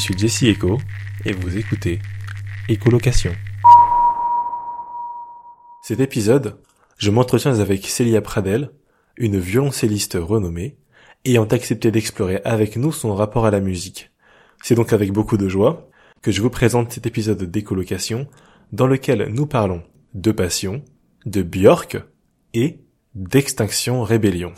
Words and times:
Je 0.00 0.04
suis 0.06 0.16
Jesse 0.16 0.44
Echo 0.44 0.78
et 1.26 1.32
vous 1.34 1.58
écoutez 1.58 1.98
Écolocation. 2.70 3.32
Cet 5.82 6.00
épisode, 6.00 6.58
je 6.96 7.10
m'entretiens 7.10 7.60
avec 7.60 7.86
Célia 7.86 8.22
Pradel, 8.22 8.70
une 9.18 9.38
violoncelliste 9.38 10.16
renommée, 10.18 10.78
ayant 11.26 11.44
accepté 11.44 11.90
d'explorer 11.90 12.40
avec 12.46 12.76
nous 12.76 12.92
son 12.92 13.14
rapport 13.14 13.44
à 13.44 13.50
la 13.50 13.60
musique. 13.60 14.10
C'est 14.62 14.74
donc 14.74 14.94
avec 14.94 15.12
beaucoup 15.12 15.36
de 15.36 15.50
joie 15.50 15.90
que 16.22 16.32
je 16.32 16.40
vous 16.40 16.48
présente 16.48 16.92
cet 16.92 17.04
épisode 17.04 17.42
d'écolocation 17.42 18.26
dans 18.72 18.86
lequel 18.86 19.28
nous 19.30 19.44
parlons 19.44 19.82
de 20.14 20.32
passion, 20.32 20.82
de 21.26 21.42
Björk 21.42 21.98
et 22.54 22.78
d'Extinction 23.14 24.02
Rébellion. 24.02 24.54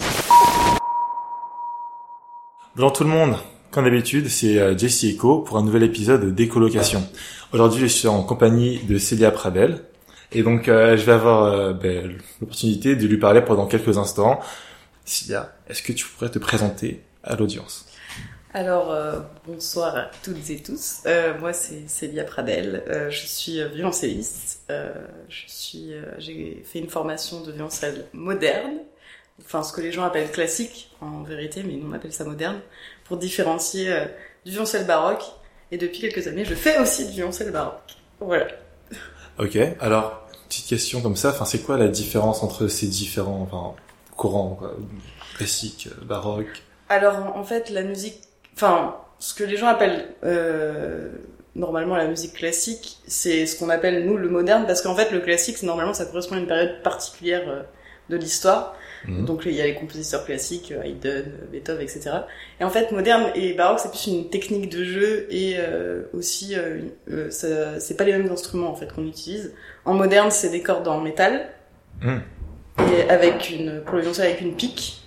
Bonjour 2.76 2.92
tout 2.92 3.02
le 3.02 3.10
monde, 3.10 3.38
comme 3.72 3.84
d'habitude 3.86 4.28
c'est 4.28 4.58
euh, 4.58 4.76
Jesse 4.76 5.04
Echo 5.04 5.40
pour 5.40 5.56
un 5.56 5.64
nouvel 5.64 5.82
épisode 5.82 6.34
d'écolocation. 6.34 7.02
Aujourd'hui 7.52 7.80
je 7.80 7.86
suis 7.86 8.06
en 8.06 8.22
compagnie 8.22 8.78
de 8.84 8.98
Célia 8.98 9.30
Pradel 9.30 9.80
et 10.30 10.42
donc 10.42 10.68
euh, 10.68 10.96
je 10.96 11.04
vais 11.04 11.12
avoir 11.12 11.44
euh, 11.44 11.72
ben, 11.72 12.18
l'opportunité 12.40 12.96
de 12.96 13.06
lui 13.06 13.16
parler 13.16 13.40
pendant 13.40 13.66
quelques 13.66 13.96
instants. 13.96 14.40
Célia, 15.06 15.56
est-ce 15.68 15.82
que 15.82 15.92
tu 15.92 16.04
pourrais 16.04 16.30
te 16.30 16.38
présenter 16.38 17.02
à 17.24 17.34
l'audience? 17.34 17.86
Alors, 18.54 18.94
bonsoir 19.46 19.96
à 19.96 20.10
toutes 20.22 20.50
et 20.50 20.62
tous. 20.62 21.04
Moi, 21.40 21.54
c'est 21.54 21.88
Célia 21.88 22.22
Pradel. 22.22 22.84
Je 23.08 23.26
suis 23.26 23.64
violoncelliste. 23.72 24.70
j'ai 25.28 26.62
fait 26.62 26.78
une 26.78 26.90
formation 26.90 27.40
de 27.40 27.50
violoncelle 27.50 28.04
moderne, 28.12 28.80
enfin 29.40 29.62
ce 29.62 29.72
que 29.72 29.80
les 29.80 29.90
gens 29.90 30.04
appellent 30.04 30.30
classique 30.30 30.90
en 31.00 31.22
vérité, 31.22 31.62
mais 31.62 31.74
nous 31.74 31.88
on 31.88 31.92
appelle 31.94 32.12
ça 32.12 32.24
moderne, 32.24 32.60
pour 33.12 33.18
différencier 33.18 33.94
du 34.46 34.52
violoncelle 34.52 34.86
baroque. 34.86 35.22
Et 35.70 35.76
depuis 35.76 36.00
quelques 36.00 36.26
années, 36.28 36.46
je 36.46 36.54
fais 36.54 36.78
aussi 36.78 37.04
du 37.04 37.12
violoncelle 37.12 37.50
baroque. 37.50 37.96
Voilà. 38.20 38.46
Ok. 39.38 39.58
Alors, 39.80 40.26
petite 40.48 40.66
question 40.66 41.02
comme 41.02 41.16
ça. 41.16 41.28
Enfin, 41.28 41.44
c'est 41.44 41.58
quoi 41.58 41.76
la 41.76 41.88
différence 41.88 42.42
entre 42.42 42.68
ces 42.68 42.86
différents, 42.86 43.46
enfin, 43.50 43.74
courants, 44.16 44.56
quoi, 44.58 44.74
classique, 45.36 45.90
baroque 46.04 46.62
Alors, 46.88 47.36
en 47.36 47.44
fait, 47.44 47.68
la 47.68 47.82
musique 47.82 48.22
enfin, 48.54 48.96
ce 49.18 49.34
que 49.34 49.44
les 49.44 49.58
gens 49.58 49.66
appellent 49.66 50.08
euh, 50.24 51.10
normalement 51.54 51.96
la 51.96 52.06
musique 52.06 52.32
classique, 52.32 52.98
c'est 53.06 53.44
ce 53.44 53.58
qu'on 53.58 53.68
appelle 53.68 54.06
nous 54.06 54.16
le 54.16 54.30
moderne, 54.30 54.64
parce 54.66 54.80
qu'en 54.80 54.96
fait 54.96 55.10
le 55.10 55.20
classique, 55.20 55.62
normalement, 55.62 55.92
ça 55.92 56.06
correspond 56.06 56.36
à 56.36 56.38
une 56.38 56.46
période 56.46 56.82
particulière 56.82 57.42
euh, 57.46 57.62
de 58.08 58.16
l'histoire. 58.16 58.74
Mhm. 59.06 59.24
Donc 59.24 59.42
il 59.46 59.52
y 59.52 59.60
a 59.60 59.64
les 59.64 59.74
compositeurs 59.74 60.24
classiques, 60.24 60.72
euh, 60.72 60.82
Haydn, 60.82 61.24
Beethoven, 61.50 61.82
etc. 61.82 62.10
Et 62.60 62.64
en 62.64 62.70
fait, 62.70 62.92
moderne 62.92 63.30
et 63.34 63.52
baroque, 63.54 63.80
c'est 63.80 63.90
plus 63.90 64.06
une 64.06 64.28
technique 64.30 64.68
de 64.68 64.84
jeu 64.84 65.26
et 65.30 65.56
euh, 65.58 66.02
aussi, 66.12 66.54
euh, 66.56 67.30
c'est 67.30 67.96
pas 67.96 68.04
les 68.04 68.12
mêmes 68.12 68.30
instruments 68.30 68.70
en 68.70 68.74
fait 68.74 68.92
qu'on 68.92 69.06
utilise. 69.06 69.54
En 69.84 69.94
moderne, 69.94 70.30
c'est 70.30 70.50
des 70.50 70.62
cordes 70.62 70.88
en 70.88 71.00
métal 71.00 71.48
mhm. 72.00 72.22
et 72.78 73.10
avec 73.10 73.50
une 73.50 73.82
pour 73.84 73.96
le 73.96 74.20
avec 74.20 74.40
une 74.40 74.54
pique. 74.54 75.02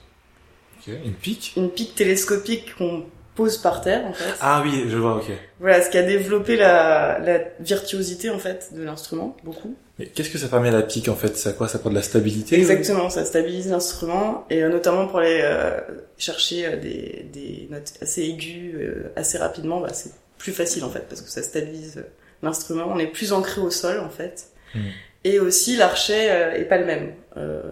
une 0.88 1.14
pique? 1.14 1.54
Une 1.56 1.70
pique 1.70 1.96
télescopique 1.96 2.76
qu'on 2.76 3.06
pose 3.36 3.58
par 3.58 3.82
terre 3.82 4.06
en 4.06 4.14
fait. 4.14 4.34
Ah 4.42 4.62
oui, 4.64 4.86
je 4.88 4.98
vois, 4.98 5.18
ok. 5.18 5.32
Voilà, 5.60 5.82
ce 5.82 5.90
qui 5.90 5.98
a 5.98 6.04
développé 6.04 6.56
la, 6.56 7.20
la 7.20 7.40
virtuosité 7.60 8.30
en 8.30 8.40
fait 8.40 8.74
de 8.74 8.84
l'instrument, 8.84 9.36
beaucoup. 9.44 9.76
Mais 9.98 10.08
qu'est-ce 10.08 10.30
que 10.30 10.38
ça 10.38 10.48
permet 10.48 10.70
à 10.70 10.74
la 10.74 10.82
pique 10.82 11.08
en 11.08 11.16
fait? 11.16 11.38
Ça 11.38 11.54
quoi? 11.54 11.68
Ça 11.68 11.80
prend 11.80 11.90
de 11.90 11.96
la 11.96 12.02
stabilité 12.02 12.58
Exactement, 12.58 13.10
ça 13.10 13.24
stabilise 13.24 13.70
l'instrument 13.70 14.46
et 14.50 14.62
euh, 14.64 14.70
notamment 14.70 15.08
pour 15.08 15.20
aller 15.20 15.40
euh, 15.42 15.80
chercher 16.18 16.66
euh, 16.66 16.76
des, 16.76 17.26
des, 17.32 17.68
notes 17.72 17.94
assez 18.02 18.24
aiguës 18.24 19.06
assez 19.16 19.38
rapidement, 19.38 19.80
bah, 19.80 19.94
c'est 19.94 20.12
plus 20.38 20.52
facile 20.52 20.84
en 20.84 20.90
fait 20.90 21.06
parce 21.08 21.22
que 21.22 21.30
ça 21.30 21.42
stabilise 21.42 22.04
l'instrument. 22.44 22.88
On 22.90 23.00
est 23.00 23.08
plus 23.08 23.32
ancré 23.32 23.62
au 23.62 23.72
sol 23.72 24.00
en 24.00 24.10
fait. 24.10 24.48
Hmm. 24.74 24.90
Et 25.24 25.40
aussi 25.40 25.76
l'archet 25.76 26.28
est 26.56 26.66
pas 26.66 26.78
le 26.78 26.86
même. 26.86 27.14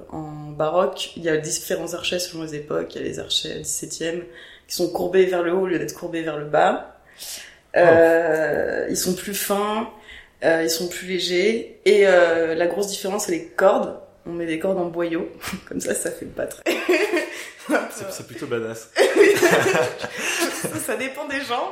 en 0.09 0.49
baroque, 0.49 1.11
il 1.17 1.23
y 1.23 1.29
a 1.29 1.37
différents 1.37 1.93
archets 1.93 2.17
selon 2.17 2.43
les 2.43 2.55
époques. 2.55 2.95
Il 2.95 3.01
y 3.01 3.05
a 3.05 3.07
les 3.07 3.19
archets 3.19 3.61
17e, 3.61 4.23
qui 4.67 4.75
sont 4.75 4.89
courbés 4.89 5.25
vers 5.25 5.43
le 5.43 5.53
haut 5.53 5.61
au 5.61 5.67
lieu 5.67 5.77
d'être 5.77 5.93
courbés 5.93 6.23
vers 6.23 6.37
le 6.37 6.45
bas. 6.45 6.97
Euh, 7.75 8.87
Ils 8.89 8.97
sont 8.97 9.13
plus 9.13 9.33
fins, 9.33 9.81
euh, 9.81 10.02
ils 10.43 10.69
sont 10.69 10.87
plus 10.87 11.07
légers. 11.07 11.79
Et 11.85 12.07
euh, 12.07 12.55
la 12.55 12.67
grosse 12.67 12.87
différence, 12.87 13.25
c'est 13.25 13.31
les 13.31 13.45
cordes. 13.45 13.99
On 14.25 14.31
met 14.31 14.45
des 14.45 14.59
cordes 14.59 14.77
en 14.77 14.85
boyau, 14.85 15.29
comme 15.67 15.81
ça, 15.81 15.93
ça 15.93 16.09
fait 16.09 16.25
pas 16.25 16.45
très. 16.45 16.63
c'est 17.91 18.25
plutôt 18.25 18.47
badass. 18.47 18.89
ça, 20.61 20.79
ça, 20.79 20.95
dépend 20.95 21.27
des 21.27 21.41
gens. 21.41 21.71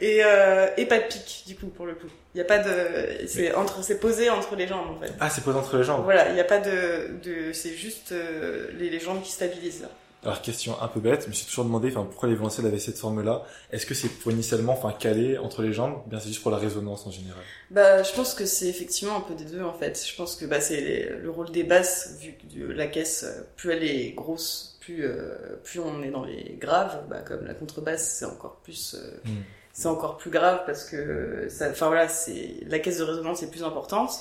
Et, 0.00 0.24
euh, 0.24 0.68
et 0.78 0.86
pas 0.86 0.98
de 0.98 1.04
pic, 1.04 1.44
du 1.46 1.54
coup, 1.56 1.66
pour 1.66 1.84
le 1.84 1.94
coup. 1.94 2.06
Il 2.34 2.38
y 2.38 2.40
a 2.40 2.44
pas 2.44 2.58
de, 2.58 3.26
c'est 3.26 3.54
entre, 3.54 3.84
c'est 3.84 4.00
posé 4.00 4.30
entre 4.30 4.56
les 4.56 4.66
jambes, 4.66 4.96
en 4.96 5.00
fait. 5.00 5.12
Ah, 5.20 5.28
c'est 5.28 5.44
posé 5.44 5.58
entre 5.58 5.76
les 5.76 5.84
jambes. 5.84 6.04
Voilà, 6.04 6.28
il 6.28 6.34
n'y 6.34 6.40
a 6.40 6.44
pas 6.44 6.58
de, 6.58 7.10
de, 7.22 7.52
c'est 7.52 7.74
juste 7.74 8.12
euh, 8.12 8.68
les, 8.78 8.88
les 8.88 9.00
jambes 9.00 9.22
qui 9.22 9.32
stabilisent 9.32 9.82
là. 9.82 9.88
Alors 10.24 10.40
question 10.40 10.80
un 10.80 10.88
peu 10.88 11.00
bête, 11.00 11.24
je 11.24 11.28
me 11.28 11.34
suis 11.34 11.44
toujours 11.44 11.66
demandé, 11.66 11.88
enfin 11.88 12.04
pourquoi 12.04 12.30
les 12.30 12.34
violoncelles 12.34 12.64
avaient 12.64 12.78
cette 12.78 12.96
forme-là? 12.96 13.44
Est-ce 13.70 13.84
que 13.84 13.92
c'est 13.92 14.08
pour 14.08 14.32
initialement, 14.32 14.72
enfin 14.72 14.90
caler 14.90 15.36
entre 15.36 15.60
les 15.60 15.74
jambes 15.74 16.02
Bien 16.06 16.18
c'est 16.18 16.28
juste 16.28 16.42
pour 16.42 16.50
la 16.50 16.56
résonance 16.56 17.06
en 17.06 17.10
général? 17.10 17.42
Bah 17.70 18.02
je 18.02 18.10
pense 18.14 18.32
que 18.32 18.46
c'est 18.46 18.68
effectivement 18.68 19.18
un 19.18 19.20
peu 19.20 19.34
des 19.34 19.44
deux 19.44 19.62
en 19.62 19.74
fait. 19.74 20.02
Je 20.02 20.16
pense 20.16 20.36
que 20.36 20.46
bah 20.46 20.62
c'est 20.62 21.10
le 21.10 21.30
rôle 21.30 21.50
des 21.50 21.62
basses 21.62 22.16
vu 22.20 22.32
que 22.32 22.72
la 22.72 22.86
caisse 22.86 23.26
plus 23.56 23.72
elle 23.72 23.84
est 23.84 24.12
grosse, 24.12 24.78
plus 24.80 25.04
euh, 25.04 25.60
plus 25.62 25.80
on 25.80 26.02
est 26.02 26.10
dans 26.10 26.24
les 26.24 26.56
graves. 26.58 27.02
Bah 27.10 27.20
comme 27.20 27.44
la 27.44 27.52
contrebasse 27.52 28.08
c'est 28.08 28.24
encore 28.24 28.60
plus 28.62 28.94
euh, 28.94 29.28
hmm. 29.28 29.42
c'est 29.74 29.88
encore 29.88 30.16
plus 30.16 30.30
grave 30.30 30.62
parce 30.64 30.84
que 30.84 31.48
ça, 31.50 31.68
enfin 31.68 31.88
voilà 31.88 32.08
c'est 32.08 32.60
la 32.66 32.78
caisse 32.78 32.96
de 32.96 33.04
résonance 33.04 33.42
est 33.42 33.50
plus 33.50 33.62
importante. 33.62 34.12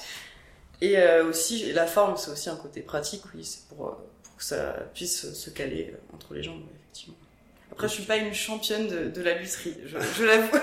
Et 0.81 0.97
euh, 0.97 1.29
aussi 1.29 1.71
la 1.71 1.87
forme 1.87 2.17
c'est 2.17 2.31
aussi 2.31 2.49
un 2.49 2.57
côté 2.57 2.81
pratique 2.81 3.23
oui 3.33 3.45
c'est 3.45 3.69
pour 3.69 3.97
ça 4.43 4.73
puisse 4.93 5.33
se 5.33 5.49
caler 5.49 5.93
entre 6.13 6.33
les 6.33 6.43
jambes, 6.43 6.63
effectivement. 6.75 7.15
Après, 7.71 7.87
je 7.87 7.93
suis 7.93 8.03
pas 8.03 8.17
une 8.17 8.33
championne 8.33 8.87
de, 8.87 9.09
de 9.09 9.21
la 9.23 9.33
lutherie, 9.39 9.75
je, 9.85 9.97
je 10.17 10.23
l'avoue. 10.23 10.57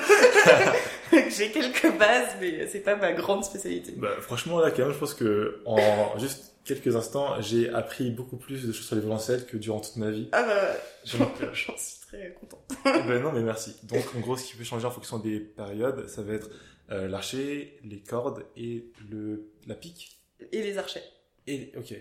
J'ai 1.37 1.51
quelques 1.51 1.99
bases, 1.99 2.37
mais 2.41 2.69
c'est 2.69 2.81
pas 2.81 2.95
ma 2.95 3.13
grande 3.13 3.45
spécialité. 3.45 3.93
Bah, 3.97 4.15
franchement, 4.21 4.61
là, 4.61 4.71
quand 4.71 4.85
même, 4.85 4.93
je 4.93 4.99
pense 4.99 5.15
que 5.15 5.61
en 5.67 6.17
juste 6.19 6.53
quelques 6.65 6.95
instants, 6.95 7.41
j'ai 7.41 7.69
appris 7.71 8.11
beaucoup 8.11 8.37
plus 8.37 8.65
de 8.65 8.73
choses 8.73 8.87
sur 8.87 8.95
les 8.95 9.01
violoncelles 9.01 9.45
que 9.47 9.57
durant 9.57 9.81
toute 9.81 9.97
ma 9.97 10.11
vie. 10.11 10.29
Ah 10.31 10.45
bah, 10.45 10.77
j'en 11.53 11.77
suis 11.77 12.01
très 12.07 12.37
content. 12.39 12.63
ben 12.85 13.21
non, 13.21 13.33
mais 13.33 13.43
merci. 13.43 13.75
Donc, 13.85 14.05
en 14.17 14.21
gros, 14.21 14.37
ce 14.37 14.47
qui 14.47 14.57
peut 14.57 14.65
changer 14.65 14.87
en 14.87 14.93
fonction 14.93 15.19
des 15.19 15.41
périodes, 15.41 16.09
ça 16.09 16.23
va 16.23 16.35
être 16.35 16.51
euh, 16.93 17.09
l'archer, 17.09 17.79
les 17.85 18.01
cordes 18.01 18.45
et 18.57 18.85
le 19.11 19.51
la 19.67 19.75
pique. 19.75 20.19
Et 20.53 20.63
les 20.63 20.79
archets. 20.79 21.03
Et 21.47 21.73
ok, 21.77 21.93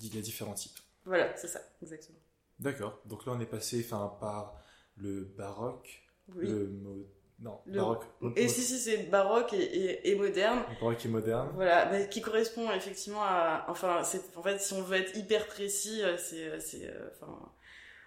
il 0.00 0.14
y 0.14 0.18
a 0.18 0.20
différents 0.20 0.54
types. 0.54 0.78
Voilà, 1.04 1.36
c'est 1.36 1.48
ça, 1.48 1.60
exactement. 1.82 2.18
D'accord. 2.58 3.00
Donc 3.06 3.26
là, 3.26 3.32
on 3.34 3.40
est 3.40 3.46
passé 3.46 3.82
enfin, 3.84 4.16
par 4.20 4.60
le 4.96 5.24
baroque, 5.36 6.02
le 6.36 6.70
non, 7.40 7.58
baroque. 7.66 8.04
Et 8.36 8.48
si, 8.48 8.60
si, 8.60 8.78
c'est 8.78 9.04
baroque 9.04 9.54
et, 9.54 10.10
et, 10.10 10.14
moderne. 10.14 10.62
Baroque 10.80 11.04
et 11.06 11.08
moderne. 11.08 11.50
Voilà, 11.54 11.86
mais 11.90 12.08
qui 12.08 12.20
correspond 12.20 12.70
effectivement 12.70 13.22
à. 13.22 13.64
Enfin, 13.68 14.02
en 14.36 14.42
fait, 14.42 14.60
si 14.60 14.74
on 14.74 14.82
veut 14.82 14.98
être 14.98 15.16
hyper 15.16 15.46
précis, 15.46 16.02
euh, 16.02 16.18
c'est. 16.18 16.48
Euh, 16.48 16.58
euh, 16.84 17.08
enfin, 17.14 17.52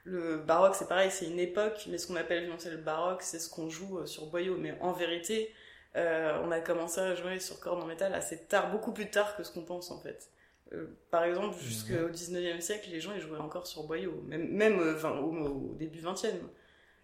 le 0.03 0.37
baroque, 0.37 0.75
c'est 0.75 0.87
pareil, 0.87 1.09
c'est 1.09 1.25
une 1.25 1.39
époque, 1.39 1.87
mais 1.89 1.97
ce 1.97 2.07
qu'on 2.07 2.15
appelle 2.15 2.47
le 2.47 2.77
baroque, 2.77 3.23
c'est 3.23 3.39
ce 3.39 3.49
qu'on 3.49 3.69
joue 3.69 4.05
sur 4.05 4.27
boyau. 4.27 4.55
Mais 4.57 4.77
en 4.81 4.91
vérité, 4.91 5.51
on 5.95 6.51
a 6.51 6.59
commencé 6.59 6.99
à 6.99 7.15
jouer 7.15 7.39
sur 7.39 7.59
cordes 7.59 7.81
en 7.81 7.87
métal 7.87 8.13
assez 8.13 8.45
tard, 8.45 8.69
beaucoup 8.71 8.91
plus 8.91 9.09
tard 9.09 9.35
que 9.35 9.43
ce 9.43 9.51
qu'on 9.51 9.63
pense 9.63 9.91
en 9.91 9.99
fait. 9.99 10.29
Euh, 10.73 10.87
par 11.11 11.23
exemple, 11.23 11.57
jusqu'au 11.61 12.09
19e 12.09 12.61
siècle, 12.61 12.89
les 12.91 12.99
gens 12.99 13.13
ils 13.13 13.21
jouaient 13.21 13.37
encore 13.37 13.67
sur 13.67 13.83
boyau, 13.83 14.23
même, 14.27 14.49
même 14.49 14.79
euh, 14.79 15.09
au, 15.21 15.75
début 15.75 15.99
20e. 15.99 16.33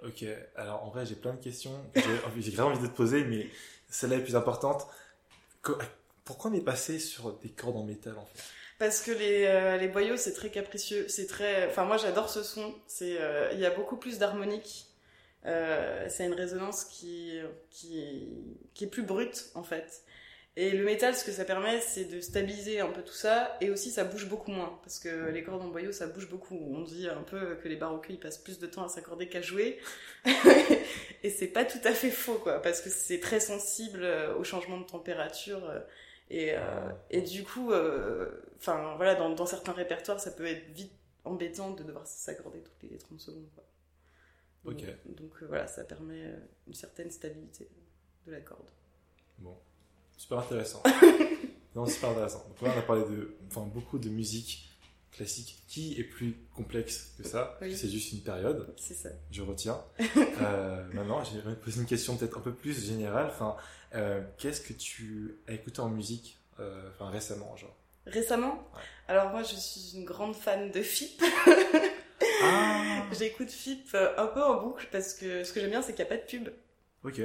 Ok, 0.04 0.26
alors 0.56 0.84
en 0.84 0.90
vrai, 0.90 1.06
j'ai 1.06 1.16
plein 1.16 1.34
de 1.34 1.42
questions. 1.44 1.74
J'ai 1.96 2.52
vraiment 2.52 2.70
envie 2.70 2.82
de 2.82 2.88
te 2.88 2.96
poser, 2.96 3.24
mais 3.24 3.48
celle-là 3.90 4.18
est 4.18 4.24
plus 4.24 4.36
importante. 4.36 4.88
Pourquoi 6.24 6.52
on 6.52 6.54
est 6.54 6.64
passé 6.64 7.00
sur 7.00 7.34
des 7.40 7.50
cordes 7.50 7.76
en 7.76 7.84
métal 7.84 8.18
en 8.18 8.26
fait? 8.26 8.42
Parce 8.78 9.02
que 9.02 9.12
les, 9.12 9.46
euh, 9.46 9.76
les 9.78 9.90
boyaux 9.90 10.16
c'est 10.16 10.34
très 10.34 10.50
capricieux, 10.50 11.08
c'est 11.10 11.28
très. 11.28 11.68
Enfin 11.68 11.84
moi 11.84 11.98
j'adore 11.98 12.30
ce 12.30 12.44
son. 12.44 12.74
C'est 12.88 13.18
il 13.54 13.60
y 13.60 13.66
a 13.66 13.72
beaucoup 13.72 13.98
plus 13.98 14.20
d'harmonique. 14.20 14.88
c'est 15.44 16.26
une 16.26 16.34
résonance 16.34 16.86
qui, 16.86 17.38
qui 17.70 18.30
qui 18.74 18.86
est 18.86 18.88
plus 18.88 19.04
brute 19.04 19.52
en 19.54 19.64
fait. 19.64 20.04
Et 20.60 20.72
le 20.72 20.84
métal, 20.84 21.16
ce 21.16 21.24
que 21.24 21.32
ça 21.32 21.46
permet, 21.46 21.80
c'est 21.80 22.04
de 22.04 22.20
stabiliser 22.20 22.82
un 22.82 22.90
peu 22.90 23.02
tout 23.02 23.14
ça, 23.14 23.56
et 23.62 23.70
aussi 23.70 23.92
ça 23.92 24.04
bouge 24.04 24.28
beaucoup 24.28 24.52
moins, 24.52 24.78
parce 24.84 25.00
que 25.00 25.30
les 25.30 25.42
cordes 25.42 25.62
en 25.62 25.70
boyau, 25.70 25.94
ça 25.94 26.06
bouge 26.06 26.28
beaucoup. 26.28 26.60
On 26.74 26.82
dit 26.82 27.08
un 27.08 27.24
peu 27.24 27.56
que 27.56 27.70
les 27.70 27.78
baroqueux, 27.78 28.12
ils 28.12 28.20
passent 28.20 28.40
plus 28.40 28.60
de 28.60 28.68
temps 28.68 28.84
à 28.84 28.90
s'accorder 28.90 29.30
qu'à 29.30 29.42
jouer, 29.42 29.80
et 31.24 31.30
c'est 31.30 31.48
pas 31.48 31.64
tout 31.64 31.80
à 31.86 31.94
fait 31.94 32.12
faux, 32.12 32.40
quoi, 32.40 32.62
parce 32.62 32.82
que 32.82 32.90
c'est 32.90 33.22
très 33.22 33.40
sensible 33.40 34.04
euh, 34.04 34.36
au 34.36 34.44
changement 34.44 34.78
de 34.78 34.86
température, 34.86 35.64
euh, 35.64 35.80
et, 36.30 36.52
euh, 36.54 36.92
et 37.10 37.22
du 37.22 37.46
coup, 37.46 37.72
enfin 38.58 38.96
voilà, 38.98 39.16
dans, 39.16 39.30
dans, 39.30 39.46
certains 39.46 39.72
répertoires, 39.72 40.20
ça 40.20 40.32
peut 40.32 40.46
être 40.46 40.70
vite 40.74 40.92
embêtant 41.24 41.72
de 41.72 41.84
devoir 41.84 42.06
s'accorder 42.06 42.60
toutes 42.60 42.92
les 42.92 42.98
30 42.98 43.18
secondes, 43.18 43.50
quoi. 43.56 43.64
Donc 44.66 44.84
euh, 45.42 45.46
voilà, 45.48 45.68
ça 45.68 45.84
permet 45.84 46.22
une 46.68 46.74
certaine 46.74 47.12
stabilité 47.12 47.70
de 48.28 48.32
la 48.32 48.42
corde. 48.42 48.68
Bon, 49.38 49.58
super 50.20 50.40
intéressant. 50.40 50.84
non, 51.76 51.86
super 51.86 52.10
intéressant. 52.10 52.46
Donc 52.48 52.62
là, 52.62 52.74
on 52.76 52.80
a 52.80 52.84
parlé 52.84 53.04
de, 53.04 53.36
enfin, 53.48 53.62
beaucoup 53.62 53.98
de 53.98 54.10
musique 54.10 54.70
classique 55.12 55.64
qui 55.68 56.00
est 56.00 56.04
plus 56.04 56.36
complexe 56.56 57.14
que 57.18 57.28
ça. 57.28 57.58
Oui. 57.62 57.76
C'est 57.76 57.90
juste 57.90 58.12
une 58.12 58.22
période. 58.22 58.74
C'est 58.78 58.94
ça. 58.94 59.10
Je 59.32 59.42
retiens. 59.42 59.82
euh, 60.42 60.84
maintenant, 60.94 61.24
j'aimerais 61.24 61.56
te 61.56 61.64
poser 61.64 61.80
une 61.80 61.88
question 61.88 62.16
peut-être 62.16 62.38
un 62.38 62.42
peu 62.42 62.54
plus 62.54 62.86
générale. 62.86 63.28
Enfin, 63.32 63.56
euh, 63.96 64.22
qu'est-ce 64.38 64.62
que 64.62 64.74
tu 64.74 65.40
as 65.48 65.54
écouté 65.54 65.80
en 65.80 65.90
musique, 65.90 66.38
euh, 66.60 66.90
enfin, 66.94 67.10
récemment, 67.10 67.56
genre 67.56 67.76
Récemment 68.06 68.70
Ouais. 68.76 68.82
Alors 69.08 69.32
moi 69.32 69.44
je 69.44 69.56
suis 69.56 69.98
une 69.98 70.06
grande 70.06 70.36
fan 70.36 70.72
de 70.72 70.82
FIP. 70.82 71.22
Ah. 72.42 73.04
J'écoute 73.12 73.50
FIP 73.50 73.94
euh, 73.96 74.14
un 74.18 74.28
peu 74.28 74.42
en 74.42 74.62
boucle 74.62 74.88
parce 74.94 75.14
que 75.14 75.44
ce 75.44 75.52
que 75.52 75.60
j'aime 75.60 75.72
bien 75.72 75.82
c'est 75.82 75.94
qu'il 75.94 76.06
n'y 76.06 76.12
a 76.12 76.16
pas 76.16 76.22
de 76.22 76.26
pub. 76.26 76.50
Ok. 77.04 77.22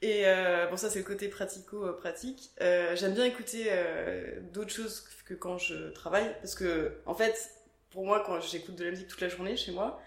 Et 0.00 0.22
euh, 0.26 0.66
bon 0.68 0.76
ça 0.76 0.90
c'est 0.90 1.00
le 1.00 1.04
côté 1.04 1.28
pratico-pratique. 1.28 2.50
Euh, 2.60 2.94
j'aime 2.96 3.14
bien 3.14 3.24
écouter 3.24 3.66
euh, 3.68 4.40
d'autres 4.52 4.70
choses 4.72 5.04
que 5.26 5.34
quand 5.34 5.58
je 5.58 5.90
travaille 5.90 6.32
parce 6.40 6.54
que 6.54 6.92
en 7.06 7.14
fait 7.14 7.50
pour 7.90 8.04
moi 8.06 8.22
quand 8.24 8.40
j'écoute 8.40 8.76
de 8.76 8.84
la 8.84 8.90
musique 8.90 9.08
toute 9.08 9.20
la 9.20 9.28
journée 9.28 9.56
chez 9.56 9.72
moi, 9.72 10.00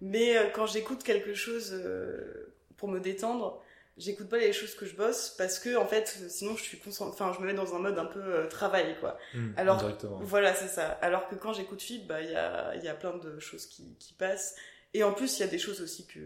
mais 0.00 0.36
euh, 0.36 0.48
quand 0.52 0.66
j'écoute 0.66 1.02
quelque 1.04 1.32
chose 1.34 1.70
euh, 1.72 2.52
pour 2.76 2.88
me 2.88 2.98
détendre, 2.98 3.62
j'écoute 3.96 4.28
pas 4.28 4.38
les 4.38 4.52
choses 4.52 4.74
que 4.74 4.84
je 4.84 4.96
bosse 4.96 5.30
parce 5.38 5.58
que 5.60 5.76
en 5.76 5.86
fait 5.86 6.08
sinon 6.28 6.56
je 6.56 6.62
suis 6.64 6.78
concent- 6.78 7.08
enfin 7.08 7.32
je 7.32 7.40
me 7.40 7.46
mets 7.46 7.54
dans 7.54 7.74
un 7.76 7.78
mode 7.78 7.98
un 7.98 8.04
peu 8.06 8.18
euh, 8.20 8.48
travail 8.48 8.96
quoi. 9.00 9.16
Hmm, 9.32 9.52
Alors. 9.56 9.76
Voilà, 10.22 10.54
c'est 10.54 10.68
ça. 10.68 10.88
Alors 11.02 11.28
que 11.28 11.36
quand 11.36 11.52
j'écoute 11.52 11.80
FIP, 11.80 12.06
bah, 12.08 12.20
il 12.20 12.32
y 12.32 12.34
a, 12.34 12.74
il 12.74 12.82
y 12.84 12.88
a 12.88 12.94
plein 12.94 13.16
de 13.16 13.38
choses 13.38 13.66
qui, 13.66 13.94
qui 14.00 14.12
passent. 14.12 14.56
Et 14.92 15.04
en 15.04 15.12
plus, 15.12 15.38
il 15.38 15.40
y 15.40 15.44
a 15.44 15.48
des 15.48 15.58
choses 15.58 15.80
aussi 15.82 16.06
que. 16.06 16.20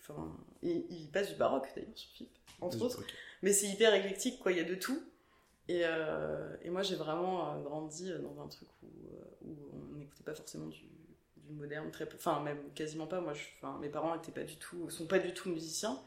Enfin, 0.00 0.36
il, 0.62 0.84
il 0.90 1.08
passe 1.12 1.28
du 1.28 1.36
baroque 1.36 1.68
d'ailleurs 1.76 1.88
sur 1.96 2.10
FIP, 2.10 2.28
entre 2.60 2.82
autres. 2.82 3.00
Ok. 3.00 3.14
Mais 3.42 3.52
c'est 3.52 3.66
hyper 3.68 3.94
éclectique, 3.94 4.38
quoi. 4.40 4.52
Il 4.52 4.58
y 4.58 4.60
a 4.60 4.64
de 4.64 4.74
tout. 4.74 5.02
Et, 5.68 5.82
euh, 5.84 6.56
et 6.62 6.70
moi, 6.70 6.82
j'ai 6.82 6.96
vraiment 6.96 7.54
euh, 7.54 7.62
grandi 7.62 8.10
dans 8.22 8.42
un 8.42 8.48
truc 8.48 8.68
où, 8.82 8.86
euh, 9.14 9.24
où 9.42 9.56
on 9.94 9.96
n'écoutait 9.98 10.24
pas 10.24 10.34
forcément 10.34 10.66
du, 10.66 10.82
du 11.36 11.52
moderne, 11.52 11.90
très 11.90 12.06
peu. 12.06 12.16
Enfin, 12.16 12.40
même 12.42 12.58
quasiment 12.74 13.06
pas. 13.06 13.20
Moi, 13.20 13.34
je, 13.34 13.42
enfin, 13.58 13.78
mes 13.80 13.88
parents 13.88 14.14
étaient 14.16 14.32
pas 14.32 14.44
du 14.44 14.56
tout, 14.56 14.90
sont 14.90 15.06
pas 15.06 15.18
du 15.20 15.32
tout 15.32 15.48
musiciens. 15.50 16.00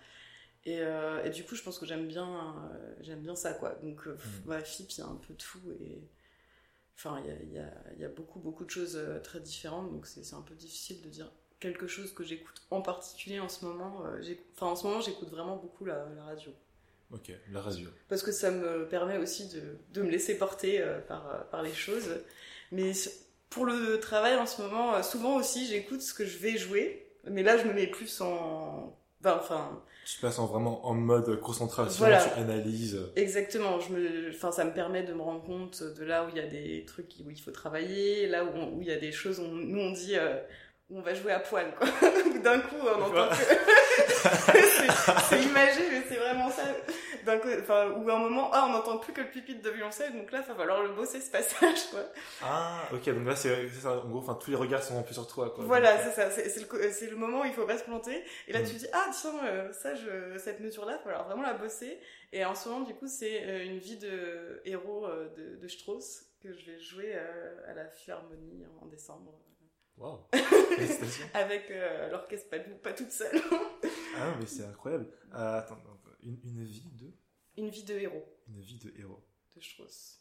Et, 0.66 0.80
euh, 0.82 1.24
et 1.24 1.30
du 1.30 1.44
coup, 1.44 1.56
je 1.56 1.64
pense 1.64 1.80
que 1.80 1.86
j'aime 1.86 2.08
bien, 2.08 2.56
euh, 2.74 2.96
j'aime 3.02 3.22
bien 3.22 3.36
ça, 3.36 3.54
quoi. 3.54 3.76
Donc, 3.84 4.08
euh, 4.08 4.18
Mm. 4.46 4.50
ouais, 4.50 4.64
FIP, 4.64 4.92
il 4.92 5.00
y 5.00 5.02
a 5.02 5.08
un 5.08 5.16
peu 5.16 5.34
tout. 5.36 5.60
Et 5.82 6.02
enfin, 6.98 7.22
il 7.24 7.28
y 7.28 7.58
a, 7.60 7.62
y, 7.62 7.66
a, 7.66 7.74
y 8.00 8.06
a 8.06 8.10
beaucoup, 8.10 8.40
beaucoup 8.40 8.66
de 8.66 8.70
choses 8.70 8.96
euh, 8.98 9.20
très 9.20 9.40
différentes. 9.40 9.92
Donc, 9.92 10.08
c'est 10.08 10.34
un 10.36 10.42
peu 10.42 10.56
difficile 10.56 11.02
de 11.02 11.10
dire 11.10 11.32
quelque 11.64 11.88
chose 11.88 12.14
que 12.14 12.24
j'écoute 12.24 12.62
en 12.70 12.82
particulier 12.82 13.40
en 13.40 13.50
ce 13.50 13.66
moment. 13.66 14.04
Euh, 14.06 14.22
Enfin, 14.56 14.68
en 14.68 14.76
ce 14.76 14.86
moment, 14.86 15.02
j'écoute 15.02 15.30
vraiment 15.30 15.56
beaucoup 15.56 15.86
la, 15.86 16.06
la 16.16 16.24
radio 16.26 16.52
Ok, 17.12 17.32
la 17.52 17.62
radio. 17.62 17.90
parce 18.10 18.22
que 18.24 18.32
ça 18.32 18.52
me 18.52 18.88
permet 18.88 19.18
aussi 19.18 19.48
de, 19.50 19.62
de 19.94 20.02
me 20.02 20.10
laisser 20.12 20.38
porter 20.38 20.80
euh, 20.82 21.00
par, 21.00 21.28
euh, 21.30 21.40
par 21.52 21.62
les 21.64 21.74
choses. 21.74 22.10
Mais 22.72 22.92
pour 23.50 23.66
le 23.66 24.00
travail 24.00 24.36
en 24.36 24.46
ce 24.48 24.62
moment, 24.62 25.02
souvent 25.04 25.36
aussi 25.38 25.68
j'écoute 25.68 26.02
ce 26.02 26.14
que 26.14 26.26
je 26.26 26.38
vais 26.40 26.58
jouer, 26.58 27.08
mais 27.26 27.44
là 27.44 27.58
je 27.58 27.66
me 27.68 27.74
mets 27.74 27.88
plus 27.88 28.20
en... 28.22 28.96
Enfin, 29.26 29.38
enfin 29.40 29.84
Tu 30.06 30.20
passes 30.20 30.40
en 30.40 30.48
vraiment 30.48 30.86
en 30.88 30.94
mode 30.96 31.40
concentration, 31.40 32.00
Voilà. 32.00 32.22
tu 32.24 32.40
analyses. 32.40 33.00
exactement, 33.16 33.80
je 33.80 33.94
me, 33.94 34.30
enfin, 34.32 34.52
ça 34.52 34.66
me 34.66 34.74
permet 34.74 35.04
de 35.04 35.14
me 35.14 35.22
rendre 35.22 35.44
compte 35.44 35.82
de 35.84 36.04
là 36.04 36.26
où 36.26 36.30
il 36.30 36.36
y 36.38 36.40
a 36.42 36.48
des 36.48 36.84
trucs 36.86 37.12
où 37.26 37.30
il 37.30 37.40
faut 37.40 37.52
travailler, 37.52 38.28
là 38.28 38.44
où, 38.44 38.50
on- 38.56 38.74
où 38.76 38.82
il 38.82 38.88
y 38.88 38.92
a 38.92 38.98
des 39.00 39.12
choses 39.12 39.40
où 39.40 39.44
nous 39.48 39.80
on 39.80 39.92
dit... 39.92 40.16
euh, 40.18 40.36
on 40.96 41.02
va 41.02 41.14
jouer 41.14 41.32
à 41.32 41.40
poil, 41.40 41.74
quoi. 41.76 41.88
D'un 42.44 42.60
coup, 42.60 42.76
on 42.82 43.02
entend 43.02 43.30
que... 43.30 43.36
c'est 45.30 45.42
imagé, 45.42 45.82
mais 45.92 46.04
c'est 46.08 46.16
vraiment 46.18 46.50
ça. 46.50 46.64
D'un 47.26 47.38
coup, 47.38 47.48
enfin, 47.62 47.90
ou 47.92 48.10
à 48.10 48.16
un 48.16 48.20
moment, 48.20 48.50
ah, 48.54 48.66
on 48.68 48.74
n'entend 48.74 48.98
plus 48.98 49.14
que 49.14 49.22
le 49.22 49.28
pupitre 49.30 49.62
de 49.62 49.70
violoncelle, 49.70 50.14
donc 50.14 50.30
là, 50.32 50.42
il 50.44 50.48
va 50.48 50.56
falloir 50.56 50.84
le 50.84 50.90
bosser, 50.90 51.22
ce 51.22 51.32
passage, 51.32 51.90
quoi. 51.90 52.02
Ah, 52.44 52.84
ok, 52.92 53.06
donc 53.14 53.26
là, 53.26 53.36
c'est 53.36 53.70
ça. 53.70 53.92
En 53.94 54.10
gros, 54.10 54.20
enfin, 54.20 54.36
tous 54.36 54.52
les 54.52 54.58
regards 54.58 54.84
sont 54.84 55.00
un 55.00 55.04
peu 55.04 55.14
sur 55.14 55.26
toi, 55.28 55.50
quoi. 55.56 55.64
Voilà, 55.64 55.98
c'est 56.04 56.12
ça, 56.12 56.30
c'est 56.30 57.10
le, 57.10 57.16
moment 57.16 57.42
où 57.42 57.46
il 57.46 57.54
faut 57.54 57.66
pas 57.66 57.78
se 57.78 57.84
planter. 57.86 58.24
Et 58.48 58.54
là, 58.54 58.60
Mm. 58.62 58.66
tu 58.66 58.74
dis, 58.76 58.88
ah, 58.94 59.10
tiens, 59.14 59.32
euh, 59.46 59.72
ça, 59.72 59.96
je, 59.96 60.38
cette 60.38 60.60
mesure-là, 60.60 60.94
il 60.94 60.98
va 60.98 61.04
falloir 61.04 61.26
vraiment 61.28 61.44
la 61.44 61.54
bosser. 61.54 61.98
Et 62.34 62.44
en 62.44 62.56
ce 62.56 62.68
moment, 62.68 62.82
du 62.86 62.94
coup, 62.94 63.08
c'est 63.08 63.44
euh, 63.46 63.64
une 63.64 63.78
vie 63.78 63.98
de 63.98 64.62
héros 64.66 65.06
euh, 65.06 65.30
de, 65.36 65.56
de 65.62 65.68
Strauss 65.68 66.26
que 66.42 66.52
je 66.52 66.66
vais 66.72 66.80
jouer 66.80 67.16
à 67.70 67.74
la 67.74 67.88
Philharmonie 67.88 68.66
en 68.82 68.88
décembre. 68.88 69.34
Félicitations. 70.76 71.28
Avec 71.34 71.70
euh, 71.72 72.10
l'orchestre, 72.10 72.50
pas, 72.50 72.60
pas 72.60 72.94
toute 72.94 73.12
seule. 73.12 73.40
Ah, 74.18 74.36
mais 74.40 74.46
c'est 74.46 74.66
incroyable. 74.66 75.08
Euh, 75.34 75.60
attends, 75.60 75.78
une, 76.22 76.40
une 76.44 76.64
vie 76.64 76.90
de, 76.92 77.12
une 77.58 77.70
vie 77.70 77.84
de 77.84 77.94
héros 78.00 78.26
une 78.48 78.60
vie 78.62 78.80
de 78.80 78.94
héros. 79.00 79.24
de 79.56 79.62
Strauss. 79.62 80.20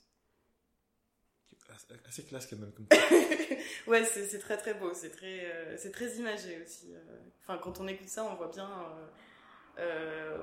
Assez, 2.07 2.25
classe 2.25 2.47
quand 2.47 2.59
même. 2.59 2.73
Comme... 2.73 2.87
ouais, 3.87 4.05
c'est 4.05 4.27
c'est 4.27 4.39
très 4.41 4.59
très 4.59 4.75
beau, 4.75 4.93
c'est 4.93 5.11
très, 5.11 5.47
euh, 5.47 5.77
c'est 5.79 5.91
très 5.91 6.17
imagé 6.17 6.61
aussi. 6.63 6.93
Enfin, 7.43 7.59
quand 7.59 7.81
on 7.81 7.89
écoute 7.89 8.09
ça, 8.09 8.25
on 8.25 8.35
voit 8.35 8.49
bien 8.49 8.69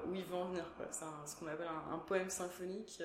où 0.08 0.16
il 0.16 0.24
veut 0.26 0.36
en 0.36 0.50
venir. 0.50 0.66
C'est 0.92 1.06
ce 1.32 1.36
qu'on 1.38 1.48
appelle 1.48 1.68
un, 1.68 1.94
un 1.94 2.00
poème 2.00 2.30
symphonique. 2.30 3.02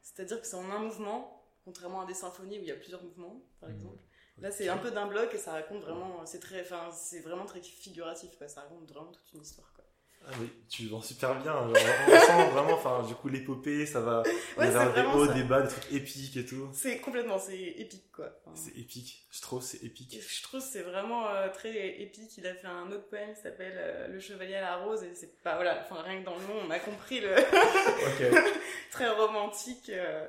C'est-à-dire 0.00 0.40
que 0.40 0.46
c'est 0.46 0.56
en 0.56 0.70
un 0.70 0.78
mouvement, 0.78 1.44
contrairement 1.64 2.00
à 2.02 2.06
des 2.06 2.14
symphonies 2.14 2.58
où 2.58 2.62
il 2.62 2.68
y 2.68 2.72
a 2.72 2.76
plusieurs 2.76 3.02
mouvements, 3.02 3.42
par 3.60 3.68
Mhm. 3.68 3.74
exemple. 3.76 3.98
Là, 4.40 4.50
c'est 4.50 4.68
un 4.68 4.78
peu 4.78 4.90
d'un 4.90 5.06
bloc 5.06 5.32
et 5.34 5.38
ça 5.38 5.52
raconte 5.52 5.82
vraiment. 5.82 6.24
C'est 6.24 6.40
très, 6.40 6.62
enfin, 6.62 6.90
c'est 6.92 7.20
vraiment 7.20 7.46
très 7.46 7.60
figuratif. 7.60 8.30
Quoi. 8.38 8.48
Ça 8.48 8.62
raconte 8.62 8.90
vraiment 8.90 9.12
toute 9.12 9.32
une 9.34 9.42
histoire. 9.42 9.72
Quoi. 9.74 9.84
Ah 10.26 10.32
oui, 10.38 10.50
tu 10.68 10.86
vends 10.88 11.00
super 11.00 11.34
bien. 11.40 11.52
genre, 11.52 11.70
on 11.70 11.74
sent 11.74 12.50
vraiment, 12.50 12.74
enfin, 12.74 13.02
du 13.06 13.14
coup, 13.14 13.28
l'épopée, 13.28 13.86
ça 13.86 14.00
va. 14.00 14.22
Ouais, 14.22 14.70
c'est 14.70 14.76
avoir 14.76 14.92
des 14.92 15.02
hauts, 15.02 15.32
des 15.32 15.44
bas, 15.44 15.62
des 15.62 15.68
trucs 15.68 15.90
épiques 15.92 16.36
et 16.36 16.44
tout. 16.44 16.68
C'est 16.74 16.98
complètement, 17.00 17.38
c'est 17.38 17.58
épique, 17.58 18.12
quoi. 18.12 18.28
Enfin, 18.44 18.54
C'est 18.54 18.78
épique. 18.78 19.26
Strauss, 19.30 19.64
c'est 19.64 19.82
épique. 19.82 20.20
Je 20.20 20.42
trouve 20.42 20.60
que 20.60 20.66
c'est 20.66 20.82
vraiment 20.82 21.26
euh, 21.28 21.48
très 21.48 22.00
épique. 22.00 22.36
Il 22.36 22.46
a 22.46 22.54
fait 22.54 22.66
un 22.66 22.90
autre 22.92 23.08
poème 23.08 23.32
qui 23.34 23.40
s'appelle 23.40 23.74
euh, 23.76 24.08
Le 24.08 24.20
Chevalier 24.20 24.56
à 24.56 24.60
la 24.60 24.76
Rose 24.76 25.02
et 25.02 25.14
c'est 25.14 25.40
pas 25.42 25.54
voilà, 25.54 25.80
enfin 25.80 26.02
rien 26.02 26.20
que 26.20 26.26
dans 26.26 26.36
le 26.36 26.42
nom, 26.42 26.60
on 26.66 26.70
a 26.70 26.78
compris 26.78 27.20
le 27.20 27.34
Ok. 27.38 28.44
très 28.90 29.08
romantique 29.08 29.88
euh, 29.88 30.26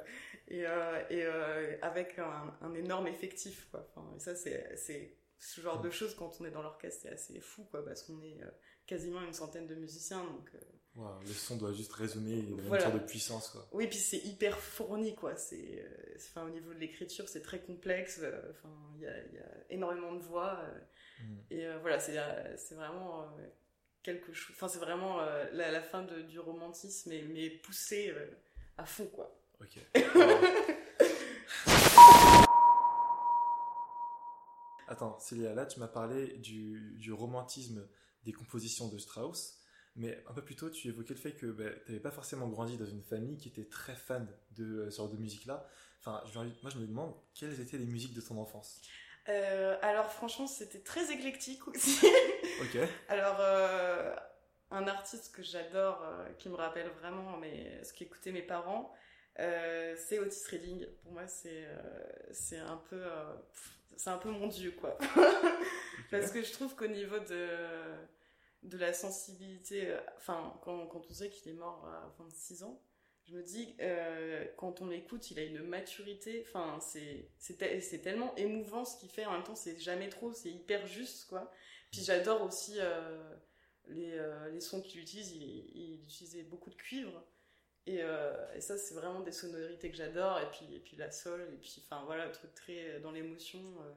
et, 0.52 0.66
euh, 0.68 1.02
et 1.10 1.24
euh, 1.26 1.78
avec 1.82 2.20
un, 2.20 2.54
un 2.62 2.74
énorme 2.76 3.08
effectif 3.08 3.68
quoi. 3.72 3.88
Enfin, 3.90 4.06
et 4.16 4.20
ça 4.20 4.36
c'est 4.36 4.76
c'est 4.76 5.16
ce 5.40 5.62
genre 5.62 5.82
de 5.82 5.90
choses 5.90 6.14
quand 6.16 6.32
on 6.40 6.46
est 6.46 6.52
dans 6.52 6.62
l'orchestre, 6.62 7.02
c'est 7.04 7.10
assez 7.10 7.40
fou 7.40 7.64
quoi 7.72 7.84
parce 7.84 8.04
qu'on 8.04 8.22
est 8.22 8.42
euh, 8.44 8.50
quasiment 8.86 9.22
une 9.24 9.34
centaine 9.34 9.68
de 9.68 9.76
musiciens 9.76 10.24
donc 10.26 10.50
le 10.96 11.28
son 11.34 11.56
doit 11.56 11.72
juste 11.72 11.94
résonner, 11.94 12.34
il 12.34 12.50
y 12.50 12.60
a 12.60 12.64
Voilà. 12.64 12.84
une 12.86 12.92
sorte 12.92 13.02
de 13.04 13.08
puissance, 13.08 13.48
quoi. 13.50 13.66
oui 13.72 13.88
puis 13.88 13.98
c'est 13.98 14.18
hyper 14.20 14.60
fourni 14.60 15.16
quoi. 15.16 15.36
C'est 15.38 15.86
enfin 16.18 16.46
au 16.46 16.50
niveau 16.50 16.74
de 16.74 16.80
l'écriture, 16.80 17.30
c'est 17.30 17.42
très 17.42 17.62
complexe. 17.62 18.22
Enfin 18.52 18.70
il 18.98 19.04
y 19.04 19.08
a, 19.08 19.18
il 19.28 19.34
y 19.36 19.40
a 19.40 19.50
énormément 19.70 20.14
de 20.14 20.22
voix. 20.22 20.60
euh, 20.64 20.80
Mm. 21.24 21.38
Et 21.52 21.68
euh, 21.68 21.78
voilà, 21.80 22.00
c'est 22.00 22.18
c'est 22.58 22.74
vraiment 22.74 23.22
euh, 23.22 23.28
quelque 24.02 24.34
chose. 24.34 24.56
Enfin, 24.56 24.68
c'est 24.68 24.80
vraiment 24.80 25.22
euh, 25.22 25.46
la, 25.54 25.70
la 25.72 25.82
fin 25.82 26.02
de, 26.02 26.22
du 26.24 26.40
romantisme, 26.40 27.12
mais, 27.12 27.22
mais 27.22 27.48
poussé 27.52 28.12
à 28.80 28.86
fond, 28.88 29.06
quoi. 29.06 29.40
Ok. 29.62 29.78
Attends, 34.88 35.18
Célia, 35.20 35.54
là, 35.54 35.66
tu 35.66 35.80
m'as 35.80 35.88
parlé 35.88 36.38
du, 36.38 36.96
du 36.98 37.14
romantisme 37.14 37.88
des 38.26 38.34
compositions 38.34 38.90
de 38.90 38.98
Strauss, 38.98 39.58
mais 39.96 40.22
un 40.28 40.34
peu 40.34 40.42
plus 40.44 40.56
tôt, 40.56 40.70
tu 40.70 40.88
évoquais 40.90 41.14
le 41.14 41.20
fait 41.20 41.32
que 41.34 41.46
bah, 41.48 41.70
tu 41.86 41.92
n'avais 41.92 42.02
pas 42.02 42.12
forcément 42.12 42.48
grandi 42.48 42.78
dans 42.78 42.86
une 42.86 43.02
famille 43.04 43.38
qui 43.38 43.48
était 43.48 43.66
très 43.66 43.96
fan 43.96 44.28
de 44.52 44.64
euh, 44.66 44.92
ce 44.92 44.98
genre 44.98 45.10
de 45.10 45.18
musique-là. 45.18 45.66
Enfin, 46.00 46.22
je- 46.32 46.40
moi, 46.40 46.72
je 46.74 46.78
me 46.78 46.86
demande 46.88 47.14
quelles 47.34 47.60
étaient 47.62 47.78
les 47.78 47.86
musiques 47.86 48.14
de 48.14 48.22
ton 48.22 48.38
enfance. 48.38 48.82
Euh, 49.30 49.78
alors, 49.82 50.12
franchement, 50.12 50.48
c'était 50.48 50.80
très 50.80 51.12
éclectique 51.12 51.68
aussi. 51.68 52.06
Ok. 52.62 52.78
alors, 53.10 53.38
euh, 53.40 54.16
un 54.70 54.86
artiste 54.88 55.34
que 55.34 55.42
j'adore, 55.42 56.00
euh, 56.04 56.32
qui 56.38 56.48
me 56.48 56.54
rappelle 56.56 56.90
vraiment 57.02 57.38
mais, 57.38 57.84
ce 57.84 57.92
qu'écoutaient 57.92 58.32
mes 58.32 58.44
parents, 58.44 58.94
euh, 59.40 59.96
c'est 59.98 60.20
Otis 60.20 60.46
Redding. 60.50 60.86
Pour 61.04 61.14
moi, 61.14 61.28
c'est 61.28 61.66
euh, 61.66 62.04
c'est 62.32 62.58
un 62.60 62.78
peu. 62.78 63.02
euh, 63.02 63.34
c'est 63.98 64.10
un 64.10 64.18
peu 64.18 64.30
mon 64.30 64.48
dieu, 64.48 64.72
quoi. 64.72 64.98
Parce 66.12 66.32
que 66.32 66.42
je 66.44 66.52
trouve 66.52 66.76
qu'au 66.76 66.88
niveau 66.88 67.20
de, 67.20 67.48
de 68.64 68.78
la 68.78 68.94
sensibilité, 68.94 69.96
enfin, 70.18 70.54
quand, 70.64 70.88
quand 70.88 71.02
on 71.10 71.14
sait 71.14 71.30
qu'il 71.30 71.52
est 71.52 71.56
mort 71.56 71.86
à 71.88 72.14
26 72.20 72.64
ans, 72.64 72.82
je 73.28 73.34
me 73.36 73.44
dis, 73.44 73.76
quand 74.58 74.82
on 74.82 74.88
l'écoute, 74.88 75.30
il 75.32 75.40
a 75.40 75.44
une 75.44 75.62
maturité, 75.64 76.44
enfin, 76.48 76.80
c'est 76.82 77.30
c'est 77.38 77.58
te- 77.58 77.80
c'est 77.80 78.00
tellement 78.00 78.36
émouvant 78.36 78.86
ce 78.86 78.98
qu'il 79.00 79.10
fait, 79.10 79.26
en 79.26 79.34
même 79.34 79.44
temps, 79.44 79.56
c'est 79.56 79.78
jamais 79.80 80.10
trop, 80.10 80.34
c'est 80.34 80.50
hyper 80.52 80.88
juste, 80.88 81.26
quoi. 81.26 81.52
Puis 81.92 82.02
j'adore 82.04 82.42
aussi 82.42 82.80
les, 83.88 84.20
les 84.52 84.62
sons 84.62 84.82
qu'il 84.82 85.02
utilise, 85.02 85.32
il, 85.32 85.42
il 85.44 86.04
utilisait 86.04 86.44
beaucoup 86.44 86.70
de 86.70 86.76
cuivre. 86.76 87.24
Et, 87.88 88.00
euh, 88.04 88.34
et 88.56 88.62
ça, 88.62 88.78
c'est 88.78 88.94
vraiment 88.96 89.22
des 89.22 89.32
sonorités 89.32 89.90
que 89.92 89.98
j'adore. 89.98 90.40
Et 90.40 90.50
puis, 90.52 90.76
et 90.76 90.80
puis 90.80 90.98
la 90.98 91.12
sol, 91.12 91.42
et 91.54 91.58
puis, 91.58 91.84
enfin 91.86 92.04
voilà, 92.06 92.26
le 92.28 92.32
truc 92.32 92.54
très 92.54 93.00
dans 93.00 93.12
l'émotion. 93.12 93.60
euh. 93.82 93.94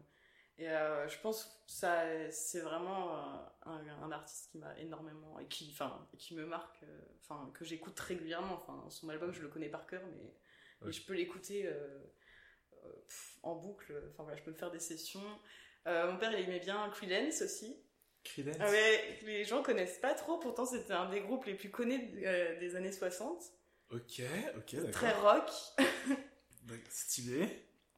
Et 0.59 0.69
euh, 0.71 1.09
je 1.09 1.19
pense 1.19 1.45
que 1.47 1.51
ça, 1.73 2.05
c'est 2.31 2.61
vraiment 2.61 3.17
euh, 3.17 3.39
un, 3.67 3.83
un 4.05 4.13
artiste 4.13 4.51
qui 4.53 4.59
m'a 4.59 4.79
énormément 4.79 5.39
et 5.41 5.47
qui, 5.49 5.69
enfin, 5.73 6.09
qui 6.19 6.35
me 6.37 6.47
marque, 6.47 6.83
euh, 6.85 7.01
enfin, 7.23 7.51
que 7.55 7.65
j'écoute 7.65 7.99
régulièrement. 7.99 8.55
Enfin, 8.55 8.87
son 8.91 9.09
album, 9.09 9.33
je 9.33 9.43
le 9.43 9.49
connais 9.49 9.69
par 9.69 9.87
cœur, 9.87 10.03
mais, 10.13 10.93
je 10.93 11.01
peux 11.03 11.15
l'écouter 11.15 11.67
euh, 11.67 11.99
euh, 12.85 12.93
en 13.43 13.55
boucle. 13.57 13.95
Enfin 14.11 14.23
voilà, 14.25 14.37
je 14.39 14.43
peux 14.45 14.51
me 14.51 14.57
faire 14.57 14.71
des 14.71 14.81
sessions. 14.81 15.41
Euh, 15.87 16.11
mon 16.13 16.19
père, 16.19 16.33
il 16.33 16.45
aimait 16.45 16.61
bien 16.61 16.89
Creedence 16.91 17.43
aussi. 17.43 17.77
Creedence. 18.23 18.57
Ah 18.61 18.71
ouais, 18.71 19.19
les 19.23 19.45
gens 19.45 19.63
connaissent 19.63 19.99
pas 19.99 20.15
trop. 20.15 20.39
Pourtant, 20.39 20.67
c'était 20.67 20.93
un 20.93 21.09
des 21.11 21.21
groupes 21.21 21.45
les 21.47 21.55
plus 21.55 21.71
connus 21.71 22.01
euh, 22.25 22.59
des 22.61 22.77
années 22.77 22.93
60. 22.93 23.43
Ok, 23.95 24.23
ok, 24.57 24.91
Très 24.93 25.07
d'accord. 25.09 25.23
rock. 25.35 25.51
D'accord. 26.65 26.85
Stylé. 26.91 27.49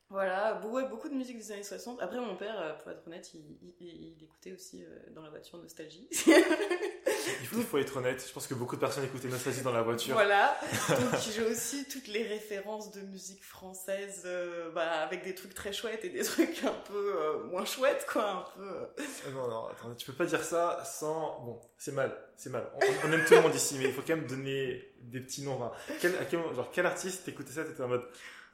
Voilà, 0.08 0.60
ouais, 0.66 0.88
beaucoup 0.88 1.08
de 1.08 1.14
musique 1.14 1.38
des 1.38 1.52
années 1.52 1.62
60. 1.64 2.00
Après, 2.00 2.20
mon 2.20 2.36
père, 2.36 2.60
euh, 2.60 2.74
pour 2.74 2.90
être 2.92 3.06
honnête, 3.06 3.32
il, 3.34 3.72
il- 3.80 4.14
il 4.18 4.22
écoutait 4.22 4.52
aussi 4.52 4.84
euh, 4.84 4.98
dans 5.14 5.22
la 5.22 5.30
voiture 5.30 5.58
Nostalgie. 5.58 6.08
Il 7.40 7.46
faut, 7.46 7.56
il 7.58 7.64
faut 7.64 7.78
être 7.78 7.96
honnête. 7.96 8.24
Je 8.26 8.32
pense 8.32 8.46
que 8.46 8.54
beaucoup 8.54 8.76
de 8.76 8.80
personnes 8.80 9.04
écoutaient 9.04 9.28
Nostalgie 9.28 9.62
dans 9.62 9.72
la 9.72 9.82
voiture. 9.82 10.14
voilà. 10.14 10.58
Donc, 10.88 11.20
j'ai 11.34 11.42
aussi 11.42 11.86
toutes 11.88 12.08
les 12.08 12.22
références 12.22 12.90
de 12.92 13.00
musique 13.00 13.42
française, 13.44 14.22
euh, 14.26 14.70
bah, 14.72 14.90
avec 15.02 15.24
des 15.24 15.34
trucs 15.34 15.54
très 15.54 15.72
chouettes 15.72 16.04
et 16.04 16.10
des 16.10 16.22
trucs 16.24 16.62
un 16.64 16.74
peu 16.88 17.14
euh, 17.16 17.44
moins 17.44 17.64
chouettes, 17.64 18.06
quoi. 18.10 18.30
Un 18.30 18.44
peu. 18.56 18.68
euh. 18.68 19.30
Non, 19.32 19.48
non, 19.48 19.66
attends, 19.68 19.94
tu 19.94 20.06
peux 20.06 20.12
pas 20.16 20.26
dire 20.26 20.42
ça 20.44 20.82
sans. 20.84 21.40
Bon, 21.44 21.60
c'est 21.78 21.92
mal, 21.92 22.16
c'est 22.36 22.50
mal. 22.50 22.68
On, 22.74 23.08
on 23.08 23.12
aime 23.12 23.24
tout 23.24 23.34
le 23.34 23.40
monde 23.42 23.54
ici, 23.54 23.76
mais 23.78 23.84
il 23.86 23.92
faut 23.92 24.02
quand 24.06 24.16
même 24.16 24.26
donner 24.26 24.92
des 25.00 25.20
petits 25.20 25.42
noms. 25.42 25.58
Quel, 26.00 26.14
à 26.16 26.24
quel, 26.24 26.40
moment- 26.40 26.54
genre, 26.54 26.70
quel 26.72 26.86
artiste 26.86 27.24
t'écoutais 27.24 27.52
ça, 27.52 27.64
t'étais 27.64 27.82
en 27.82 27.88
mode 27.88 28.04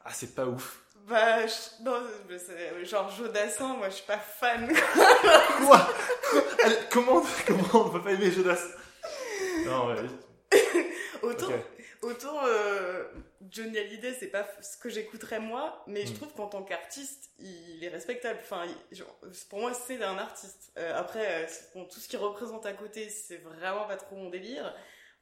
Ah, 0.05 0.13
c'est 0.13 0.35
pas 0.35 0.47
ouf. 0.47 0.83
Bah, 1.09 1.47
je- 1.47 1.83
non, 1.85 2.01
mais 2.29 2.39
c'est- 2.39 2.85
genre 2.85 3.11
Jodassin, 3.11 3.75
moi, 3.75 3.89
je 3.89 3.97
suis 3.97 4.07
pas 4.07 4.19
fan. 4.19 4.73
Quoi? 5.67 5.89
Allez, 6.65 6.77
comment, 6.91 7.23
comment 7.47 7.87
on 7.87 7.91
peut 7.91 8.03
pas 8.03 8.13
aimer 8.13 8.31
Jonas 8.31 8.63
Non, 9.67 9.89
ouais. 9.89 9.97
Autant, 11.23 11.47
Ok. 11.49 11.55
autant 12.03 12.47
euh, 12.47 13.05
Johnny 13.51 13.79
Hallyday, 13.79 14.15
c'est 14.19 14.29
pas 14.29 14.47
ce 14.61 14.77
que 14.79 14.89
j'écouterais 14.89 15.41
moi, 15.41 15.83
mais 15.87 16.05
je 16.07 16.13
Mm. 16.13 16.17
trouve 16.17 16.33
qu'en 16.35 16.47
tant 16.49 16.63
qu'artiste, 16.63 17.31
il 17.39 17.83
est 17.83 17.89
respectable. 17.89 18.39
Enfin, 18.43 18.65
il- 18.91 18.97
genre, 18.97 19.19
pour 19.51 19.61
moi, 19.61 19.73
c'est 19.75 20.03
un 20.03 20.19
artiste. 20.19 20.73
Euh, 20.79 20.99
après, 20.99 21.45
euh, 21.45 21.47
bon, 21.75 21.85
tout 21.85 22.01
ce 22.01 22.09
qu'il 22.09 22.19
représente 22.19 22.65
à 22.67 22.73
côté, 22.73 23.09
c'est 23.09 23.39
vraiment 23.39 23.87
pas 23.87 23.97
trop 23.97 24.17
mon 24.17 24.31
délire. 24.31 24.65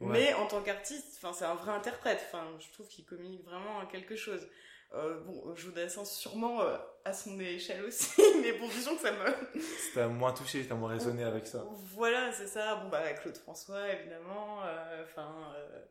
Ouais. 0.01 0.09
Mais 0.13 0.35
en 0.35 0.47
tant 0.47 0.63
qu'artiste, 0.63 1.19
enfin, 1.23 1.35
c'est 1.35 1.45
un 1.45 1.55
vrai 1.55 1.73
interprète. 1.73 2.21
Enfin, 2.29 2.45
je 2.59 2.71
trouve 2.73 2.89
qu'il 2.89 3.05
communique 3.05 3.45
vraiment 3.45 3.85
quelque 3.87 4.17
chose. 4.17 4.47
Euh, 4.93 5.21
bon, 5.21 5.55
Jodassin 5.55 6.05
sûrement 6.05 6.63
euh, 6.63 6.77
à 7.05 7.13
son 7.13 7.39
échelle 7.39 7.85
aussi, 7.85 8.21
mais 8.43 8.53
bon, 8.59 8.67
disons 8.69 8.97
que 8.97 9.03
ça 9.03 9.13
me, 9.13 9.25
T'as 9.95 10.09
moins 10.09 10.33
touché, 10.33 10.67
t'as 10.67 10.75
moins 10.75 10.91
raisonné 10.91 11.23
avec 11.23 11.47
ça. 11.47 11.65
voilà, 11.95 12.33
c'est 12.33 12.49
ça. 12.49 12.77
Bon, 12.77 12.89
bah, 12.89 13.13
Claude 13.15 13.37
François, 13.37 13.89
évidemment. 13.89 14.65
euh, 14.65 15.05
Enfin, 15.05 15.53
euh, 15.57 15.85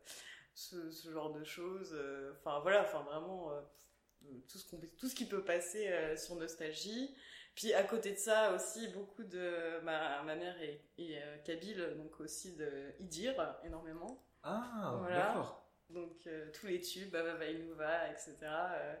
ce, 0.54 0.90
ce 0.90 1.10
genre 1.10 1.32
de 1.32 1.42
choses. 1.44 1.92
euh, 1.94 2.32
Enfin, 2.40 2.60
voilà, 2.60 2.82
enfin, 2.82 3.00
vraiment, 3.02 3.52
euh, 3.52 3.60
tout 4.48 4.58
ce 4.58 4.68
qu'on 4.70 4.78
tout 4.98 5.08
ce 5.08 5.14
qui 5.14 5.24
peut 5.26 5.42
passer 5.44 5.88
euh, 5.88 6.16
sur 6.16 6.34
Nostalgie. 6.36 7.14
Puis, 7.54 7.72
à 7.72 7.82
côté 7.82 8.12
de 8.12 8.18
ça, 8.18 8.52
aussi, 8.54 8.88
beaucoup 8.88 9.24
de. 9.24 9.80
Ma, 9.82 10.22
ma 10.22 10.34
mère 10.36 10.60
est, 10.62 10.84
est 10.98 11.20
euh, 11.22 11.36
kabyle, 11.38 11.94
donc 11.96 12.20
aussi 12.20 12.54
de 12.54 12.70
Idir, 13.00 13.34
énormément. 13.64 14.22
Ah, 14.42 14.94
Voilà. 14.98 15.16
d'accord. 15.28 15.59
Donc, 15.90 16.26
euh, 16.26 16.50
tous 16.52 16.66
les 16.66 16.80
tubes, 16.80 17.10
Baba 17.10 17.34
Vainouva, 17.34 18.08
etc. 18.10 18.36
euh, 18.42 18.94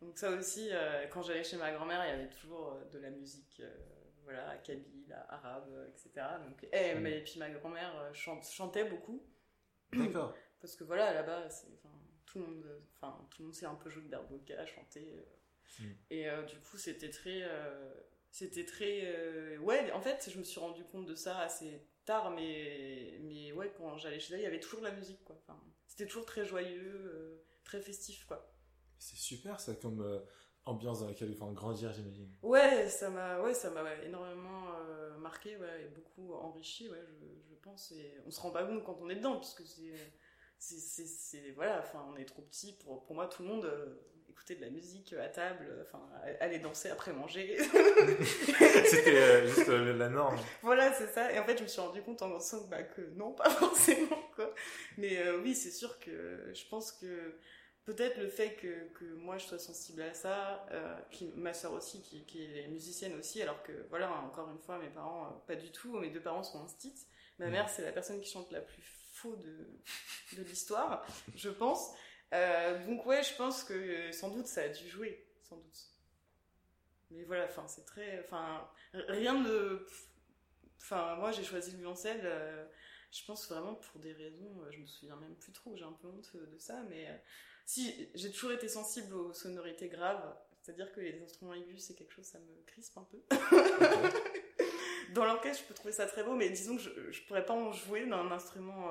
donc, 0.00 0.18
ça 0.18 0.30
aussi, 0.30 0.68
euh, 0.72 1.06
quand 1.08 1.22
j'allais 1.22 1.44
chez 1.44 1.56
ma 1.56 1.70
grand-mère, 1.72 2.04
il 2.06 2.10
y 2.10 2.12
avait 2.12 2.28
toujours 2.30 2.76
de 2.92 2.98
la 2.98 3.10
musique. 3.10 3.62
voilà, 4.24 4.56
kabyle, 4.58 5.16
arabe, 5.28 5.68
etc. 5.88 6.26
Donc, 6.44 6.66
et, 6.72 6.94
mais, 6.94 7.18
et 7.18 7.24
puis 7.24 7.38
ma 7.38 7.50
grand-mère 7.50 8.10
chante- 8.14 8.44
chantait 8.50 8.84
beaucoup. 8.84 9.24
D'accord. 9.92 10.34
Parce 10.60 10.76
que 10.76 10.84
voilà, 10.84 11.12
là-bas, 11.12 11.48
tout 12.26 12.38
le 12.38 12.46
monde, 12.46 12.66
enfin, 12.96 13.26
tout 13.30 13.42
le 13.42 13.46
monde 13.46 13.54
sait 13.54 13.66
un 13.66 13.74
peu 13.74 13.90
jouer 13.90 14.04
de 14.04 14.08
Darboka, 14.08 14.64
chanter. 14.66 15.14
euh. 15.18 15.82
Mm. 15.84 15.92
Et 16.10 16.28
euh, 16.28 16.42
du 16.44 16.56
coup, 16.60 16.76
c'était 16.78 17.10
très, 17.10 17.42
euh, 17.42 17.92
c'était 18.30 18.64
très, 18.64 19.56
ouais. 19.58 19.90
En 19.92 20.00
fait, 20.00 20.28
je 20.30 20.38
me 20.38 20.44
suis 20.44 20.60
rendu 20.60 20.84
compte 20.84 21.06
de 21.06 21.14
ça 21.14 21.38
assez 21.40 21.86
tard, 22.04 22.30
mais, 22.30 23.18
mais 23.22 23.52
ouais, 23.52 23.72
quand 23.76 23.96
j'allais 23.98 24.18
chez 24.20 24.34
elle, 24.34 24.40
il 24.40 24.44
y 24.44 24.46
avait 24.46 24.60
toujours 24.60 24.80
de 24.80 24.86
la 24.86 24.92
musique, 24.92 25.22
quoi. 25.24 25.36
Enfin, 25.42 25.60
c'était 25.92 26.06
toujours 26.08 26.26
très 26.26 26.44
joyeux, 26.46 26.92
euh, 27.14 27.44
très 27.64 27.80
festif, 27.80 28.24
quoi. 28.26 28.52
C'est 28.98 29.18
super 29.18 29.60
ça 29.60 29.74
comme 29.74 30.00
euh, 30.00 30.20
ambiance 30.64 31.00
dans 31.00 31.06
laquelle 31.08 31.28
il 31.28 31.36
faut 31.36 31.44
en 31.44 31.52
grandir, 31.52 31.92
j'imagine. 31.92 32.30
Ouais, 32.42 32.88
ça 32.88 33.08
m'a, 33.08 33.40
ouais, 33.40 33.54
ça 33.54 33.70
m'a 33.70 33.84
ouais, 33.84 34.04
énormément 34.06 34.74
euh, 34.80 35.16
marqué, 35.18 35.56
ouais, 35.56 35.84
et 35.84 35.88
beaucoup 35.88 36.34
enrichi, 36.34 36.88
ouais, 36.88 37.04
je, 37.20 37.24
je 37.50 37.54
pense. 37.62 37.92
Et 37.92 38.14
on 38.26 38.30
se 38.32 38.40
rend 38.40 38.50
pas 38.50 38.64
compte 38.64 38.82
quand 38.84 38.98
on 39.00 39.08
est 39.08 39.14
dedans, 39.14 39.38
puisque 39.38 39.64
c'est, 39.64 40.12
c'est, 40.58 40.78
c'est, 40.80 41.06
c'est- 41.06 41.50
voilà, 41.52 41.78
enfin, 41.80 42.04
on 42.12 42.16
est 42.16 42.24
trop 42.24 42.42
petit 42.42 42.72
pour, 42.84 43.04
pour 43.04 43.14
moi, 43.14 43.28
tout 43.28 43.42
le 43.42 43.48
monde. 43.48 43.64
euh, 43.64 43.94
écouter 44.32 44.56
de 44.56 44.62
la 44.62 44.70
musique 44.70 45.12
à 45.14 45.28
table, 45.28 45.66
enfin, 45.82 46.00
aller 46.40 46.58
danser 46.58 46.90
après 46.90 47.12
manger. 47.12 47.58
C'était 48.86 49.16
euh, 49.16 49.46
juste 49.46 49.68
euh, 49.68 49.96
la 49.96 50.08
norme. 50.08 50.38
voilà, 50.62 50.92
c'est 50.92 51.08
ça. 51.08 51.32
Et 51.32 51.38
en 51.38 51.44
fait, 51.44 51.58
je 51.58 51.62
me 51.62 51.68
suis 51.68 51.80
rendu 51.80 52.02
compte 52.02 52.22
en 52.22 52.28
dansant 52.28 52.66
bah, 52.68 52.82
que 52.82 53.02
non, 53.16 53.32
pas 53.32 53.50
forcément, 53.50 54.22
quoi. 54.34 54.54
Mais 54.98 55.18
euh, 55.18 55.40
oui, 55.40 55.54
c'est 55.54 55.70
sûr 55.70 55.98
que 55.98 56.52
je 56.54 56.64
pense 56.68 56.92
que 56.92 57.38
peut-être 57.84 58.18
le 58.18 58.28
fait 58.28 58.54
que, 58.54 58.88
que 58.94 59.04
moi 59.14 59.38
je 59.38 59.46
sois 59.46 59.58
sensible 59.58 60.02
à 60.02 60.14
ça, 60.14 60.66
euh, 60.70 60.96
puis 61.10 61.32
ma 61.36 61.52
soeur 61.54 61.72
aussi, 61.72 62.02
qui, 62.02 62.24
qui 62.26 62.44
est 62.44 62.68
musicienne 62.68 63.14
aussi, 63.18 63.42
alors 63.42 63.62
que 63.62 63.72
voilà, 63.90 64.10
encore 64.12 64.50
une 64.50 64.60
fois, 64.60 64.78
mes 64.78 64.90
parents, 64.90 65.26
euh, 65.26 65.30
pas 65.46 65.56
du 65.56 65.70
tout, 65.72 65.98
mes 65.98 66.10
deux 66.10 66.20
parents 66.22 66.44
sont 66.44 66.62
instits. 66.62 66.94
Ma 67.38 67.46
Mhm. 67.46 67.50
mère, 67.50 67.68
c'est 67.68 67.82
la 67.82 67.92
personne 67.92 68.20
qui 68.20 68.30
chante 68.30 68.52
la 68.52 68.60
plus 68.60 68.82
faux 69.12 69.36
de, 69.36 69.68
de 70.36 70.42
l'histoire, 70.42 71.04
je 71.34 71.50
pense. 71.50 71.90
Euh, 72.32 72.84
donc 72.86 73.04
ouais, 73.06 73.22
je 73.22 73.34
pense 73.36 73.64
que 73.64 73.74
euh, 73.74 74.12
sans 74.12 74.30
doute 74.30 74.46
ça 74.46 74.62
a 74.62 74.68
dû 74.68 74.88
jouer, 74.88 75.26
sans 75.42 75.56
doute. 75.56 75.78
Mais 77.10 77.24
voilà, 77.24 77.44
enfin, 77.44 77.66
c'est 77.68 77.84
très, 77.84 78.20
enfin, 78.20 78.66
rien 78.94 79.40
de, 79.42 79.86
enfin, 80.80 81.16
moi 81.16 81.32
j'ai 81.32 81.44
choisi 81.44 81.72
le 81.72 81.78
violoncelle. 81.78 82.22
euh, 82.24 82.64
je 83.12 83.22
pense 83.26 83.46
vraiment 83.50 83.74
pour 83.74 84.00
des 84.00 84.14
raisons, 84.14 84.64
je 84.70 84.78
me 84.78 84.86
souviens 84.86 85.16
même 85.16 85.36
plus 85.36 85.52
trop, 85.52 85.76
j'ai 85.76 85.84
un 85.84 85.92
peu 85.92 86.08
honte 86.08 86.34
de 86.34 86.58
ça, 86.58 86.82
mais 86.88 87.08
euh, 87.08 87.16
si 87.66 88.08
j'ai 88.14 88.30
toujours 88.32 88.52
été 88.52 88.68
sensible 88.68 89.14
aux 89.14 89.34
sonorités 89.34 89.88
graves, 89.88 90.34
c'est-à-dire 90.62 90.90
que 90.92 91.00
les 91.00 91.22
instruments 91.22 91.52
aigus 91.52 91.84
c'est 91.86 91.94
quelque 91.94 92.14
chose, 92.14 92.24
ça 92.24 92.38
me 92.38 92.62
crispe 92.66 92.96
un 92.96 93.04
peu. 93.04 93.20
Dans 95.12 95.26
l'orchestre, 95.26 95.62
je 95.64 95.68
peux 95.68 95.74
trouver 95.74 95.92
ça 95.92 96.06
très 96.06 96.24
beau, 96.24 96.34
mais 96.34 96.48
disons 96.48 96.76
que 96.76 96.82
je, 96.82 97.10
je 97.10 97.22
pourrais 97.26 97.44
pas 97.44 97.52
en 97.52 97.70
jouer 97.72 98.06
d'un 98.06 98.30
instrument 98.30 98.90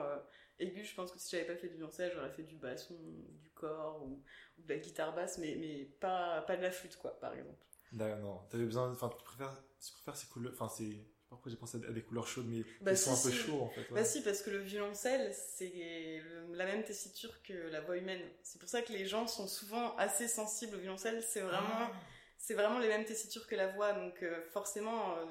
aigu. 0.62 0.84
Je 0.84 0.96
pense 0.96 1.12
que 1.12 1.20
si 1.20 1.32
j'avais 1.32 1.46
pas 1.48 1.56
fait 1.56 1.68
du 1.68 1.76
violoncelle, 1.76 2.12
j'aurais 2.14 2.32
fait 2.32 2.44
du 2.44 2.56
basson, 2.56 2.96
du 3.42 3.50
corps 3.52 4.02
ou, 4.04 4.24
ou 4.58 4.62
de 4.64 4.70
la 4.74 4.80
guitare 4.80 5.14
basse, 5.16 5.38
mais, 5.38 5.56
mais 5.56 5.86
pas, 6.00 6.42
pas 6.44 6.58
de 6.58 6.62
la 6.62 6.72
flûte, 6.72 6.98
quoi, 6.98 7.20
par 7.20 7.34
exemple. 7.34 7.60
D'accord, 7.92 8.20
non. 8.20 8.38
T'avais 8.50 8.66
besoin. 8.66 8.90
Enfin, 8.92 9.10
tu 9.18 9.24
préfères, 9.24 9.62
tu 9.86 9.92
préfères 9.94 10.16
ces 10.16 10.28
couleurs. 10.28 10.54
Enfin, 10.54 10.70
c'est. 10.70 10.86
Je 10.86 10.90
sais 10.92 11.30
pas 11.30 11.36
pourquoi 11.38 11.52
j'ai 11.52 11.58
pensé 11.58 11.78
à 11.88 11.92
des 11.92 12.04
couleurs 12.04 12.28
chaudes, 12.28 12.48
mais 12.48 12.64
Bah, 12.82 12.92
ils 12.92 12.98
sont 12.98 13.12
un 13.12 13.16
peu 13.16 13.32
si. 13.32 13.34
chauds 13.38 13.62
en 13.62 13.70
fait. 13.70 13.82
ouais. 13.82 13.88
Bah 14.02 14.04
si, 14.04 14.22
parce 14.22 14.42
que 14.42 14.50
le 14.50 14.58
violoncelle, 14.60 15.34
c'est 15.34 16.22
la 16.52 16.66
même 16.66 16.84
tessiture 16.84 17.42
que 17.42 17.54
la 17.54 17.80
voix 17.82 17.98
humaine. 17.98 18.22
C'est 18.44 18.60
pour 18.60 18.68
ça 18.70 18.82
que 18.82 18.92
les 18.92 19.06
gens 19.06 19.28
sont 19.28 19.48
souvent 19.48 19.96
assez 19.96 20.28
sensibles 20.28 20.76
au 20.76 20.80
violoncelle. 20.80 21.24
C'est 21.24 21.40
vraiment, 21.42 21.68
Ah. 21.72 21.92
c'est 22.38 22.54
vraiment 22.54 22.80
les 22.80 22.90
mêmes 22.90 23.06
tessitures 23.06 23.48
que 23.48 23.56
la 23.56 23.68
voix. 23.68 23.94
Donc 23.94 24.22
euh, 24.24 24.42
forcément, 24.52 25.16
euh, 25.20 25.26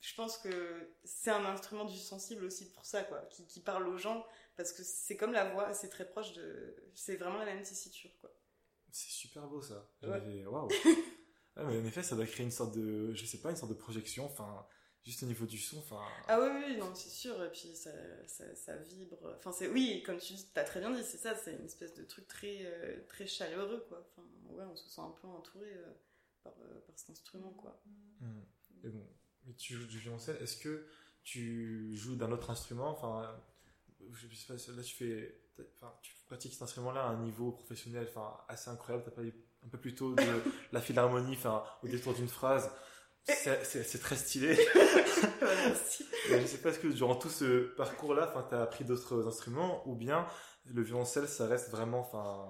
je 0.00 0.14
pense 0.16 0.36
que 0.38 0.90
c'est 1.04 1.30
un 1.30 1.44
instrument 1.44 1.84
du 1.84 1.96
sensible 1.98 2.44
aussi 2.44 2.68
pour 2.72 2.84
ça, 2.84 3.04
quoi, 3.04 3.20
qui, 3.30 3.46
qui 3.46 3.60
parle 3.60 3.86
aux 3.86 3.98
gens. 3.98 4.26
Parce 4.62 4.72
que 4.72 4.82
c'est 4.82 5.16
comme 5.16 5.32
la 5.32 5.50
voix, 5.52 5.72
c'est 5.74 5.88
très 5.88 6.08
proche 6.08 6.32
de... 6.34 6.76
C'est 6.94 7.16
vraiment 7.16 7.38
la 7.38 7.46
même 7.46 7.62
tessiture, 7.62 8.10
quoi. 8.20 8.30
C'est 8.92 9.10
super 9.10 9.46
beau 9.46 9.62
ça. 9.62 9.88
Ouais. 10.02 10.44
Waouh. 10.44 10.68
Mais 11.56 11.78
en 11.78 11.84
effet, 11.84 12.02
ça 12.02 12.16
doit 12.16 12.26
créer 12.26 12.44
une 12.44 12.52
sorte 12.52 12.74
de, 12.76 13.12
je 13.14 13.24
sais 13.24 13.38
pas, 13.38 13.50
une 13.50 13.56
sorte 13.56 13.72
de 13.72 13.76
projection. 13.76 14.24
Enfin, 14.24 14.66
juste 15.04 15.22
au 15.22 15.26
niveau 15.26 15.46
du 15.46 15.58
son. 15.58 15.78
Enfin. 15.78 16.02
Ah 16.28 16.40
oui, 16.40 16.48
oui, 16.66 16.76
non, 16.76 16.94
c'est 16.94 17.10
sûr. 17.10 17.42
Et 17.44 17.50
puis 17.50 17.74
ça, 17.74 17.90
ça, 18.26 18.54
ça 18.54 18.76
vibre. 18.76 19.34
Enfin, 19.36 19.52
c'est 19.52 19.68
oui, 19.68 20.02
comme 20.04 20.18
tu 20.18 20.34
dis, 20.34 20.46
t'as 20.52 20.64
très 20.64 20.80
bien 20.80 20.90
dit, 20.90 21.04
c'est 21.04 21.18
ça. 21.18 21.34
C'est 21.34 21.54
une 21.54 21.64
espèce 21.64 21.94
de 21.94 22.04
truc 22.04 22.26
très, 22.28 22.60
euh, 22.64 23.00
très 23.08 23.26
chaleureux, 23.26 23.84
quoi. 23.88 24.06
Enfin, 24.10 24.26
ouais, 24.50 24.64
on 24.64 24.76
se 24.76 24.88
sent 24.88 25.00
un 25.00 25.14
peu 25.20 25.28
entouré 25.28 25.72
euh, 25.72 25.92
par, 26.42 26.54
euh, 26.60 26.80
par 26.86 26.98
cet 26.98 27.10
instrument, 27.10 27.52
quoi. 27.52 27.82
Hmm. 28.20 28.42
Et 28.84 28.88
bon, 28.88 29.06
mais 29.44 29.54
tu 29.54 29.74
joues 29.74 29.86
du 29.86 29.98
violoncelle. 29.98 30.36
Est-ce 30.40 30.56
que 30.56 30.86
tu 31.22 31.94
joues 31.94 32.16
d'un 32.16 32.32
autre 32.32 32.50
instrument 32.50 32.90
Enfin, 32.90 33.38
je 34.14 34.34
sais 34.34 34.46
pas. 34.46 34.72
Là, 34.72 34.82
tu 34.82 34.94
fais, 34.94 35.40
enfin, 35.76 35.92
tu 36.02 36.14
pratiques 36.26 36.52
cet 36.52 36.62
instrument-là 36.62 37.02
à 37.02 37.08
un 37.08 37.22
niveau 37.22 37.52
professionnel, 37.52 38.06
enfin, 38.10 38.36
assez 38.48 38.70
incroyable. 38.70 39.04
T'as 39.04 39.12
parlé 39.12 39.34
un 39.64 39.68
peu 39.68 39.78
plus 39.78 39.94
tôt 39.94 40.14
de 40.14 40.22
la 40.72 40.80
philharmonie, 40.80 41.34
enfin, 41.34 41.62
au 41.82 41.88
détour 41.88 42.14
d'une 42.14 42.28
phrase. 42.28 42.70
C'est 43.24 44.00
très 44.00 44.16
stylé. 44.16 44.56
Merci. 45.40 46.04
Et 46.30 46.40
je 46.40 46.46
sais 46.46 46.58
pas, 46.58 46.70
est-ce 46.70 46.78
que 46.78 46.88
durant 46.88 47.14
tout 47.14 47.28
ce 47.28 47.74
parcours-là, 47.76 48.30
enfin, 48.30 48.46
t'as 48.48 48.62
appris 48.62 48.84
d'autres 48.84 49.26
instruments 49.26 49.86
ou 49.86 49.94
bien 49.94 50.26
le 50.66 50.82
violoncelle, 50.82 51.28
ça 51.28 51.46
reste 51.46 51.70
vraiment, 51.70 52.00
enfin, 52.00 52.46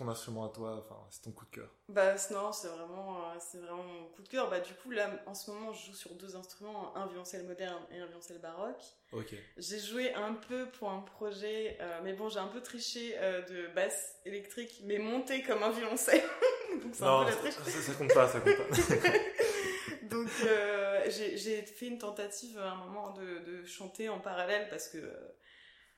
ton 0.00 0.08
instrument 0.08 0.46
à 0.46 0.48
toi, 0.48 0.76
enfin, 0.78 0.96
c'est 1.10 1.22
ton 1.22 1.30
coup 1.32 1.44
de 1.44 1.50
cœur 1.50 1.68
Bah 1.88 2.14
non, 2.30 2.52
c'est 2.52 2.68
vraiment, 2.68 3.18
euh, 3.18 3.34
c'est 3.38 3.58
vraiment 3.58 3.82
mon 3.82 4.06
coup 4.08 4.22
de 4.22 4.28
cœur. 4.28 4.48
Bah 4.48 4.60
du 4.60 4.72
coup 4.74 4.90
là, 4.90 5.10
en 5.26 5.34
ce 5.34 5.50
moment, 5.50 5.72
je 5.72 5.86
joue 5.86 5.94
sur 5.94 6.14
deux 6.14 6.36
instruments, 6.36 6.96
un 6.96 7.06
violoncelle 7.06 7.44
moderne 7.46 7.82
et 7.92 7.98
un 7.98 8.06
violoncelle 8.06 8.38
baroque. 8.38 8.82
Ok. 9.12 9.34
J'ai 9.58 9.78
joué 9.78 10.14
un 10.14 10.32
peu 10.34 10.66
pour 10.70 10.90
un 10.90 11.00
projet, 11.00 11.76
euh, 11.80 12.00
mais 12.02 12.14
bon, 12.14 12.28
j'ai 12.30 12.38
un 12.38 12.46
peu 12.48 12.62
triché 12.62 13.14
euh, 13.18 13.42
de 13.42 13.66
basse 13.74 14.16
électrique, 14.24 14.80
mais 14.84 14.98
montée 14.98 15.42
comme 15.42 15.62
un 15.62 15.70
violoncelle. 15.70 16.22
Donc 16.82 16.94
c'est 16.94 17.02
un 17.04 17.24
peu 17.24 17.30
la 17.30 17.36
triche. 17.36 17.54
ça- 17.54 17.82
ça 17.82 17.92
compte 17.94 18.14
pas, 18.14 18.26
ça 18.28 18.40
compte 18.40 18.56
pas. 18.56 18.76
Donc 20.04 20.28
euh, 20.44 21.04
j'ai 21.08 21.62
fait 21.62 21.86
une 21.88 21.98
tentative 21.98 22.58
à 22.58 22.70
un 22.72 22.76
moment 22.86 23.12
de, 23.12 23.38
de 23.40 23.64
chanter 23.66 24.08
en 24.08 24.18
parallèle 24.20 24.68
parce 24.70 24.88
que 24.88 24.98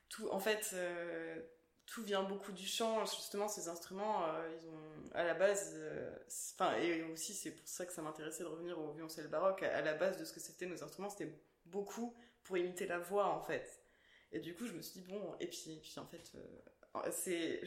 tout, 0.09 0.27
en 0.29 0.39
fait, 0.39 0.71
tout 1.85 2.03
vient 2.03 2.23
beaucoup 2.23 2.51
du 2.51 2.65
chant. 2.65 3.05
Justement, 3.05 3.47
ces 3.47 3.67
instruments, 3.67 4.25
euh, 4.27 4.49
ils 4.57 4.67
ont 4.67 5.15
à 5.15 5.23
la 5.23 5.33
base, 5.33 5.73
euh, 5.75 6.15
enfin 6.53 6.75
et 6.77 7.03
aussi 7.03 7.33
c'est 7.33 7.51
pour 7.51 7.67
ça 7.67 7.85
que 7.85 7.93
ça 7.93 8.01
m'intéressait 8.01 8.43
de 8.43 8.47
revenir 8.47 8.79
au 8.79 8.91
violoncelle 8.91 9.27
baroque. 9.27 9.63
À, 9.63 9.81
la 9.81 9.93
base 9.93 10.17
de 10.17 10.25
ce 10.25 10.33
que 10.33 10.39
c'était 10.39 10.65
nos 10.65 10.83
instruments, 10.83 11.09
c'était 11.09 11.33
beaucoup 11.65 12.15
pour 12.43 12.57
imiter 12.57 12.87
la 12.87 12.99
voix 12.99 13.27
en 13.27 13.41
fait. 13.41 13.81
Et 14.31 14.39
du 14.39 14.55
coup, 14.55 14.65
je 14.65 14.73
me 14.73 14.81
suis 14.81 15.01
dit 15.01 15.07
bon, 15.07 15.35
et 15.39 15.47
puis, 15.47 15.73
et 15.73 15.79
puis 15.79 15.93
en 15.97 16.05
fait, 16.05 16.31
euh, 16.35 17.11
c'est, 17.11 17.61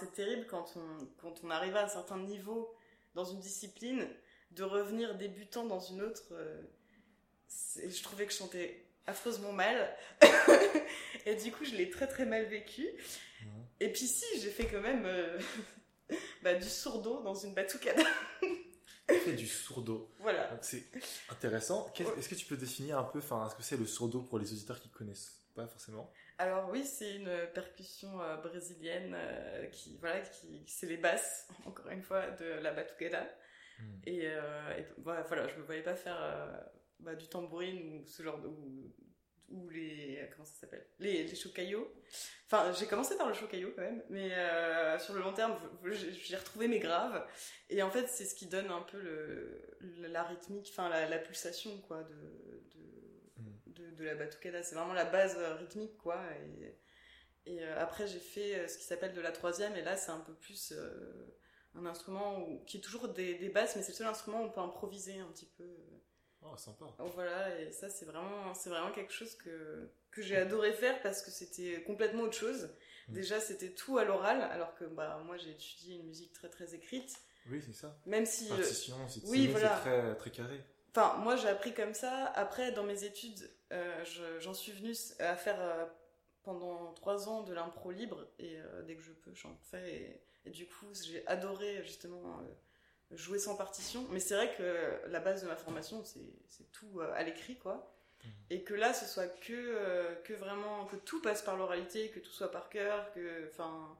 c'est 0.00 0.12
terrible 0.12 0.46
quand 0.46 0.74
on 0.76 1.06
quand 1.18 1.34
on 1.44 1.50
arrive 1.50 1.76
à 1.76 1.84
un 1.84 1.88
certain 1.88 2.18
niveau 2.18 2.74
dans 3.14 3.24
une 3.24 3.40
discipline 3.40 4.06
de 4.52 4.62
revenir 4.62 5.16
débutant 5.16 5.64
dans 5.64 5.80
une 5.80 6.02
autre. 6.02 6.32
je 7.48 8.02
trouvais 8.02 8.26
que 8.26 8.32
je 8.32 8.38
chantais 8.38 8.86
affreusement 9.06 9.52
mal. 9.52 9.94
et 11.28 11.36
du 11.36 11.52
coup, 11.52 11.64
je 11.64 11.74
l'ai 11.74 11.90
très 11.90 12.06
très 12.06 12.24
mal 12.24 12.44
vécu. 12.46 12.86
Et 13.80 13.92
puis 13.92 14.06
si, 14.06 14.24
j'ai 14.40 14.50
fait 14.50 14.66
quand 14.66 14.80
même 14.80 15.04
euh, 15.06 15.38
bah, 16.42 16.54
du 16.54 16.68
sourdo 16.68 17.22
dans 17.22 17.34
une 17.34 17.54
batucada. 17.54 18.02
Tu 19.08 19.14
fais 19.14 19.32
du 19.32 19.46
sourdo. 19.46 20.10
voilà. 20.18 20.48
Donc 20.48 20.58
c'est 20.62 20.84
intéressant. 21.30 21.92
Ouais. 21.98 22.06
Est-ce 22.18 22.28
que 22.28 22.34
tu 22.34 22.46
peux 22.46 22.56
définir 22.56 22.98
un 22.98 23.04
peu, 23.04 23.18
enfin, 23.18 23.48
ce 23.48 23.54
que 23.54 23.62
c'est 23.62 23.76
le 23.76 23.86
sourdo 23.86 24.20
pour 24.22 24.38
les 24.38 24.52
auditeurs 24.52 24.80
qui 24.80 24.90
connaissent 24.90 25.40
pas 25.54 25.66
forcément? 25.66 26.12
Alors 26.38 26.70
oui, 26.70 26.84
c'est 26.84 27.16
une 27.16 27.48
percussion 27.52 28.20
euh, 28.20 28.36
brésilienne 28.36 29.12
euh, 29.16 29.66
qui, 29.66 29.96
voilà, 29.98 30.20
qui, 30.20 30.62
c'est 30.68 30.86
les 30.86 30.96
basses, 30.96 31.48
encore 31.66 31.88
une 31.88 32.02
fois, 32.02 32.30
de 32.30 32.44
la 32.44 32.72
batucada. 32.72 33.28
Hmm. 33.80 34.00
Et, 34.04 34.20
euh, 34.24 34.76
et 34.78 34.86
voilà, 34.98 35.22
voilà, 35.22 35.48
je 35.48 35.56
me 35.56 35.64
voyais 35.64 35.82
pas 35.82 35.96
faire 35.96 36.18
bah, 37.00 37.16
du 37.16 37.28
tambourine 37.28 38.00
ou 38.00 38.06
ce 38.06 38.22
genre 38.22 38.40
de. 38.40 38.46
Ou, 38.46 38.94
ou 39.50 39.68
les. 39.68 40.28
Comment 40.32 40.44
ça 40.44 40.54
s'appelle? 40.60 40.86
Les, 40.98 41.24
les. 41.24 41.76
Enfin, 42.46 42.72
j'ai 42.72 42.86
commencé 42.86 43.16
par 43.16 43.28
le 43.28 43.34
chocaillot 43.34 43.72
quand 43.76 43.82
même, 43.82 44.02
mais 44.08 44.30
euh, 44.34 44.98
sur 44.98 45.14
le 45.14 45.20
long 45.20 45.32
terme, 45.34 45.56
j'ai 45.84 46.36
retrouvé 46.36 46.66
mes 46.68 46.78
graves. 46.78 47.26
Et 47.68 47.82
en 47.82 47.90
fait, 47.90 48.06
c'est 48.08 48.24
ce 48.24 48.34
qui 48.34 48.46
donne 48.46 48.70
un 48.70 48.82
peu 48.82 48.98
le, 49.00 49.76
la 50.08 50.22
rythmique, 50.22 50.68
enfin 50.70 50.88
la, 50.88 51.08
la 51.08 51.18
pulsation, 51.18 51.78
quoi, 51.82 52.02
de, 52.04 52.14
de, 52.14 52.88
Mm. 53.38 53.72
de, 53.72 53.90
de 53.92 54.04
la 54.04 54.14
batucada. 54.16 54.62
C'est 54.64 54.74
vraiment 54.74 54.94
la 54.94 55.04
base 55.04 55.36
euh, 55.38 55.54
rythmique, 55.54 55.96
quoi. 55.98 56.20
Et, 57.46 57.52
et 57.52 57.62
euh, 57.62 57.78
après, 57.80 58.06
j'ai 58.06 58.18
fait 58.18 58.66
ce 58.66 58.76
qui 58.78 58.84
s'appelle 58.84 59.12
de 59.12 59.20
la 59.20 59.30
troisième, 59.30 59.76
et 59.76 59.82
là, 59.82 59.96
c'est 59.96 60.10
un 60.10 60.18
peu 60.20 60.34
plus 60.34 60.72
euh, 60.72 61.36
un 61.74 61.86
instrument 61.86 62.40
où- 62.48 62.64
qui 62.64 62.78
est 62.78 62.80
toujours 62.80 63.08
des, 63.08 63.34
des 63.34 63.48
basses, 63.48 63.76
mais 63.76 63.82
c'est 63.82 63.92
le 63.92 63.96
seul 63.98 64.06
instrument 64.08 64.42
où 64.42 64.46
on 64.46 64.50
peut 64.50 64.60
improviser 64.60 65.18
un 65.20 65.26
petit 65.28 65.46
peu. 65.56 65.64
Oh, 66.52 66.56
sympa. 66.56 66.84
Donc 66.98 67.12
voilà, 67.14 67.58
et 67.60 67.70
ça, 67.72 67.88
c'est 67.88 68.04
vraiment, 68.04 68.54
c'est 68.54 68.70
vraiment 68.70 68.90
quelque 68.92 69.12
chose 69.12 69.34
que, 69.36 69.90
que 70.10 70.22
j'ai 70.22 70.36
adoré 70.36 70.72
faire 70.72 71.00
parce 71.02 71.22
que 71.22 71.30
c'était 71.30 71.82
complètement 71.84 72.22
autre 72.24 72.36
chose. 72.36 72.70
Mm. 73.08 73.12
Déjà, 73.14 73.40
c'était 73.40 73.70
tout 73.70 73.98
à 73.98 74.04
l'oral, 74.04 74.40
alors 74.42 74.74
que 74.74 74.84
bah, 74.84 75.20
moi, 75.24 75.36
j'ai 75.36 75.50
étudié 75.50 75.96
une 75.96 76.06
musique 76.06 76.32
très 76.32 76.48
très 76.48 76.74
écrite. 76.74 77.14
Oui, 77.50 77.62
c'est 77.64 77.72
ça. 77.72 77.96
Même 78.06 78.26
si. 78.26 78.46
euh, 78.52 78.56
Partition, 78.56 78.96
c'est 79.08 79.24
oui, 79.24 79.46
voilà. 79.48 79.70
très, 79.80 80.16
très 80.16 80.30
carré. 80.30 80.60
Enfin, 80.94 81.16
moi, 81.18 81.36
j'ai 81.36 81.48
appris 81.48 81.72
comme 81.74 81.94
ça. 81.94 82.26
Après, 82.34 82.72
dans 82.72 82.82
mes 82.84 83.04
études, 83.04 83.50
euh, 83.72 84.04
je- 84.04 84.40
j'en 84.40 84.54
suis 84.54 84.72
venue 84.72 84.94
à 85.18 85.36
faire 85.36 85.60
euh, 85.60 85.84
pendant 86.42 86.92
trois 86.94 87.28
ans 87.28 87.42
de 87.42 87.52
l'impro 87.54 87.90
libre, 87.90 88.26
et 88.38 88.58
euh, 88.58 88.82
dès 88.82 88.96
que 88.96 89.02
je 89.02 89.12
peux, 89.12 89.34
j'en 89.34 89.56
fais. 89.70 89.94
Et, 89.94 90.20
et 90.46 90.50
du 90.50 90.66
coup, 90.66 90.86
j'ai 91.02 91.26
adoré 91.26 91.82
justement 91.84 92.40
jouer 93.12 93.38
sans 93.38 93.56
partition. 93.56 94.06
Mais 94.10 94.20
c'est 94.20 94.34
vrai 94.34 94.54
que 94.56 95.08
la 95.10 95.20
base 95.20 95.42
de 95.42 95.48
ma 95.48 95.56
formation, 95.56 96.04
c'est 96.04 96.72
tout 96.72 97.00
euh, 97.00 97.12
à 97.14 97.22
l'écrit, 97.22 97.58
quoi. 97.58 97.94
Mhm. 98.24 98.32
Et 98.50 98.64
que 98.64 98.74
là, 98.74 98.94
ce 98.94 99.06
soit 99.06 99.28
que, 99.28 99.52
euh, 99.54 100.14
que 100.24 100.32
vraiment, 100.34 100.86
que 100.86 100.96
tout 100.96 101.20
passe 101.22 101.42
par 101.42 101.56
l'oralité, 101.56 102.10
que 102.10 102.20
tout 102.20 102.32
soit 102.32 102.50
par 102.50 102.68
cœur, 102.70 103.12
que. 103.14 103.48
Enfin, 103.50 103.96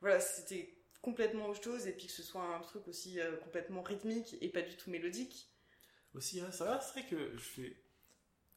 voilà, 0.00 0.20
c'était 0.20 0.74
complètement 1.02 1.46
autre 1.48 1.62
chose, 1.62 1.86
et 1.86 1.92
puis 1.92 2.06
que 2.06 2.12
ce 2.12 2.22
soit 2.22 2.42
un 2.42 2.60
truc 2.60 2.86
aussi 2.88 3.20
euh, 3.20 3.36
complètement 3.38 3.82
rythmique 3.82 4.36
et 4.40 4.48
pas 4.48 4.62
du 4.62 4.76
tout 4.76 4.90
mélodique. 4.90 5.50
Aussi, 6.14 6.40
hein, 6.40 6.48
c'est 6.52 6.64
vrai, 6.64 6.78
c'est 6.82 7.00
vrai 7.00 7.08
que 7.08 7.36
je 7.36 7.42
fais. 7.42 7.76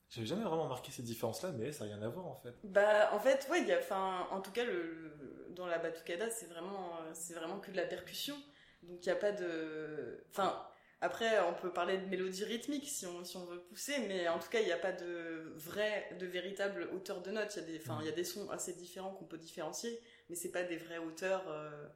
J'avais 0.09 0.27
jamais 0.27 0.43
vraiment 0.43 0.63
remarqué 0.65 0.91
cette 0.91 1.05
différence-là, 1.05 1.51
mais 1.51 1.71
ça 1.71 1.85
n'a 1.85 1.95
rien 1.95 2.03
à 2.03 2.09
voir 2.09 2.27
en 2.27 2.35
fait. 2.35 2.55
Bah, 2.63 3.09
en 3.13 3.19
fait, 3.19 3.47
ouais, 3.49 3.61
il 3.61 3.67
y 3.67 3.73
a, 3.73 3.79
enfin, 3.79 4.27
en 4.31 4.41
tout 4.41 4.51
cas, 4.51 4.63
le, 4.63 4.71
le- 4.73 5.47
dans 5.51 5.67
la 5.67 5.79
batucada, 5.79 6.29
c'est 6.29 6.45
vraiment, 6.47 6.97
euh, 7.01 7.11
c'est 7.13 7.33
vraiment 7.33 7.59
que 7.59 7.71
de 7.71 7.75
la 7.75 7.85
percussion. 7.85 8.35
Donc, 8.84 9.06
il 9.06 9.10
n'y 9.10 9.12
a 9.12 9.15
pas 9.15 9.32
de, 9.32 10.24
enfin, 10.30 10.65
après, 11.02 11.39
on 11.41 11.54
peut 11.54 11.72
parler 11.74 11.98
de 11.98 12.06
mélodie 12.06 12.46
rythmique 12.46 12.88
si 12.88 13.06
on, 13.06 13.24
si 13.26 13.36
on 13.38 13.46
veut 13.46 13.60
pousser, 13.63 14.00
mais 14.08 14.28
en 14.30 14.39
tout 14.39 14.50
cas, 14.50 14.60
il 14.62 14.65
n'y 14.65 14.72
a 14.72 14.78
pas 14.78 14.93
de 14.93 15.52
vrai, 15.56 16.10
de 16.19 16.26
véritable 16.26 16.89
hauteur 16.93 17.22
de 17.22 17.32
notes. 17.32 17.56
Il 17.58 17.62
y 17.74 17.76
a 17.76 17.80
des, 17.80 18.06
y 18.06 18.10
a 18.10 18.12
des 18.13 18.24
sons 18.24 18.50
assez 18.50 18.74
différents 18.74 19.12
qu'on 19.13 19.26
peut 19.26 19.38
différencier, 19.38 20.00
mais 20.30 20.36
c'est 20.36 20.52
pas 20.52 20.63
des 20.63 20.78
vraies 20.78 21.00
hauteurs. 21.00 21.46
euh, 21.50 21.88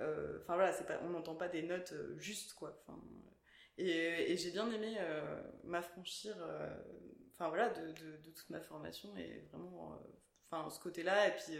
euh, 0.00 0.38
Enfin 0.42 0.54
voilà, 0.56 0.72
pas, 0.72 1.00
on 1.04 1.10
n'entend 1.10 1.34
pas 1.36 1.48
des 1.48 1.62
notes 1.62 1.92
euh, 1.92 2.16
justes 2.18 2.54
quoi. 2.54 2.76
Enfin, 2.86 3.00
et, 3.78 4.36
j'ai 4.36 4.50
bien 4.50 4.70
aimé 4.72 4.96
m'affranchir, 5.64 6.34
enfin 7.34 7.48
voilà, 7.48 7.68
de, 7.70 7.92
de, 7.92 8.16
de 8.16 8.30
toute 8.32 8.50
ma 8.50 8.60
formation 8.60 9.16
et 9.16 9.46
vraiment, 9.52 10.00
enfin 10.50 10.68
ce 10.68 10.80
côté-là. 10.80 11.28
Et 11.28 11.32
puis, 11.32 11.58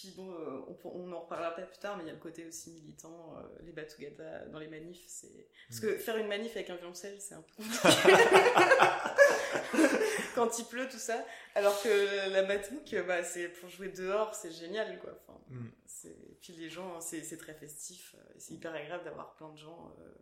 puis 0.00 0.10
bon, 0.16 0.32
euh, 0.32 0.60
on, 0.84 1.12
en 1.12 1.20
reparlera 1.20 1.54
peut-être 1.54 1.68
plus 1.70 1.78
tard, 1.78 1.96
mais 1.98 2.04
il 2.04 2.06
y 2.06 2.10
a 2.10 2.14
le 2.14 2.18
côté 2.18 2.46
aussi 2.46 2.70
militant, 2.70 3.36
euh, 3.36 3.42
les 3.62 3.72
batugadas 3.72 4.46
dans 4.46 4.58
les 4.58 4.68
manifs, 4.68 5.04
c'est 5.06 5.46
parce 5.68 5.80
que 5.80 5.98
faire 5.98 6.16
une 6.16 6.26
manif 6.26 6.52
avec 6.56 6.70
un 6.70 6.76
violoncelle, 6.76 7.20
c'est 7.20 7.34
un 7.34 7.42
peu. 7.42 7.62
Quand 10.34 10.58
il 10.58 10.64
pleut, 10.64 10.88
tout 10.88 10.98
ça. 10.98 11.24
Alors 11.54 11.80
que 11.82 12.30
la 12.30 12.42
batouk, 12.44 12.94
bah, 13.06 13.22
c'est 13.24 13.48
pour 13.48 13.68
jouer 13.68 13.88
dehors, 13.88 14.34
c'est 14.34 14.50
génial, 14.52 14.98
quoi. 15.00 15.12
Enfin, 15.26 15.38
Mm. 15.48 15.68
c'est- 15.86 16.16
Puis 16.40 16.54
les 16.54 16.70
gens, 16.70 17.00
c'est 17.00 17.22
c'est 17.22 17.36
très 17.36 17.54
festif. 17.54 18.14
euh, 18.18 18.22
C'est 18.38 18.54
hyper 18.54 18.72
agréable 18.74 19.04
d'avoir 19.04 19.34
plein 19.34 19.50
de 19.50 19.56
gens 19.58 19.94
euh, 20.00 20.14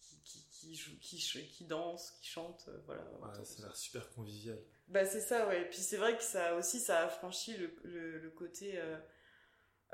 qui, 0.00 0.20
qui, 0.24 0.44
qui 0.50 0.74
jouent, 0.74 0.98
qui, 1.00 1.18
qui 1.18 1.64
dansent, 1.64 2.10
qui 2.20 2.28
chantent. 2.28 2.68
voilà. 2.86 3.02
Ouais, 3.20 3.44
ça. 3.44 3.62
a 3.62 3.66
l'air 3.66 3.76
super 3.76 4.10
convivial. 4.14 4.58
Bah 4.88 5.04
c'est 5.06 5.20
ça, 5.20 5.48
ouais. 5.48 5.62
Et 5.62 5.64
puis 5.64 5.78
c'est 5.78 5.96
vrai 5.96 6.16
que 6.16 6.22
ça 6.22 6.54
aussi, 6.56 6.78
ça 6.78 7.04
a 7.04 7.08
franchi 7.08 7.56
le, 7.56 7.74
le, 7.84 8.18
le 8.18 8.30
côté... 8.30 8.78
euh, 8.78 8.96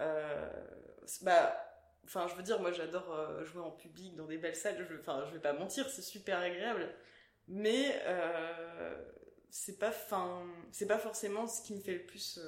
euh, 0.01 0.51
bah, 1.23 1.57
enfin, 2.05 2.27
je 2.29 2.35
veux 2.35 2.43
dire, 2.43 2.61
moi 2.61 2.73
j'adore 2.73 3.13
euh, 3.13 3.45
jouer 3.45 3.63
en 3.63 3.71
public 3.71 4.17
dans 4.17 4.27
des 4.27 4.39
belles 4.39 4.57
salles. 4.57 4.85
Je, 4.89 4.97
enfin, 4.99 5.25
je 5.27 5.33
vais 5.33 5.41
pas 5.41 5.53
mentir, 5.53 5.89
c'est 5.89 6.03
super 6.03 6.39
agréable. 6.39 6.93
Mais 7.49 8.03
c'est 9.51 9.79
pas, 9.79 9.91
fin, 9.91 10.47
c'est 10.71 10.87
pas 10.87 10.99
forcément 10.99 11.47
ce 11.49 11.63
qui 11.63 11.75
me 11.75 11.81
fait 11.81 11.95
le 11.95 12.07
plus 12.07 12.39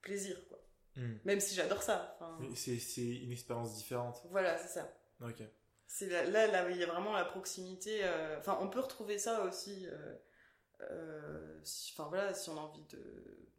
plaisir, 0.00 0.36
quoi. 0.48 0.58
Mm. 0.96 1.14
Même 1.24 1.40
si 1.40 1.54
j'adore 1.54 1.82
ça. 1.82 2.18
C'est 2.54 2.78
c'est 2.78 3.06
une 3.06 3.32
expérience 3.32 3.74
différente. 3.74 4.20
voilà, 4.30 4.58
c'est 4.58 4.68
ça. 4.80 4.92
Ok. 5.20 5.42
C'est 5.86 6.06
là, 6.06 6.24
là, 6.24 6.46
là, 6.46 6.70
il 6.70 6.76
y 6.76 6.82
a 6.82 6.86
vraiment 6.86 7.12
la 7.12 7.24
proximité. 7.24 8.02
Enfin, 8.38 8.58
on 8.60 8.68
peut 8.68 8.80
retrouver 8.80 9.18
ça 9.18 9.42
aussi. 9.44 9.86
Euh, 10.90 11.60
si- 11.64 11.92
Enfin 11.94 12.08
voilà, 12.08 12.34
si 12.34 12.48
on 12.50 12.56
a 12.56 12.60
envie 12.60 12.84
de. 12.90 13.00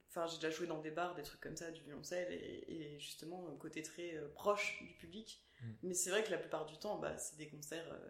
Enfin, 0.09 0.27
j'ai 0.27 0.35
déjà 0.35 0.49
joué 0.51 0.67
dans 0.67 0.79
des 0.79 0.91
bars, 0.91 1.15
des 1.15 1.23
trucs 1.23 1.41
comme 1.41 1.55
ça, 1.57 1.71
du 1.71 1.81
violoncelle, 1.81 2.31
et, 2.31 2.65
et 2.95 2.99
justement, 2.99 3.47
un 3.49 3.55
côté 3.57 3.81
très 3.81 4.15
euh, 4.15 4.27
proche 4.35 4.83
du 4.83 4.93
public. 4.93 5.43
Mm. 5.61 5.71
Mais 5.83 5.93
c'est 5.95 6.09
vrai 6.11 6.23
que 6.23 6.29
la 6.31 6.37
plupart 6.37 6.65
du 6.65 6.77
temps, 6.77 6.97
bah, 6.99 7.17
c'est 7.17 7.35
des 7.37 7.47
concerts 7.49 7.91
euh, 7.91 8.09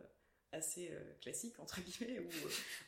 assez 0.52 0.92
classiques, 1.22 1.58
entre 1.60 1.80
guillemets, 1.82 2.20
où, 2.20 2.30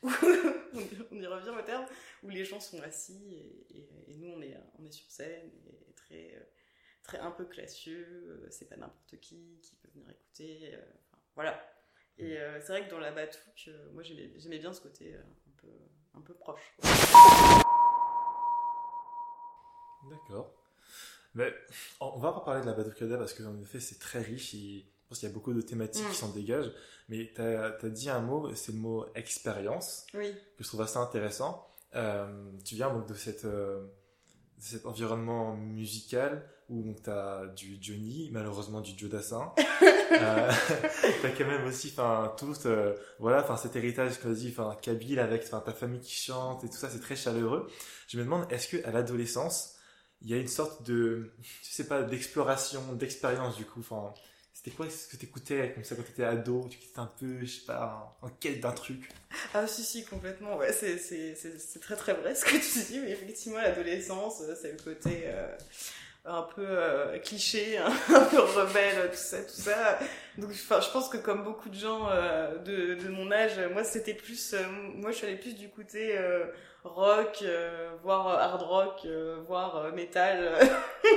où- 0.07 0.79
on 1.11 1.19
y 1.21 1.25
revient 1.27 1.49
au 1.57 1.61
terme, 1.61 1.85
où 2.23 2.29
les 2.29 2.43
gens 2.45 2.59
sont 2.59 2.81
assis, 2.81 3.33
et, 3.69 3.77
et- 3.79 4.11
et 4.11 4.15
nous, 4.17 4.29
on 4.31 4.41
est, 4.41 4.57
on 4.79 4.85
est 4.85 4.91
sur 4.91 5.09
scène, 5.09 5.49
et 5.67 5.93
très. 5.93 6.47
très 7.03 7.17
un 7.19 7.31
peu 7.31 7.45
classieux, 7.45 8.45
c'est 8.51 8.67
pas 8.67 8.75
n'importe 8.77 9.19
qui 9.19 9.59
qui 9.61 9.75
peut 9.77 9.89
venir 9.93 10.09
écouter, 10.09 10.75
enfin, 11.09 11.21
voilà. 11.35 11.71
Et 12.17 12.37
euh, 12.37 12.59
c'est 12.61 12.67
vrai 12.67 12.85
que 12.85 12.89
dans 12.89 12.99
la 12.99 13.11
batouk, 13.11 13.65
euh, 13.67 13.91
moi 13.91 14.01
j'aimais 14.03 14.59
bien 14.59 14.71
ce 14.73 14.79
côté 14.81 15.15
un 15.15 15.51
peu 15.57 15.67
un 16.17 16.21
peu 16.21 16.33
proche. 16.33 16.75
D'accord. 20.09 20.51
Mais 21.33 21.53
on 21.99 22.17
va 22.19 22.29
reparler 22.31 22.61
de 22.61 22.65
la 22.67 22.73
Batucada 22.73 23.17
parce 23.17 23.33
qu'en 23.33 23.59
effet 23.61 23.79
c'est 23.79 23.99
très 23.99 24.19
riche 24.19 24.53
et 24.53 24.85
je 24.85 25.09
pense 25.09 25.19
qu'il 25.19 25.27
y 25.27 25.31
a 25.31 25.33
beaucoup 25.33 25.53
de 25.53 25.61
thématiques 25.61 26.05
Mm. 26.05 26.09
qui 26.09 26.15
s'en 26.15 26.29
dégagent. 26.29 26.71
Mais 27.09 27.31
tu 27.35 27.41
as, 27.41 27.71
dit 27.89 28.09
un 28.09 28.21
mot, 28.21 28.53
c'est 28.55 28.71
le 28.71 28.77
mot 28.79 29.05
expérience, 29.15 30.05
Oui, 30.13 30.31
que 30.57 30.63
je 30.63 30.67
trouve 30.67 30.81
assez 30.81 30.97
intéressant. 30.97 31.67
Euh, 31.95 32.51
tu 32.63 32.75
viens 32.75 32.91
donc 32.91 33.07
de 33.07 33.13
cette, 33.13 33.45
euh, 33.45 33.85
cet 34.59 34.85
environnement 34.85 35.55
musical 35.55 36.47
où 36.69 36.93
tu 37.03 37.09
as 37.09 37.45
du 37.55 37.77
Johnny, 37.81 38.29
malheureusement 38.31 38.81
du 38.81 39.07
Dassin. 39.09 39.53
euh, 40.11 40.51
t'as 41.21 41.29
quand 41.29 41.45
même 41.45 41.65
aussi, 41.65 41.93
enfin, 41.95 42.33
tous, 42.37 42.65
euh, 42.65 42.93
voilà, 43.19 43.43
enfin, 43.43 43.57
cet 43.57 43.75
héritage, 43.75 44.19
dit, 44.19 44.53
enfin, 44.55 44.75
Kabyle 44.81 45.19
avec, 45.19 45.43
enfin, 45.43 45.59
ta 45.59 45.73
famille 45.73 46.01
qui 46.01 46.15
chante 46.15 46.63
et 46.63 46.69
tout 46.69 46.77
ça, 46.77 46.89
c'est 46.89 46.99
très 46.99 47.15
chaleureux. 47.15 47.67
Je 48.07 48.17
me 48.17 48.23
demande, 48.23 48.51
est-ce 48.51 48.67
que 48.67 48.85
à 48.87 48.91
l'adolescence, 48.91 49.75
il 50.21 50.29
y 50.29 50.33
a 50.33 50.37
une 50.37 50.47
sorte 50.47 50.83
de, 50.83 51.31
je 51.63 51.69
sais 51.69 51.87
pas, 51.87 52.01
d'exploration, 52.03 52.81
d'expérience 52.93 53.57
du 53.57 53.65
coup, 53.65 53.81
enfin, 53.81 54.13
c'était 54.65 54.71
quoi 54.71 54.89
ce 54.89 55.07
que 55.07 55.17
t'écoutais 55.17 55.73
comme 55.73 55.83
ça 55.83 55.95
quand 55.95 56.01
t'étais 56.01 56.23
ado 56.23 56.67
Tu 56.71 56.79
étais 56.79 56.97
un 56.97 57.11
peu, 57.19 57.41
je 57.41 57.45
sais 57.45 57.65
pas, 57.65 58.17
en 58.21 58.29
quête 58.29 58.61
d'un 58.61 58.71
truc? 58.71 59.09
Ah 59.53 59.67
si 59.67 59.83
si 59.83 60.03
complètement. 60.05 60.57
Ouais, 60.57 60.73
c'est 60.73 60.97
c'est 60.97 61.35
c'est 61.35 61.79
très 61.79 61.95
très 61.95 62.13
vrai 62.13 62.33
ce 62.33 62.45
que 62.45 62.51
tu 62.51 62.91
dis. 62.91 62.99
Mais 62.99 63.11
effectivement, 63.11 63.57
l'adolescence, 63.57 64.41
euh, 64.41 64.55
c'est 64.59 64.71
le 64.71 64.79
côté 64.79 65.25
euh, 65.25 65.55
un 66.27 66.41
peu 66.41 66.65
euh, 66.67 67.19
cliché, 67.19 67.77
hein, 67.77 67.91
un 68.09 68.21
peu 68.25 68.39
rebelle, 68.39 69.09
tout 69.11 69.17
ça, 69.17 69.37
tout 69.43 69.49
ça. 69.61 69.99
Donc, 70.37 70.49
enfin, 70.51 70.81
je 70.81 70.89
pense 70.89 71.07
que 71.09 71.17
comme 71.17 71.43
beaucoup 71.43 71.69
de 71.69 71.75
gens 71.75 72.09
euh, 72.09 72.57
de, 72.57 72.95
de 72.95 73.09
mon 73.09 73.31
âge, 73.31 73.59
moi 73.71 73.83
c'était 73.83 74.13
plus, 74.13 74.53
euh, 74.53 74.63
moi 74.95 75.11
je 75.11 75.17
suis 75.17 75.27
allée 75.27 75.37
plus 75.37 75.55
du 75.55 75.69
côté 75.69 76.17
euh, 76.17 76.45
rock, 76.83 77.39
euh, 77.43 77.91
voire 78.01 78.27
hard 78.27 78.61
rock, 78.63 78.99
euh, 79.05 79.37
voire 79.47 79.93
métal. 79.93 80.51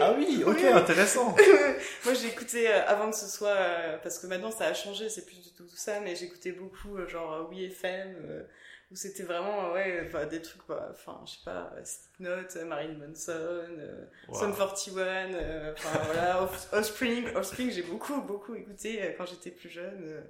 Ah 0.01 0.13
oui, 0.17 0.43
ok, 0.47 0.63
intéressant. 0.65 1.35
moi 2.05 2.15
j'ai 2.15 2.29
écouté 2.29 2.69
euh, 2.71 2.87
avant 2.87 3.11
que 3.11 3.17
ce 3.17 3.27
soit, 3.27 3.49
euh, 3.49 3.97
parce 4.03 4.19
que 4.19 4.27
maintenant 4.27 4.51
ça 4.51 4.67
a 4.67 4.75
changé, 4.75 5.09
c'est 5.09 5.25
plus 5.25 5.43
du 5.43 5.53
tout 5.53 5.65
tout 5.65 5.77
ça, 5.77 6.01
mais 6.01 6.17
j'écoutais 6.17 6.53
beaucoup 6.53 6.97
euh, 6.99 7.09
genre 7.09 7.49
Oui 7.51 7.65
FM. 7.65 8.45
Euh, 8.91 8.93
où 8.93 8.97
c'était 8.97 9.23
vraiment 9.23 9.73
ouais 9.73 10.05
enfin, 10.07 10.27
des 10.27 10.41
trucs 10.43 10.63
bah, 10.69 10.89
enfin 10.91 11.21
je 11.27 11.33
sais 11.33 11.39
pas 11.45 11.73
Slipknot 11.85 12.67
Marilyn 12.67 12.99
Manson 13.07 13.33
euh, 13.33 14.05
Wow. 14.29 14.39
Sum 14.41 14.55
41 14.57 15.35
euh, 15.35 15.73
enfin 15.77 15.99
voilà 16.07 16.43
Off- 16.43 16.69
Offspring 16.73 17.35
Offspring 17.35 17.71
j'ai 17.71 17.83
beaucoup 17.83 18.21
beaucoup 18.23 18.55
écouté 18.55 19.03
euh, 19.03 19.13
quand 19.17 19.27
j'étais 19.27 19.51
plus 19.51 19.69
jeune 19.69 20.01
euh. 20.05 20.21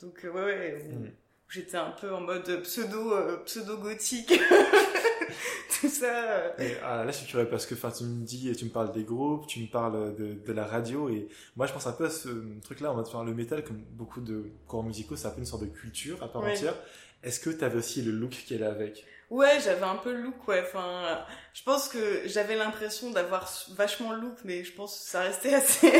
donc 0.00 0.24
euh, 0.24 0.30
ouais 0.30 0.42
ouais 0.44 0.84
où- 0.90 0.98
Mm. 1.06 1.10
j'étais 1.48 1.76
un 1.76 1.90
peu 1.92 2.12
en 2.12 2.20
mode 2.20 2.62
pseudo 2.62 3.12
euh, 3.14 3.36
pseudo 3.44 3.78
gothique 3.78 4.32
tout 5.80 5.88
ça 5.88 6.06
euh. 6.06 6.50
Et, 6.58 6.72
ah, 6.82 7.04
là, 7.04 7.10
je 7.10 7.18
suis 7.18 7.26
curieux 7.26 7.48
parce 7.48 7.66
que, 7.66 7.74
enfin, 7.74 7.90
tu 7.90 8.04
me 8.04 8.24
dis, 8.24 8.50
tu 8.56 8.64
me 8.64 8.70
parles 8.70 8.92
des 8.92 9.04
groupes, 9.04 9.46
tu 9.46 9.60
me 9.60 9.66
parles 9.66 10.14
de, 10.16 10.32
de 10.34 10.52
la 10.52 10.64
radio, 10.64 11.08
et 11.10 11.28
moi, 11.56 11.66
je 11.66 11.72
pense 11.72 11.86
un 11.86 11.92
peu 11.92 12.06
à 12.06 12.10
ce 12.10 12.28
truc-là, 12.62 12.92
on 12.92 12.96
va 12.96 13.04
faire 13.04 13.24
le 13.24 13.34
métal, 13.34 13.62
comme 13.64 13.78
beaucoup 13.90 14.20
de 14.20 14.44
courants 14.66 14.84
musicaux, 14.84 15.16
c'est 15.16 15.26
un 15.26 15.30
peu 15.30 15.40
une 15.40 15.44
sorte 15.46 15.62
de 15.62 15.68
culture 15.68 16.22
à 16.22 16.28
part 16.28 16.42
entière. 16.42 16.74
Est-ce 17.22 17.40
que 17.40 17.50
t'avais 17.50 17.78
aussi 17.78 18.02
le 18.02 18.12
look 18.12 18.36
qu'elle 18.48 18.62
a 18.62 18.70
avec? 18.70 19.04
Ouais, 19.28 19.58
j'avais 19.60 19.82
un 19.82 19.96
peu 19.96 20.12
le 20.12 20.20
look, 20.22 20.46
ouais. 20.46 20.62
Enfin, 20.64 21.26
je 21.52 21.62
pense 21.64 21.88
que 21.88 22.22
j'avais 22.26 22.54
l'impression 22.54 23.10
d'avoir 23.10 23.52
vachement 23.74 24.12
le 24.12 24.20
look, 24.20 24.36
mais 24.44 24.62
je 24.62 24.72
pense 24.72 24.96
que 25.00 25.10
ça 25.10 25.22
restait 25.22 25.52
assez, 25.54 25.92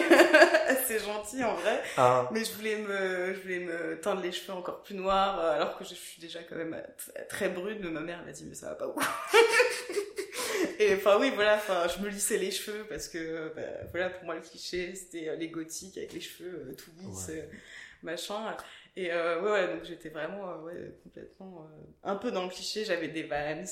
assez 0.69 1.01
gentil 1.01 1.43
en 1.43 1.57
vrai. 1.57 1.83
Ah, 1.97 2.29
Mais 2.33 2.45
je 2.45 2.53
voulais 2.53 2.77
me, 2.77 3.35
je 3.35 3.41
voulais 3.41 3.59
me 3.59 4.01
teindre 4.01 4.21
les 4.23 4.31
cheveux 4.31 4.53
encore 4.53 4.85
plus 4.85 4.95
noirs, 4.95 5.41
euh, 5.41 5.57
alors 5.57 5.77
que 5.77 5.83
je 5.85 5.95
suis 5.95 6.21
déjà 6.21 6.41
quand 6.45 6.55
même 6.55 6.75
euh, 6.75 7.21
très 7.29 7.49
brune. 7.49 7.79
Mais 7.83 7.91
ma 7.91 8.01
mère 8.01 8.25
m'a 8.25 8.31
dit, 8.31 8.45
mais 8.45 8.55
ça 8.55 8.69
va 8.69 8.75
pas 8.77 8.87
où 8.87 8.95
Et 10.79 10.95
enfin 10.95 11.19
oui, 11.19 11.33
voilà. 11.35 11.57
Enfin, 11.57 11.87
je 11.89 12.03
me 12.03 12.09
lissais 12.09 12.39
les 12.39 12.53
cheveux 12.53 12.85
parce 12.89 13.09
que, 13.09 13.53
bah, 13.57 13.63
voilà, 13.91 14.11
pour 14.11 14.25
moi 14.25 14.35
le 14.37 14.41
cliché, 14.43 14.95
c'était 14.95 15.31
euh, 15.31 15.37
les 15.37 15.49
gothiques 15.49 15.97
avec 15.99 16.13
les 16.13 16.21
cheveux 16.21 16.75
tout 16.79 16.91
lisses, 17.01 17.27
Ouais. 17.29 17.49
machin. 18.03 18.57
Et 18.99 19.13
euh, 19.13 19.43
ouais, 19.43 19.51
ouais, 19.51 19.75
donc 19.75 19.85
j'étais 19.85 20.09
vraiment, 20.09 20.51
euh, 20.51 20.63
ouais, 20.63 20.99
complètement 21.03 21.69
euh, 21.71 21.83
un 22.03 22.17
peu 22.17 22.31
dans 22.31 22.45
le 22.45 22.49
cliché. 22.49 22.83
J'avais 22.87 23.09
des 23.09 23.25
Vans, 23.25 23.63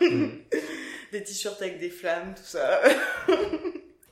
mm. 0.00 0.28
des 1.12 1.24
t-shirts 1.24 1.60
avec 1.60 1.80
des 1.80 1.90
flammes, 1.90 2.32
tout 2.32 2.44
ça. 2.44 2.80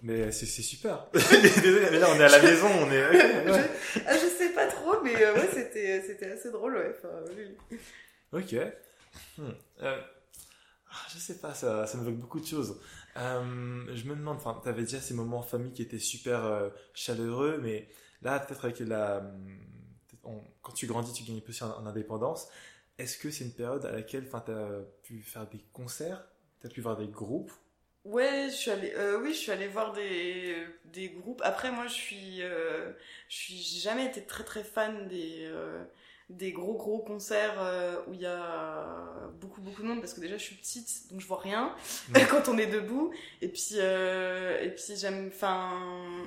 mais 0.03 0.33
c'est 0.33 0.47
super. 0.47 1.07
Désolé, 1.13 1.87
mais 1.93 2.01
là, 2.01 2.09
on 2.11 2.19
est 2.19 2.25
à 2.25 2.29
la 2.29 2.43
maison, 2.43 2.67
on 2.67 2.91
est... 2.91 3.11
ouais. 3.11 3.71
Ah, 4.07 4.19
je 4.19 4.27
sais 4.27 4.53
pas 4.55 4.67
trop, 4.67 5.01
mais 5.05 5.15
ouais, 5.15 5.49
c'était, 5.53 6.03
c'était 6.05 6.33
assez 6.33 6.51
drôle, 6.51 6.79
ouais. 6.79 6.93
Enfin, 6.99 7.15
oui. 7.37 7.79
Ok. 8.33 8.57
Hmm. 9.39 9.53
Ah, 9.81 11.07
je 11.13 11.19
sais 11.19 11.39
pas, 11.39 11.55
ça, 11.55 11.87
ça 11.87 11.97
m'évoque 11.97 12.17
beaucoup 12.17 12.41
de 12.41 12.47
choses. 12.47 12.81
Je 13.15 14.05
me 14.05 14.17
demande, 14.17 14.39
enfin, 14.39 14.61
t'avais 14.65 14.83
déjà 14.83 14.99
ces 14.99 15.15
moments 15.15 15.39
en 15.39 15.43
famille 15.43 15.73
qui 15.73 15.83
étaient 15.83 16.01
super 16.01 16.73
chaleureux, 16.93 17.61
mais 17.63 17.87
là, 18.23 18.41
peut-être 18.41 18.65
avec 18.65 18.81
la, 18.81 19.23
on- 20.27 20.43
quand 20.63 20.73
tu 20.73 20.87
grandis, 20.87 21.13
tu 21.13 21.25
gagnes 21.25 21.41
plus 21.41 21.61
en, 21.63 21.71
en 21.79 21.87
indépendance. 21.87 22.49
Est-ce 22.99 23.19
que 23.19 23.31
c'est 23.31 23.45
une 23.45 23.53
période 23.55 23.85
à 23.87 23.93
laquelle, 23.93 24.25
enfin, 24.27 24.43
t'as 24.45 24.81
pu 25.03 25.23
faire 25.23 25.49
des 25.49 25.61
concerts, 25.73 26.25
t'as 26.61 26.69
pu 26.69 26.81
voir 26.81 26.97
des 26.97 27.09
groupes? 27.09 27.53
Ouais, 28.05 28.49
je 28.51 28.55
suis 28.55 28.71
allée, 28.71 28.93
euh, 28.97 29.19
oui, 29.23 29.31
je 29.33 29.39
suis 29.39 29.51
allée 29.51 29.67
voir 29.67 29.93
des, 29.95 30.57
des 30.93 31.09
groupes. 31.09 31.41
Après, 31.43 31.71
moi, 31.73 31.87
je 31.87 31.95
suis, 31.95 32.43
euh, 32.43 32.93
je 33.31 33.37
suis, 33.37 33.57
jamais 33.81 34.05
été 34.05 34.23
très 34.25 34.45
très 34.45 34.63
fan 34.63 35.09
des, 35.09 35.47
euh, 35.47 35.83
des 36.29 36.53
gros 36.53 36.75
gros 36.75 36.99
concerts 36.99 37.59
où 38.09 38.13
il 38.15 38.21
y 38.21 38.27
a 38.27 39.31
beaucoup 39.41 39.61
beaucoup 39.63 39.83
de 39.83 39.87
monde 39.89 40.01
parce 40.01 40.15
que 40.15 40.21
déjà 40.21 40.37
je 40.39 40.43
suis 40.43 40.55
petite 40.57 41.11
donc 41.11 41.21
je 41.21 41.27
vois 41.27 41.39
rien 41.41 41.75
Ouais. 42.15 42.25
quand 42.31 42.49
on 42.49 42.57
est 42.59 42.67
debout 42.67 43.13
et 43.43 43.49
puis 43.49 43.77
et 43.77 44.71
puis 44.71 44.97
j'aime, 44.97 45.29
enfin, 45.29 46.25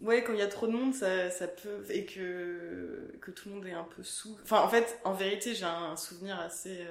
ouais, 0.00 0.22
quand 0.22 0.32
il 0.32 0.38
y 0.38 0.42
a 0.42 0.46
trop 0.46 0.66
de 0.66 0.72
monde, 0.72 0.94
ça, 0.94 1.30
ça 1.30 1.48
peut 1.48 1.84
et 1.90 2.04
que 2.04 3.12
que 3.20 3.30
tout 3.30 3.48
le 3.48 3.56
monde 3.56 3.66
est 3.66 3.72
un 3.72 3.84
peu 3.84 4.02
sous. 4.02 4.38
Enfin, 4.42 4.60
en 4.60 4.68
fait, 4.68 4.98
en 5.04 5.12
vérité, 5.12 5.54
j'ai 5.54 5.64
un 5.64 5.96
souvenir 5.96 6.38
assez 6.40 6.86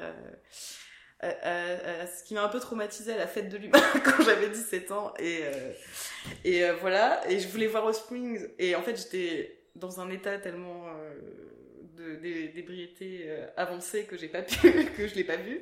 euh, 1.24 2.06
ce 2.06 2.24
qui 2.24 2.34
m'a 2.34 2.44
un 2.44 2.50
peu 2.50 2.60
traumatisé 2.60 3.13
à 3.13 3.18
la 3.18 3.28
fête 3.28 3.50
de 3.50 3.58
l'humain 3.58 3.82
quand 4.04 4.24
j'avais 4.24 4.50
17 4.50 4.91
ans. 4.91 5.13
Et 5.18 5.39
euh, 5.44 5.72
et 6.44 6.63
euh, 6.63 6.76
voilà. 6.76 7.22
Et 7.30 7.39
je 7.39 7.48
voulais 7.48 7.68
voir 7.68 7.86
Offspring 7.86 8.48
et 8.60 8.76
en 8.76 8.82
fait 8.82 8.98
j'étais 8.98 9.60
dans 9.76 10.00
un 10.00 10.10
état 10.10 10.38
tellement 10.38 10.86
d'ébriété 12.22 13.30
avancée 13.58 14.04
que 14.04 14.18
j'ai 14.18 14.28
pas 14.28 14.41
pu 14.41 14.86
que 14.98 15.08
je 15.08 15.15
l'ai 15.15 15.24
pas 15.24 15.38
vu. 15.38 15.62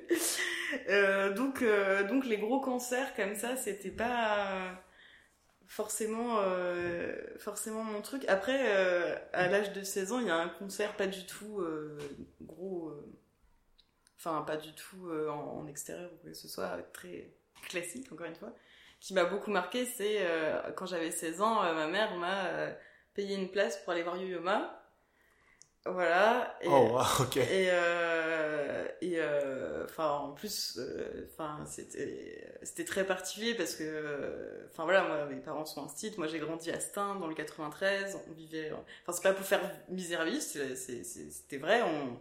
Donc 1.36 1.64
donc 2.10 2.26
les 2.26 2.38
gros 2.38 2.60
concerts 2.60 3.16
comme 3.16 3.36
ça 3.36 3.56
c'était 3.56 3.90
pas 3.90 4.84
forcément 5.74 6.38
euh, 6.38 7.16
forcément 7.40 7.84
mon 7.84 8.04
truc. 8.04 8.26
Après 8.28 8.76
euh, 8.76 9.16
à 9.34 9.48
l'âge 9.48 9.74
de 9.74 9.82
16 9.82 10.12
ans 10.12 10.20
il 10.20 10.28
y 10.28 10.30
a 10.30 10.36
un 10.36 10.50
concert 10.50 10.96
pas 10.96 11.08
du 11.08 11.26
tout 11.26 11.62
euh, 11.62 11.98
gros 12.44 12.94
enfin 14.20 14.44
pas 14.44 14.58
du 14.58 14.72
tout 14.76 15.10
en, 15.10 15.66
extérieur 15.66 16.12
ou 16.14 16.18
quoi 16.18 16.30
que 16.30 16.38
ce 16.38 16.48
soit 16.48 16.78
très 16.94 17.34
classique 17.70 18.12
encore 18.12 18.28
une 18.28 18.36
fois 18.36 18.54
qui 19.00 19.16
m'a 19.16 19.26
beaucoup 19.26 19.50
marqué 19.50 19.86
c'est 19.86 20.20
quand 20.76 20.86
j'avais 20.86 21.10
16 21.10 21.42
ans 21.42 21.64
ma 21.74 21.88
mère 21.88 22.16
m'a 22.18 22.70
payé 23.16 23.36
une 23.36 23.50
place 23.50 23.78
pour 23.78 23.94
aller 23.94 24.04
voir 24.04 24.16
Yo-Yo-Ma 24.18 24.83
voilà 25.86 26.58
et, 26.62 26.68
Oh, 26.70 26.92
wow, 26.94 27.02
ok. 27.22 27.38
et 27.38 27.68
euh, 27.72 28.88
et 29.02 29.16
euh, 29.18 29.84
enfin 29.84 30.08
en 30.10 30.32
plus 30.32 30.78
euh, 30.78 31.28
enfin 31.34 31.60
c'était 31.66 32.58
c'était 32.64 32.86
très 32.86 33.06
particulier 33.06 33.54
parce 33.54 33.76
que 33.76 34.66
enfin 34.72 34.84
voilà 34.84 35.04
moi 35.04 35.26
mes 35.26 35.42
parents 35.42 35.66
sont 35.66 35.84
instituts 35.84 36.18
moi 36.18 36.28
j'ai 36.28 36.40
grandi 36.40 36.72
à 36.72 36.80
Stein 36.80 37.16
dans 37.16 37.28
le 37.28 37.36
93 37.36 38.18
on 38.30 38.34
vivait 38.34 38.72
enfin 38.72 39.12
c'est 39.12 39.24
pas 39.24 39.34
pour 39.34 39.46
faire 39.46 39.62
misérabiliste 39.90 40.76
c'était 40.76 41.58
vrai. 41.58 41.82
On 41.82 42.18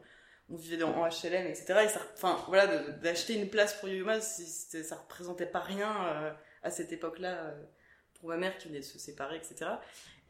on 0.51 0.57
vivait 0.57 0.77
dans, 0.77 0.91
en 0.91 1.09
HLM 1.09 1.47
etc 1.47 1.83
et 1.85 1.89
ça 1.89 2.01
enfin 2.15 2.37
voilà 2.49 2.67
d'acheter 2.67 3.35
une 3.35 3.49
place 3.49 3.75
pour 3.75 3.89
Yuma 3.89 4.21
ça 4.21 4.97
représentait 4.97 5.47
pas 5.47 5.61
rien 5.61 5.95
euh, 6.09 6.33
à 6.63 6.71
cette 6.71 6.93
époque 6.93 7.21
là 7.21 7.55
pour 8.19 8.29
ma 8.29 8.37
mère 8.37 8.59
qui 8.59 8.69
venait 8.69 8.81
de 8.81 8.85
se 8.85 8.99
séparer 8.99 9.37
etc 9.37 9.71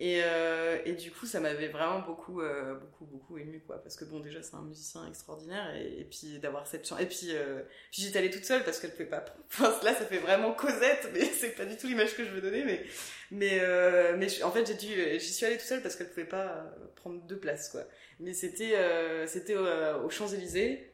et, 0.01 0.21
euh, 0.25 0.79
et 0.85 0.95
du 0.95 1.11
coup, 1.11 1.27
ça 1.27 1.39
m'avait 1.39 1.69
vraiment 1.69 2.01
beaucoup, 2.01 2.41
euh, 2.41 2.75
beaucoup, 2.75 3.05
beaucoup 3.05 3.39
ému, 3.39 3.61
quoi. 3.61 3.81
Parce 3.83 3.97
que 3.97 4.05
bon, 4.05 4.21
déjà, 4.21 4.43
c'est 4.43 4.55
un 4.55 4.63
musicien 4.63 5.07
extraordinaire, 5.07 5.75
et, 5.77 6.05
puis 6.11 6.39
d'avoir 6.41 6.67
cette 6.67 6.87
chance. 6.89 7.01
Et 7.01 7.07
puis, 7.07 7.29
euh, 7.31 7.63
puis 7.93 8.03
j'étais 8.03 8.19
allée 8.19 8.31
toute 8.31 8.45
seule 8.45 8.65
parce 8.65 8.81
qu'elle 8.81 8.91
pouvait 8.91 9.07
pas. 9.07 9.25
Enfin, 9.53 9.71
là, 9.85 9.95
ça 9.95 10.05
fait 10.07 10.19
vraiment 10.19 10.53
Cosette, 10.55 11.11
mais 11.13 11.25
c'est 11.39 11.51
pas 11.51 11.67
du 11.67 11.77
tout 11.77 11.87
l'image 11.87 12.17
que 12.17 12.25
je 12.25 12.31
veux 12.31 12.41
donner. 12.41 12.65
Mais, 12.65 12.85
mais, 13.31 13.61
euh, 13.61 14.17
mais 14.19 14.43
en 14.43 14.51
fait, 14.51 14.67
j'ai 14.67 14.75
dû, 14.75 15.21
j'y 15.21 15.33
suis 15.33 15.47
allée 15.47 15.57
toute 15.57 15.67
seule 15.67 15.83
parce 15.83 15.97
qu'elle 15.97 16.11
pouvait 16.11 16.27
pas 16.27 16.47
euh, 16.47 16.87
prendre 16.97 17.23
deux 17.23 17.39
places, 17.39 17.69
quoi. 17.69 17.85
Mais 18.21 18.35
c'était, 18.35 18.77
euh, 18.77 19.27
c'était 19.27 19.57
aux 19.57 20.11
Champs 20.11 20.29
Élysées. 20.29 20.92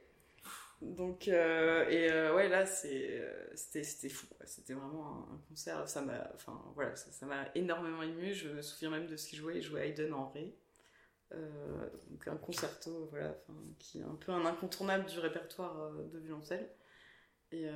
Donc 0.80 1.26
euh, 1.26 1.88
et 1.88 2.08
euh, 2.10 2.34
ouais 2.36 2.48
là 2.48 2.64
euh, 2.84 3.46
c'était 3.54 4.08
fou 4.08 4.26
c'était 4.44 4.74
vraiment 4.74 5.28
un, 5.32 5.38
concert. 5.48 5.88
Ça 5.88 6.02
m'a 6.02 6.30
enfin 6.34 6.60
voilà 6.74 6.94
ça 6.94 7.26
m'a 7.26 7.46
énormément 7.56 8.02
ému 8.02 8.32
je 8.32 8.48
me 8.48 8.62
souviens 8.62 8.90
même 8.90 9.06
de 9.06 9.16
ce 9.16 9.28
qu'il 9.28 9.38
jouait. 9.40 9.56
Il 9.56 9.62
jouait 9.62 9.88
Haydn 9.88 10.12
en 10.12 10.28
ré. 10.28 10.54
Donc 11.32 12.28
un 12.28 12.36
concerto 12.36 13.08
voilà 13.10 13.36
qui 13.78 13.98
est 13.98 14.04
un 14.04 14.14
peu 14.14 14.32
un 14.32 14.46
incontournable 14.46 15.06
du 15.06 15.18
répertoire 15.18 15.92
de 15.92 16.18
violoncelle. 16.18 16.70
Et, 17.50 17.66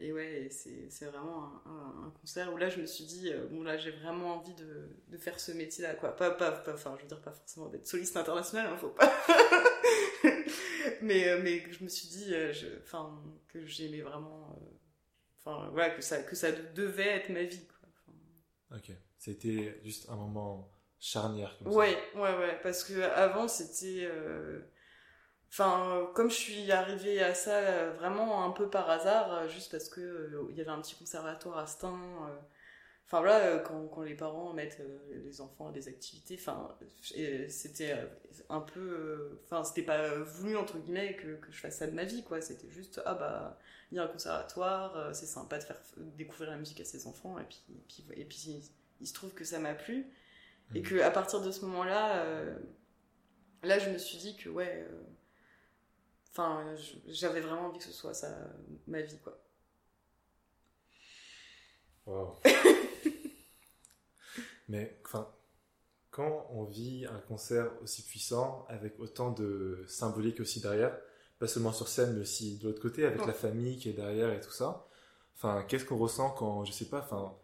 et 0.00 0.12
ouais 0.12 0.48
c'est 0.50 1.04
vraiment 1.04 1.62
un, 1.64 2.12
concert 2.20 2.52
où 2.52 2.56
là 2.56 2.68
je 2.68 2.80
me 2.80 2.86
suis 2.86 3.04
dit 3.04 3.30
bon 3.50 3.62
là 3.62 3.76
j'ai 3.76 3.92
vraiment 3.92 4.34
envie 4.34 4.54
de, 4.54 5.16
faire 5.16 5.38
ce 5.38 5.52
métier 5.52 5.84
là 5.84 5.94
quoi. 5.94 6.16
Pas 6.16 6.32
pas 6.32 6.50
pas 6.50 6.74
enfin 6.74 6.94
je 6.96 7.02
veux 7.02 7.08
dire 7.08 7.20
pas 7.20 7.32
forcément 7.32 7.68
d'être 7.68 7.86
soliste 7.86 8.16
international 8.16 8.66
hein, 8.66 8.76
faut 8.76 8.88
pas 8.88 9.12
mais 11.02 11.28
euh, 11.28 11.40
mais 11.42 11.62
je 11.72 11.82
me 11.84 11.88
suis 11.88 12.08
dit 12.08 12.34
euh, 12.34 12.52
je- 12.52 12.66
que 13.48 13.64
j'aimais 13.66 14.00
vraiment 14.02 14.50
euh, 14.56 14.66
enfin 15.40 15.68
voilà 15.70 15.90
que 15.90 16.02
ça 16.02 16.22
que 16.22 16.36
ça 16.36 16.52
devait 16.52 17.08
être 17.08 17.28
ma 17.30 17.42
vie 17.44 17.66
quoi. 17.66 17.88
Ok 18.70 18.90
c'était 19.18 19.80
juste 19.82 20.08
un 20.08 20.16
moment 20.16 20.70
charnière 20.98 21.56
comme 21.58 21.68
ouais 21.72 21.92
ça. 22.14 22.20
ouais 22.20 22.36
ouais 22.38 22.60
parce 22.62 22.84
que 22.84 23.00
avant 23.02 23.48
c'était 23.48 24.04
euh... 24.10 24.60
Enfin, 25.50 26.10
comme 26.14 26.28
je 26.30 26.34
suis 26.36 26.72
arrivée 26.72 27.22
à 27.22 27.34
ça 27.34 27.90
vraiment 27.92 28.44
un 28.44 28.50
peu 28.50 28.68
par 28.68 28.90
hasard, 28.90 29.48
juste 29.48 29.70
parce 29.70 29.88
que 29.88 30.30
il 30.50 30.56
y 30.56 30.60
avait 30.60 30.70
un 30.70 30.80
petit 30.82 30.96
conservatoire 30.96 31.58
à 31.58 31.66
Stein, 31.66 31.98
Enfin 33.06 33.20
voilà, 33.20 33.38
euh, 33.46 33.58
quand, 33.60 33.86
quand, 33.86 34.02
les 34.02 34.16
parents 34.16 34.52
mettent 34.52 34.80
euh, 34.80 35.22
les 35.24 35.40
enfants 35.40 35.68
à 35.68 35.72
des 35.72 35.86
activités, 35.86 36.36
enfin 36.40 36.76
c'était 37.48 37.92
euh, 37.92 38.06
un 38.48 38.60
peu, 38.60 39.38
enfin 39.44 39.62
c'était 39.62 39.82
pas 39.82 40.18
voulu 40.18 40.56
entre 40.56 40.78
guillemets 40.78 41.14
que, 41.14 41.36
que, 41.36 41.52
je 41.52 41.60
fasse 41.60 41.76
ça 41.78 41.86
de 41.86 41.92
ma 41.92 42.02
vie 42.02 42.24
quoi. 42.24 42.40
C'était 42.40 42.68
juste 42.68 43.00
ah 43.06 43.14
bah 43.14 43.60
il 43.92 43.96
y 43.96 44.00
a 44.00 44.02
un 44.02 44.08
conservatoire, 44.08 45.14
c'est 45.14 45.26
sympa 45.26 45.58
de 45.58 45.62
faire 45.62 45.80
découvrir 46.16 46.50
la 46.50 46.56
musique 46.56 46.80
à 46.80 46.84
ses 46.84 47.06
enfants 47.06 47.38
et 47.38 47.44
puis 47.44 47.62
et 47.70 47.84
puis, 47.86 48.04
et 48.20 48.24
puis 48.24 48.72
il 49.00 49.06
se 49.06 49.14
trouve 49.14 49.32
que 49.34 49.44
ça 49.44 49.60
m'a 49.60 49.74
plu 49.74 50.06
et 50.74 50.80
mmh. 50.80 50.82
que 50.82 51.00
à 51.00 51.12
partir 51.12 51.40
de 51.40 51.52
ce 51.52 51.64
moment-là, 51.64 52.24
là 53.62 53.78
je 53.78 53.88
me 53.90 53.98
suis 53.98 54.18
dit 54.18 54.36
que 54.36 54.48
ouais, 54.48 54.84
enfin 56.32 56.74
j'avais 57.06 57.40
vraiment 57.40 57.66
envie 57.66 57.78
que 57.78 57.84
ce 57.84 57.92
soit 57.92 58.14
ça 58.14 58.36
ma 58.88 59.00
vie 59.00 59.18
quoi. 59.20 59.40
Wow. 62.04 62.36
Mais 64.68 64.98
enfin, 65.04 65.28
quand 66.10 66.46
on 66.50 66.64
vit 66.64 67.06
un 67.06 67.20
concert 67.28 67.70
aussi 67.82 68.02
puissant, 68.02 68.66
avec 68.68 68.98
autant 68.98 69.30
de 69.30 69.84
symbolique 69.86 70.40
aussi 70.40 70.60
derrière, 70.60 70.96
pas 71.38 71.46
seulement 71.46 71.72
sur 71.72 71.88
scène, 71.88 72.14
mais 72.14 72.22
aussi 72.22 72.58
de 72.58 72.64
l'autre 72.68 72.80
côté, 72.80 73.04
avec 73.04 73.26
la 73.26 73.34
famille 73.34 73.78
qui 73.78 73.90
est 73.90 73.92
derrière 73.92 74.32
et 74.32 74.40
tout 74.40 74.50
ça, 74.50 74.86
enfin, 75.36 75.64
qu'est-ce 75.68 75.84
qu'on 75.84 75.98
ressent 75.98 76.30
quand, 76.30 76.64
je 76.64 76.72
sais 76.72 76.86
pas, 76.86 77.00
enfin, 77.00 77.36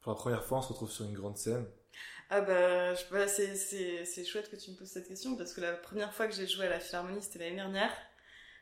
pour 0.00 0.12
la 0.12 0.16
première 0.16 0.44
fois, 0.44 0.58
on 0.58 0.62
se 0.62 0.68
retrouve 0.68 0.90
sur 0.90 1.04
une 1.04 1.14
grande 1.14 1.36
scène? 1.36 1.66
Ah 2.32 2.40
bah, 2.42 2.94
bah 3.10 3.26
c'est, 3.26 4.24
chouette 4.24 4.50
que 4.50 4.56
tu 4.56 4.70
me 4.70 4.76
poses 4.76 4.90
cette 4.90 5.08
question 5.08 5.36
parce 5.36 5.52
que 5.52 5.60
la 5.60 5.72
première 5.72 6.14
fois 6.14 6.28
que 6.28 6.34
j'ai 6.34 6.46
joué 6.46 6.66
à 6.66 6.68
la 6.68 6.78
Philharmonie 6.78 7.20
c'était 7.20 7.40
l'année 7.40 7.56
dernière, 7.56 7.92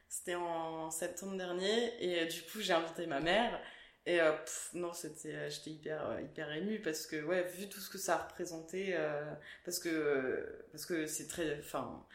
c'était 0.09 0.37
en 0.37 0.91
septembre 0.91 1.37
dernier 1.37 1.93
et 2.03 2.27
du 2.27 2.41
coup 2.45 2.61
j'ai 2.61 2.73
invité 2.73 3.07
ma 3.07 3.21
mère 3.21 3.61
et 4.09 4.23
euh, 4.23 4.33
non, 4.73 4.95
c'était, 4.95 5.35
euh, 5.35 5.51
j'étais 5.51 5.71
hyper, 5.71 6.09
euh, 6.09 6.23
hyper 6.23 6.51
émue 6.53 6.81
parce 6.81 7.07
que, 7.07 7.23
ouais, 7.23 7.43
vu 7.43 7.69
tout 7.69 7.79
ce 7.79 7.91
que 7.91 7.99
ça 7.99 8.15
a 8.15 8.23
représenté, 8.25 8.97
parce 9.67 9.79
que, 9.79 10.65
parce 10.73 10.87
que 10.87 11.07
c'est 11.07 11.27
très, 11.27 11.59
enfin, 11.59 12.07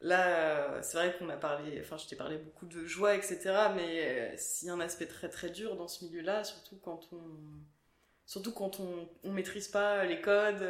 là, 0.00 0.80
c'est 0.82 0.96
vrai 0.96 1.16
qu'on 1.18 1.28
a 1.28 1.36
parlé, 1.36 1.80
enfin, 1.80 1.96
je 1.96 2.06
t'ai 2.06 2.14
parlé 2.14 2.38
beaucoup 2.38 2.66
de 2.66 2.84
joie, 2.86 3.16
etc. 3.16 3.40
Mais 3.74 4.36
s'il 4.36 4.68
y 4.68 4.70
a 4.70 4.74
un 4.74 4.80
aspect 4.80 5.06
très, 5.06 5.28
très 5.28 5.50
dur 5.50 5.74
dans 5.74 5.88
ce 5.88 6.04
milieu-là, 6.04 6.44
surtout 6.44 6.76
quand 6.76 7.08
on, 7.12 7.20
surtout 8.26 8.52
quand 8.52 8.78
on, 8.78 9.08
on 9.24 9.32
maîtrise 9.32 9.66
pas 9.66 10.04
les 10.04 10.20
codes, 10.20 10.64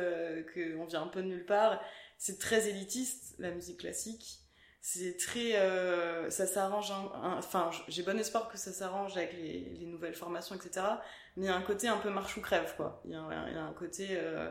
qu'on 0.55 0.87
vient 0.87 1.03
un 1.03 1.09
peu 1.09 1.23
de 1.23 1.29
nulle 1.29 1.45
part, 1.45 1.79
c'est 2.17 2.39
très 2.39 2.69
élitiste, 2.69 3.35
la 3.39 3.51
musique 3.51 3.81
classique 3.81 4.40
c'est 4.83 5.19
très 5.19 5.57
euh, 5.57 6.31
ça 6.31 6.47
s'arrange 6.47 6.91
enfin 7.23 7.71
j'ai 7.89 8.03
bon 8.03 8.19
espoir 8.19 8.49
que 8.49 8.57
ça 8.57 8.73
s'arrange 8.73 9.17
avec 9.17 9.35
les, 9.35 9.75
les, 9.79 9.85
nouvelles 9.85 10.15
formations 10.15 10.55
etc 10.55 10.87
mais 11.37 11.47
il 11.47 11.49
y 11.49 11.53
a 11.53 11.55
un 11.55 11.61
côté 11.61 11.87
un 11.87 11.99
peu 11.99 12.09
marche 12.09 12.37
ou 12.39 12.41
crève 12.41 12.75
quoi. 12.77 13.03
Il 13.05 13.11
y 13.11 13.15
a, 13.15 13.21
il 13.49 13.55
y 13.55 13.59
a 13.59 13.63
un 13.63 13.75
côté 13.75 14.09
euh, 14.13 14.51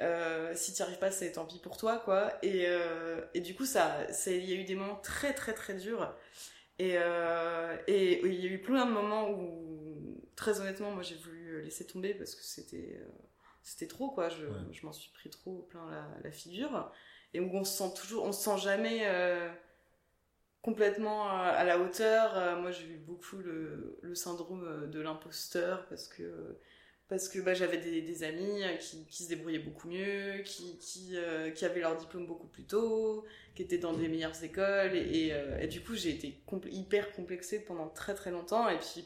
euh, 0.00 0.52
si 0.54 0.74
tu 0.74 0.82
arrives 0.82 0.98
pas 0.98 1.10
c'est 1.10 1.32
tant 1.32 1.46
pis 1.46 1.58
pour 1.58 1.78
toi 1.78 1.98
quoi. 1.98 2.32
Et, 2.42 2.66
et 3.32 3.40
du 3.40 3.54
coup 3.54 3.64
ça 3.64 4.06
il 4.26 4.44
y 4.44 4.52
a 4.52 4.56
eu 4.56 4.64
des 4.64 4.74
moments 4.74 4.96
très 4.96 5.32
très 5.32 5.54
très 5.54 5.74
durs. 5.74 6.14
Et 6.78 6.96
et 7.88 8.26
il 8.26 8.40
y 8.40 8.46
a 8.46 8.50
eu 8.50 8.60
plein 8.60 8.84
de 8.84 8.92
moments 8.92 9.30
où 9.30 10.20
très 10.36 10.60
honnêtement 10.60 10.90
moi 10.90 11.02
j'ai 11.02 11.16
voulu 11.16 11.62
laisser 11.62 11.86
tomber 11.86 12.12
parce 12.14 12.34
que 12.34 12.42
c'était 12.42 13.00
c'était 13.62 13.86
trop 13.86 14.10
quoi. 14.10 14.28
Je, 14.28 14.46
je 14.72 14.86
m'en 14.86 14.92
suis 14.92 15.10
pris 15.12 15.30
trop 15.30 15.66
plein 15.70 15.90
la, 15.90 16.06
la 16.22 16.30
figure 16.30 16.92
et 17.34 17.40
où 17.40 17.50
on 17.52 17.64
se 17.64 17.76
sent 17.76 17.92
toujours, 17.96 18.24
on 18.24 18.32
se 18.32 18.44
sent 18.44 18.58
jamais 18.62 19.00
euh, 19.02 19.50
complètement 20.62 21.26
euh, 21.26 21.52
à 21.52 21.64
la 21.64 21.80
hauteur. 21.80 22.36
Euh, 22.36 22.60
moi, 22.60 22.70
j'ai 22.70 22.86
eu 22.86 22.96
beaucoup 22.96 23.36
le, 23.36 24.14
syndrome 24.14 24.88
de 24.88 25.00
l'imposteur 25.00 25.86
parce 25.88 26.06
que 26.08 26.56
bah, 27.10 27.54
j'avais 27.54 27.78
des, 27.78 28.22
amis 28.22 28.62
qui, 28.80 29.04
qui, 29.06 29.24
se 29.24 29.28
débrouillaient 29.28 29.58
beaucoup 29.58 29.88
mieux, 29.88 30.42
qui, 30.44 31.16
avaient 31.16 31.80
leur 31.80 31.96
diplôme 31.96 32.26
beaucoup 32.26 32.46
plus 32.46 32.64
tôt, 32.64 33.24
qui 33.56 33.62
étaient 33.62 33.78
dans 33.78 33.92
des 33.92 34.06
meilleures 34.06 34.42
écoles. 34.44 34.94
Et, 34.94 35.66
du 35.66 35.82
coup, 35.82 35.94
j'ai 35.94 36.10
été 36.10 36.40
hyper 36.70 37.12
complexée 37.12 37.64
pendant 37.64 37.88
très 37.88 38.14
très 38.14 38.30
longtemps. 38.30 38.68
Et 38.68 38.78
puis, 38.78 39.04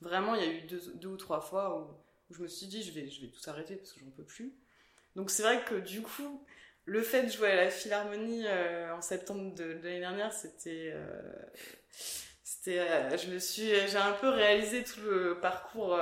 vraiment, 0.00 0.34
il 0.34 0.44
y 0.44 0.46
a 0.46 0.52
eu 0.52 0.62
deux, 0.62 1.08
ou 1.08 1.16
trois 1.16 1.40
fois 1.40 1.80
où, 1.80 2.34
je 2.34 2.42
me 2.42 2.48
suis 2.48 2.66
dit, 2.66 2.82
je 2.82 2.92
vais, 2.92 3.08
je 3.08 3.22
vais 3.22 3.28
tout 3.28 3.48
arrêter 3.48 3.76
parce 3.76 3.92
que 3.92 4.00
j'en 4.00 4.10
peux 4.10 4.24
plus. 4.24 4.52
Donc, 5.14 5.30
c'est 5.30 5.42
vrai 5.42 5.64
que 5.64 5.76
du 5.76 6.02
coup, 6.02 6.44
le 6.88 7.02
fait 7.02 7.24
de 7.24 7.30
jouer 7.30 7.50
à 7.50 7.56
la 7.56 7.70
Philharmonie 7.70 8.44
euh, 8.46 8.94
en 8.96 9.02
septembre 9.02 9.54
de, 9.54 9.78
l'année 9.82 10.00
dernière, 10.00 10.32
c'était, 10.32 10.90
euh, 10.94 11.32
c'était, 12.42 12.78
euh, 12.78 13.16
je 13.18 13.30
me 13.30 13.38
suis, 13.38 13.68
j'ai 13.88 13.98
un 13.98 14.12
peu 14.12 14.30
réalisé 14.30 14.84
tout 14.84 15.00
le 15.02 15.38
parcours 15.38 15.98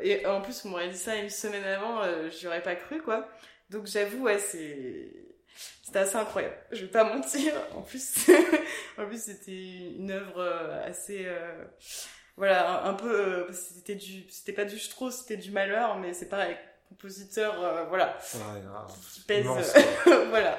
et 0.00 0.26
en 0.26 0.42
plus 0.42 0.64
on 0.64 0.68
m'aurait 0.68 0.90
dit 0.90 0.98
ça 0.98 1.16
une 1.16 1.30
semaine 1.30 1.64
avant, 1.64 2.02
j'y 2.30 2.46
aurais 2.46 2.62
pas 2.62 2.76
cru 2.76 3.00
quoi. 3.02 3.26
Donc 3.70 3.86
j'avoue, 3.86 4.24
ouais, 4.24 4.38
c'est, 4.38 5.12
c'était 5.82 6.00
assez 6.00 6.16
incroyable. 6.16 6.56
Je 6.72 6.82
vais 6.82 6.90
pas 6.90 7.04
mentir. 7.04 7.54
En 7.74 7.82
plus, 7.82 8.26
en 8.98 9.06
plus 9.06 9.22
c'était 9.22 9.94
une 9.96 10.10
œuvre 10.10 10.42
assez 10.84 11.26
voilà 12.36 12.84
un, 12.84 12.94
peu 12.94 13.50
c'était 13.52 13.96
du 13.96 14.28
c'était 14.30 14.52
pas 14.52 14.64
du 14.64 14.78
Strauss 14.78 15.22
c'était 15.22 15.36
du 15.36 15.50
malheur 15.50 15.98
mais 15.98 16.12
c'est 16.12 16.28
pareil 16.28 16.56
compositeur, 16.88 17.62
euh, 17.62 17.84
voilà, 17.84 18.18
qui 19.12 19.20
pèse, 19.22 19.46
voilà. 20.30 20.58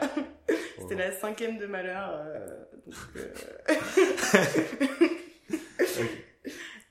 C'était 0.79 0.95
la 0.95 1.11
cinquième 1.11 1.57
de 1.57 1.65
malheur, 1.65 2.11
euh, 2.13 2.47
donc, 2.85 2.95
euh, 3.15 3.33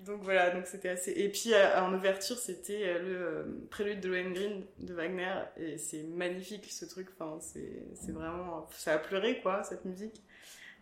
donc, 0.01 0.23
voilà, 0.23 0.51
donc 0.51 0.67
c'était 0.67 0.91
assez. 0.91 1.13
Et 1.13 1.29
puis 1.29 1.53
en 1.77 1.95
ouverture, 1.95 2.37
c'était 2.37 2.99
le 2.99 3.67
prélude 3.71 4.01
de 4.01 4.09
Lohengrin 4.09 4.63
de 4.79 4.95
Wagner, 4.95 5.35
et 5.57 5.79
c'est 5.79 6.03
magnifique 6.03 6.67
ce 6.71 6.85
truc. 6.85 7.09
Enfin, 7.19 7.39
c'est 7.41 7.87
c'est 7.95 8.13
vraiment, 8.13 8.69
ça 8.77 8.95
a 8.95 8.99
pleuré 8.99 9.41
quoi 9.41 9.63
cette 9.65 9.85
musique. 9.85 10.23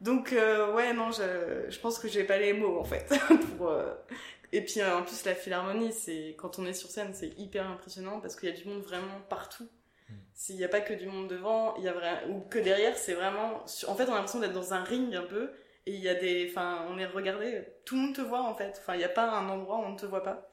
Donc 0.00 0.32
ouais 0.32 0.92
non, 0.92 1.10
je, 1.10 1.70
je 1.70 1.78
pense 1.78 1.98
que 1.98 2.08
j'ai 2.08 2.24
pas 2.24 2.38
les 2.38 2.52
mots 2.52 2.78
en 2.78 2.84
fait 2.84 3.10
pour 3.56 3.72
et 4.52 4.62
puis 4.62 4.80
euh, 4.80 4.98
en 4.98 5.02
plus 5.02 5.24
la 5.24 5.34
philharmonie, 5.34 5.92
c'est 5.92 6.34
quand 6.38 6.58
on 6.58 6.66
est 6.66 6.72
sur 6.72 6.88
scène, 6.88 7.12
c'est 7.14 7.38
hyper 7.38 7.68
impressionnant 7.68 8.20
parce 8.20 8.36
qu'il 8.36 8.48
y 8.48 8.52
a 8.52 8.56
du 8.56 8.68
monde 8.68 8.82
vraiment 8.82 9.20
partout. 9.28 9.68
Hmm. 10.08 10.14
S'il 10.34 10.56
n'y 10.56 10.64
a 10.64 10.68
pas 10.68 10.80
que 10.80 10.94
du 10.94 11.06
monde 11.06 11.28
devant, 11.28 11.76
il 11.76 11.84
y 11.84 11.88
a 11.88 11.92
vraiment 11.92 12.20
ou 12.30 12.40
que 12.40 12.58
derrière, 12.58 12.96
c'est 12.96 13.14
vraiment. 13.14 13.64
En 13.88 13.94
fait, 13.94 14.04
on 14.04 14.12
a 14.12 14.16
l'impression 14.16 14.40
d'être 14.40 14.52
dans 14.52 14.74
un 14.74 14.82
ring 14.82 15.14
un 15.14 15.24
peu. 15.24 15.50
Et 15.88 15.94
il 15.94 16.00
y 16.00 16.08
a 16.08 16.16
des, 16.16 16.48
enfin, 16.50 16.84
on 16.90 16.98
est 16.98 17.06
regardé, 17.06 17.64
tout 17.84 17.94
le 17.94 18.02
monde 18.02 18.16
te 18.16 18.20
voit 18.20 18.42
en 18.42 18.54
fait. 18.54 18.76
Enfin, 18.80 18.94
il 18.94 18.98
n'y 18.98 19.04
a 19.04 19.08
pas 19.08 19.30
un 19.30 19.48
endroit 19.48 19.76
où 19.76 19.82
on 19.82 19.92
ne 19.92 19.98
te 19.98 20.06
voit 20.06 20.24
pas. 20.24 20.50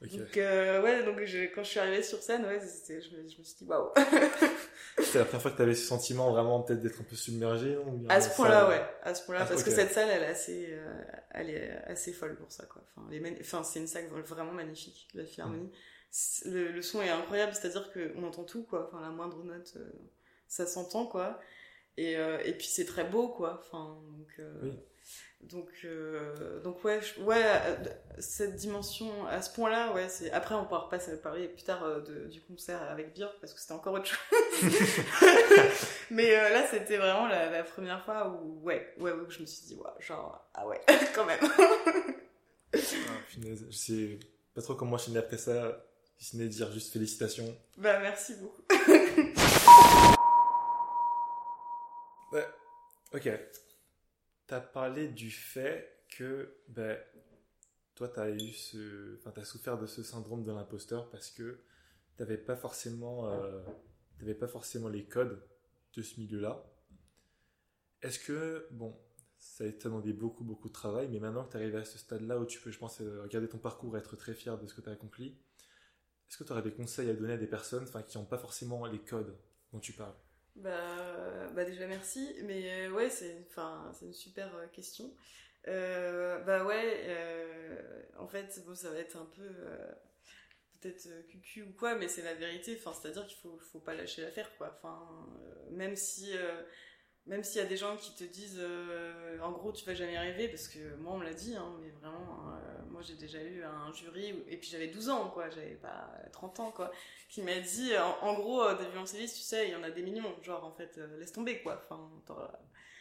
Donc 0.00 0.36
euh, 0.36 0.82
ouais, 0.82 1.02
donc 1.02 1.18
quand 1.54 1.62
je 1.62 1.68
suis 1.68 1.80
arrivée 1.80 2.02
sur 2.02 2.22
scène, 2.22 2.44
ouais, 2.44 2.60
je, 2.60 3.00
je, 3.00 3.16
me 3.16 3.28
suis 3.28 3.56
dit 3.58 3.64
waouh. 3.64 3.90
C'était 4.98 5.18
la 5.18 5.24
première 5.24 5.42
fois 5.42 5.50
que 5.50 5.56
tu 5.56 5.62
avais 5.62 5.74
ce 5.74 5.86
sentiment 5.86 6.30
vraiment 6.30 6.62
peut-être 6.62 6.82
d'être 6.82 7.00
un 7.00 7.04
peu 7.04 7.16
submergé 7.16 7.78
À 8.08 8.20
ce 8.20 8.34
point-là, 8.36 8.68
ouais, 8.68 8.82
à 9.02 9.14
ce 9.14 9.24
point-là, 9.24 9.42
ah, 9.44 9.46
parce 9.48 9.62
que 9.62 9.70
cette 9.70 9.92
salle, 9.92 10.08
elle 10.10 10.22
est 10.22 10.26
assez, 10.26 10.68
euh, 10.70 11.02
elle 11.30 11.50
est 11.50 11.70
assez 11.86 12.12
folle 12.12 12.36
pour 12.36 12.52
ça, 12.52 12.66
quoi. 12.66 12.82
Enfin, 13.40 13.62
c'est 13.64 13.80
une 13.80 13.86
salle 13.86 14.06
vraiment 14.26 14.52
magnifique, 14.52 15.08
la 15.14 15.24
Philharmonie. 15.24 15.66
Mm. 15.66 16.50
Le, 16.50 16.70
le, 16.70 16.82
son 16.82 17.02
est 17.02 17.10
incroyable, 17.10 17.54
c'est-à-dire 17.54 17.90
qu'on 17.92 18.22
entend 18.22 18.44
tout, 18.44 18.64
quoi. 18.64 18.88
Enfin, 18.88 19.00
la 19.00 19.10
moindre 19.10 19.42
note, 19.42 19.72
euh, 19.76 19.90
ça 20.46 20.66
s'entend, 20.66 21.06
quoi. 21.06 21.40
Et, 21.96 22.12
et 22.12 22.52
puis 22.52 22.66
c'est 22.66 22.84
très 22.84 23.04
beau, 23.04 23.28
quoi. 23.28 23.62
Enfin, 23.64 24.00
donc. 24.18 24.40
Oui. 24.62 24.72
Donc, 25.50 25.68
euh, 25.84 26.60
donc 26.62 26.82
ouais, 26.84 27.00
ouais, 27.18 27.44
euh, 27.44 27.76
cette 28.18 28.56
dimension 28.56 29.26
à 29.26 29.42
ce 29.42 29.54
point-là, 29.54 29.92
ouais, 29.92 30.08
c'est. 30.08 30.30
Après, 30.32 30.54
on 30.54 30.64
pourra 30.64 30.88
pas 30.88 30.98
parler 31.22 31.48
plus 31.48 31.64
tard 31.64 31.82
euh, 31.84 32.00
de, 32.00 32.28
du 32.28 32.40
concert 32.40 32.82
avec 32.82 33.14
Björk 33.14 33.34
parce 33.40 33.52
que 33.52 33.60
c'était 33.60 33.74
encore 33.74 33.94
autre 33.94 34.06
chose. 34.06 34.18
Mais 36.10 36.32
là, 36.32 36.66
c'était 36.66 36.96
vraiment 36.96 37.26
la, 37.26 37.50
la, 37.50 37.62
première 37.62 38.02
fois 38.04 38.28
où, 38.28 38.62
ouais, 38.62 38.94
ouais, 38.98 39.12
ouais, 39.12 39.26
je 39.28 39.40
me 39.40 39.46
suis 39.46 39.66
dit, 39.66 39.74
ouais, 39.74 39.90
genre, 40.00 40.48
ah 40.54 40.66
ouais, 40.66 40.80
quand 41.14 41.26
même. 41.26 41.40
ah, 41.42 42.78
je 43.32 43.70
sais 43.70 44.18
pas 44.54 44.62
trop 44.62 44.74
comment 44.74 44.94
enchaîner 44.94 45.18
après 45.18 45.38
ça, 45.38 45.84
si 46.16 46.24
ce 46.24 46.36
n'est 46.36 46.48
dire 46.48 46.72
juste 46.72 46.92
félicitations. 46.92 47.54
Bah, 47.76 47.98
merci 48.00 48.34
beaucoup. 48.34 48.62
ouais, 52.32 52.46
ok 53.12 53.30
tu 54.46 54.54
as 54.54 54.60
parlé 54.60 55.08
du 55.08 55.30
fait 55.30 56.04
que 56.08 56.54
ben, 56.68 56.98
toi, 57.94 58.08
tu 58.08 58.20
as 58.20 58.30
eu 58.30 58.52
ce, 58.52 59.16
enfin, 59.18 59.32
as 59.40 59.44
souffert 59.44 59.78
de 59.78 59.86
ce 59.86 60.02
syndrome 60.02 60.44
de 60.44 60.52
l'imposteur 60.52 61.10
parce 61.10 61.30
que 61.30 61.60
tu 62.16 62.22
n'avais 62.22 62.38
pas 62.38 62.56
forcément, 62.56 63.30
euh, 63.30 63.62
pas 64.38 64.48
forcément 64.48 64.88
les 64.88 65.04
codes 65.04 65.42
de 65.94 66.02
ce 66.02 66.20
milieu-là. 66.20 66.64
Est-ce 68.02 68.18
que, 68.18 68.66
bon, 68.72 68.98
ça 69.38 69.64
a 69.64 69.68
demandé 69.68 70.12
beaucoup, 70.12 70.44
beaucoup 70.44 70.68
de 70.68 70.72
travail, 70.72 71.08
mais 71.08 71.20
maintenant 71.20 71.44
que 71.44 71.52
tu 71.52 71.56
arrives 71.56 71.76
à 71.76 71.84
ce 71.84 71.98
stade-là 71.98 72.38
où 72.38 72.46
tu 72.46 72.60
peux, 72.60 72.70
je 72.70 72.78
pense, 72.78 73.00
euh, 73.00 73.22
regarder 73.22 73.48
ton 73.48 73.58
parcours 73.58 73.96
et 73.96 74.00
être 74.00 74.16
très 74.16 74.34
fier 74.34 74.58
de 74.58 74.66
ce 74.66 74.74
que 74.74 74.80
tu 74.80 74.88
as 74.88 74.92
accompli, 74.92 75.38
est-ce 76.28 76.38
que 76.38 76.44
tu 76.44 76.52
aurais 76.52 76.62
des 76.62 76.72
conseils 76.72 77.10
à 77.10 77.14
donner 77.14 77.34
à 77.34 77.38
des 77.38 77.46
personnes 77.46 77.86
qui 78.08 78.18
n'ont 78.18 78.24
pas 78.24 78.38
forcément 78.38 78.86
les 78.86 79.00
codes 79.00 79.36
dont 79.72 79.80
tu 79.80 79.92
parles? 79.92 80.14
Bah, 80.56 81.48
bah 81.54 81.64
déjà 81.64 81.86
merci, 81.86 82.32
mais 82.44 82.86
euh, 82.86 82.90
ouais 82.90 83.10
c'est 83.10 83.44
enfin 83.50 83.92
une 84.02 84.12
super 84.12 84.54
euh, 84.56 84.66
question. 84.68 85.12
Euh, 85.66 86.38
bah 86.40 86.64
ouais, 86.64 87.08
en 88.18 88.28
fait 88.28 88.62
bon 88.66 88.74
ça 88.74 88.90
va 88.90 88.98
être 88.98 89.16
un 89.16 89.26
peu 89.36 89.48
peut-être 90.80 91.08
cucu 91.28 91.62
ou 91.62 91.72
quoi, 91.72 91.96
mais 91.96 92.08
c'est 92.08 92.22
la 92.22 92.34
vérité. 92.34 92.76
Enfin 92.78 92.92
c'est 93.00 93.08
à 93.08 93.10
dire 93.12 93.26
qu'il 93.26 93.38
faut 93.38 93.58
faut 93.72 93.80
pas 93.80 93.94
lâcher 93.94 94.22
l'affaire 94.22 94.50
quoi. 94.58 94.78
Enfin 94.78 95.26
même 95.72 95.96
si 95.96 96.32
même 97.26 97.42
s'il 97.42 97.60
y 97.60 97.64
a 97.64 97.66
des 97.68 97.76
gens 97.76 97.96
qui 97.96 98.14
te 98.14 98.24
disent 98.24 98.58
euh, 98.60 99.38
en 99.40 99.50
gros 99.50 99.72
tu 99.72 99.84
vas 99.86 99.94
jamais 99.94 100.16
arriver 100.16 100.48
parce 100.48 100.68
que 100.68 100.94
moi 100.96 101.14
on 101.14 101.18
me 101.18 101.24
l'a 101.24 101.32
dit 101.32 101.54
hein, 101.56 101.72
mais 101.80 101.88
vraiment 101.90 102.50
euh, 102.52 102.82
moi 102.90 103.00
j'ai 103.02 103.14
déjà 103.14 103.42
eu 103.42 103.62
un 103.64 103.90
jury 103.94 104.34
et 104.48 104.56
puis 104.58 104.68
j'avais 104.68 104.88
12 104.88 105.08
ans 105.08 105.30
quoi 105.30 105.48
j'avais 105.48 105.76
pas 105.76 106.10
30 106.32 106.60
ans 106.60 106.70
quoi 106.70 106.90
qui 107.30 107.40
m'a 107.42 107.58
dit 107.60 107.92
en, 107.96 108.28
en 108.28 108.34
gros 108.34 108.62
euh, 108.62 108.74
des 108.76 108.84
violoncellistes 108.84 109.36
tu 109.36 109.42
sais 109.42 109.68
il 109.68 109.72
y 109.72 109.74
en 109.74 109.82
a 109.82 109.90
des 109.90 110.02
millions 110.02 110.34
genre 110.42 110.64
en 110.64 110.72
fait 110.72 110.98
euh, 110.98 111.18
laisse 111.18 111.32
tomber 111.32 111.62
quoi 111.62 111.80
enfin 111.82 112.10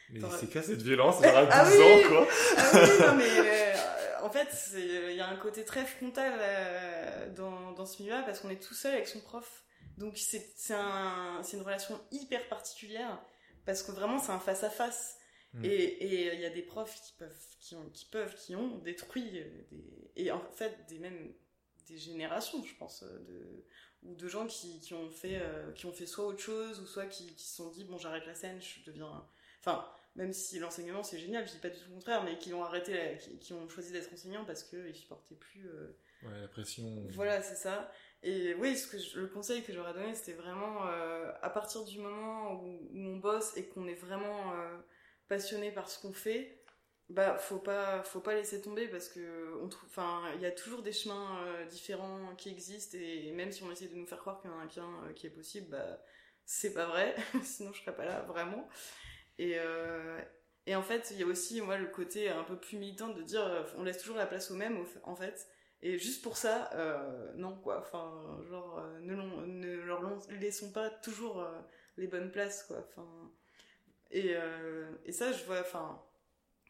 mais 0.10 0.22
c'est 0.40 0.52
quoi 0.52 0.62
cette 0.62 0.82
violence 0.82 1.22
genre 1.22 1.36
à 1.36 1.46
12 1.46 1.52
ah 1.52 1.66
oui, 1.70 1.84
ans 2.06 2.08
quoi? 2.10 2.28
ah 2.58 2.72
oui 2.74 2.90
non 3.02 3.16
mais 3.16 3.74
en 4.22 4.30
fait 4.30 4.48
il 4.76 5.16
y 5.16 5.20
a 5.22 5.28
un 5.28 5.36
côté 5.38 5.66
très 5.66 5.86
frontal 5.86 6.34
dans, 7.36 7.74
dans 7.74 7.86
ce 7.86 8.02
milieu 8.02 8.14
là 8.14 8.24
parce 8.24 8.40
qu'on 8.40 8.50
est 8.50 8.62
tout 8.62 8.74
seul 8.74 8.94
avec 8.94 9.08
son 9.08 9.20
prof. 9.20 9.64
Donc 9.98 10.18
c'est 10.18 10.44
c'est 10.56 10.74
un, 10.74 11.42
une 11.54 11.62
relation 11.62 12.00
hyper 12.12 12.48
particulière 12.48 13.20
parce 13.66 13.84
que 13.84 13.92
vraiment 13.92 14.20
c'est 14.20 14.32
un 14.32 14.40
face 14.40 14.64
à 14.64 14.70
face 14.70 15.18
et 15.62 16.34
il 16.34 16.40
y 16.40 16.46
a 16.46 16.50
des 16.50 16.64
profs 16.64 17.00
qui 17.02 17.14
peuvent 17.18 17.46
qui 17.60 17.76
ont 17.76 17.90
qui 17.94 18.06
peuvent 18.06 18.36
qui 18.36 18.56
ont 18.56 18.78
détruit 18.80 19.40
euh, 19.40 19.50
des 19.70 20.12
et 20.16 20.32
en 20.32 20.42
fait 20.52 20.76
des 20.88 20.98
même 20.98 21.32
des 21.88 21.98
générations 21.98 22.64
je 22.64 22.76
pense 22.76 23.04
euh, 23.04 23.20
de 23.20 23.66
ou 24.02 24.16
de 24.16 24.28
gens 24.28 24.48
qui, 24.48 24.80
qui 24.82 24.94
ont 24.94 25.10
fait 25.12 25.40
euh, 25.40 25.72
qui 25.74 25.86
ont 25.86 25.94
fait 25.94 26.08
soit 26.08 26.26
autre 26.26 26.42
chose 26.42 26.80
ou 26.80 26.88
soit 26.88 27.06
qui, 27.06 27.36
qui 27.36 27.46
se 27.46 27.58
sont 27.58 27.70
dit 27.70 27.84
bon 27.84 27.98
j'arrête 27.98 28.26
la 28.26 28.36
scène 28.36 28.60
je 28.62 28.84
deviens 28.90 29.26
enfin 29.60 29.88
même 30.16 30.34
si 30.34 30.60
l'enseignement 30.60 31.04
c'est 31.04 31.20
génial 31.20 31.48
je 31.48 31.54
dis 31.54 31.60
pas 31.60 31.70
du 31.70 31.80
tout 31.80 31.90
le 31.90 31.96
contraire 31.96 32.24
mais 32.24 32.38
qui 32.40 32.52
ont 32.54 32.64
arrêté 32.64 33.18
qui, 33.22 33.38
qui 33.38 33.54
ont 33.54 33.70
choisi 33.70 33.92
d'être 33.92 34.12
enseignants 34.12 34.46
parce 34.46 34.64
que 34.64 34.90
ils 34.90 34.96
supportaient 34.96 35.36
plus 35.36 35.68
euh... 35.68 35.96
ouais 36.24 36.42
la 36.42 36.48
pression. 36.48 37.06
voilà 37.12 37.42
c'est 37.44 37.56
ça 37.56 37.92
et 38.24 38.56
oui, 38.56 38.78
ce 38.78 38.88
que 38.88 38.98
je, 38.98 39.20
le 39.20 39.28
conseil 39.28 39.64
que 39.64 39.74
j'aurais 39.74 39.94
donné, 39.94 40.16
c'était 40.16 40.34
vraiment 40.34 40.88
euh, 40.88 41.30
à 41.42 41.50
partir 41.50 41.84
du 41.84 42.00
moment 42.00 42.54
où, 42.54 42.80
on 42.96 43.18
bosse 43.18 43.56
et 43.58 43.68
qu'on 43.68 43.86
est 43.86 43.96
vraiment 43.96 44.54
euh, 44.54 44.78
passionné 45.28 45.72
par 45.72 45.90
ce 45.90 46.02
qu'on 46.02 46.14
fait, 46.14 46.64
bah 47.10 47.38
faut 47.38 47.60
pas 47.60 48.02
faut 48.04 48.22
pas 48.22 48.34
laisser 48.34 48.62
tomber 48.62 48.88
parce 48.88 49.10
que 49.10 49.62
enfin 49.86 50.22
il 50.36 50.42
y 50.42 50.46
a 50.46 50.52
toujours 50.52 50.82
des 50.82 50.94
chemins 50.94 51.44
euh, 51.46 51.66
différents 51.66 52.34
qui 52.38 52.50
existent 52.50 52.98
et, 52.98 53.32
même 53.34 53.52
si 53.52 53.62
on 53.64 53.72
essaie 53.72 53.90
de 53.90 53.96
nous 53.96 54.08
faire 54.08 54.20
croire 54.20 54.42
qu'il 54.42 54.50
y 54.50 54.54
en 54.54 54.60
a 54.60 54.68
qu'un 54.68 55.14
qui 55.14 55.28
est 55.28 55.30
possible, 55.30 55.68
bah 55.70 56.02
c'est 56.46 56.74
pas 56.74 56.86
vrai, 56.86 57.16
sinon 57.44 57.74
je 57.74 57.82
serais 57.82 57.96
pas 57.96 58.06
là 58.06 58.22
vraiment. 58.22 58.70
Et 59.38 59.58
et 60.66 60.76
en 60.76 60.82
fait, 60.82 61.10
il 61.12 61.20
y 61.20 61.24
a 61.24 61.26
aussi 61.26 61.62
moi 61.62 61.78
le 61.78 61.88
côté 61.88 62.30
un 62.30 62.44
peu 62.44 62.58
plus 62.58 62.78
militant 62.78 63.10
de 63.10 63.22
dire 63.22 63.66
on 63.78 63.84
laisse 63.84 63.98
toujours 63.98 64.16
la 64.16 64.28
place 64.28 64.50
aux 64.50 64.56
mêmes 64.56 64.86
en 65.04 65.16
fait 65.16 65.46
et 65.86 66.00
juste 66.00 66.24
pour 66.24 66.38
ça, 66.38 66.70
euh, 66.76 67.34
non 67.36 67.58
quoi. 67.58 67.80
Enfin, 67.80 68.40
genre 68.50 68.80
euh, 68.80 69.00
ne, 69.02 69.82
leur 69.82 70.02
laissons 70.30 70.72
pas 70.72 70.90
toujours 70.90 71.42
euh, 71.42 71.60
les 71.98 72.08
bonnes 72.08 72.32
places 72.32 72.64
quoi. 72.64 72.78
Enfin, 72.90 73.06
et 74.10 74.34
et 75.06 75.12
ça 75.12 75.34
je 75.34 75.44
vois. 75.44 75.60
Enfin, 75.60 76.02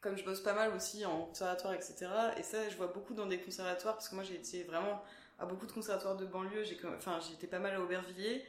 comme 0.02 0.18
je 0.18 0.24
bosse 0.24 0.40
pas 0.40 0.52
mal 0.52 0.74
aussi 0.74 1.06
en 1.06 1.26
conservatoire 1.26 1.74
etc. 1.74 2.08
Et 2.38 2.42
ça 2.42 2.68
je 2.68 2.76
vois 2.76 2.88
beaucoup 2.88 3.14
dans 3.14 3.26
des 3.26 3.40
conservatoires 3.40 3.94
parce 3.94 4.08
que 4.08 4.16
moi 4.16 4.24
j'ai 4.24 4.34
été 4.34 4.64
vraiment 4.64 5.00
à 5.38 5.46
beaucoup 5.46 5.66
de 5.66 5.72
conservatoires 5.72 6.16
de 6.16 6.26
banlieue. 6.26 6.64
J'ai 6.64 6.76
enfin 6.96 7.20
j'ai 7.20 7.34
été 7.34 7.46
pas 7.46 7.60
mal 7.60 7.74
à 7.74 7.80
Aubervilliers 7.80 8.44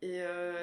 et 0.00 0.20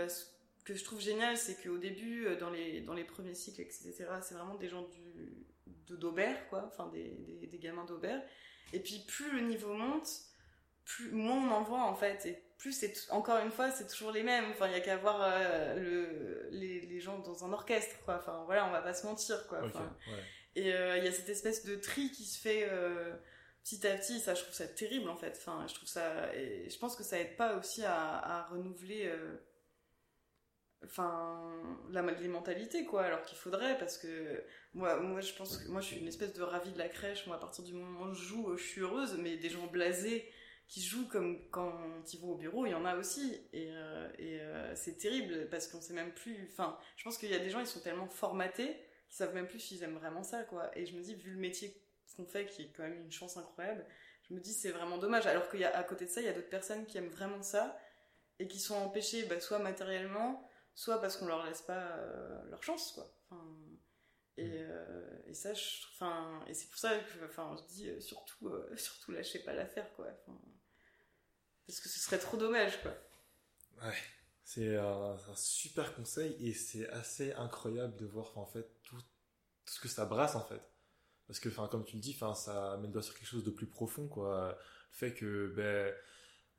ce 0.08 0.26
que 0.65 0.73
je 0.73 0.84
trouve 0.84 1.00
génial 1.00 1.38
c'est 1.38 1.62
qu'au 1.62 1.78
début 1.78 2.36
dans 2.38 2.50
les 2.50 2.82
dans 2.82 2.95
les 2.95 3.04
premiers 3.04 3.36
cycles 3.36 3.62
etc. 3.62 3.93
C'est 4.21 4.34
vraiment 4.34 4.56
des 4.56 4.67
gens 4.67 4.88
du 4.88 5.95
d'Aubert 5.95 6.50
quoi. 6.50 6.65
Enfin 6.67 6.88
des 6.88 7.10
des, 7.10 7.45
des 7.45 7.60
gamins 7.60 7.86
d'Aubert 7.86 8.23
et 8.74 8.80
puis 8.80 9.04
plus 9.08 9.32
le 9.32 9.42
niveau 9.42 9.74
monte, 9.74 10.10
plus 10.86 11.12
moins 11.12 11.38
on 11.38 11.52
en 11.52 11.64
voit 11.64 11.84
en 11.84 11.96
fait. 11.96 12.26
Et 12.26 12.44
plus 12.58 12.72
c'est 12.74 12.94
encore 13.12 13.38
une 13.40 13.52
fois 13.52 13.72
c'est 13.72 13.88
toujours 13.88 14.12
les 14.12 14.24
mêmes. 14.24 14.46
Enfin 14.52 14.68
il 14.68 14.74
y 14.74 14.76
a 14.76 14.82
qu'à 14.82 14.98
voir 14.98 15.20
euh, 15.22 15.76
le 15.76 16.50
les, 16.52 16.82
les 16.82 17.00
gens 17.00 17.20
dans 17.20 17.46
un 17.46 17.54
orchestre 17.54 17.96
quoi. 18.06 18.18
Enfin 18.18 18.44
voilà 18.46 18.66
on 18.68 18.72
va 18.72 18.82
pas 18.82 18.94
se 18.94 19.06
mentir 19.06 19.48
quoi. 19.48 19.64
Okay, 19.64 19.78
ouais. 19.78 20.24
Et 20.56 20.74
euh, 20.74 20.98
il 20.98 21.04
y 21.04 21.08
a 21.08 21.12
cette 21.12 21.30
espèce 21.30 21.66
de 21.66 21.76
tri 21.76 22.12
qui 22.12 22.26
se 22.26 22.40
fait 22.40 22.68
euh, 22.70 23.16
petit 23.64 23.86
à 23.86 23.96
petit. 23.96 24.20
Ça 24.20 24.34
je 24.34 24.42
trouve 24.44 24.56
ça 24.56 24.68
terrible 24.68 25.10
en 25.10 25.16
fait. 25.18 25.36
Enfin 25.38 25.66
je 25.68 25.74
trouve 25.74 25.90
ça 25.90 26.34
et 26.36 26.70
je 26.70 26.78
pense 26.80 26.96
que 26.96 27.04
ça 27.04 27.20
aide 27.20 27.36
pas 27.36 27.56
aussi 27.58 27.84
à, 27.84 28.18
à 28.18 28.44
renouveler. 28.48 29.14
Euh, 30.84 30.86
enfin 30.86 31.54
la 31.92 32.02
les 32.02 32.28
mentalités 32.28 32.86
quoi 32.86 33.04
alors 33.04 33.24
qu'il 33.24 33.38
faudrait 33.38 33.78
parce 33.78 33.98
que 33.98 34.44
moi 34.74 35.00
moi 35.00 35.22
je 35.22 35.34
pense 35.34 35.58
que 35.58 35.68
moi 35.70 35.82
je 35.82 35.88
suis 35.88 35.98
une 35.98 36.08
espèce 36.08 36.34
de 36.34 36.44
ravie 36.44 36.72
de 36.72 36.78
la 36.78 36.90
crèche. 36.90 37.28
Moi 37.28 37.36
à 37.36 37.40
partir 37.40 37.63
du 37.63 37.74
moment 37.74 38.06
où 38.06 38.13
je 38.13 38.24
joue 38.24 38.58
je 38.58 38.63
suis 38.63 38.82
heureuse 38.82 39.18
mais 39.20 39.38
des 39.38 39.50
gens 39.50 39.68
blasés 39.68 40.32
qui 40.68 40.82
jouent 40.82 41.08
comme 41.08 41.50
quand 41.50 41.74
ils 42.13 42.20
vont 42.20 42.32
au 42.32 42.38
bureau 42.38 42.66
il 42.66 42.72
y 42.72 42.76
en 42.76 42.86
a 42.86 42.96
aussi. 42.98 43.42
Et 43.54 43.70
euh, 43.72 44.10
euh, 44.20 44.74
c'est 44.76 44.98
terrible 44.98 45.48
parce 45.50 45.68
qu'on 45.68 45.82
sait 45.82 45.94
même 45.94 46.13
plus 46.13 46.50
enfin 46.52 46.78
je 46.96 47.04
pense 47.04 47.18
qu'il 47.18 47.30
y 47.30 47.36
a 47.36 47.40
des 47.40 47.50
gens 47.50 47.60
ils 47.60 47.68
sont 47.68 47.82
tellement 47.82 48.08
formatés 48.08 48.76
qu'ils 49.08 49.18
savent 49.18 49.34
même 49.34 49.48
plus 49.48 49.60
s'ils 49.60 49.84
aiment 49.84 49.98
vraiment 49.98 50.24
ça 50.24 50.44
quoi. 50.44 50.70
Et 50.78 50.86
je 50.86 50.96
me 50.96 51.02
dis 51.02 51.16
vu 51.16 51.32
le 51.32 51.40
métier 51.40 51.82
qu'on 52.16 52.26
fait 52.26 52.48
qui 52.48 52.63
est 52.63 52.72
quand 52.76 52.84
même 52.84 53.00
une 53.02 53.12
chance 53.12 53.38
incroyable 53.38 53.86
je 54.30 54.34
me 54.34 54.40
dis 54.40 54.54
c'est 54.54 54.72
vraiment 54.72 54.98
dommage. 54.98 55.26
Alors 55.28 55.50
qu'il 55.50 55.62
y 55.62 55.63
a 55.63 55.76
à 55.76 55.84
côté 55.84 56.06
de 56.06 56.10
ça 56.10 56.22
il 56.22 56.26
y 56.26 56.30
a 56.30 56.34
d'autres 56.34 56.50
personnes 56.50 56.86
qui 56.86 56.98
aiment 56.98 57.10
vraiment 57.10 57.42
ça 57.42 57.80
et 58.40 58.48
qui 58.48 58.60
sont 58.60 58.76
empêchées 58.76 59.24
bah, 59.24 59.40
soit 59.40 59.60
matériellement 59.60 60.47
soit 60.78 61.02
parce 61.02 61.18
qu'on 61.18 61.26
leur 61.26 61.44
laisse 61.44 61.63
pas 61.63 61.88
euh, 61.98 62.50
leur 62.52 62.62
chance 62.62 62.92
quoi. 62.92 63.12
Enfin 63.26 63.44
et, 64.38 64.52
euh, 64.54 65.24
et 65.26 65.34
ça 65.34 65.52
je 65.56 65.63
enfin 65.92 66.40
et 66.48 66.54
c'est 66.54 66.68
pour 66.68 66.78
ça 66.78 66.96
que 67.00 67.26
enfin 67.26 67.56
je 67.58 67.74
dis 67.74 67.90
euh, 67.90 68.00
surtout 68.00 68.48
euh, 68.48 68.72
surtout 68.78 69.12
lâchez 69.12 69.40
pas 69.40 69.54
l'affaire 69.54 69.92
quoi. 69.96 70.06
Enfin 70.06 70.40
parce 71.66 71.80
que 71.80 71.90
ce 71.90 72.00
serait 72.00 72.20
trop 72.20 72.38
dommage 72.38 72.80
quoi. 72.84 72.94
Ouais. 73.82 73.98
C'est 74.44 74.78
un, 74.78 75.18
un, 75.18 75.36
super 75.36 75.94
conseil 75.96 76.38
et 76.40 76.54
c'est 76.54 76.88
assez 76.90 77.34
incroyable 77.34 77.98
de 77.98 78.06
voir 78.06 78.38
en 78.38 78.46
fait 78.46 78.70
tout, 78.84 78.96
tout 78.96 79.74
ce 79.74 79.80
que 79.80 79.90
ça 79.90 80.06
brasse 80.06 80.36
en 80.36 80.46
fait. 80.46 80.62
Parce 81.26 81.40
que 81.40 81.50
enfin 81.50 81.68
comme 81.68 81.86
tu 81.86 81.96
le 81.96 82.02
dis 82.02 82.16
enfin 82.16 82.36
ça 82.36 82.78
met 82.78 82.88
le 82.88 82.94
doigt 82.94 83.02
sur 83.02 83.16
quelque 83.16 83.28
chose 83.28 83.44
de 83.44 83.50
plus 83.50 83.68
profond 83.68 84.08
quoi. 84.08 84.56
Le 84.92 84.96
fait 84.96 85.16
que 85.16 85.52
ben 85.56 85.92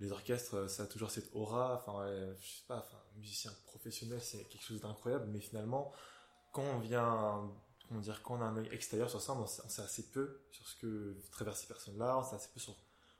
les 0.00 0.12
orchestres, 0.12 0.68
ça 0.70 0.84
a 0.84 0.86
toujours 0.86 1.10
cette 1.10 1.28
aura. 1.34 1.76
Enfin, 1.76 2.02
euh, 2.02 2.34
je 2.40 2.46
sais 2.46 2.66
pas, 2.66 2.78
enfin, 2.78 2.98
musicien 3.16 3.52
professionnel, 3.66 4.20
c'est 4.20 4.44
quelque 4.44 4.64
chose 4.64 4.80
d'incroyable. 4.80 5.26
Mais 5.32 5.40
finalement, 5.40 5.92
quand 6.52 6.62
on 6.62 6.78
vient, 6.78 7.50
comment 7.88 8.00
dire, 8.00 8.22
quand 8.22 8.38
on 8.38 8.42
a 8.42 8.44
un 8.44 8.56
œil 8.56 8.68
extérieur 8.72 9.10
sur 9.10 9.20
ça, 9.20 9.32
on 9.32 9.46
sait, 9.46 9.62
on 9.64 9.68
sait 9.68 9.82
assez 9.82 10.10
peu 10.10 10.42
sur 10.50 10.66
ce 10.66 10.76
que 10.76 11.16
traversent 11.32 11.60
ces 11.60 11.66
personnes-là. 11.66 12.18
On 12.18 12.22
sait 12.22 12.36
assez 12.36 12.50
peu 12.54 12.60
sur 12.60 12.76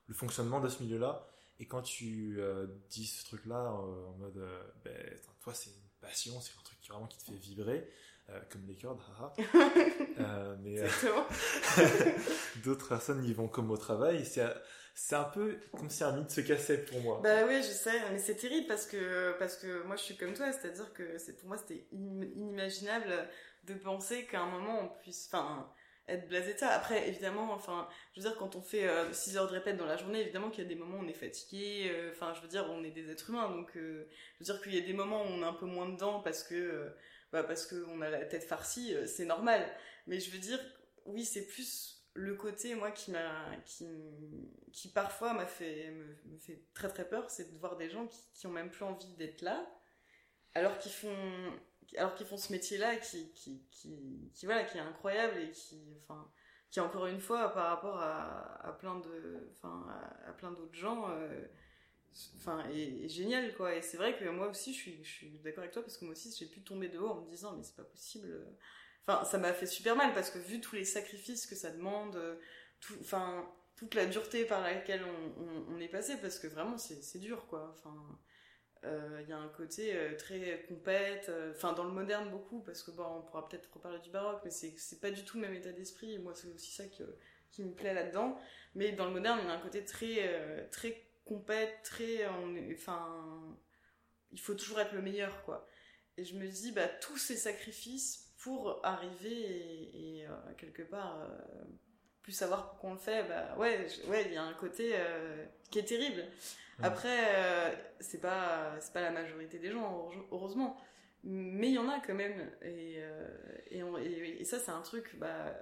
le 0.07 0.15
fonctionnement 0.15 0.61
de 0.61 0.69
ce 0.69 0.83
milieu-là. 0.83 1.27
Et 1.61 1.67
quand 1.67 1.83
tu 1.83 2.37
euh, 2.39 2.67
dis 2.91 3.07
ce 3.07 3.25
truc-là 3.25 3.57
euh, 3.57 4.07
en 4.07 4.13
mode, 4.19 4.37
euh, 4.37 4.63
ben, 4.85 4.97
toi, 5.41 5.53
c'est 5.55 5.71
une 5.71 5.89
passion, 6.01 6.41
c'est 6.41 6.53
un 6.59 6.63
truc 6.63 6.81
qui 6.81 6.89
vraiment 6.91 7.07
qui 7.07 7.19
te 7.19 7.25
fait 7.25 7.37
vibrer, 7.37 7.91
euh, 8.31 8.41
comme 8.51 8.65
les 8.67 8.77
cordes, 8.77 9.01
haha. 9.01 9.35
euh, 10.21 10.57
mais 10.63 10.77
d'autres 12.65 12.89
personnes 12.89 13.25
y 13.25 13.33
vont 13.33 13.49
comme 13.49 13.71
au 13.71 13.77
travail. 13.77 14.25
C'est 14.25 14.47
c'est 15.01 15.15
un 15.15 15.25
peu 15.25 15.61
comme 15.71 15.89
si 15.89 16.03
un 16.03 16.11
mythe 16.13 16.31
se 16.31 16.41
cassait 16.41 16.85
pour 16.85 17.01
moi. 17.01 17.21
Bah 17.23 17.47
oui, 17.47 17.59
je 17.59 17.69
sais, 17.69 18.01
mais 18.11 18.19
c'est 18.19 18.35
terrible 18.35 18.67
parce 18.67 18.85
que 18.85 19.33
parce 19.39 19.57
que 19.57 19.85
moi 19.85 19.95
je 19.95 20.03
suis 20.03 20.17
comme 20.17 20.35
toi, 20.35 20.51
c'est-à-dire 20.51 20.93
que 20.93 21.19
c'est 21.19 21.37
pour 21.37 21.47
moi 21.47 21.57
c'était 21.57 21.87
inimaginable 21.93 23.29
de 23.65 23.75
penser 23.75 24.27
qu'à 24.27 24.41
un 24.41 24.51
moment 24.51 24.81
on 24.83 24.89
puisse, 25.01 25.29
enfin, 25.31 25.73
être 26.09 26.29
blasé 26.29 26.55
de 26.55 26.59
ça. 26.59 26.71
Après, 26.71 27.09
évidemment, 27.09 27.53
enfin, 27.53 27.89
je 28.13 28.21
veux 28.21 28.29
dire 28.29 28.37
quand 28.39 28.57
on 28.57 28.61
fait 28.61 28.89
6 29.13 29.37
euh, 29.37 29.41
heures 29.41 29.47
de 29.47 29.53
répète 29.53 29.77
dans 29.77 29.87
la 29.87 29.97
journée, 29.97 30.21
évidemment 30.21 30.51
qu'il 30.51 30.65
y 30.65 30.67
a 30.67 30.69
des 30.69 30.75
moments 30.75 30.99
où 30.99 31.05
on 31.05 31.09
est 31.09 31.13
fatigué. 31.13 31.93
Euh, 31.93 32.11
enfin, 32.11 32.35
je 32.35 32.41
veux 32.41 32.49
dire, 32.49 32.67
on 32.69 32.83
est 32.83 32.91
des 32.91 33.09
êtres 33.09 33.31
humains, 33.31 33.51
donc 33.51 33.77
euh, 33.77 34.09
je 34.35 34.39
veux 34.41 34.53
dire 34.53 34.61
qu'il 34.61 34.75
y 34.75 34.79
a 34.79 34.85
des 34.85 34.95
moments 34.95 35.23
où 35.23 35.27
on 35.27 35.43
est 35.43 35.47
un 35.47 35.53
peu 35.53 35.67
moins 35.67 35.89
dedans 35.89 36.21
parce 36.21 36.43
que 36.43 36.93
bah 37.33 37.45
parce 37.45 37.67
que 37.67 37.87
on 37.91 38.01
a 38.01 38.11
la 38.11 38.25
tête 38.25 38.43
farcie, 38.43 38.97
c'est 39.07 39.27
normal. 39.27 39.65
Mais 40.09 40.19
je 40.19 40.33
veux 40.33 40.39
dire, 40.39 40.59
oui, 41.05 41.25
c'est 41.25 41.47
plus 41.47 41.98
le 42.19 42.35
côté 42.35 42.75
moi 42.75 42.91
qui 42.91 43.13
m'a 43.13 43.47
qui 44.73 44.89
parfois 44.89 45.35
m'a 45.35 45.47
fait 45.47 45.95
très 46.75 46.89
très 46.89 47.09
peur 47.09 47.31
c'est 47.31 47.53
de 47.53 47.59
voir 47.59 47.77
des 47.77 47.89
gens 47.89 48.07
qui 48.09 48.19
qui 48.35 48.47
ont 48.49 48.51
même 48.51 48.71
plus 48.71 48.85
envie 48.85 49.15
d'être 49.15 49.43
là 49.43 49.65
alors 50.55 50.79
qu'ils 50.79 50.93
font 50.93 51.15
alors 51.97 52.15
qu'ils 52.17 52.27
font 52.27 52.37
ce 52.37 52.53
métier 52.53 52.77
là 52.77 52.97
qui 52.97 53.33
qui 53.35 53.63
qui 53.71 54.31
qui 54.35 54.47
voilà 54.47 54.65
qui 54.65 54.79
est 54.79 54.81
incroyable 54.81 55.39
et 55.39 55.51
qui 55.53 55.97
enfin 56.03 56.29
qui 56.71 56.81
encore 56.81 57.07
une 57.07 57.21
fois 57.21 57.53
par 57.55 57.69
rapport 57.69 57.99
à 57.99 58.67
à 58.67 58.73
plein 58.73 58.99
de 58.99 59.53
enfin 59.53 59.87
à, 60.27 60.33
plein 60.33 60.51
d'autres 60.51 60.75
gens 60.75 61.09
euh, 61.11 61.47
est, 62.73 63.09
génial 63.09 63.55
quoi. 63.55 63.77
Et 63.77 63.83
c'est 63.83 63.97
vrai 63.97 64.19
que 64.19 64.29
moi 64.29 64.49
aussi 64.49 64.75
je 64.75 64.79
suis 64.79 65.05
je 65.05 65.09
suis 65.11 65.39
d'accord 65.39 65.61
avec 65.61 65.73
toi 65.73 65.83
parce 65.83 65.97
que 65.97 66.05
moi 66.05 66.13
aussi 66.13 66.35
j'ai 66.37 66.47
pu 66.47 66.63
tomber 66.63 66.89
de 66.89 66.99
haut 66.99 67.11
en 67.11 67.21
me 67.21 67.29
disant 67.29 67.55
mais 67.57 67.63
c'est 67.63 67.77
pas 67.77 67.85
possible 67.85 68.45
enfin, 69.09 69.25
ça 69.25 69.39
m'a 69.39 69.53
fait 69.53 69.67
super 69.67 69.97
mal 69.97 70.13
parce 70.15 70.31
que 70.31 70.39
vu 70.39 70.61
tous 70.61 70.75
les 70.75 70.85
sacrifices 70.85 71.47
que 71.47 71.55
ça 71.55 71.71
demande, 71.71 72.17
euh, 72.17 72.37
tout, 72.81 72.95
enfin, 73.01 73.51
toute 73.77 73.95
la 73.95 74.07
dureté 74.07 74.45
par 74.45 74.63
laquelle 74.63 75.03
on, 75.71 75.81
est 75.81 75.89
passé, 75.89 76.17
parce 76.21 76.39
que 76.39 76.49
vraiment, 76.49 76.77
c'est 76.79 77.19
dur, 77.19 77.47
quoi. 77.47 77.75
Enfin, 77.79 78.19
euh, 78.85 79.21
il 79.23 79.29
y 79.29 79.33
a 79.33 79.39
un 79.39 79.49
côté 79.49 79.95
euh, 79.95 80.17
très 80.17 80.65
compète, 80.69 81.31
enfin, 81.51 81.73
dans 81.73 81.85
le 81.85 81.93
moderne 81.93 82.29
beaucoup, 82.31 82.61
parce 82.61 82.83
que 82.83 82.91
bon, 82.91 83.05
on 83.05 83.23
pourra 83.23 83.49
peut-être 83.49 83.73
reparler 83.73 84.01
du 84.01 84.11
baroque, 84.11 84.41
mais 84.45 84.51
c'est 84.51 85.01
pas 85.01 85.11
du 85.13 85.25
tout 85.25 85.41
le 85.41 85.47
même 85.47 85.55
état 85.55 85.73
d'esprit, 85.73 86.15
et 86.15 86.19
moi, 86.19 86.35
c'est 86.35 86.49
aussi 86.49 86.73
ça 86.73 86.85
qui 87.51 87.65
me 87.65 87.73
plaît 87.73 87.95
là-dedans. 87.95 88.39
Mais 88.75 88.93
dans 88.93 89.07
le 89.07 89.13
moderne, 89.13 89.39
il 89.43 89.47
y 89.47 89.51
a 89.51 89.55
un 89.55 89.61
côté 89.61 89.85
très, 89.85 90.69
très 90.71 91.09
compète, 91.25 91.83
très, 91.85 92.27
enfin, 92.75 93.57
il 94.33 94.41
faut 94.41 94.55
toujours 94.55 94.81
être 94.81 94.93
le 94.93 95.03
meilleur, 95.03 95.45
quoi. 95.45 95.67
Et 96.17 96.25
je 96.25 96.35
me 96.35 96.49
dis, 96.49 96.73
bah, 96.73 96.89
tous 96.89 97.17
ces 97.17 97.37
sacrifices 97.37 98.28
pour 98.39 98.81
arriver 98.85 99.91
et, 99.95 100.27
euh, 100.27 100.31
quelque 100.57 100.83
part 100.83 101.21
euh, 101.21 101.65
plus 102.23 102.33
savoir 102.33 102.69
pourquoi 102.69 102.91
on 102.91 102.93
le 102.95 102.99
fait, 102.99 103.25
bah 103.25 103.57
ouais, 103.59 103.87
ouais, 104.07 104.25
il 104.27 104.33
y 104.33 104.37
a 104.37 104.43
un 104.43 104.55
côté 104.55 104.93
euh, 104.95 105.45
qui 105.71 105.81
est 105.81 105.85
terrible. 105.85 106.25
Après, 106.81 107.77
c'est 107.99 108.21
pas, 108.21 108.77
c'est 108.79 108.93
pas 108.93 109.01
la 109.01 109.11
majorité 109.11 109.59
des 109.59 109.73
gens, 109.73 110.09
heureusement, 110.31 110.77
mais 111.25 111.71
il 111.71 111.75
y 111.75 111.79
en 111.79 111.89
a 111.89 111.99
quand 111.99 112.15
même. 112.15 112.49
Et, 112.63 113.03
et, 113.73 113.81
et, 113.81 114.41
et 114.41 114.45
ça, 114.45 114.61
c'est 114.61 114.71
un 114.71 114.83
truc, 114.83 115.17
bah, 115.19 115.57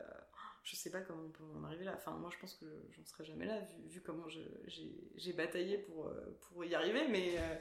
je 0.66 0.74
sais 0.74 0.90
pas 0.90 1.00
comment 1.00 1.22
on 1.22 1.30
peut 1.30 1.44
en 1.54 1.62
arriver 1.62 1.84
là. 1.84 1.94
Enfin, 1.96 2.10
moi, 2.16 2.28
je 2.32 2.38
pense 2.38 2.54
que 2.54 2.66
j'en 2.90 3.04
serai 3.04 3.24
jamais 3.24 3.46
là, 3.46 3.60
vu, 3.86 4.00
comment 4.00 4.26
j'ai 4.28 5.32
bataillé 5.32 5.78
pour, 5.78 6.08
euh, 6.08 6.38
pour 6.40 6.64
y 6.64 6.74
arriver. 6.74 7.06
Mais, 7.08 7.38
euh, 7.38 7.54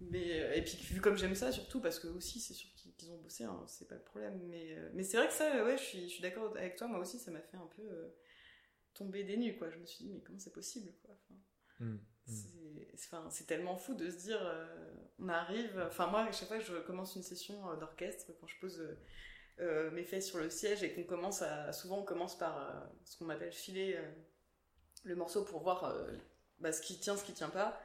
mais, 0.00 0.42
euh, 0.42 0.52
et 0.54 0.62
puis, 0.62 0.76
vu 0.76 1.00
comme 1.00 1.16
j'aime 1.16 1.34
ça, 1.34 1.50
surtout, 1.50 1.80
parce 1.80 1.98
que 1.98 2.08
aussi, 2.08 2.40
c'est 2.40 2.52
sûr 2.52 2.68
qu'ils 2.74 3.10
ont 3.10 3.16
bossé, 3.16 3.44
hein, 3.44 3.64
c'est 3.66 3.88
pas 3.88 3.94
le 3.94 4.02
problème. 4.02 4.38
Mais, 4.48 4.76
mais 4.92 5.02
c'est 5.02 5.16
vrai 5.16 5.28
que 5.28 5.32
ça, 5.32 5.64
ouais, 5.64 5.78
je 5.78 5.82
suis, 5.82 6.02
je 6.02 6.14
suis 6.14 6.22
d'accord 6.22 6.54
avec 6.58 6.76
toi, 6.76 6.88
moi 6.88 6.98
aussi, 6.98 7.18
ça 7.18 7.30
m'a 7.30 7.40
fait 7.40 7.56
un 7.56 7.70
peu 7.74 8.12
tomber 8.92 9.24
des 9.24 9.38
nues, 9.38 9.56
quoi. 9.56 9.70
Je 9.70 9.78
me 9.78 9.86
suis 9.86 10.04
dit, 10.04 10.10
mais 10.12 10.20
comment 10.20 10.38
c'est 10.38 10.52
possible, 10.52 10.92
quoi. 11.02 11.14
Enfin, 11.14 11.84
mmh, 11.84 11.98
mmh. 12.26 13.30
C'est 13.30 13.46
tellement 13.46 13.76
fou 13.76 13.94
de 13.94 14.10
se 14.10 14.16
dire, 14.18 14.40
on 15.18 15.28
arrive. 15.30 15.82
Enfin, 15.86 16.06
moi, 16.08 16.20
à 16.24 16.32
chaque 16.32 16.48
fois 16.48 16.58
que 16.58 16.64
je 16.64 16.76
commence 16.80 17.16
une 17.16 17.22
session 17.22 17.74
d'orchestre, 17.76 18.32
quand 18.38 18.46
je 18.46 18.58
pose 18.60 18.78
euh, 18.78 18.98
mes 19.58 20.04
fesses 20.04 20.28
sur 20.28 20.38
le 20.38 20.50
siège 20.50 20.82
et 20.82 20.92
qu'on 20.92 21.04
commence 21.04 21.42
à. 21.42 21.72
Souvent, 21.72 21.98
on 21.98 22.04
commence 22.04 22.36
par 22.36 22.58
euh, 22.58 22.72
ce 23.04 23.16
qu'on 23.18 23.28
appelle 23.30 23.52
filer 23.52 23.94
euh, 23.96 24.10
le 25.04 25.16
morceau 25.16 25.44
pour 25.44 25.62
voir 25.62 25.94
bah, 26.58 26.72
ce 26.72 26.82
qui 26.82 26.98
tient, 26.98 27.16
ce 27.16 27.24
qui 27.24 27.32
tient 27.32 27.48
pas. 27.48 27.80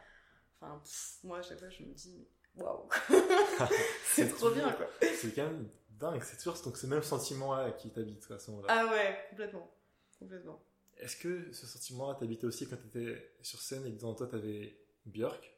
Enfin, 0.60 0.82
moi, 1.24 1.40
à 1.40 1.42
chaque 1.42 1.60
fois, 1.60 1.70
je 1.70 1.84
me 1.84 1.94
dis, 1.94 2.28
waouh, 2.56 2.88
c'est 4.06 4.30
trop 4.30 4.52
bien, 4.52 4.72
quoi. 4.74 4.88
C'est 5.02 5.34
quand 5.34 5.46
même 5.46 5.70
dingue, 5.90 6.22
c'est 6.24 6.38
toujours 6.38 6.62
donc 6.64 6.78
ce 6.78 6.88
même 6.88 7.04
sentiment-là 7.04 7.72
qui 7.72 7.90
t'habite 7.90 8.30
à 8.32 8.40
ce 8.40 8.52
moment-là. 8.52 8.68
Ah 8.70 8.92
ouais, 8.92 9.26
complètement. 9.30 9.72
complètement. 10.20 10.64
Est-ce 10.98 11.16
que 11.16 11.52
ce 11.52 11.66
sentiment-là 11.66 12.16
t'habitait 12.20 12.46
aussi 12.46 12.68
quand 12.68 12.78
t'étais 12.78 13.34
sur 13.42 13.60
scène 13.62 13.86
et 13.88 13.92
que 13.92 13.96
devant 13.96 14.14
toi 14.14 14.28
t'avais 14.28 14.78
Björk? 15.06 15.52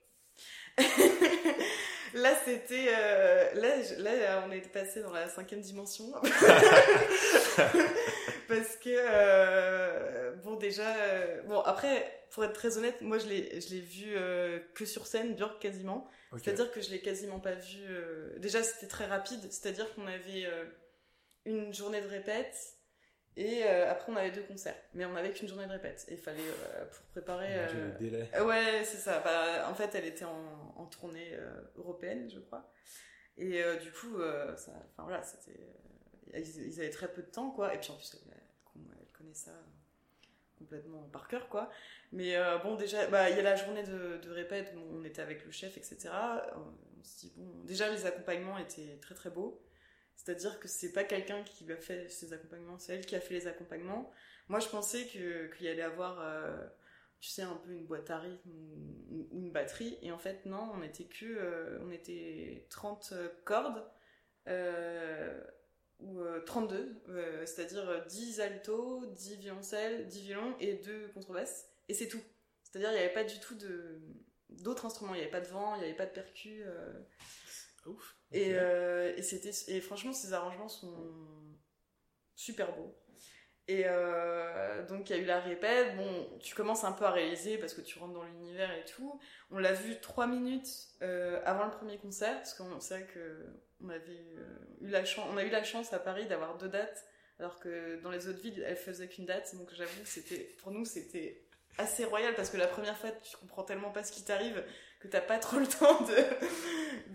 Là, 2.14 2.36
c'était. 2.46 2.90
Euh, 2.90 3.54
là, 3.56 3.78
là, 3.98 4.46
on 4.48 4.52
est 4.52 4.62
passé 4.72 5.02
dans 5.02 5.12
la 5.12 5.28
cinquième 5.30 5.62
dimension. 5.62 6.06
Parce 8.48 8.76
que. 8.78 8.90
Euh, 8.90 10.36
bon, 10.44 10.56
déjà. 10.56 10.96
Euh, 10.96 11.42
bon, 11.44 11.60
après, 11.62 12.26
pour 12.32 12.44
être 12.44 12.54
très 12.54 12.78
honnête, 12.78 13.02
moi, 13.02 13.18
je 13.18 13.28
l'ai, 13.28 13.62
je 13.62 13.70
l'ai 13.70 13.82
vu 13.82 14.16
que 14.74 14.86
sur 14.86 15.08
scène, 15.08 15.36
Björk 15.36 15.62
quasiment. 15.62 16.10
C'est-à-dire 16.38 16.72
que 16.72 16.82
je 16.82 16.90
l'ai 16.90 17.02
quasiment 17.02 17.40
pas 17.40 17.54
vu. 17.54 17.84
Déjà, 18.38 18.64
c'était 18.64 18.88
très 18.88 19.06
rapide. 19.06 19.52
C'est-à-dire 19.52 19.94
qu'on 19.94 20.08
avait 20.08 20.48
une 21.46 21.74
journée 21.74 22.02
de 22.02 22.08
répète. 22.08 22.56
Et 23.36 23.64
euh, 23.64 23.90
après, 23.90 24.12
on 24.12 24.16
avait 24.16 24.32
deux 24.32 24.44
concerts, 24.44 24.76
mais 24.94 25.06
on 25.06 25.16
avait 25.16 25.32
qu'une 25.32 25.48
journée 25.48 25.66
de 25.66 25.72
répète. 25.72 26.06
Et 26.08 26.14
il 26.14 26.20
fallait, 26.20 26.42
euh, 26.42 26.86
pour 26.86 27.04
préparer. 27.08 27.48
Euh... 27.52 27.98
délai. 27.98 28.30
ouais, 28.42 28.84
c'est 28.84 28.98
ça. 28.98 29.20
Bah, 29.22 29.68
en 29.70 29.74
fait, 29.74 29.96
elle 29.96 30.06
était 30.06 30.26
en, 30.26 30.74
en 30.76 30.86
tournée 30.86 31.32
euh, 31.34 31.62
européenne, 31.78 32.30
je 32.30 32.40
crois. 32.40 32.72
Et 33.38 33.64
du 33.82 33.92
coup, 33.92 34.20
ça, 34.56 34.72
enfin 34.92 35.04
voilà, 35.04 35.24
c'était. 35.24 35.60
Ils, 36.36 36.80
avaient 36.80 36.92
très 36.92 37.12
peu 37.12 37.24
de 37.24 37.28
temps, 37.28 37.50
quoi. 37.50 37.74
Et 37.74 37.80
puis 37.80 37.90
en 37.90 37.96
plus, 37.96 38.16
elle, 38.28 38.38
elle 38.76 39.12
connaît 39.12 39.34
ça 39.34 39.52
complètement 40.60 41.02
par 41.12 41.28
cœur, 41.28 41.50
quoi. 41.50 41.72
Mais 42.12 42.36
bon, 42.62 42.76
déjà, 42.76 43.08
bah, 43.08 43.32
il 43.32 43.36
y 43.36 43.40
a 43.40 43.42
la 43.42 43.56
journée 43.56 43.82
de, 43.82 44.20
de 44.22 44.30
répète, 44.30 44.72
on 44.92 45.04
était 45.04 45.24
avec 45.24 45.44
le 45.46 45.52
chef, 45.52 45.78
etc. 45.78 46.10
On 46.56 47.04
se 47.04 47.22
dit, 47.22 47.34
bon, 47.36 47.64
déjà, 47.64 47.90
les 47.90 48.06
accompagnements 48.06 48.60
étaient 48.60 49.00
très 49.02 49.16
très 49.16 49.32
beaux. 49.32 49.60
C'est-à-dire 50.16 50.60
que 50.60 50.68
c'est 50.68 50.94
pas 50.94 51.04
quelqu'un 51.04 51.44
qui 51.44 51.70
a 51.72 51.76
fait 51.76 52.10
ses 52.10 52.34
accompagnements, 52.34 52.78
c'est 52.78 52.96
elle 52.96 53.06
qui 53.06 53.16
a 53.16 53.20
fait 53.20 53.34
les 53.34 53.48
accompagnements. 53.48 54.12
Moi, 54.48 54.60
je 54.60 54.68
pensais 54.68 55.06
que 55.08 55.54
qu'il 55.56 55.66
y 55.66 55.70
allait 55.70 55.82
avoir, 55.82 56.20
euh, 56.22 56.66
tu 57.20 57.30
sais, 57.30 57.42
un 57.42 57.56
peu 57.56 57.72
une 57.72 57.86
boîte 57.86 58.10
à 58.10 58.20
rythme 58.20 58.50
ou, 59.10 59.28
une 59.32 59.52
batterie. 59.52 59.98
Et 60.02 60.12
en 60.12 60.18
fait, 60.18 60.46
non, 60.46 60.72
on 60.76 60.84
était 60.84 61.06
que, 61.06 61.26
euh, 61.26 61.80
on 61.82 61.92
était 61.92 62.68
30 62.70 63.14
cordes, 63.46 63.84
euh, 64.48 65.44
ou 66.00 66.22
32, 66.46 67.02
c'est-à-dire 67.46 68.06
10 68.08 68.42
altos, 68.42 69.06
10 69.08 69.38
violoncelles, 69.38 70.08
10 70.08 70.22
violons 70.22 70.56
et 70.60 70.76
2 70.76 71.10
contrebasses. 71.10 71.70
Et 71.88 71.94
c'est 71.94 72.08
tout. 72.08 72.22
C'est-à-dire, 72.64 72.92
il 72.92 72.96
n'y 72.96 73.00
avait 73.00 73.14
pas 73.14 73.24
du 73.24 73.40
tout 73.40 73.56
d'autres 74.50 74.86
instruments. 74.86 75.14
Il 75.14 75.18
n'y 75.18 75.24
avait 75.24 75.32
pas 75.32 75.42
de 75.42 75.48
vent, 75.48 75.76
il 75.76 75.80
n'y 75.80 75.86
avait 75.86 75.96
pas 75.96 76.06
de 76.06 76.12
percus. 76.12 76.66
Ouf. 77.86 78.18
Et, 78.34 78.56
euh, 78.56 79.14
et, 79.16 79.22
c'était, 79.22 79.52
et 79.68 79.80
franchement, 79.80 80.12
ces 80.12 80.34
arrangements 80.34 80.68
sont 80.68 80.94
super 82.36 82.76
beaux. 82.76 82.96
Et 83.70 83.84
euh, 83.86 84.86
donc 84.88 85.10
il 85.10 85.16
y 85.16 85.20
a 85.20 85.22
eu 85.22 85.26
la 85.26 85.40
répète, 85.40 85.96
bon, 85.96 86.38
tu 86.42 86.54
commences 86.54 86.84
un 86.84 86.92
peu 86.92 87.06
à 87.06 87.12
réaliser 87.12 87.58
parce 87.58 87.74
que 87.74 87.80
tu 87.80 87.98
rentres 87.98 88.14
dans 88.14 88.26
l'univers 88.26 88.70
et 88.76 88.84
tout. 88.84 89.22
On 89.52 89.58
l'a 89.58 89.72
vu 89.72 90.02
trois 90.02 90.28
minutes 90.28 90.68
euh, 91.02 91.40
avant 91.46 91.64
le 91.66 91.72
premier 91.72 91.98
concert, 91.98 92.36
parce 92.36 92.54
qu'on 92.56 92.82
sait 92.82 93.08
que 93.14 93.46
on 93.82 93.88
avait 93.88 94.26
eu 94.82 94.90
la 94.90 95.06
chance, 95.06 95.26
on 95.32 95.38
a 95.38 95.46
eu 95.46 95.50
la 95.50 95.64
chance 95.64 95.94
à 95.94 96.00
Paris 96.00 96.26
d'avoir 96.26 96.58
deux 96.58 96.68
dates, 96.68 97.06
alors 97.40 97.58
que 97.60 98.02
dans 98.02 98.12
les 98.12 98.28
autres 98.28 98.42
villes, 98.42 98.62
elles 98.68 98.76
faisaient 98.76 99.08
qu'une 99.08 99.26
date. 99.26 99.56
Donc 99.56 99.74
j'avoue 99.74 100.02
que 100.02 100.10
c'était, 100.10 100.56
pour 100.62 100.72
nous, 100.72 100.84
c'était 100.84 101.46
assez 101.78 102.04
royal 102.04 102.36
parce 102.36 102.50
que 102.50 102.58
la 102.58 102.68
première 102.68 102.98
fois 102.98 103.12
tu 103.12 103.36
comprends 103.38 103.64
tellement 103.64 103.92
pas 103.92 104.04
ce 104.04 104.12
qui 104.12 104.24
t'arrive 104.24 104.64
que 105.04 105.10
t'as 105.10 105.22
pas 105.22 105.38
trop 105.38 105.60
le 105.60 105.68
temps 105.80 106.02
de 106.02 106.16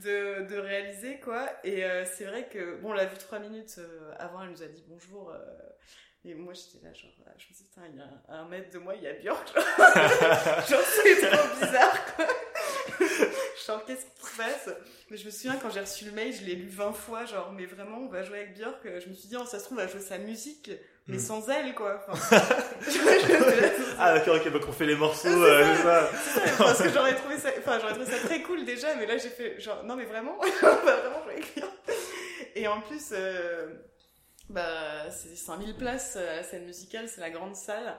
de, 0.03 0.47
de 0.47 0.59
réaliser 0.59 1.19
quoi. 1.21 1.49
Et 1.65 1.85
euh, 1.85 2.05
c'est 2.05 2.25
vrai 2.25 2.49
que 2.49 2.77
bon 2.77 2.91
on 2.91 2.93
l'a 2.93 3.07
vu 3.07 3.17
trois 3.17 3.39
minutes 3.39 3.77
euh, 3.79 4.13
avant 4.19 4.43
elle 4.43 4.51
nous 4.51 4.63
a 4.63 4.67
dit 4.67 4.85
bonjour 4.87 5.31
euh, 5.31 5.39
et 6.25 6.35
moi 6.35 6.53
j'étais 6.53 6.85
là 6.85 6.93
genre 6.93 7.11
je 7.39 7.47
me 7.47 7.53
disais 7.53 7.65
il 7.91 7.97
y 7.97 8.01
a 8.01 8.37
un, 8.37 8.47
mètre 8.49 8.71
de 8.71 8.79
moi 8.79 8.95
il 8.95 9.03
y 9.03 9.07
a 9.07 9.15
Björk 9.15 9.55
genre, 9.55 9.65
genre 10.69 10.81
c'est 10.81 11.31
trop 11.31 11.55
bizarre 11.59 12.15
quoi 12.15 12.27
genre 13.67 13.85
qu'est-ce 13.85 14.05
qui 14.05 14.31
se 14.31 14.37
passe 14.37 14.71
mais 15.11 15.17
je 15.17 15.25
me 15.27 15.31
souviens 15.31 15.57
quand 15.57 15.71
j'ai 15.71 15.81
reçu 15.81 16.05
le 16.05 16.13
mail 16.13 16.35
je 16.35 16.45
l'ai 16.45 16.55
lu 16.55 16.69
20 16.69 16.93
fois 16.93 17.25
genre 17.25 17.53
mais 17.53 17.67
vraiment 17.67 17.99
on 17.99 18.09
va 18.09 18.23
jouer 18.23 18.39
avec 18.39 18.55
Björk 18.57 18.81
je 18.85 19.09
me 19.09 19.15
suis 19.15 19.29
dit 19.29 19.37
oh 19.37 19.45
ça 19.45 19.59
se 19.59 19.65
trouve 19.65 19.79
on 19.79 19.81
va 19.81 19.87
jouer 19.87 20.01
sa 20.01 20.19
musique 20.19 20.71
mais 21.07 21.17
hmm. 21.17 21.21
sans 21.21 21.49
elle 21.49 21.75
quoi 21.75 22.05
ah 23.99 24.15
d'accord 24.15 24.37
ok 24.37 24.53
donc 24.53 24.63
on 24.69 24.73
fait 24.73 24.87
les 24.87 24.97
morceaux 24.97 25.29
euh, 25.29 25.75
ça. 25.77 26.11
parce 26.59 26.83
que 26.83 26.91
j'aurais 26.91 27.15
trouvé 27.15 27.39
ça 27.39 27.51
enfin 27.59 27.79
j'aurais 27.81 27.95
trouvé 27.95 28.11
ça 28.11 28.19
très 28.27 28.43
cool 28.43 28.65
déjà 28.65 28.95
mais 28.97 29.07
là 29.07 29.17
j'ai 29.17 29.31
fait 29.31 29.61
genre 29.61 29.85
non 29.85 29.97
mais 29.97 30.05
vraiment 30.05 30.39
on 30.63 30.67
va 30.67 30.97
vraiment 30.97 31.23
jouer 31.25 31.35
avec 31.35 31.55
Björk 31.55 31.73
et 32.55 32.69
en 32.69 32.81
plus 32.81 33.13
euh, 33.13 33.75
bah 34.51 35.11
c'est 35.11 35.37
5000 35.37 35.77
places 35.77 36.17
la 36.17 36.43
scène 36.43 36.65
musicale 36.65 37.09
c'est 37.09 37.21
la 37.21 37.31
grande 37.31 37.57
salle 37.57 37.99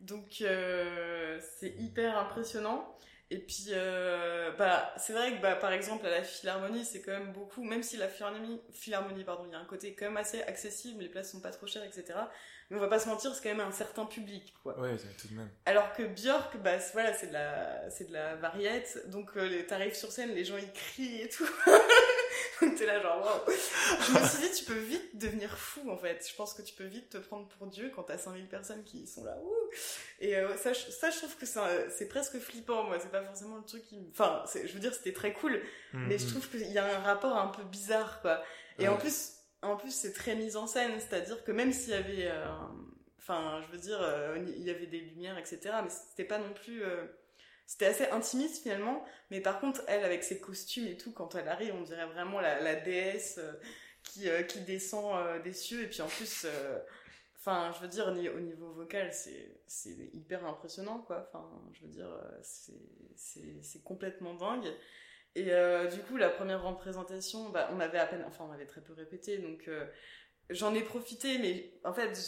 donc 0.00 0.38
euh, 0.40 1.38
c'est 1.58 1.74
hyper 1.78 2.18
impressionnant 2.18 2.96
et 3.32 3.38
puis, 3.38 3.66
euh, 3.68 4.50
bah, 4.58 4.92
c'est 4.96 5.12
vrai 5.12 5.36
que, 5.36 5.40
bah, 5.40 5.54
par 5.54 5.72
exemple, 5.72 6.04
à 6.04 6.10
la 6.10 6.24
Philharmonie, 6.24 6.84
c'est 6.84 7.00
quand 7.00 7.12
même 7.12 7.32
beaucoup, 7.32 7.62
même 7.62 7.84
si 7.84 7.96
la 7.96 8.08
Philharmonie, 8.08 8.60
Philharmonie, 8.72 9.22
pardon, 9.22 9.44
il 9.46 9.52
y 9.52 9.54
a 9.54 9.60
un 9.60 9.64
côté 9.64 9.94
quand 9.94 10.06
même 10.06 10.16
assez 10.16 10.42
accessible, 10.42 11.00
les 11.00 11.08
places 11.08 11.30
sont 11.30 11.40
pas 11.40 11.52
trop 11.52 11.68
chères, 11.68 11.84
etc. 11.84 12.18
Mais 12.70 12.76
on 12.76 12.80
va 12.80 12.88
pas 12.88 12.98
se 12.98 13.08
mentir, 13.08 13.32
c'est 13.32 13.42
quand 13.42 13.56
même 13.56 13.66
un 13.66 13.70
certain 13.70 14.04
public, 14.04 14.52
quoi. 14.64 14.76
Ouais, 14.80 14.96
tout 15.16 15.28
de 15.28 15.34
même. 15.34 15.48
Alors 15.64 15.92
que 15.92 16.02
Björk, 16.02 16.56
bah, 16.56 16.78
voilà, 16.92 17.14
c'est 17.14 17.28
de 17.28 17.32
la, 17.32 17.88
c'est 17.88 18.08
de 18.08 18.12
la 18.12 18.34
variette, 18.34 19.08
donc 19.10 19.30
euh, 19.36 19.46
les 19.46 19.64
tarifs 19.64 19.94
sur 19.94 20.10
scène, 20.10 20.30
les 20.30 20.44
gens 20.44 20.56
ils 20.56 20.72
crient 20.72 21.22
et 21.22 21.28
tout. 21.28 21.48
donc 22.60 22.74
t'es 22.78 22.86
là 22.86 23.00
genre, 23.00 23.20
waouh. 23.24 23.56
Je 24.00 24.12
me 24.12 24.26
suis 24.26 24.48
dit, 24.48 24.54
tu 24.56 24.64
peux 24.64 24.78
vite 24.78 25.16
devenir 25.16 25.56
fou, 25.56 25.90
en 25.90 25.96
fait. 25.96 26.26
Je 26.28 26.34
pense 26.34 26.54
que 26.54 26.62
tu 26.62 26.74
peux 26.74 26.84
vite 26.84 27.10
te 27.10 27.18
prendre 27.18 27.48
pour 27.48 27.66
Dieu 27.66 27.90
quand 27.94 28.04
t'as 28.04 28.18
5000 28.18 28.48
personnes 28.48 28.84
qui 28.84 29.06
sont 29.06 29.24
là, 29.24 29.36
ouh. 29.42 29.70
Et 30.20 30.36
euh, 30.36 30.56
ça, 30.56 30.74
ça, 30.74 31.10
je 31.10 31.18
trouve 31.18 31.36
que 31.36 31.46
c'est 31.46 32.08
presque 32.08 32.38
flippant, 32.38 32.84
moi. 32.84 32.98
C'est 33.00 33.10
pas 33.10 33.22
forcément 33.22 33.56
le 33.56 33.64
truc 33.64 33.82
qui... 33.84 33.98
Enfin, 34.10 34.44
je 34.54 34.72
veux 34.72 34.80
dire, 34.80 34.94
c'était 34.94 35.12
très 35.12 35.32
cool, 35.32 35.62
mm, 35.92 36.06
mais 36.06 36.18
je 36.18 36.26
trouve 36.26 36.48
qu'il 36.48 36.70
y 36.70 36.78
a 36.78 36.84
un 36.84 37.00
rapport 37.00 37.36
un 37.36 37.48
peu 37.48 37.62
bizarre, 37.64 38.20
quoi. 38.20 38.42
Et 38.78 38.88
en 38.88 38.96
plus, 38.96 39.32
en 39.62 39.76
plus, 39.76 39.94
c'est 39.94 40.12
très 40.12 40.34
mis 40.34 40.56
en 40.56 40.66
scène, 40.66 40.92
c'est-à-dire 40.98 41.42
que 41.44 41.52
même 41.52 41.72
s'il 41.72 41.90
y 41.90 41.96
avait... 41.96 42.28
Euh, 42.28 42.46
enfin, 43.18 43.60
je 43.66 43.72
veux 43.72 43.82
dire, 43.82 43.98
euh, 44.00 44.38
il 44.56 44.62
y 44.62 44.70
avait 44.70 44.86
des 44.86 45.00
lumières, 45.00 45.38
etc., 45.38 45.58
mais 45.82 45.90
c'était 45.90 46.24
pas 46.24 46.38
non 46.38 46.52
plus... 46.52 46.82
c'était 47.70 47.86
assez 47.86 48.08
intimiste, 48.08 48.64
finalement, 48.64 49.04
mais 49.30 49.40
par 49.40 49.60
contre, 49.60 49.82
elle, 49.86 50.02
avec 50.02 50.24
ses 50.24 50.40
costumes 50.40 50.88
et 50.88 50.96
tout, 50.96 51.12
quand 51.12 51.36
elle 51.36 51.46
arrive, 51.46 51.72
on 51.76 51.82
dirait 51.82 52.06
vraiment 52.06 52.40
la, 52.40 52.74
déesse 52.74 53.38
qui, 54.02 54.28
euh, 54.28 54.42
qui 54.42 54.62
descend 54.62 55.14
euh, 55.14 55.40
des 55.40 55.52
cieux. 55.52 55.82
Et 55.84 55.86
puis 55.86 56.02
en 56.02 56.08
plus, 56.08 56.46
euh, 56.46 56.80
enfin, 57.38 57.72
je 57.76 57.80
veux 57.82 57.86
dire, 57.86 58.08
au 58.08 58.40
niveau 58.40 58.72
vocal, 58.72 59.12
c'est, 59.12 59.54
hyper 60.12 60.44
impressionnant, 60.46 60.98
quoi. 60.98 61.28
Enfin, 61.28 61.48
je 61.72 61.82
veux 61.82 61.92
dire, 61.92 62.10
c'est 62.42 63.84
complètement 63.84 64.34
dingue. 64.34 64.66
Et 65.36 65.52
du 65.92 66.00
coup, 66.08 66.16
la 66.16 66.28
première 66.28 66.64
représentation, 66.64 67.50
bah, 67.50 67.70
on 67.72 67.78
avait 67.78 67.98
à 67.98 68.06
peine, 68.06 68.24
enfin, 68.26 68.46
on 68.50 68.52
avait 68.52 68.66
très 68.66 68.80
peu 68.80 68.94
répété, 68.94 69.38
donc 69.38 69.70
j'en 70.48 70.74
ai 70.74 70.82
profité, 70.82 71.38
mais 71.38 71.72
en 71.84 71.94
fait, 71.94 72.18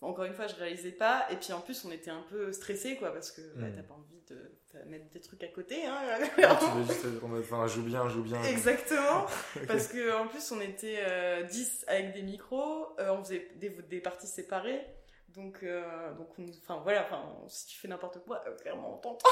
encore 0.00 0.24
une 0.24 0.34
fois, 0.34 0.46
je 0.46 0.54
réalisais 0.54 0.92
pas. 0.92 1.26
Et 1.30 1.36
puis 1.36 1.52
en 1.52 1.60
plus, 1.60 1.84
on 1.84 1.90
était 1.90 2.10
un 2.10 2.24
peu 2.30 2.52
stressé, 2.52 2.96
quoi, 2.96 3.12
parce 3.12 3.32
que 3.32 3.40
bah, 3.56 3.66
hmm. 3.66 3.74
t'as 3.76 3.82
pas 3.82 3.94
envie 3.94 4.22
de 4.30 4.58
mettre 4.86 5.08
des 5.10 5.20
trucs 5.20 5.42
à 5.42 5.48
côté. 5.48 5.86
Hein, 5.86 5.96
ah, 6.42 6.58
tu 6.60 6.66
veux 6.78 6.84
juste, 6.84 7.06
enfin, 7.22 7.66
joue 7.66 7.82
bien, 7.82 8.08
joue 8.08 8.22
bien. 8.22 8.42
Exactement. 8.44 9.26
Parce 9.66 9.88
que 9.88 10.14
en 10.16 10.28
plus, 10.28 10.52
on 10.52 10.60
était 10.60 11.00
euh, 11.00 11.42
10 11.44 11.84
avec 11.88 12.12
des 12.12 12.22
micros, 12.22 12.88
euh, 12.98 13.10
on 13.10 13.22
faisait 13.22 13.50
des, 13.56 13.70
des 13.70 14.00
parties 14.00 14.26
séparées. 14.26 14.84
Donc, 15.28 15.62
euh, 15.62 16.12
donc, 16.14 16.28
enfin 16.62 16.80
voilà, 16.82 17.04
enfin, 17.04 17.22
si 17.48 17.66
tu 17.66 17.78
fais 17.78 17.88
n'importe 17.88 18.24
quoi, 18.24 18.42
euh, 18.46 18.56
clairement, 18.56 18.94
on 18.94 18.98
t'entend. 18.98 19.28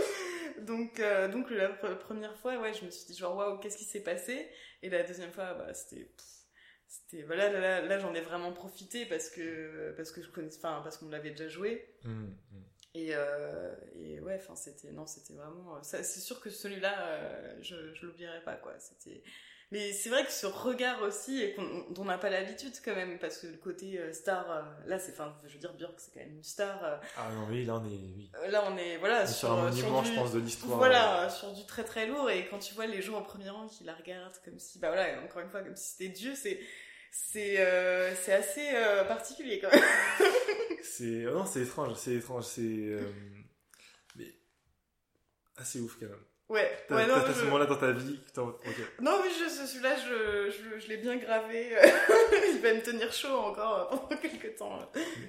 donc, 0.62 1.00
donc 1.30 1.50
la 1.50 1.68
première 1.68 2.36
fois, 2.36 2.56
ouais, 2.58 2.72
je 2.72 2.84
me 2.84 2.90
suis 2.90 3.06
dit 3.06 3.16
genre 3.16 3.36
waouh, 3.36 3.58
qu'est-ce 3.58 3.76
qui 3.76 3.84
s'est 3.84 4.02
passé? 4.02 4.48
Et 4.82 4.88
la 4.88 5.02
deuxième 5.02 5.32
fois, 5.32 5.54
bah, 5.54 5.72
c'était 5.74 6.10
c'était 6.94 7.22
voilà 7.22 7.50
là, 7.50 7.80
là, 7.80 7.98
j'en 7.98 8.14
ai 8.14 8.20
vraiment 8.20 8.52
profité 8.52 9.06
parce 9.06 9.30
que 9.30 9.92
parce 9.96 10.10
que 10.12 10.22
je 10.22 10.28
connais 10.28 10.54
enfin 10.56 10.80
parce 10.82 10.98
qu'on 10.98 11.08
l'avait 11.08 11.30
déjà 11.30 11.48
joué. 11.48 11.88
Mmh, 12.04 12.10
mmh. 12.10 12.34
et 12.94 13.08
euh, 13.14 13.74
et 13.96 14.20
ouais 14.20 14.36
enfin 14.40 14.54
c'était 14.54 14.92
non 14.92 15.06
c'était 15.06 15.34
vraiment 15.34 15.82
c'est 15.82 16.04
sûr 16.04 16.40
que 16.40 16.50
celui-là 16.50 16.94
euh, 17.06 17.58
je 17.62 17.94
je 17.94 18.06
l'oublierai 18.06 18.42
pas 18.42 18.54
quoi. 18.54 18.74
C'était 18.78 19.22
mais 19.74 19.92
c'est 19.92 20.08
vrai 20.08 20.24
que 20.24 20.30
ce 20.30 20.46
regard 20.46 21.02
aussi 21.02 21.42
et 21.42 21.56
dont 21.56 22.02
on 22.02 22.04
n'a 22.04 22.16
pas 22.16 22.30
l'habitude 22.30 22.74
quand 22.84 22.94
même 22.94 23.18
parce 23.18 23.38
que 23.38 23.46
le 23.46 23.56
côté 23.56 23.98
euh, 23.98 24.12
star 24.12 24.48
euh, 24.48 24.62
là 24.86 25.00
c'est 25.00 25.12
enfin 25.12 25.34
je 25.46 25.54
veux 25.54 25.58
dire 25.58 25.72
Björk 25.72 25.94
c'est 25.96 26.12
quand 26.12 26.20
même 26.20 26.36
une 26.36 26.44
star 26.44 26.84
euh, 26.84 26.96
ah 27.16 27.30
non 27.32 27.46
oui 27.50 27.64
là 27.64 27.74
on 27.82 27.84
est 27.84 27.98
oui. 28.16 28.30
là 28.50 28.64
on 28.70 28.76
est 28.76 28.98
voilà 28.98 29.26
sur, 29.26 29.50
un 29.50 29.70
monument 29.70 30.04
je 30.04 30.12
pense 30.14 30.32
de 30.32 30.38
l'histoire 30.38 30.78
voilà 30.78 31.28
sur 31.30 31.52
du 31.52 31.64
très 31.66 31.82
très 31.82 32.06
lourd. 32.06 32.30
Et 32.30 32.46
quand 32.46 32.60
tu 32.60 32.74
vois 32.74 32.86
les 32.86 33.02
gens 33.02 33.18
au 33.18 33.22
premier 33.22 33.50
rang 33.50 33.66
qui 33.66 33.84
la 33.84 33.94
regardent 33.94 34.36
comme 34.44 34.58
si 34.58 34.78
bah 34.78 34.90
voilà 34.90 35.20
encore 35.24 35.42
une 35.42 35.50
fois 35.50 35.62
comme 35.62 35.76
si 35.76 35.92
c'était 35.92 36.08
Dieu 36.10 36.34
c'est 36.36 36.60
c'est 37.16 37.60
euh, 37.60 38.12
c'est 38.16 38.32
assez 38.32 38.74
euh, 38.74 39.04
particulier 39.04 39.60
quand 39.60 39.70
même. 39.72 39.82
c'est 40.82 41.26
oh 41.28 41.34
non 41.34 41.46
c'est 41.46 41.60
étrange 41.62 41.94
c'est 41.96 42.14
étrange 42.14 42.44
c'est 42.44 42.60
euh, 42.62 43.08
mais 44.16 44.34
assez 45.56 45.80
ouf 45.80 45.96
quand 46.00 46.06
même. 46.06 46.24
Ouais. 46.48 46.70
T'as, 46.88 46.96
ouais, 46.96 47.34
ce 47.34 47.44
moment-là 47.44 47.64
dans 47.64 47.78
ta 47.78 47.92
vie. 47.92 48.20
Okay. 48.36 48.84
Non 49.00 49.20
oui 49.22 49.30
je 49.30 49.48
celui-là 49.48 49.96
je 49.96 50.50
je, 50.50 50.80
je 50.80 50.88
l'ai 50.88 50.96
bien 50.96 51.16
gravé. 51.16 51.70
Il 52.52 52.60
va 52.60 52.74
me 52.74 52.82
tenir 52.82 53.12
chaud 53.12 53.38
encore 53.38 53.90
pendant 53.90 54.20
quelques 54.20 54.56
temps 54.56 54.78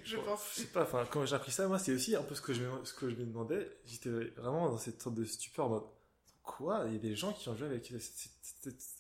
je 0.04 0.18
pense. 0.18 0.42
Je 0.56 0.62
sais 0.62 0.68
pas 0.68 0.82
enfin 0.82 1.08
quand 1.10 1.24
j'ai 1.26 1.36
appris 1.36 1.52
ça 1.52 1.68
moi 1.68 1.78
c'est 1.78 1.94
aussi 1.94 2.16
un 2.16 2.24
peu 2.24 2.34
ce 2.34 2.42
que 2.42 2.54
je 2.54 2.64
me 2.64 2.84
ce 2.84 2.96
que 2.96 3.10
je 3.10 3.16
me 3.16 3.26
demandais 3.26 3.70
j'étais 3.86 4.10
vraiment 4.10 4.70
dans 4.70 4.80
cette 4.80 5.00
sorte 5.02 5.16
de 5.16 5.24
stupeur 5.24 5.68
en 5.68 5.70
mode 5.70 5.84
quoi? 6.42 6.84
Il 6.88 6.94
y 6.94 6.96
a 6.96 7.00
des 7.00 7.16
gens 7.16 7.32
qui 7.32 7.48
ont 7.50 7.56
joué 7.56 7.68
avec 7.68 7.86
cette, 7.86 8.02
cette, 8.02 8.32
cette 8.64 8.95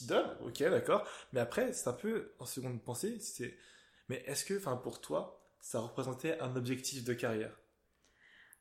idole, 0.00 0.36
ok, 0.44 0.62
d'accord. 0.64 1.06
Mais 1.32 1.40
après, 1.40 1.72
c'est 1.72 1.88
un 1.88 1.92
peu 1.92 2.32
en 2.38 2.46
seconde 2.46 2.82
pensée, 2.82 3.18
c'est, 3.20 3.56
mais 4.08 4.22
est-ce 4.26 4.44
que, 4.44 4.56
enfin, 4.56 4.76
pour 4.76 5.00
toi, 5.00 5.40
ça 5.60 5.80
représentait 5.80 6.38
un 6.40 6.56
objectif 6.56 7.04
de 7.04 7.14
carrière? 7.14 7.52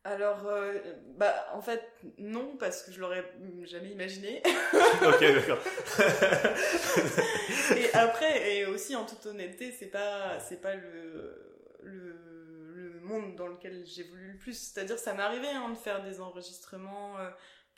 Alors, 0.03 0.47
euh, 0.47 0.73
bah, 1.17 1.47
en 1.53 1.61
fait, 1.61 1.83
non, 2.17 2.55
parce 2.57 2.83
que 2.83 2.93
je 2.93 2.99
l'aurais 3.01 3.29
jamais 3.63 3.89
imaginé. 3.89 4.41
ok, 4.73 5.19
d'accord. 5.19 5.59
et 7.75 7.93
après, 7.93 8.55
et 8.55 8.65
aussi 8.65 8.95
en 8.95 9.05
toute 9.05 9.25
honnêteté, 9.25 9.73
c'est 9.77 9.87
pas, 9.87 10.39
c'est 10.39 10.61
pas 10.61 10.75
le, 10.75 11.57
le, 11.83 12.15
le 12.75 12.99
monde 13.01 13.35
dans 13.35 13.47
lequel 13.47 13.85
j'évolue 13.85 14.31
le 14.31 14.37
plus. 14.37 14.57
C'est-à-dire, 14.57 14.97
ça 14.97 15.11
arrivé 15.11 15.49
hein, 15.49 15.69
de 15.71 15.77
faire 15.77 16.01
des 16.01 16.21
enregistrements. 16.21 17.19
Euh, 17.19 17.29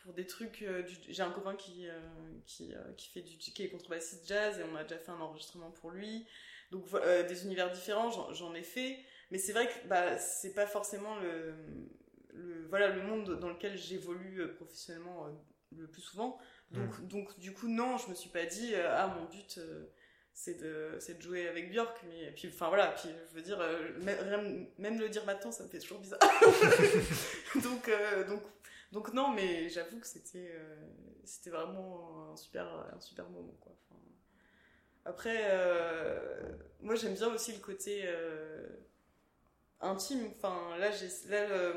pour 0.09 0.15
des 0.15 0.25
trucs 0.25 0.63
euh, 0.63 0.81
j'ai 1.07 1.21
un 1.21 1.29
copain 1.29 1.55
qui 1.55 1.87
euh, 1.87 1.99
qui, 2.47 2.73
euh, 2.73 2.93
qui 2.97 3.09
fait 3.09 3.21
du 3.21 3.37
qui 3.37 3.61
est 3.61 3.69
contrebassiste 3.69 4.27
jazz 4.27 4.59
et 4.59 4.63
on 4.63 4.75
a 4.75 4.81
déjà 4.81 4.97
fait 4.97 5.11
un 5.11 5.21
enregistrement 5.21 5.69
pour 5.69 5.91
lui. 5.91 6.25
Donc 6.71 6.85
des 7.27 7.45
univers 7.45 7.71
différents 7.71 8.09
j'en 8.33 8.53
ai 8.55 8.63
fait. 8.63 8.97
Mais 9.29 9.37
c'est 9.37 9.53
vrai 9.53 9.67
que 9.67 9.87
bah 9.87 10.17
c'est 10.17 10.53
pas 10.53 10.65
forcément 10.65 11.19
le, 11.19 11.53
le 12.33 12.67
voilà 12.69 12.89
le 12.89 13.03
monde 13.03 13.39
dans 13.39 13.49
lequel 13.49 13.77
j'évolue 13.77 14.51
professionnellement 14.55 15.27
le 15.75 15.87
plus 15.87 16.01
souvent. 16.01 16.39
Donc 16.71 16.99
mm. 16.99 17.07
donc 17.07 17.39
du 17.39 17.53
coup 17.53 17.67
non 17.67 17.97
je 17.97 18.09
me 18.09 18.15
suis 18.15 18.29
pas 18.29 18.45
dit 18.45 18.73
ah 18.75 19.15
mon 19.15 19.25
but 19.25 19.59
c'est 20.33 20.59
de 20.59 20.95
c'est 20.99 21.17
de 21.17 21.21
jouer 21.21 21.47
avec 21.47 21.71
Björk 21.71 22.03
mais 22.07 22.31
puis 22.31 22.47
enfin 22.47 22.69
voilà 22.69 22.87
puis 22.87 23.09
je 23.29 23.35
veux 23.35 23.41
dire 23.43 23.59
même, 24.01 24.67
même 24.79 24.99
le 24.99 25.09
dire 25.09 25.25
maintenant 25.25 25.51
ça 25.51 25.63
me 25.63 25.69
fait 25.69 25.79
toujours 25.79 25.99
bizarre. 25.99 26.19
Donc 27.63 27.91
donc 28.27 28.43
donc 28.91 29.13
non, 29.13 29.31
mais 29.31 29.69
j'avoue 29.69 29.99
que 29.99 30.07
c'était 30.07 30.51
euh, 30.55 30.75
c'était 31.23 31.51
vraiment 31.51 32.31
un 32.31 32.35
super 32.35 32.65
un 32.93 32.99
super 32.99 33.29
moment 33.29 33.55
quoi. 33.61 33.75
Après, 35.05 35.41
euh, 35.51 36.51
moi 36.81 36.95
j'aime 36.95 37.13
bien 37.13 37.33
aussi 37.33 37.53
le 37.53 37.59
côté 37.59 38.01
euh, 38.05 38.67
intime. 39.79 40.27
Enfin 40.35 40.77
là 40.77 40.91
j'ai 40.91 41.07
là 41.29 41.73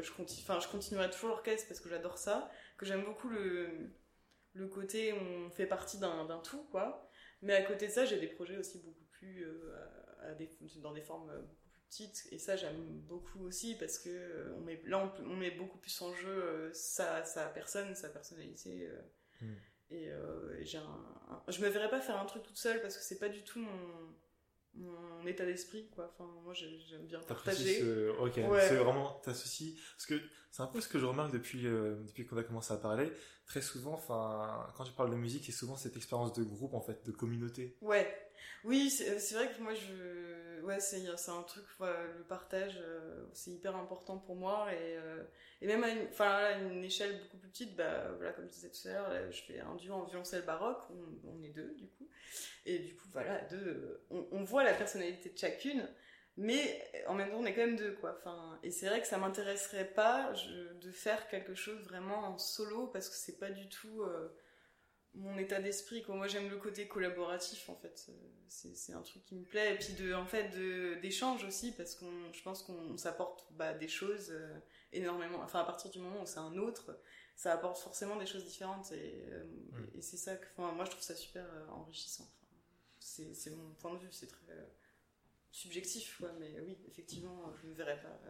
je 0.00 0.12
continue 0.12 0.42
enfin 0.42 0.60
je 0.60 0.68
continuerai 0.68 1.10
toujours 1.10 1.30
l'orchestre 1.30 1.68
parce 1.68 1.80
que 1.80 1.88
j'adore 1.88 2.18
ça. 2.18 2.50
Que 2.76 2.86
j'aime 2.86 3.04
beaucoup 3.04 3.28
le 3.28 3.90
le 4.54 4.68
côté 4.68 5.12
on 5.12 5.50
fait 5.50 5.66
partie 5.66 5.98
d'un 5.98 6.40
tout 6.44 6.64
quoi. 6.70 7.10
Mais 7.42 7.54
à 7.54 7.62
côté 7.62 7.88
de 7.88 7.92
ça 7.92 8.04
j'ai 8.04 8.18
des 8.20 8.28
projets 8.28 8.58
aussi 8.58 8.78
beaucoup 8.78 9.04
plus 9.10 9.44
dans 10.76 10.92
des 10.92 11.02
formes 11.02 11.32
et 12.30 12.38
ça 12.38 12.56
j'aime 12.56 13.00
beaucoup 13.08 13.44
aussi 13.46 13.74
parce 13.76 13.98
que 13.98 14.08
euh, 14.08 14.54
on 14.56 14.60
met 14.60 14.80
là 14.86 15.12
on, 15.24 15.36
met 15.36 15.50
beaucoup 15.50 15.78
plus 15.78 16.00
en 16.02 16.12
jeu 16.14 16.28
euh, 16.28 16.70
sa, 16.72 17.24
sa 17.24 17.46
personne 17.46 17.94
sa 17.94 18.08
personnalité 18.08 18.88
euh, 18.88 19.46
hmm. 19.46 19.56
et, 19.90 20.10
j'ai 20.62 20.78
un, 20.78 21.42
je 21.48 21.60
me 21.60 21.68
verrais 21.68 21.90
pas 21.90 22.00
faire 22.00 22.18
un 22.20 22.24
truc 22.26 22.42
toute 22.42 22.56
seule 22.56 22.80
parce 22.82 22.96
que 22.96 23.02
c'est 23.02 23.18
pas 23.18 23.28
du 23.28 23.42
tout 23.42 23.60
mon 23.60 24.14
mon 24.78 25.26
état 25.26 25.46
d'esprit 25.46 25.88
quoi. 25.88 26.12
Enfin 26.12 26.30
moi 26.44 26.52
j'aime 26.52 27.06
bien 27.06 27.20
partager. 27.20 27.82
ok 28.18 28.34
c'est 28.34 28.76
vraiment 28.76 29.20
t'associes 29.24 29.80
parce 29.96 30.04
que 30.04 30.20
c'est 30.50 30.62
un 30.62 30.66
peu 30.66 30.82
ce 30.82 30.88
que 30.88 30.98
je 30.98 31.06
remarque 31.06 31.32
depuis 31.32 31.62
depuis 31.62 32.26
qu'on 32.26 32.36
a 32.36 32.42
commencé 32.42 32.74
à 32.74 32.76
parler. 32.76 33.10
Très 33.46 33.62
souvent 33.62 33.94
enfin 33.94 34.70
quand 34.76 34.84
tu 34.84 34.92
parles 34.92 35.10
de 35.10 35.16
musique 35.16 35.46
c'est 35.46 35.52
souvent 35.52 35.76
cette 35.76 35.96
expérience 35.96 36.34
de 36.34 36.44
groupe 36.44 36.74
en 36.74 36.82
fait 36.82 37.06
de 37.06 37.12
communauté. 37.12 37.78
Ouais 37.80 38.25
oui 38.64 38.90
c'est 38.90 39.34
vrai 39.34 39.50
que 39.52 39.60
moi 39.60 39.74
je 39.74 40.62
ouais, 40.62 40.80
c'est 40.80 41.30
un 41.30 41.42
truc 41.42 41.64
le 41.80 42.24
partage 42.24 42.78
euh, 42.82 43.24
c'est 43.32 43.50
hyper 43.50 43.76
important 43.76 44.18
pour 44.18 44.36
moi 44.36 44.72
et 44.72 44.96
euh, 44.96 45.22
et 45.60 45.66
même 45.66 45.84
à 45.84 45.90
une 45.90 46.06
enfin 46.08 46.58
une 46.60 46.84
échelle 46.84 47.20
beaucoup 47.22 47.38
plus 47.38 47.48
petite 47.48 47.76
bah 47.76 48.10
voilà 48.16 48.32
comme 48.32 48.46
je 48.46 48.52
disais 48.52 48.70
tout 48.70 48.88
à 48.88 48.92
l'heure 48.92 49.30
je 49.30 49.42
fais 49.42 49.60
un 49.60 49.74
duo 49.76 49.94
en 49.94 50.04
violoncelle 50.04 50.42
baroque 50.42 50.82
on, 51.24 51.42
est 51.42 51.50
deux 51.50 51.74
du 51.74 51.86
coup. 51.88 52.08
Et 52.64 52.78
du 52.80 52.94
coup 52.94 53.08
voilà 53.12 53.40
deux 53.42 54.00
on, 54.10 54.44
voit 54.44 54.64
la 54.64 54.74
personnalité 54.74 55.30
de 55.30 55.38
chacune 55.38 55.86
mais 56.36 56.82
en 57.06 57.14
même 57.14 57.30
temps 57.30 57.38
on 57.38 57.46
est 57.46 57.54
quand 57.54 57.64
même 57.64 57.76
deux 57.76 57.92
quoi. 57.92 58.16
Enfin 58.18 58.58
et 58.62 58.70
c'est 58.70 58.88
vrai 58.88 59.00
que 59.00 59.06
ça 59.06 59.18
m'intéresserait 59.18 59.86
pas 59.86 60.32
de 60.80 60.90
faire 60.90 61.28
quelque 61.28 61.54
chose 61.54 61.82
vraiment 61.84 62.18
en 62.28 62.38
solo 62.38 62.88
parce 62.88 63.08
que 63.08 63.16
c'est 63.16 63.38
pas 63.38 63.50
du 63.50 63.68
tout 63.68 64.02
euh, 64.02 64.28
mon 65.16 65.36
état 65.38 65.60
d'esprit 65.60 66.02
quoi. 66.02 66.14
Moi 66.14 66.28
j'aime 66.28 66.48
le 66.48 66.56
côté 66.56 66.86
collaboratif 66.86 67.68
en 67.68 67.76
fait. 67.76 68.10
C'est 68.48 68.92
un 68.92 69.02
truc 69.02 69.24
qui 69.24 69.34
me 69.34 69.44
plaît. 69.44 69.74
Et 69.74 69.78
puis 69.78 69.94
de 69.94 70.12
en 70.14 70.26
fait 70.26 70.50
d'échange 71.00 71.44
aussi 71.44 71.72
parce 71.72 71.94
qu'on 71.94 72.32
je 72.32 72.42
pense 72.42 72.62
qu'on 72.62 72.96
s'apporte 72.96 73.46
bah, 73.52 73.74
des 73.74 73.88
choses 73.88 74.30
euh, 74.30 74.58
énormément. 74.92 75.40
Enfin 75.42 75.60
à 75.60 75.64
partir 75.64 75.90
du 75.90 75.98
moment 75.98 76.22
où 76.22 76.26
c'est 76.26 76.38
un 76.38 76.56
autre 76.56 76.98
ça 77.34 77.52
apporte 77.52 77.78
forcément 77.78 78.16
des 78.16 78.26
choses 78.26 78.44
différentes. 78.44 78.92
Et, 78.92 79.26
euh, 79.30 79.44
mm. 79.44 79.98
et 79.98 80.02
c'est 80.02 80.16
ça 80.16 80.36
que 80.36 80.46
enfin 80.56 80.72
moi 80.72 80.84
je 80.84 80.90
trouve 80.90 81.02
ça 81.02 81.14
super 81.14 81.44
euh, 81.44 81.68
enrichissant. 81.68 82.28
Enfin, 82.42 83.30
c'est 83.32 83.50
mon 83.50 83.74
point 83.74 83.94
de 83.94 83.98
vue. 83.98 84.12
C'est 84.12 84.28
très 84.28 84.40
subjectif 85.50 86.18
quoi. 86.18 86.32
Mais 86.38 86.60
oui 86.60 86.78
effectivement 86.88 87.52
je 87.62 87.68
ne 87.68 87.74
verrais 87.74 88.00
pas 88.00 88.20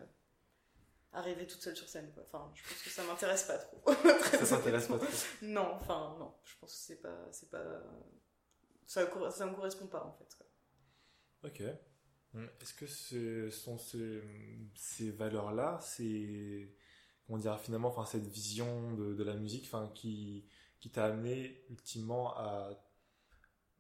arriver 1.13 1.47
toute 1.47 1.63
seule 1.63 1.77
sur 1.77 1.89
scène. 1.89 2.11
Quoi. 2.13 2.23
Enfin, 2.25 2.51
je 2.55 2.63
pense 2.69 2.83
que 2.83 2.91
ça 2.91 3.05
m'intéresse 3.05 3.45
pas 3.45 3.59
trop. 3.59 3.93
ça 4.31 4.45
s'intéresse 4.45 4.87
pas 4.89 4.99
trop. 4.99 5.09
Non, 5.43 5.73
enfin 5.75 6.17
non, 6.19 6.35
je 6.45 6.55
pense 6.61 6.73
que 6.73 6.79
c'est 6.79 7.01
pas, 7.03 7.29
c'est 7.33 7.51
pas, 7.51 7.65
ça, 8.87 9.09
ça 9.31 9.47
me 9.47 9.55
correspond 9.55 9.87
pas 9.87 10.05
en 10.05 10.13
fait. 10.13 10.35
Quoi. 10.37 10.47
Ok. 11.51 11.63
Hum, 12.35 12.49
est-ce 12.61 12.75
que 12.75 12.87
ce 12.87 13.51
sont 13.51 13.79
ce, 13.79 14.23
ces 14.75 15.11
valeurs-là, 15.11 15.79
c'est 15.81 16.71
comment 17.27 17.39
dire 17.39 17.59
finalement, 17.61 17.89
enfin 17.89 18.05
cette 18.05 18.27
vision 18.27 18.93
de, 18.95 19.15
de 19.15 19.25
la 19.25 19.35
musique, 19.35 19.65
enfin 19.67 19.91
qui 19.95 20.45
qui 20.81 20.91
t'a 20.91 21.07
amené 21.07 21.65
ultimement 21.71 22.37
à 22.37 22.71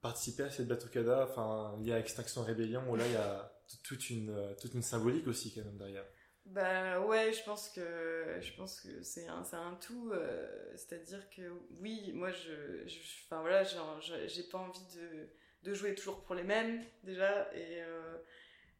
participer 0.00 0.44
à 0.44 0.50
cette 0.50 0.68
Batucada, 0.68 1.26
enfin 1.28 1.76
liée 1.82 1.92
à 1.92 1.98
Extinction 1.98 2.42
Rébellion, 2.42 2.90
où 2.90 2.96
là 2.96 3.06
il 3.06 3.12
y 3.12 3.16
a 3.16 3.52
toute 3.82 4.10
une 4.10 4.54
toute 4.60 4.74
une 4.74 4.82
symbolique 4.82 5.26
aussi 5.26 5.52
quand 5.52 5.64
même 5.64 5.76
derrière. 5.76 6.04
Bah 6.46 7.00
ouais, 7.00 7.32
je 7.32 7.42
pense 7.44 7.68
que 7.70 8.38
je 8.40 8.52
pense 8.54 8.80
que 8.80 9.02
c'est 9.02 9.26
un 9.26 9.42
c'est 9.44 9.56
un 9.56 9.74
tout. 9.80 10.10
euh, 10.12 10.72
C'est-à-dire 10.76 11.28
que 11.30 11.42
oui, 11.80 12.12
moi 12.14 12.30
je, 12.30 12.84
enfin 13.24 13.40
voilà, 13.40 13.64
j'ai 13.64 14.42
pas 14.44 14.58
envie 14.58 14.86
de 14.94 15.28
de 15.64 15.74
jouer 15.74 15.94
toujours 15.96 16.22
pour 16.22 16.34
les 16.36 16.44
mêmes 16.44 16.84
déjà 17.02 17.50
et 17.52 17.82
euh, 17.82 18.18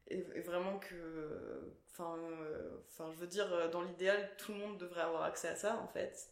et, 0.09 0.23
vraiment 0.43 0.79
que 0.79 1.75
enfin 1.93 2.17
euh, 2.19 2.79
enfin 2.89 3.13
je 3.15 3.19
veux 3.21 3.27
dire 3.29 3.71
dans 3.71 3.83
l'idéal 3.83 4.31
tout 4.39 4.53
le 4.53 4.59
monde 4.59 4.79
devrait 4.79 5.03
avoir 5.03 5.25
accès 5.25 5.49
à 5.49 5.57
ça 5.57 5.77
en 5.79 5.89
fait. 5.89 6.29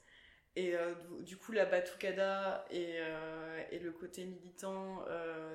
Et 0.57 0.74
du- 1.20 1.37
coup, 1.37 1.53
la 1.53 1.66
Batucada 1.66 2.64
et, 2.70 2.99
et 3.70 3.78
le 3.80 3.93
côté 3.93 4.24
militant 4.24 5.05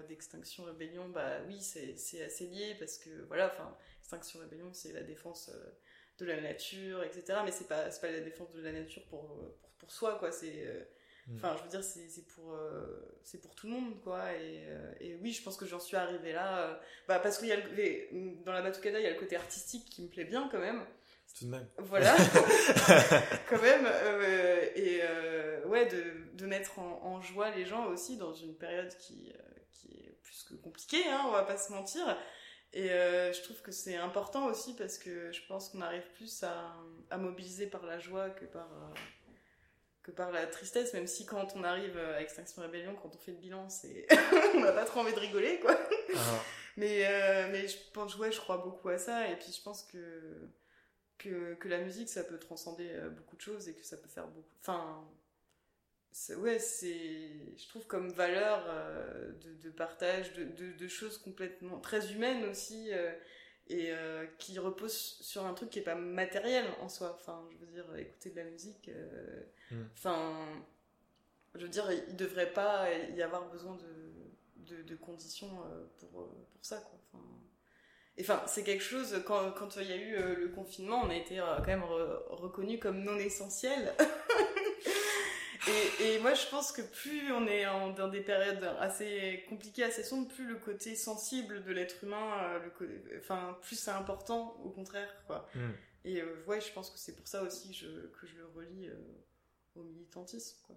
d'Extinction 0.08 0.66
Rebellion, 0.66 1.10
bah 1.10 1.40
oui, 1.48 1.62
c'est 1.62 1.96
c'est 1.98 2.24
assez 2.24 2.48
lié 2.48 2.76
parce 2.80 2.98
que 2.98 3.10
voilà, 3.28 3.48
enfin, 3.48 3.76
Extinction 4.16 4.40
Rebellion, 4.40 4.72
c'est 4.74 4.92
la 4.94 5.04
défense 5.04 5.50
euh, 5.54 5.70
de 6.18 6.26
la 6.26 6.42
nature, 6.42 7.04
etc. 7.04 7.40
Mais 7.46 7.52
c'est 7.52 7.68
pas, 7.68 7.90
pas 7.90 8.12
la 8.12 8.22
défense 8.22 8.52
de 8.54 8.62
la 8.62 8.72
nature 8.72 9.04
pour, 9.10 9.28
pour, 9.28 9.70
pour 9.80 9.92
soi, 9.92 10.18
quoi. 10.20 10.32
C'est. 10.32 10.66
euh, 10.66 10.84
Mm. 11.28 11.36
Enfin, 11.36 11.56
je 11.58 11.64
veux 11.64 11.70
dire, 11.70 11.84
c'est 11.84 12.26
pour, 12.34 12.54
euh, 12.54 12.88
c'est 13.24 13.40
pour 13.40 13.54
tout 13.54 13.68
le 13.68 13.74
monde, 13.74 14.02
quoi. 14.02 14.34
Et, 14.34 14.64
euh, 14.68 14.92
et 15.00 15.16
oui, 15.18 15.32
je 15.32 15.44
pense 15.44 15.58
que 15.58 15.66
j'en 15.68 15.80
suis 15.80 15.96
arrivée 15.96 16.32
là. 16.34 16.70
euh, 16.72 16.76
bah, 17.08 17.20
parce 17.20 17.38
qu'il 17.38 17.50
y 17.50 17.52
a 17.52 17.58
le- 17.58 17.72
les- 17.76 18.10
dans 18.44 18.52
la 18.54 18.64
Batucada, 18.64 19.00
il 19.00 19.04
y 19.04 19.06
a 19.06 19.12
le 19.12 19.20
côté 19.20 19.36
artistique 19.36 19.86
qui 19.92 20.02
me 20.02 20.08
plaît 20.08 20.24
bien 20.24 20.50
quand 20.52 20.58
même. 20.58 20.84
Tout 21.38 21.46
de 21.46 21.52
même. 21.52 21.68
Voilà, 21.78 22.16
quand 23.50 23.62
même. 23.62 23.86
et 24.76 25.02
ouais, 25.68 25.86
de, 25.86 26.04
de 26.34 26.46
mettre 26.48 26.80
en, 26.80 27.00
en 27.04 27.22
joie 27.22 27.52
les 27.52 27.66
gens 27.66 27.86
aussi 27.88 28.18
dans 28.18 28.34
une 28.34 28.56
période 28.56 28.90
qui, 28.98 29.32
qui 29.72 29.92
est 30.08 30.18
plus 30.24 30.44
que 30.50 30.56
compliquée, 30.56 31.04
hein, 31.10 31.26
on 31.28 31.32
va 31.32 31.44
pas 31.44 31.58
se 31.58 31.72
mentir. 31.72 32.18
Et 32.74 32.92
euh, 32.92 33.34
je 33.34 33.42
trouve 33.42 33.62
que 33.62 33.72
c'est 33.72 33.96
important 33.96 34.46
aussi 34.46 34.76
parce 34.76 34.98
que 34.98 35.32
je 35.32 35.42
pense 35.48 35.70
qu'on 35.70 35.82
arrive 35.82 36.08
plus 36.14 36.44
à, 36.44 36.76
à 37.10 37.18
mobiliser 37.18 37.68
par 37.68 37.86
la 37.86 37.98
joie 38.00 38.30
que 38.30 38.46
par, 38.46 38.68
euh, 38.72 38.94
que 40.04 40.12
par 40.12 40.32
la 40.32 40.46
tristesse, 40.46 40.94
même 40.94 41.08
si 41.08 41.26
quand 41.26 41.56
on 41.56 41.64
arrive 41.64 41.98
à 41.98 42.22
Extinction 42.22 42.62
Rebellion, 42.62 42.96
quand 42.96 43.16
on 43.16 43.18
fait 43.18 43.32
le 43.32 43.38
bilan, 43.38 43.68
on 44.56 44.60
n'a 44.60 44.72
pas 44.72 44.86
trop 44.86 45.00
envie 45.00 45.14
de 45.14 45.20
rigoler, 45.20 45.60
quoi. 45.60 45.76
Ah, 46.16 46.44
Mais, 46.78 47.06
euh, 47.06 47.50
mais 47.52 47.68
je 47.68 47.78
pense, 47.94 48.18
ouais, 48.18 48.32
je 48.32 48.40
crois 48.40 48.58
beaucoup 48.58 48.90
à 48.90 48.98
ça. 48.98 49.28
Et 49.30 49.36
puis 49.36 49.52
je 49.52 49.62
pense 49.62 49.84
que, 49.84 50.50
que, 51.18 51.56
que 51.56 51.68
la 51.68 51.80
musique, 51.80 52.08
ça 52.08 52.24
peut 52.24 52.40
transcender 52.40 52.90
euh, 52.92 53.10
beaucoup 53.10 53.36
de 53.36 53.42
choses 53.42 53.68
et 53.68 53.76
que 53.76 53.84
ça 53.86 53.98
peut 53.98 54.08
faire 54.08 54.28
beaucoup. 54.28 54.56
Enfin, 54.62 55.06
ouais, 56.38 56.60
c'est. 56.60 57.30
Je 57.58 57.68
trouve 57.70 57.86
comme 57.88 58.10
valeur 58.12 58.66
euh, 58.70 59.32
de, 59.44 59.54
de 59.64 59.70
partage, 59.70 60.34
de, 60.34 60.44
de, 60.46 60.72
de 60.78 60.88
choses 60.88 61.18
complètement. 61.18 61.80
très 61.80 62.12
humaines 62.12 62.46
aussi. 62.46 62.90
euh, 62.92 63.12
et 63.72 63.92
euh, 63.92 64.26
qui 64.40 64.58
reposent 64.58 65.18
sur 65.22 65.46
un 65.46 65.54
truc 65.54 65.70
qui 65.70 65.78
est 65.80 65.84
pas 65.84 65.94
matériel 65.96 66.66
en 66.82 66.90
soi. 66.90 67.16
Enfin, 67.20 67.48
je 67.52 67.66
veux 67.66 67.72
dire, 67.72 67.86
écouter 67.98 68.32
de 68.32 68.38
la 68.38 68.46
musique. 68.46 68.90
euh, 68.90 69.44
Mm. 69.72 69.84
Enfin. 69.94 70.48
je 71.54 71.62
veux 71.62 71.70
dire, 71.70 71.88
il 71.92 72.16
devrait 72.16 72.52
pas 72.52 72.88
y 73.16 73.22
avoir 73.22 73.48
besoin 73.52 73.78
de, 73.78 74.96
conditions 74.96 75.50
pour, 76.00 76.10
pour 76.10 76.66
ça, 76.66 76.78
quoi. 76.78 77.22
Enfin, 78.20 78.42
c'est 78.48 78.64
quelque 78.64 78.84
chose, 78.84 79.22
quand, 79.28 79.52
quand 79.52 79.76
il 79.78 79.88
y 79.88 79.94
a 79.94 79.96
eu 79.96 80.36
le 80.36 80.50
confinement, 80.50 81.02
on 81.04 81.10
a 81.12 81.16
été 81.16 81.38
quand 81.38 81.68
même 81.68 81.84
re- 81.84 82.24
reconnu 82.30 82.80
comme 82.80 83.04
non 83.04 83.16
essentiel. 83.18 83.94
et, 86.00 86.14
et 86.16 86.20
moi, 86.20 86.34
je 86.34 86.48
pense 86.48 86.72
que 86.72 86.82
plus 86.82 87.32
on 87.32 87.48
est 87.48 87.66
en- 87.68 87.92
dans 87.92 88.08
des 88.08 88.22
périodes 88.22 88.64
assez 88.80 89.46
compliquées, 89.50 89.84
assez 89.84 90.04
sombres, 90.04 90.28
plus 90.28 90.46
le 90.48 90.56
côté 90.56 90.96
sensible 90.96 91.64
de 91.64 91.72
l'être 91.72 92.04
humain, 92.04 92.44
euh, 92.44 92.60
le 92.60 93.20
enfin, 93.20 93.58
plus 93.62 93.76
c'est 93.78 93.92
important, 93.92 94.56
au 94.64 94.70
contraire, 94.70 95.14
quoi. 95.28 95.48
Mm. 95.56 95.70
Et 96.06 96.22
euh, 96.22 96.44
ouais, 96.48 96.62
je 96.62 96.72
pense 96.74 96.90
que 96.90 96.98
c'est 96.98 97.16
pour 97.16 97.28
ça 97.28 97.44
aussi 97.44 97.70
que 97.70 97.76
je, 97.76 98.08
que 98.08 98.28
je 98.28 98.36
le 98.38 98.48
relie 98.48 98.88
euh, 98.88 98.96
au 99.76 99.84
militantisme, 99.84 100.58
quoi. 100.64 100.76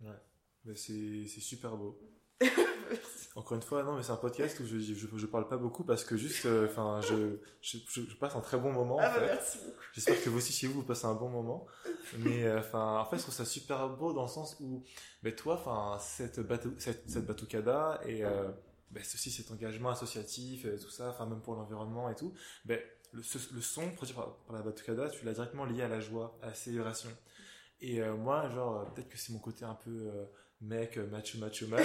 Enfin, 0.00 0.16
mais 0.64 0.76
c'est 0.76 1.26
c'est 1.26 1.40
super 1.40 1.76
beau. 1.76 1.98
Encore 3.36 3.56
une 3.56 3.62
fois, 3.62 3.82
non, 3.82 3.96
mais 3.96 4.02
c'est 4.04 4.12
un 4.12 4.16
podcast 4.16 4.60
où 4.60 4.64
je, 4.66 4.78
je, 4.78 4.94
je 5.16 5.26
parle 5.26 5.48
pas 5.48 5.56
beaucoup 5.56 5.82
parce 5.82 6.04
que 6.04 6.16
juste, 6.16 6.46
euh, 6.46 6.66
enfin, 6.66 7.00
je, 7.02 7.38
je, 7.60 7.78
je, 7.88 8.02
je 8.02 8.16
passe 8.16 8.36
un 8.36 8.40
très 8.40 8.58
bon 8.58 8.72
moment. 8.72 8.98
ah 9.00 9.10
en 9.10 9.12
bah 9.14 9.20
fait. 9.20 9.26
merci 9.26 9.58
beaucoup. 9.58 9.76
J'espère 9.92 10.22
que 10.22 10.30
vous 10.30 10.38
aussi 10.38 10.52
chez 10.52 10.68
vous 10.68 10.74
vous 10.74 10.82
passez 10.84 11.06
un 11.06 11.14
bon 11.14 11.28
moment. 11.28 11.66
Mais 12.18 12.44
euh, 12.44 12.60
enfin, 12.60 12.98
en 13.00 13.04
fait, 13.06 13.16
je 13.16 13.22
trouve 13.22 13.34
ça 13.34 13.44
super 13.44 13.88
beau 13.88 14.12
dans 14.12 14.22
le 14.22 14.28
sens 14.28 14.56
où, 14.60 14.84
ben 15.22 15.34
toi, 15.34 15.54
enfin, 15.54 15.98
cette 16.00 16.38
bateau, 16.40 16.70
cette, 16.78 17.10
cette 17.10 17.26
batucada 17.26 18.00
et 18.06 18.24
euh, 18.24 18.48
ben, 18.92 19.02
ceci, 19.02 19.32
cet 19.32 19.50
engagement 19.50 19.90
associatif, 19.90 20.64
et 20.66 20.76
tout 20.78 20.90
ça, 20.90 21.08
enfin 21.10 21.26
même 21.26 21.40
pour 21.40 21.56
l'environnement 21.56 22.08
et 22.10 22.14
tout, 22.14 22.32
ben 22.64 22.80
le, 23.12 23.22
ce- 23.24 23.52
le 23.52 23.60
son 23.60 23.90
produit 23.92 24.14
par, 24.14 24.36
par 24.46 24.54
la 24.54 24.62
batucada, 24.62 25.08
tu 25.10 25.24
l'as 25.24 25.32
directement 25.32 25.64
lié 25.64 25.82
à 25.82 25.88
la 25.88 25.98
joie, 25.98 26.38
à 26.40 26.46
la 26.46 26.54
célébration. 26.54 27.10
Et 27.80 28.00
euh, 28.00 28.14
moi, 28.14 28.48
genre, 28.50 28.92
peut-être 28.94 29.08
que 29.08 29.18
c'est 29.18 29.32
mon 29.32 29.40
côté 29.40 29.64
un 29.64 29.74
peu 29.74 29.90
mec, 30.60 30.96
euh, 30.96 31.06
macho, 31.08 31.38
macho 31.38 31.66
man, 31.66 31.84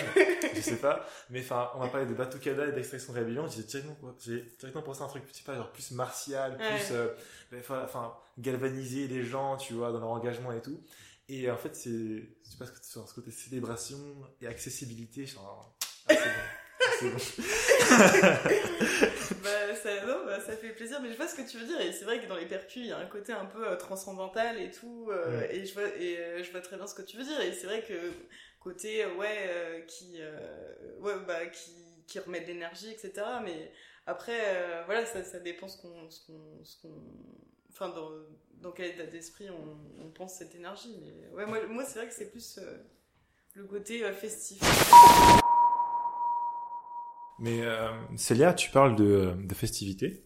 je 0.55 0.61
sais 0.61 0.77
pas. 0.77 1.05
Mais 1.29 1.41
enfin, 1.41 1.69
on 1.75 1.79
va 1.79 1.87
parler 1.89 2.05
de 2.07 2.13
batucada 2.13 2.67
et 2.67 2.71
d'extraction 2.71 3.13
de 3.13 3.19
rébellion. 3.19 3.47
J'ai 3.47 3.63
directement, 3.63 4.15
j'ai 4.23 4.41
directement 4.59 4.83
pensé 4.83 5.01
à 5.01 5.05
un 5.05 5.07
truc, 5.07 5.23
je 5.31 5.37
sais 5.37 5.43
pas, 5.43 5.55
genre 5.55 5.71
plus 5.71 5.91
martial, 5.91 6.57
plus, 6.57 6.91
euh, 6.95 7.09
enfin, 7.59 8.13
galvaniser 8.37 9.07
les 9.07 9.23
gens, 9.23 9.57
tu 9.57 9.73
vois, 9.73 9.91
dans 9.91 9.99
leur 9.99 10.09
engagement 10.09 10.51
et 10.53 10.61
tout. 10.61 10.81
Et 11.27 11.49
en 11.51 11.57
fait, 11.57 11.75
c'est, 11.75 11.89
je 11.89 12.49
sais 12.49 12.57
pas 12.57 12.65
ce 12.65 12.71
que 12.71 12.83
sur 12.85 13.07
ce 13.07 13.13
côté 13.13 13.31
célébration 13.31 13.97
et 14.41 14.47
accessibilité, 14.47 15.25
genre, 15.27 15.75
ah, 16.07 16.13
c'est 16.15 16.23
bon. 16.23 16.31
C'est 16.99 17.09
bon. 17.09 17.17
bah, 19.43 19.75
ça, 19.81 20.05
non, 20.05 20.25
bah, 20.25 20.39
ça 20.39 20.53
fait 20.55 20.69
plaisir, 20.69 20.99
mais 21.01 21.11
je 21.11 21.17
vois 21.17 21.27
ce 21.27 21.35
que 21.35 21.47
tu 21.47 21.57
veux 21.57 21.65
dire. 21.65 21.79
Et 21.81 21.91
c'est 21.91 22.05
vrai 22.05 22.19
que 22.21 22.27
dans 22.27 22.35
les 22.35 22.45
percus, 22.47 22.77
il 22.83 22.87
y 22.87 22.91
a 22.91 22.97
un 22.97 23.05
côté 23.05 23.31
un 23.33 23.45
peu 23.45 23.67
euh, 23.67 23.75
transcendantal 23.75 24.59
et 24.59 24.71
tout. 24.71 25.09
euh, 25.11 25.39
Ouais. 25.39 25.55
Et, 25.57 25.65
je 25.65 25.73
vois, 25.73 25.87
et 25.99 26.17
euh, 26.17 26.43
je 26.43 26.51
vois 26.51 26.61
très 26.61 26.77
bien 26.77 26.87
ce 26.87 26.95
que 26.95 27.01
tu 27.01 27.17
veux 27.17 27.23
dire. 27.23 27.39
Et 27.41 27.53
c'est 27.53 27.67
vrai 27.67 27.83
que 27.87 27.93
côté, 28.59 29.03
euh, 29.03 29.15
ouais, 29.15 29.37
euh, 29.47 29.81
qui, 29.81 30.15
euh, 30.19 30.99
ouais, 30.99 31.13
bah, 31.27 31.45
qui, 31.47 31.71
qui 32.07 32.19
remet 32.19 32.41
de 32.41 32.47
l'énergie, 32.47 32.89
etc. 32.91 33.11
Mais 33.43 33.71
après, 34.05 34.39
euh, 34.55 34.83
voilà, 34.85 35.05
ça, 35.05 35.23
ça 35.23 35.39
dépend 35.39 35.67
ce 35.67 35.81
qu'on. 35.81 36.09
Ce 36.09 36.25
qu'on, 36.27 36.63
ce 36.63 36.81
qu'on- 36.81 37.03
enfin, 37.71 37.89
dans, 37.89 38.09
dans 38.61 38.71
quel 38.71 38.87
état 38.87 39.05
d'esprit 39.05 39.49
on, 39.49 40.03
on 40.05 40.09
pense 40.09 40.33
cette 40.35 40.55
énergie. 40.55 40.99
Mais 41.01 41.29
ouais, 41.35 41.45
moi, 41.45 41.65
moi 41.67 41.85
c'est 41.85 41.99
vrai 41.99 42.07
que 42.09 42.13
c'est 42.13 42.29
plus 42.31 42.57
euh, 42.57 42.77
le 43.53 43.63
côté 43.65 44.03
euh, 44.03 44.11
festif. 44.11 44.59
Mais 47.41 47.61
euh, 47.61 47.89
Célia, 48.17 48.53
tu 48.53 48.69
parles 48.69 48.95
de, 48.97 49.33
de 49.37 49.53
festivités. 49.53 50.25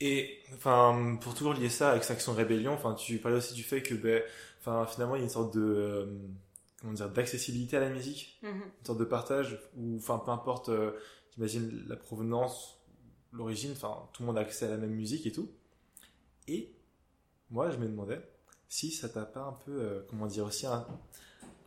Et 0.00 0.38
enfin, 0.54 1.18
pour 1.20 1.34
toujours 1.34 1.54
lier 1.54 1.68
ça 1.68 1.90
avec 1.90 2.08
Action 2.08 2.32
Rébellion, 2.34 2.72
enfin, 2.72 2.94
tu 2.94 3.18
parlais 3.18 3.38
aussi 3.38 3.54
du 3.54 3.64
fait 3.64 3.82
que, 3.82 3.94
ben, 3.94 4.22
enfin, 4.60 4.86
finalement, 4.86 5.16
il 5.16 5.18
y 5.18 5.22
a 5.22 5.24
une 5.24 5.30
sorte 5.30 5.52
de, 5.54 5.60
euh, 5.60 6.06
comment 6.80 6.92
dire, 6.92 7.08
d'accessibilité 7.10 7.76
à 7.76 7.80
la 7.80 7.88
musique, 7.90 8.38
Mhm. 8.42 8.50
une 8.80 8.86
sorte 8.86 8.98
de 8.98 9.04
partage 9.04 9.58
où, 9.76 9.96
enfin, 9.96 10.18
peu 10.18 10.30
importe, 10.30 10.68
euh, 10.68 10.92
j'imagine 11.34 11.84
la 11.88 11.96
provenance, 11.96 12.78
l'origine, 13.32 13.72
enfin, 13.72 14.08
tout 14.12 14.22
le 14.22 14.26
monde 14.26 14.38
a 14.38 14.42
accès 14.42 14.66
à 14.66 14.70
la 14.70 14.76
même 14.76 14.90
musique 14.94 15.26
et 15.26 15.32
tout. 15.32 15.50
Et 16.46 16.72
moi, 17.50 17.70
je 17.70 17.76
me 17.76 17.86
demandais 17.86 18.20
si 18.68 18.90
ça 18.90 19.08
t'a 19.08 19.24
pas 19.24 19.40
un 19.40 19.52
peu, 19.64 19.72
euh, 19.72 20.00
comment 20.08 20.26
dire, 20.26 20.44
aussi 20.44 20.66
un- 20.66 20.86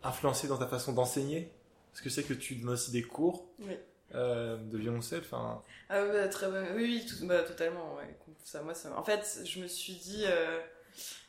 influencé 0.04 0.48
dans 0.48 0.58
ta 0.58 0.68
façon 0.68 0.94
d'enseigner, 0.94 1.52
parce 1.92 2.02
que 2.02 2.10
sais 2.10 2.24
que 2.24 2.34
tu 2.34 2.56
donnes 2.56 2.70
aussi 2.72 2.92
des 2.92 3.04
cours 3.04 3.48
Oui. 3.60 3.76
euh, 4.16 4.58
de 4.58 4.78
violoncelle, 4.78 5.22
enfin. 5.24 5.62
Ah 5.90 6.04
ouais, 6.04 6.30
très. 6.30 6.48
Oui, 6.48 6.84
oui, 6.84 7.06
tout- 7.08 7.26
bah, 7.28 7.44
totalement. 7.44 7.96
Ouais. 7.96 8.18
Ça, 8.44 8.62
moi, 8.64 8.74
ça... 8.74 8.98
En 8.98 9.04
fait, 9.04 9.42
je 9.46 9.60
me 9.62 9.68
suis 9.68 9.94
dit 9.96 10.24
euh, 10.26 10.60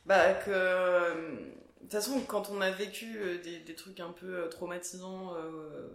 bah, 0.05 0.33
que. 0.33 1.53
De 1.83 1.89
toute 1.89 1.99
façon, 1.99 2.21
quand 2.21 2.49
on 2.49 2.61
a 2.61 2.71
vécu 2.71 3.17
euh, 3.17 3.41
des, 3.43 3.59
des 3.59 3.75
trucs 3.75 3.99
un 3.99 4.11
peu 4.11 4.37
euh, 4.37 4.47
traumatisants, 4.47 5.35
euh, 5.35 5.89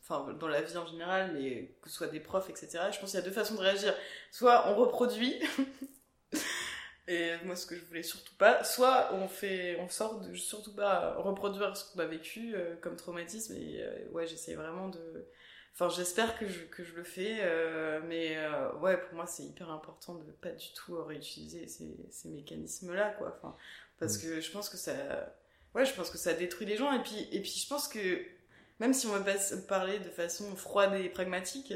enfin, 0.00 0.32
dans 0.38 0.46
la 0.46 0.62
vie 0.62 0.76
en 0.76 0.86
général, 0.86 1.32
mais 1.34 1.74
que 1.82 1.90
ce 1.90 1.96
soit 1.96 2.06
des 2.06 2.20
profs, 2.20 2.48
etc., 2.48 2.68
je 2.92 3.00
pense 3.00 3.10
qu'il 3.10 3.18
y 3.18 3.22
a 3.22 3.26
deux 3.26 3.32
façons 3.32 3.56
de 3.56 3.60
réagir. 3.60 3.92
Soit 4.30 4.68
on 4.68 4.76
reproduit, 4.76 5.34
et 7.08 7.32
moi, 7.44 7.56
ce 7.56 7.66
que 7.66 7.74
je 7.74 7.84
voulais 7.86 8.04
surtout 8.04 8.34
pas, 8.36 8.62
soit 8.62 9.12
on 9.12 9.26
fait, 9.26 9.76
on 9.80 9.88
sort 9.88 10.20
de 10.20 10.32
surtout 10.34 10.72
pas 10.72 11.14
reproduire 11.16 11.76
ce 11.76 11.92
qu'on 11.92 11.98
a 11.98 12.06
vécu 12.06 12.54
comme 12.80 12.94
traumatisme, 12.94 13.56
et 13.56 13.84
ouais, 14.12 14.26
j'essaie 14.28 14.54
vraiment 14.54 14.88
de. 14.88 15.26
Enfin, 15.74 15.88
j'espère 15.88 16.38
que 16.38 16.46
je, 16.46 16.60
que 16.64 16.84
je 16.84 16.94
le 16.94 17.04
fais, 17.04 17.42
mais 18.06 18.36
ouais, 18.80 18.96
pour 18.96 19.14
moi, 19.14 19.26
c'est 19.26 19.42
hyper 19.42 19.70
important 19.70 20.14
de 20.14 20.30
pas 20.30 20.50
du 20.50 20.72
tout 20.74 21.02
réutiliser 21.02 21.66
ces, 21.66 21.96
ces 22.10 22.28
mécanismes-là, 22.28 23.10
quoi. 23.18 23.36
Parce 23.98 24.18
que 24.18 24.40
je 24.40 24.50
pense 24.50 24.68
que 24.68 24.76
ça, 24.76 24.92
ouais, 25.74 25.84
je 25.84 25.92
pense 25.94 26.10
que 26.10 26.18
ça 26.18 26.34
détruit 26.34 26.66
les 26.66 26.76
gens, 26.76 26.92
et 26.92 27.02
puis, 27.02 27.28
et 27.32 27.40
puis 27.40 27.50
je 27.50 27.68
pense 27.68 27.88
que 27.88 28.20
même 28.80 28.94
si 28.94 29.06
on 29.06 29.10
va 29.10 29.20
pas 29.20 29.38
se 29.38 29.54
parler 29.54 29.98
de 29.98 30.08
façon 30.10 30.54
froide 30.56 30.94
et 30.94 31.08
pragmatique, 31.08 31.72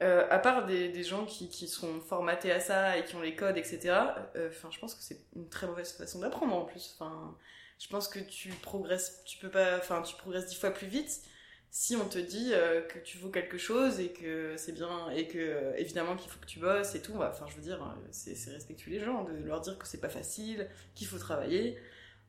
euh, 0.00 0.26
à 0.30 0.38
part 0.38 0.66
des, 0.66 0.88
des 0.88 1.02
gens 1.02 1.24
qui, 1.24 1.48
qui 1.48 1.66
sont 1.66 2.00
formatés 2.00 2.52
à 2.52 2.60
ça 2.60 2.96
et 2.96 3.04
qui 3.04 3.16
ont 3.16 3.20
les 3.20 3.34
codes, 3.34 3.56
etc., 3.56 3.96
euh, 4.36 4.48
enfin, 4.48 4.68
je 4.70 4.78
pense 4.78 4.94
que 4.94 5.02
c'est 5.02 5.20
une 5.34 5.48
très 5.48 5.66
mauvaise 5.66 5.92
façon 5.92 6.20
d'apprendre 6.20 6.54
en 6.54 6.64
plus. 6.64 6.94
Enfin, 6.94 7.36
je 7.80 7.88
pense 7.88 8.06
que 8.06 8.20
tu 8.20 8.50
progresses, 8.50 9.24
tu 9.24 9.38
peux 9.38 9.50
pas, 9.50 9.76
enfin, 9.78 10.02
tu 10.02 10.14
progresses 10.16 10.46
dix 10.46 10.56
fois 10.56 10.70
plus 10.70 10.86
vite 10.86 11.22
si 11.70 11.96
on 11.96 12.08
te 12.08 12.18
dit 12.18 12.50
euh, 12.52 12.80
que 12.82 12.98
tu 12.98 13.18
vaux 13.18 13.28
quelque 13.28 13.58
chose 13.58 14.00
et 14.00 14.08
que 14.08 14.54
c'est 14.56 14.72
bien 14.72 15.10
et 15.10 15.28
que 15.28 15.38
euh, 15.38 15.72
évidemment 15.76 16.16
qu'il 16.16 16.30
faut 16.30 16.40
que 16.40 16.46
tu 16.46 16.58
bosses 16.58 16.94
et 16.94 17.02
tout 17.02 17.14
enfin 17.14 17.46
je 17.48 17.56
veux 17.56 17.62
dire 17.62 17.94
c'est 18.10 18.34
c'est 18.34 18.50
respectueux 18.52 18.90
les 18.90 19.00
gens 19.00 19.24
de 19.24 19.32
leur 19.44 19.60
dire 19.60 19.78
que 19.78 19.86
c'est 19.86 20.00
pas 20.00 20.08
facile 20.08 20.68
qu'il 20.94 21.06
faut 21.06 21.18
travailler. 21.18 21.78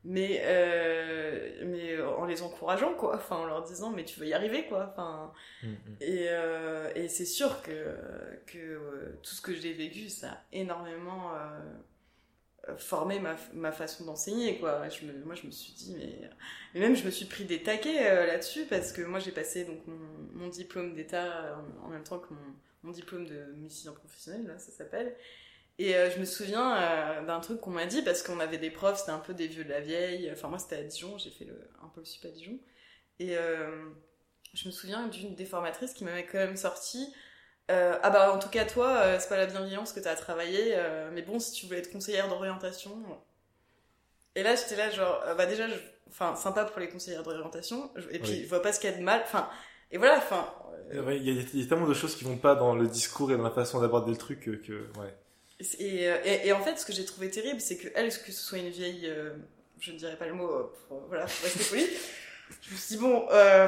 Mais 0.06 0.42
euh, 0.46 1.66
mais 1.66 2.02
en 2.02 2.26
les 2.26 2.42
encourageant 2.42 2.94
quoi. 2.94 3.16
Enfin 3.16 3.36
en 3.36 3.46
leur 3.46 3.64
disant 3.64 3.90
mais 3.90 4.06
tu 4.06 4.20
vas 4.20 4.26
y 4.26 4.34
arriver 4.34 4.66
quoi. 4.68 4.90
Enfin 4.92 5.34
Mm, 5.64 5.68
mm. 5.68 5.96
et 6.02 6.26
euh, 6.30 6.92
et 6.96 7.08
c'est 7.10 7.26
sûr 7.26 7.62
que 7.62 7.96
que 8.46 8.58
euh, 8.58 9.20
tout 9.24 9.34
ce 9.34 9.42
que 9.42 9.54
j'ai 9.54 9.74
vécu 9.74 10.10
ça 10.10 10.30
a 10.30 10.38
énormément 10.54 11.32
euh, 12.70 12.78
formé 12.78 13.20
ma, 13.20 13.36
ma 13.54 13.72
façon 13.72 14.06
d'enseigner 14.06 14.60
quoi. 14.60 14.80
Moi 15.26 15.36
je 15.36 15.46
me 15.46 15.52
suis 15.52 15.74
dit 15.74 15.96
mais 16.74 16.80
même 16.80 16.96
je 16.96 17.06
me 17.06 17.12
suis 17.12 17.26
pris 17.26 17.46
des 17.46 17.64
taquets 17.64 18.10
euh, 18.10 18.26
là-dessus 18.26 18.66
parce 18.66 18.92
que 18.92 19.02
moi 19.02 19.20
j'ai 19.20 19.32
passé 19.32 19.66
donc 19.66 19.80
mon, 20.34 20.48
diplôme 20.48 20.94
d'état 20.94 21.58
en, 21.82 21.88
en 21.88 21.90
même 21.90 22.04
temps 22.04 22.20
que 22.20 22.34
mon, 22.84 22.92
diplôme 22.92 23.26
de 23.26 23.54
musicien 23.58 23.92
professionnel 23.92 24.48
là 24.48 24.58
ça 24.58 24.72
s'appelle. 24.72 25.16
Et 25.80 25.96
euh, 25.96 26.12
je 26.12 26.20
me 26.20 26.26
souviens 26.26 26.76
euh, 26.76 27.26
d'un 27.26 27.40
truc 27.40 27.62
qu'on 27.62 27.72
m'a 27.72 27.86
dit 27.86 28.02
parce 28.02 28.22
qu'on 28.22 28.42
avait 28.42 28.58
des 28.58 28.70
profs 28.70 29.00
c'était 29.00 29.12
un 29.12 29.20
peu 29.20 29.34
des 29.34 29.48
vieux 29.48 29.64
de 29.64 29.70
la 29.70 29.80
vieille. 29.80 30.30
Enfin 30.32 30.50
moi 30.50 30.60
c'était 30.60 30.76
à 30.76 30.84
Dijon 30.84 31.18
j'ai 31.18 31.32
fait 31.32 31.48
un 31.82 31.88
peu 31.88 32.02
le 32.02 32.06
sup 32.06 32.26
à 32.26 32.30
Dijon. 32.30 32.60
Et 33.20 33.38
euh, 33.38 33.90
je 34.54 34.68
me 34.68 34.72
souviens 34.72 35.08
d'une 35.08 35.36
des 35.36 35.46
formatrices 35.46 35.94
qui 35.94 36.04
m'avait 36.04 36.26
quand 36.26 36.38
même 36.38 36.58
sorti 36.58 37.14
euh, 37.70 37.98
ah 38.02 38.10
bah 38.10 38.34
en 38.34 38.40
tout 38.40 38.50
cas 38.50 38.66
toi 38.66 38.88
euh, 38.98 39.18
c'est 39.20 39.30
pas 39.30 39.38
la 39.38 39.46
bienveillance 39.46 39.94
que 39.94 40.00
t'as 40.00 40.12
à 40.12 40.16
travailler 40.16 40.74
euh, 40.76 41.10
mais 41.14 41.22
bon 41.22 41.40
si 41.40 41.52
tu 41.54 41.66
voulais 41.68 41.80
être 41.80 41.92
conseillère 41.92 42.28
d'orientation 42.28 42.92
et 44.36 44.44
là 44.44 44.56
j'étais 44.56 44.76
là 44.76 44.90
genre 44.90 45.22
euh, 45.28 45.36
bah 45.36 45.46
déjà 45.46 45.68
je- 45.68 45.76
enfin 46.10 46.36
sympa 46.36 46.66
pour 46.66 46.80
les 46.80 46.90
conseillères 46.90 47.24
d'orientation 47.24 47.92
je- 47.96 48.10
et 48.12 48.20
puis 48.20 48.32
Oui. 48.32 48.42
je 48.44 48.50
vois 48.50 48.62
pas 48.62 48.74
ce 48.74 48.80
qu'il 48.80 48.90
y 48.90 48.94
a 48.94 48.98
de 48.98 49.04
mal 49.04 49.22
enfin 49.24 49.50
et 49.92 49.98
voilà 49.98 50.18
enfin 50.18 50.52
euh, 50.94 51.04
Ouais, 51.04 51.18
Il 51.18 51.24
y, 51.28 51.30
a- 51.40 51.44
il 51.54 51.60
y 51.62 51.64
a 51.64 51.68
tellement 51.68 51.88
de 51.88 51.94
choses 51.94 52.16
qui 52.16 52.24
vont 52.24 52.38
pas 52.38 52.56
dans 52.56 52.74
le 52.74 52.88
discours 52.88 53.32
et 53.32 53.38
dans 53.38 53.44
la 53.44 53.52
façon 53.52 53.80
d'aborder 53.80 54.10
le 54.12 54.18
truc 54.18 54.40
que, 54.40 54.88
ouais. 55.00 55.14
Et, 55.78 56.10
euh, 56.10 56.18
et, 56.26 56.48
et 56.48 56.54
en 56.54 56.62
fait, 56.64 56.78
ce 56.80 56.86
que 56.86 56.94
j'ai 56.94 57.06
trouvé 57.06 57.30
terrible, 57.30 57.60
c'est 57.62 57.78
que 57.78 57.90
elle, 57.94 58.10
que 58.10 58.32
ce 58.32 58.42
soit 58.42 58.58
une 58.58 58.70
vieille, 58.70 59.06
euh, 59.06 59.34
je 59.80 59.92
ne 59.92 59.98
dirais 59.98 60.16
pas 60.16 60.26
le 60.26 60.34
mot, 60.34 60.50
euh, 60.50 60.74
pour, 60.88 61.02
voilà, 61.10 61.26
pour 61.26 61.44
rester 61.44 61.64
poli. 61.66 61.86
Je 62.62 62.72
me 62.72 62.78
suis 62.78 62.96
dit 62.96 63.02
bon, 63.02 63.28
euh, 63.32 63.68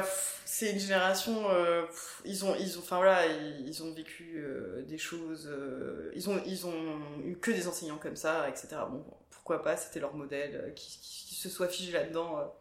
c'est 0.52 0.70
une 0.70 0.78
génération, 0.78 1.48
euh, 1.50 1.86
ils 2.26 2.44
ont, 2.44 2.54
ils 2.54 2.76
ont, 2.76 2.82
enfin 2.82 2.96
voilà, 2.96 3.26
ils, 3.26 3.82
ont 3.82 3.90
vécu 3.94 4.34
euh, 4.36 4.82
des 4.82 4.98
choses, 4.98 5.48
euh, 5.50 6.12
ils 6.14 6.28
ont, 6.28 6.42
ils 6.44 6.66
ont 6.66 7.00
eu 7.24 7.36
que 7.36 7.50
des 7.50 7.68
enseignants 7.68 7.96
comme 7.96 8.16
ça, 8.16 8.46
etc. 8.50 8.68
Bon, 8.90 9.02
pourquoi 9.30 9.62
pas, 9.62 9.78
c'était 9.78 9.98
leur 9.98 10.14
modèle, 10.14 10.54
euh, 10.56 10.70
qui, 10.72 11.34
se 11.34 11.48
soit 11.48 11.68
figé 11.68 11.90
là-dedans. 11.92 12.54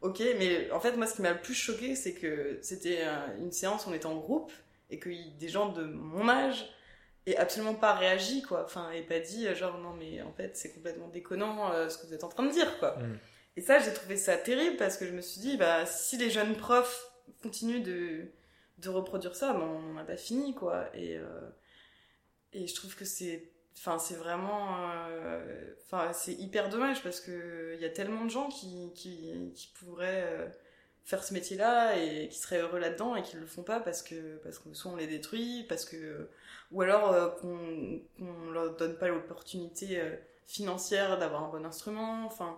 Ok, 0.00 0.18
mais 0.38 0.68
en 0.72 0.80
fait, 0.80 0.96
moi, 0.96 1.06
ce 1.06 1.14
qui 1.14 1.22
m'a 1.22 1.30
le 1.30 1.40
plus 1.40 1.54
choqué, 1.54 1.94
c'est 1.94 2.12
que 2.12 2.58
c'était 2.60 3.04
une 3.38 3.52
séance, 3.52 3.86
on 3.86 3.94
était 3.94 4.06
en 4.06 4.16
groupe, 4.16 4.52
et 4.90 4.98
que 4.98 5.08
des 5.38 5.48
gens 5.48 5.68
de 5.68 5.84
mon 5.84 6.28
âge 6.28 6.68
aient 7.26 7.36
absolument 7.36 7.74
pas 7.74 7.94
réagi, 7.94 8.42
quoi. 8.42 8.64
Enfin, 8.64 8.90
et 8.90 9.02
pas 9.02 9.20
dit, 9.20 9.46
genre, 9.54 9.78
non, 9.78 9.94
mais 9.94 10.20
en 10.22 10.32
fait, 10.32 10.56
c'est 10.56 10.74
complètement 10.74 11.08
déconnant 11.08 11.88
ce 11.88 11.98
que 11.98 12.06
vous 12.08 12.14
êtes 12.14 12.24
en 12.24 12.28
train 12.28 12.44
de 12.44 12.52
dire, 12.52 12.78
quoi. 12.80 12.96
Mm. 12.98 13.18
Et 13.58 13.60
ça, 13.60 13.80
j'ai 13.80 13.92
trouvé 13.92 14.16
ça 14.16 14.36
terrible 14.36 14.76
parce 14.76 14.96
que 14.96 15.04
je 15.04 15.10
me 15.10 15.20
suis 15.20 15.40
dit, 15.40 15.56
bah, 15.56 15.84
si 15.84 16.16
les 16.16 16.30
jeunes 16.30 16.54
profs 16.54 17.10
continuent 17.42 17.82
de, 17.82 18.28
de 18.78 18.88
reproduire 18.88 19.34
ça, 19.34 19.52
ben, 19.52 19.62
on 19.62 19.94
n'a 19.94 20.04
pas 20.04 20.16
fini, 20.16 20.54
quoi. 20.54 20.88
Et, 20.94 21.16
euh, 21.18 21.40
et 22.52 22.68
je 22.68 22.74
trouve 22.76 22.94
que 22.94 23.04
c'est, 23.04 23.50
enfin, 23.76 23.98
c'est 23.98 24.14
vraiment, 24.14 24.92
euh, 25.08 25.74
enfin, 25.84 26.12
c'est 26.12 26.34
hyper 26.34 26.68
dommage 26.68 27.02
parce 27.02 27.20
que 27.20 27.72
il 27.74 27.80
y 27.80 27.84
a 27.84 27.88
tellement 27.88 28.24
de 28.24 28.30
gens 28.30 28.48
qui, 28.48 28.92
qui, 28.94 29.72
pourraient 29.80 30.22
euh, 30.24 30.46
faire 31.02 31.24
ce 31.24 31.34
métier-là 31.34 31.96
et 31.96 32.28
qui 32.28 32.38
seraient 32.38 32.60
heureux 32.60 32.78
là-dedans 32.78 33.16
et 33.16 33.24
qui 33.24 33.34
le 33.34 33.46
font 33.46 33.64
pas 33.64 33.80
parce 33.80 34.02
que, 34.04 34.36
parce 34.44 34.60
que 34.60 34.72
soit 34.72 34.92
on 34.92 34.96
les 34.96 35.08
détruit, 35.08 35.64
parce 35.68 35.84
que, 35.84 36.30
ou 36.70 36.80
alors 36.82 37.34
qu'on, 37.38 38.02
qu'on 38.20 38.50
leur 38.52 38.76
donne 38.76 38.96
pas 38.96 39.08
l'opportunité 39.08 40.00
financière 40.46 41.18
d'avoir 41.18 41.42
un 41.42 41.48
bon 41.48 41.66
instrument, 41.66 42.24
enfin. 42.24 42.56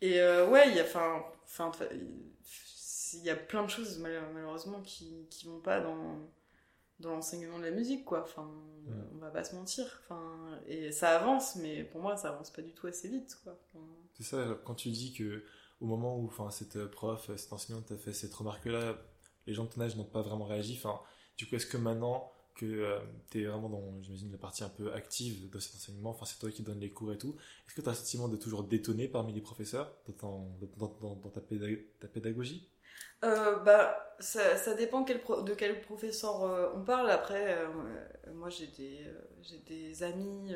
Et 0.00 0.20
euh, 0.20 0.48
ouais, 0.48 0.68
il 0.70 0.76
y 0.76 0.80
a, 0.80 0.84
enfin, 0.84 1.22
enfin, 1.44 1.70
il 1.90 3.22
y 3.24 3.30
a 3.30 3.36
plein 3.36 3.62
de 3.64 3.68
choses 3.70 3.98
mal- 3.98 4.22
malheureusement 4.34 4.80
qui 4.82 5.26
qui 5.30 5.46
vont 5.46 5.60
pas 5.60 5.80
dans 5.80 6.18
dans 7.00 7.10
l'enseignement 7.10 7.58
de 7.58 7.64
la 7.64 7.70
musique, 7.70 8.04
quoi. 8.04 8.22
Enfin, 8.22 8.50
on 9.14 9.18
va 9.18 9.30
pas 9.30 9.44
se 9.44 9.54
mentir. 9.56 9.86
Enfin, 10.04 10.60
et 10.66 10.92
ça 10.92 11.18
avance, 11.18 11.56
mais 11.56 11.84
pour 11.84 12.00
moi, 12.02 12.16
ça 12.16 12.30
avance 12.30 12.50
pas 12.52 12.62
du 12.62 12.72
tout 12.74 12.86
assez 12.88 13.08
vite, 13.08 13.38
quoi. 13.44 13.58
Enfin, 13.66 13.84
C'est 14.14 14.24
ça, 14.24 14.58
quand 14.64 14.74
tu 14.74 14.90
dis 14.90 15.12
que 15.14 15.44
au 15.80 15.86
moment 15.86 16.18
où 16.18 16.26
enfin, 16.26 16.50
cette 16.50 16.76
euh, 16.76 16.88
prof, 16.88 17.30
cette 17.36 17.52
enseignante 17.52 17.86
t'a 17.86 17.96
fait 17.98 18.12
cette 18.12 18.34
remarque-là, 18.34 18.96
les 19.46 19.54
gens 19.54 19.64
de 19.64 19.70
ton 19.70 19.80
âge 19.80 19.96
n'ont 19.96 20.04
pas 20.04 20.22
vraiment 20.22 20.44
réagi. 20.46 20.74
Enfin, 20.82 21.00
du 21.36 21.46
coup, 21.48 21.54
est-ce 21.56 21.66
que 21.66 21.76
maintenant 21.76 22.32
que 22.58 22.66
euh, 22.66 23.00
tu 23.30 23.42
es 23.42 23.46
vraiment 23.46 23.70
dans, 23.70 24.02
j'imagine, 24.02 24.32
la 24.32 24.38
partie 24.38 24.64
un 24.64 24.70
peu 24.70 24.92
active 24.94 25.50
de 25.50 25.58
cet 25.60 25.76
enseignement, 25.76 26.10
enfin, 26.10 26.26
c'est 26.26 26.38
toi 26.38 26.50
qui 26.50 26.62
donnes 26.64 26.80
les 26.80 26.90
cours 26.90 27.12
et 27.12 27.18
tout, 27.18 27.36
est-ce 27.66 27.74
que 27.76 27.82
tu 27.82 27.88
as 27.88 27.92
le 27.92 27.98
sentiment 27.98 28.28
de 28.28 28.36
toujours 28.36 28.64
détonner 28.64 29.08
parmi 29.08 29.32
les 29.32 29.42
professeurs 29.42 29.92
dans, 30.20 30.48
dans, 30.78 30.88
dans- 31.00 31.16
dans 31.16 31.30
ta, 31.30 31.40
pédag- 31.40 31.84
ta 32.00 32.08
pédagogie? 32.08 32.68
Euh, 33.24 33.56
bah, 33.60 34.14
ça, 34.20 34.56
ça 34.56 34.74
dépend 34.74 35.04
quel 35.04 35.20
de 35.44 35.54
quel 35.54 35.80
professeur 35.80 36.42
euh, 36.44 36.68
on 36.76 36.84
parle. 36.84 37.10
Après, 37.10 37.58
euh, 37.58 37.68
moi, 38.34 38.48
j'ai 38.50 38.66
des, 38.68 39.04
des 39.66 40.02
amis 40.02 40.52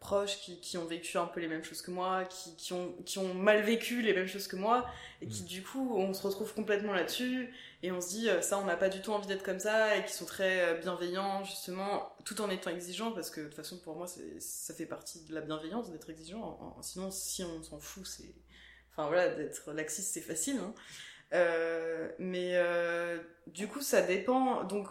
proches 0.00 0.38
qui, 0.40 0.60
qui 0.60 0.78
ont 0.78 0.86
vécu 0.86 1.18
un 1.18 1.26
peu 1.26 1.40
les 1.40 1.48
mêmes 1.48 1.64
choses 1.64 1.82
que 1.82 1.90
moi, 1.90 2.24
qui, 2.24 2.56
qui, 2.56 2.72
ont, 2.72 2.92
qui 3.04 3.18
ont 3.18 3.34
mal 3.34 3.62
vécu 3.62 4.02
les 4.02 4.12
mêmes 4.14 4.26
choses 4.26 4.46
que 4.46 4.56
moi, 4.56 4.86
et 5.20 5.26
qui, 5.26 5.42
Mm. 5.42 5.44
du 5.44 5.62
coup, 5.62 5.94
on 5.96 6.12
se 6.14 6.22
retrouve 6.26 6.52
complètement 6.54 6.92
là-dessus, 6.92 7.52
et 7.82 7.92
on 7.92 8.00
se 8.00 8.10
dit, 8.10 8.28
euh, 8.28 8.42
ça, 8.42 8.58
on 8.58 8.64
n'a 8.64 8.76
pas 8.76 8.90
du 8.90 9.00
tout 9.00 9.10
envie 9.12 9.26
d'être 9.26 9.42
comme 9.42 9.58
ça, 9.58 9.96
et 9.96 10.04
qui 10.04 10.12
sont 10.12 10.26
très 10.26 10.60
euh, 10.60 10.74
bienveillants, 10.74 11.44
justement, 11.44 12.14
tout 12.24 12.40
en 12.42 12.50
étant 12.50 12.70
exigeants, 12.70 13.12
parce 13.12 13.30
que, 13.30 13.40
de 13.40 13.46
toute 13.46 13.54
façon, 13.54 13.78
pour 13.78 13.96
moi, 13.96 14.06
ça 14.38 14.74
fait 14.74 14.84
partie 14.84 15.24
de 15.24 15.34
la 15.34 15.40
bienveillance 15.40 15.90
d'être 15.90 16.10
exigeant. 16.10 16.76
Sinon, 16.82 17.10
si 17.10 17.42
on 17.42 17.62
s'en 17.62 17.78
fout, 17.78 18.06
c'est 18.06 18.34
Enfin 18.92 19.06
voilà, 19.06 19.28
d'être 19.28 19.72
laxiste, 19.72 20.12
c'est 20.12 20.20
facile. 20.20 20.58
Hein. 20.58 20.74
Euh, 21.32 22.10
mais 22.18 22.60
du 23.46 23.68
coup, 23.68 23.80
ça 23.80 24.02
dépend. 24.02 24.64
Donc, 24.64 24.88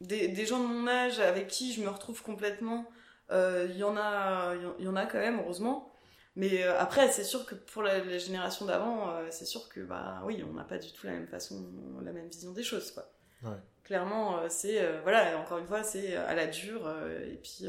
des, 0.00 0.46
gens 0.46 0.58
de 0.58 0.66
mon 0.66 0.88
âge 0.88 1.20
avec 1.20 1.48
qui 1.48 1.74
je 1.74 1.82
me 1.82 1.88
retrouve 1.88 2.22
complètement, 2.22 2.90
il 3.30 3.76
y 3.76 3.84
en 3.84 3.96
a, 3.96 4.54
il 4.78 4.84
y 4.84 4.88
en 4.88 4.96
a 4.96 5.04
quand 5.04 5.18
même, 5.18 5.38
heureusement. 5.38 5.93
Mais 6.36 6.64
euh, 6.64 6.78
après, 6.78 7.10
c'est 7.12 7.24
sûr 7.24 7.46
que 7.46 7.54
pour 7.54 7.82
la, 7.82 8.02
la 8.04 8.18
génération 8.18 8.66
d'avant, 8.66 9.10
euh, 9.10 9.28
c'est 9.30 9.44
sûr 9.44 9.68
que 9.68 9.80
bah 9.80 10.22
oui, 10.24 10.44
on 10.48 10.54
n'a 10.54 10.64
pas 10.64 10.78
du 10.78 10.92
tout 10.92 11.06
la 11.06 11.12
même 11.12 11.28
façon, 11.28 11.64
la 12.02 12.12
même 12.12 12.28
vision 12.28 12.52
des 12.52 12.64
choses, 12.64 12.90
quoi. 12.90 13.08
Ouais. 13.42 13.56
Clairement, 13.84 14.38
euh, 14.38 14.46
c'est 14.48 15.00
voilà, 15.02 15.38
encore 15.38 15.58
une 15.58 15.66
fois, 15.66 15.82
c'est 15.84 16.16
à 16.16 16.34
la 16.34 16.46
dure. 16.46 16.88
et 17.22 17.36
puis 17.42 17.66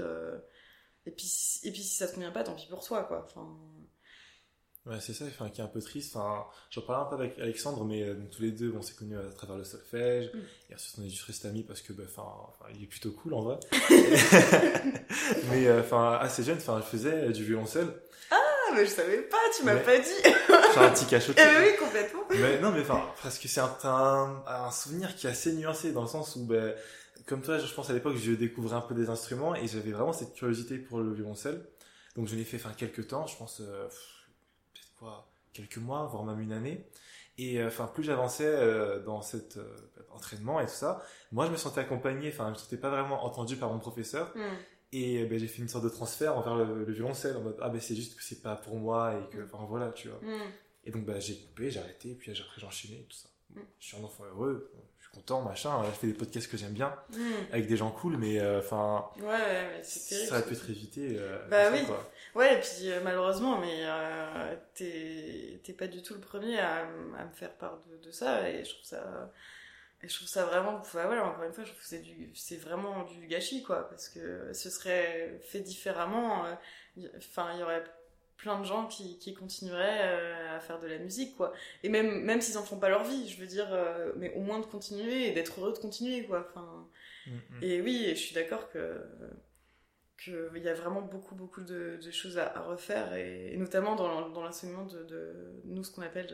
et 1.06 1.12
puis 1.12 1.26
si- 1.26 1.68
et 1.68 1.72
puis 1.72 1.82
si 1.82 1.96
ça 1.96 2.08
te 2.08 2.16
convient 2.16 2.32
pas, 2.32 2.44
tant 2.44 2.56
pis 2.56 2.68
pour 2.68 2.84
toi, 2.84 3.04
quoi. 3.04 3.24
Enfin. 3.26 3.48
Ouais, 4.86 5.00
c'est 5.00 5.14
ça, 5.14 5.26
enfin, 5.26 5.50
qui 5.50 5.62
est 5.62 5.64
un 5.64 5.68
peu 5.68 5.82
triste. 5.82 6.16
Enfin, 6.16 6.46
j'en 6.70 6.82
parlais 6.82 7.06
un 7.06 7.10
peu 7.10 7.16
avec 7.16 7.40
Alexandre, 7.40 7.84
mais 7.86 8.04
euh, 8.04 8.16
tous 8.32 8.44
les 8.44 8.52
deux, 8.52 8.72
on 8.78 8.84
s'est 8.84 8.94
connus 8.94 9.18
à 9.18 9.24
travers 9.36 9.58
le 9.58 9.64
solfège. 9.64 10.32
Mm. 10.32 10.40
Et 10.70 10.76
ensuite, 10.76 10.96
on 11.00 11.04
est 11.04 11.10
juste 11.10 11.24
restés 11.24 11.48
amis 11.48 11.64
parce 11.64 11.82
que, 11.82 11.92
bah, 11.92 12.04
enfin, 12.08 12.54
il 12.76 12.84
est 12.84 12.88
plutôt 12.88 13.12
cool 13.12 13.34
en 13.34 13.42
vrai. 13.42 13.60
mais, 15.50 15.68
euh, 15.68 15.82
assez 16.20 16.44
jeune, 16.44 16.58
enfin, 16.58 16.82
je 16.82 16.86
faisais 16.86 17.32
du 17.32 17.44
violoncelle. 17.44 17.88
Ah, 18.30 18.38
mais 18.76 18.86
je 18.86 18.92
savais 18.92 19.22
pas, 19.22 19.38
tu 19.56 19.64
m'as 19.64 19.76
pas 19.78 19.98
dit. 19.98 20.10
J'ai 20.24 20.80
un 20.80 20.90
petit 20.92 21.06
cachot. 21.06 21.34
Eh 21.38 21.60
oui, 21.60 21.78
complètement. 21.80 22.22
Mais 22.30 22.60
non, 22.60 22.72
mais 22.72 22.82
enfin, 22.82 23.04
parce 23.22 23.40
que 23.40 23.48
c'est 23.48 23.62
un, 23.62 23.76
un, 23.84 24.44
un 24.48 24.72
souvenir 24.72 25.16
qui 25.16 25.28
est 25.28 25.30
assez 25.30 25.54
nuancé 25.54 25.92
dans 25.92 26.02
le 26.02 26.08
sens 26.08 26.36
où, 26.36 26.46
ben, 26.46 26.76
comme 27.26 27.42
toi, 27.42 27.58
je 27.58 27.74
pense 27.74 27.90
à 27.90 27.94
l'époque, 27.94 28.16
je 28.18 28.32
découvrais 28.32 28.76
un 28.76 28.82
peu 28.82 28.94
des 28.94 29.10
instruments 29.10 29.56
et 29.56 29.68
j'avais 29.68 29.92
vraiment 29.92 30.14
cette 30.14 30.34
curiosité 30.34 30.78
pour 30.78 31.00
le 31.00 31.14
violoncelle. 31.14 31.66
Donc 32.16 32.28
je 32.28 32.36
l'ai 32.36 32.44
fait, 32.44 32.58
enfin, 32.58 32.72
quelques 32.78 33.08
temps, 33.08 33.28
je 33.28 33.38
pense, 33.38 33.62
euh, 33.62 33.88
peut-être 34.74 34.94
quoi, 35.00 35.28
quelques 35.54 35.78
mois, 35.78 36.06
voire 36.06 36.24
même 36.24 36.42
une 36.42 36.54
année. 36.54 36.86
Et 37.38 37.60
euh, 37.60 37.68
enfin, 37.68 37.88
plus 37.88 38.04
j'avançais 38.04 38.46
euh, 38.48 39.00
dans 39.04 39.22
cet 39.22 39.58
euh, 39.58 39.68
entraînement 40.12 40.62
et 40.62 40.66
tout 40.66 40.72
ça, 40.72 41.04
moi 41.32 41.46
je 41.46 41.52
me 41.52 41.58
sentais 41.58 41.82
accompagné, 41.82 42.30
enfin, 42.30 42.46
je 42.48 42.52
me 42.52 42.56
sentais 42.56 42.78
pas 42.78 42.90
vraiment 42.90 43.26
entendu 43.26 43.58
par 43.58 43.70
mon 43.70 43.80
professeur. 43.80 44.32
Hmm. 44.36 44.56
Et 44.92 45.22
euh, 45.22 45.26
ben, 45.26 45.38
j'ai 45.40 45.48
fait 45.48 45.62
une 45.62 45.68
sorte 45.68 45.84
de 45.84 45.90
transfert 45.90 46.38
envers 46.38 46.56
le, 46.56 46.86
le 46.86 46.94
violoncelle 46.94 47.36
en 47.38 47.42
mode 47.42 47.58
ah 47.62 47.70
ben 47.70 47.82
c'est 47.82 47.96
juste 47.96 48.16
que 48.16 48.24
c'est 48.24 48.42
pas 48.42 48.56
pour 48.56 48.76
moi 48.78 49.14
et 49.20 49.36
que 49.36 49.44
enfin 49.44 49.66
voilà 49.68 49.92
tu 49.92 50.08
vois 50.10 50.20
Hmm. 50.22 50.50
et 50.86 50.92
donc 50.92 51.06
bah, 51.06 51.20
j'ai 51.20 51.36
coupé, 51.36 51.70
j'ai 51.72 51.80
arrêté, 51.80 52.14
puis 52.16 52.32
après 52.32 52.60
j'ai 52.62 52.66
enchaîné 52.68 53.00
et 53.00 53.04
tout 53.04 53.18
ça. 53.18 53.30
Mm. 53.54 53.60
Je 53.80 53.86
suis 53.88 53.98
un 53.98 54.04
enfant 54.04 54.24
heureux, 54.26 54.72
je 55.00 55.04
suis 55.06 55.12
content, 55.14 55.42
machin. 55.42 55.84
Je 55.86 55.92
fais 55.92 56.08
des 56.08 56.14
podcasts 56.14 56.50
que 56.50 56.58
j'aime 56.58 56.74
bien, 56.74 56.96
Hmm. 57.12 57.18
avec 57.52 57.68
des 57.68 57.78
gens 57.78 57.92
cool, 57.92 58.18
mais 58.18 58.40
euh, 58.40 58.60
enfin, 58.60 59.06
Ouais, 59.18 59.26
ouais, 59.26 59.82
ça 59.84 60.32
aurait 60.38 60.46
pu 60.46 60.54
être 60.54 60.70
évité. 60.70 61.16
euh, 61.20 61.48
Bah 61.50 61.66
ça, 61.66 61.72
oui. 61.74 61.86
quoi. 61.86 62.10
Ouais, 62.36 62.56
et 62.58 62.60
puis 62.60 62.92
euh, 62.92 63.00
malheureusement, 63.04 63.60
mais 63.60 63.80
euh, 63.86 64.56
t'es 64.74 65.74
pas 65.78 65.88
du 65.88 66.02
tout 66.04 66.14
le 66.14 66.20
premier 66.22 66.60
à, 66.60 66.86
me 66.86 67.34
faire 67.34 67.54
part 67.58 67.80
de, 67.90 68.06
de 68.06 68.12
ça, 68.12 68.50
et 68.50 68.64
je 68.64 68.72
trouve 68.74 68.86
ça. 68.86 69.32
Et 70.06 70.10
je 70.10 70.16
trouve 70.16 70.28
ça 70.28 70.46
vraiment, 70.46 70.76
enfin, 70.76 71.06
voilà, 71.06 71.26
encore 71.26 71.44
une 71.44 71.54
fois, 71.54 71.64
je 71.64 71.70
trouve 71.72 71.82
que 71.82 71.88
c'est 71.88 72.02
du, 72.02 72.32
c'est 72.36 72.58
vraiment 72.58 73.04
du 73.06 73.28
gâchis, 73.28 73.64
quoi, 73.64 73.90
parce 73.90 74.08
que 74.10 74.54
ce 74.54 74.70
serait 74.70 75.40
fait 75.44 75.62
différemment, 75.62 76.46
euh, 76.46 77.08
enfin, 77.18 77.50
il 77.56 77.60
y 77.60 77.64
aurait 77.64 77.84
plein 78.38 78.60
de 78.60 78.66
gens 78.66 78.86
qui, 78.88 79.18
qui 79.18 79.34
continueraient 79.34 80.02
euh, 80.04 80.56
à 80.58 80.60
faire 80.60 80.80
de 80.80 80.88
la 80.88 81.00
musique, 81.00 81.36
quoi. 81.36 81.54
Et 81.84 81.90
même, 81.90 82.22
même 82.24 82.42
s'ils 82.42 82.58
en 82.58 82.64
font 82.64 82.78
pas 82.78 82.90
leur 82.90 83.04
vie, 83.04 83.28
je 83.30 83.40
veux 83.42 83.48
dire, 83.48 83.68
euh, 83.74 84.14
mais 84.18 84.32
au 84.36 84.42
moins 84.42 84.60
de 84.60 84.66
continuer 84.66 85.28
et 85.28 85.32
d'être 85.32 85.60
heureux 85.60 85.74
de 85.74 85.80
continuer, 85.80 86.26
quoi. 86.26 86.48
Enfin, 86.50 86.88
Mm, 87.28 87.32
mm. 87.50 87.64
et 87.64 87.82
oui, 87.82 88.06
je 88.10 88.16
suis 88.16 88.36
d'accord 88.36 88.70
que 88.70 89.02
qu'il 90.18 90.64
y 90.64 90.70
a 90.70 90.74
vraiment 90.74 91.02
beaucoup, 91.02 91.36
beaucoup 91.36 91.62
de, 91.62 92.00
de 92.02 92.12
choses 92.12 92.38
à, 92.38 92.58
à 92.58 92.62
refaire, 92.62 93.14
et, 93.16 93.54
et 93.54 93.58
notamment 93.58 93.96
dans, 93.96 94.30
dans 94.30 94.44
l'enseignement 94.44 94.86
de, 94.86 95.04
de 95.04 95.62
nous, 95.66 95.84
ce 95.84 95.92
qu'on 95.92 96.04
appelle 96.04 96.28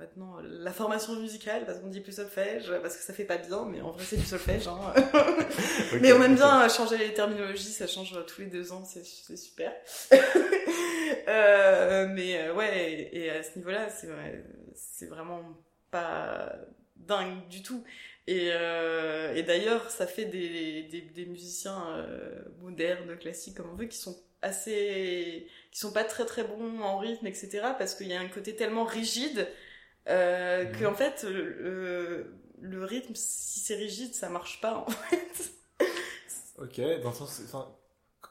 maintenant 0.00 0.38
euh, 0.38 0.42
la 0.44 0.72
formation 0.72 1.14
musicale, 1.14 1.64
parce 1.66 1.78
qu'on 1.78 1.86
dit 1.88 2.00
plus 2.00 2.16
solfège, 2.16 2.72
parce 2.82 2.96
que 2.96 3.02
ça 3.02 3.12
fait 3.12 3.24
pas 3.24 3.36
bien, 3.38 3.64
mais 3.66 3.80
en 3.80 3.92
vrai 3.92 4.02
c'est 4.04 4.16
du 4.16 4.24
solfège. 4.26 4.66
Hein. 4.66 4.80
Mais 6.00 6.12
on 6.12 6.22
aime 6.22 6.34
bien 6.34 6.68
changer 6.68 6.98
les 6.98 7.12
terminologies, 7.14 7.72
ça 7.72 7.86
change 7.86 8.14
tous 8.26 8.40
les 8.40 8.46
deux 8.48 8.72
ans, 8.72 8.84
c'est 8.84 9.04
c'est 9.04 9.36
super. 9.36 9.72
Euh, 11.28 12.06
mais 12.08 12.38
euh, 12.38 12.54
ouais, 12.54 13.08
et, 13.12 13.30
à 13.30 13.42
ce 13.42 13.56
niveau-là, 13.58 13.88
c'est 13.90 14.06
vrai- 14.06 14.44
c'est 14.74 15.06
vraiment 15.06 15.42
pas 15.90 16.52
dingue 16.96 17.46
du 17.48 17.62
tout. 17.62 17.82
Et, 18.26 18.50
euh, 18.52 19.34
et 19.34 19.42
d'ailleurs, 19.42 19.90
ça 19.90 20.06
fait 20.06 20.24
des, 20.26 20.82
des, 20.84 21.00
des 21.00 21.26
musiciens 21.26 21.82
euh, 21.96 22.42
modernes, 22.60 23.16
classiques, 23.18 23.56
comme 23.56 23.70
on 23.72 23.74
veut, 23.76 23.86
qui 23.86 23.98
sont 23.98 24.16
assez, 24.42 25.46
qui 25.72 25.78
sont 25.80 25.92
pas 25.92 26.04
très 26.04 26.24
très 26.26 26.44
bons 26.44 26.80
en 26.80 26.98
rythme, 26.98 27.26
etc. 27.26 27.60
Parce 27.78 27.94
qu'il 27.94 28.06
y 28.08 28.14
a 28.14 28.20
un 28.20 28.28
côté 28.28 28.54
tellement 28.56 28.84
rigide 28.84 29.48
euh, 30.10 30.64
Mhm. 30.64 30.72
que 30.72 30.84
en 30.86 30.94
fait, 30.94 31.24
le, 31.24 32.84
rythme, 32.84 33.14
si 33.14 33.60
c'est 33.60 33.76
rigide, 33.76 34.14
ça 34.14 34.28
marche 34.28 34.60
pas. 34.60 34.74
En 34.86 34.90
fait. 34.90 35.52
Ok, 36.58 36.80
dans 37.02 37.10
le 37.10 37.14
sens, 37.16 37.40
enfin, 37.44 37.68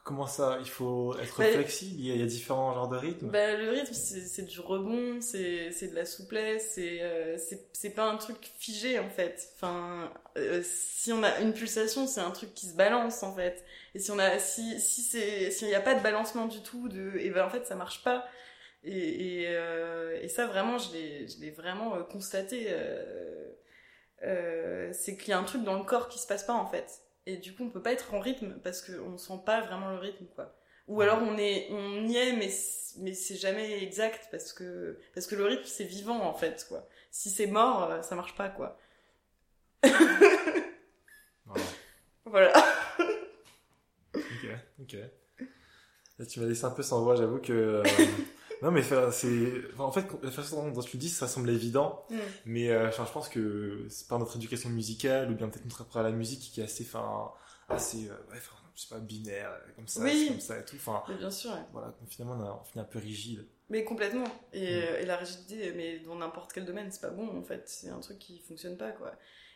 comment 0.04 0.26
ça, 0.26 0.58
il 0.60 0.68
faut 0.68 1.16
être 1.18 1.36
Bah, 1.38 1.50
flexible, 1.50 1.96
il 1.98 2.06
y, 2.06 2.10
a, 2.12 2.14
il 2.14 2.20
y 2.20 2.22
a 2.22 2.26
différents 2.26 2.72
genres 2.74 2.88
de 2.88 2.96
rythmes? 2.96 3.30
Bah, 3.30 3.54
le 3.56 3.70
rythme, 3.70 3.92
c'est 3.94 4.42
du 4.46 4.60
rebond, 4.60 5.20
c'est 5.20 5.70
de 5.90 5.94
la 5.94 6.06
souplesse, 6.06 6.72
c'est 6.74 7.02
euh, 7.02 7.36
c'est 7.72 7.90
pas 7.90 8.04
un 8.10 8.16
truc 8.16 8.50
figé 8.58 8.98
en 8.98 9.10
fait. 9.10 9.50
Enfin, 9.56 10.10
euh, 10.38 10.62
si 10.64 11.12
on 11.12 11.22
a 11.22 11.40
une 11.40 11.52
pulsation, 11.52 12.06
c'est 12.06 12.20
un 12.20 12.30
truc 12.30 12.54
qui 12.54 12.66
se 12.66 12.74
balance 12.74 13.22
en 13.22 13.34
fait. 13.34 13.62
Et 13.94 13.98
si 13.98 14.10
on 14.10 14.18
a 14.18 14.38
si 14.38 14.80
si 14.80 15.02
c'est 15.02 15.50
s'il 15.50 15.68
n'y 15.68 15.74
a 15.74 15.80
pas 15.80 15.94
de 15.94 16.02
balancement 16.02 16.46
du 16.46 16.62
tout, 16.62 16.88
de 16.88 17.12
et 17.18 17.30
ben 17.30 17.44
en 17.44 17.50
fait 17.50 17.66
ça 17.66 17.74
marche 17.74 18.02
pas. 18.02 18.24
Et 18.82 19.42
et, 19.42 19.46
euh, 19.48 20.18
et 20.22 20.28
ça 20.28 20.46
vraiment, 20.46 20.78
je 20.78 20.92
l'ai 21.40 21.50
vraiment 21.50 21.96
euh, 21.96 22.02
constaté. 22.02 22.68
Euh, 24.22 24.92
c'est 24.92 25.16
qu'il 25.16 25.28
y 25.30 25.32
a 25.32 25.38
un 25.38 25.44
truc 25.44 25.64
dans 25.64 25.78
le 25.78 25.84
corps 25.84 26.08
qui 26.08 26.18
se 26.18 26.26
passe 26.26 26.44
pas 26.44 26.52
en 26.54 26.66
fait. 26.66 27.00
Et 27.26 27.36
du 27.36 27.54
coup, 27.54 27.64
on 27.64 27.70
peut 27.70 27.82
pas 27.82 27.92
être 27.92 28.14
en 28.14 28.20
rythme 28.20 28.58
parce 28.62 28.82
qu'on 28.82 29.16
sent 29.18 29.40
pas 29.46 29.60
vraiment 29.62 29.90
le 29.90 29.98
rythme 29.98 30.26
quoi. 30.34 30.54
Ou 30.88 31.00
alors 31.02 31.18
on 31.22 31.38
est, 31.38 31.68
on 31.70 32.06
y 32.08 32.16
est, 32.16 32.32
mais 32.32 32.50
mais 32.98 33.14
c'est 33.14 33.36
jamais 33.36 33.82
exact 33.82 34.28
parce 34.30 34.52
que 34.52 34.98
parce 35.14 35.26
que 35.26 35.36
le 35.36 35.44
rythme 35.44 35.64
c'est 35.64 35.84
vivant 35.84 36.20
en 36.22 36.34
fait 36.34 36.66
quoi. 36.68 36.88
Si 37.10 37.30
c'est 37.30 37.46
mort, 37.46 38.02
ça 38.04 38.14
marche 38.16 38.34
pas 38.34 38.48
quoi. 38.48 38.78
Voilà. 41.46 41.64
Voilà. 42.24 42.52
Ok, 44.14 44.46
ok. 44.80 44.96
Là, 46.18 46.26
tu 46.26 46.40
m'as 46.40 46.46
laissé 46.46 46.64
un 46.64 46.70
peu 46.70 46.82
sans 46.82 47.02
voix, 47.02 47.16
j'avoue 47.16 47.38
que. 47.40 47.52
euh, 47.52 47.82
non, 48.62 48.70
mais 48.70 48.82
c'est. 48.82 48.94
enfin, 49.74 49.84
en 49.84 49.92
fait, 49.92 50.06
la 50.22 50.30
façon 50.30 50.70
dont 50.70 50.80
tu 50.82 50.96
le 50.96 51.00
dis, 51.00 51.08
ça 51.08 51.26
semble 51.28 51.50
évident, 51.50 52.04
Mm. 52.10 52.16
mais 52.46 52.70
euh, 52.70 52.88
enfin, 52.88 53.04
je 53.06 53.12
pense 53.12 53.28
que 53.28 53.86
c'est 53.88 54.08
par 54.08 54.18
notre 54.18 54.36
éducation 54.36 54.70
musicale 54.70 55.30
ou 55.30 55.34
bien 55.34 55.48
peut-être 55.48 55.64
notre 55.64 55.78
rapport 55.78 55.98
à 55.98 56.02
la 56.04 56.10
musique 56.12 56.40
qui 56.40 56.60
est 56.60 56.64
assez, 56.64 56.84
enfin, 56.84 57.30
assez, 57.68 58.08
euh, 58.08 58.12
ouais, 58.30 58.36
enfin, 58.38 58.56
je 58.74 58.82
sais 58.82 58.88
pas, 58.94 59.00
binaire, 59.00 59.50
euh, 59.50 59.72
comme 59.76 59.86
ça, 59.88 60.00
Oui. 60.02 60.26
comme 60.30 60.40
ça 60.40 60.58
et 60.58 60.64
tout. 60.64 60.76
Enfin, 60.76 61.02
Mais 61.08 61.16
bien 61.16 61.30
sûr. 61.30 61.50
ouais. 61.52 61.58
voilà, 61.72 61.94
finalement, 62.08 62.36
on, 62.38 62.44
a, 62.46 62.60
on 62.60 62.64
finit 62.64 62.82
un 62.82 62.88
peu 62.88 62.98
rigide. 62.98 63.46
Mais 63.68 63.84
complètement. 63.84 64.24
Et, 64.52 64.62
Mm. 64.62 64.82
euh, 64.82 65.00
et 65.00 65.06
la 65.06 65.16
rigidité, 65.16 65.72
mais 65.76 66.00
dans 66.00 66.16
n'importe 66.16 66.52
quel 66.52 66.64
domaine, 66.64 66.90
c'est 66.90 67.00
pas 67.00 67.10
bon 67.10 67.38
en 67.38 67.42
fait. 67.42 67.62
C'est 67.68 67.88
un 67.90 68.00
truc 68.00 68.18
qui 68.18 68.38
fonctionne 68.40 68.76
pas 68.76 68.90
quoi. 68.90 69.12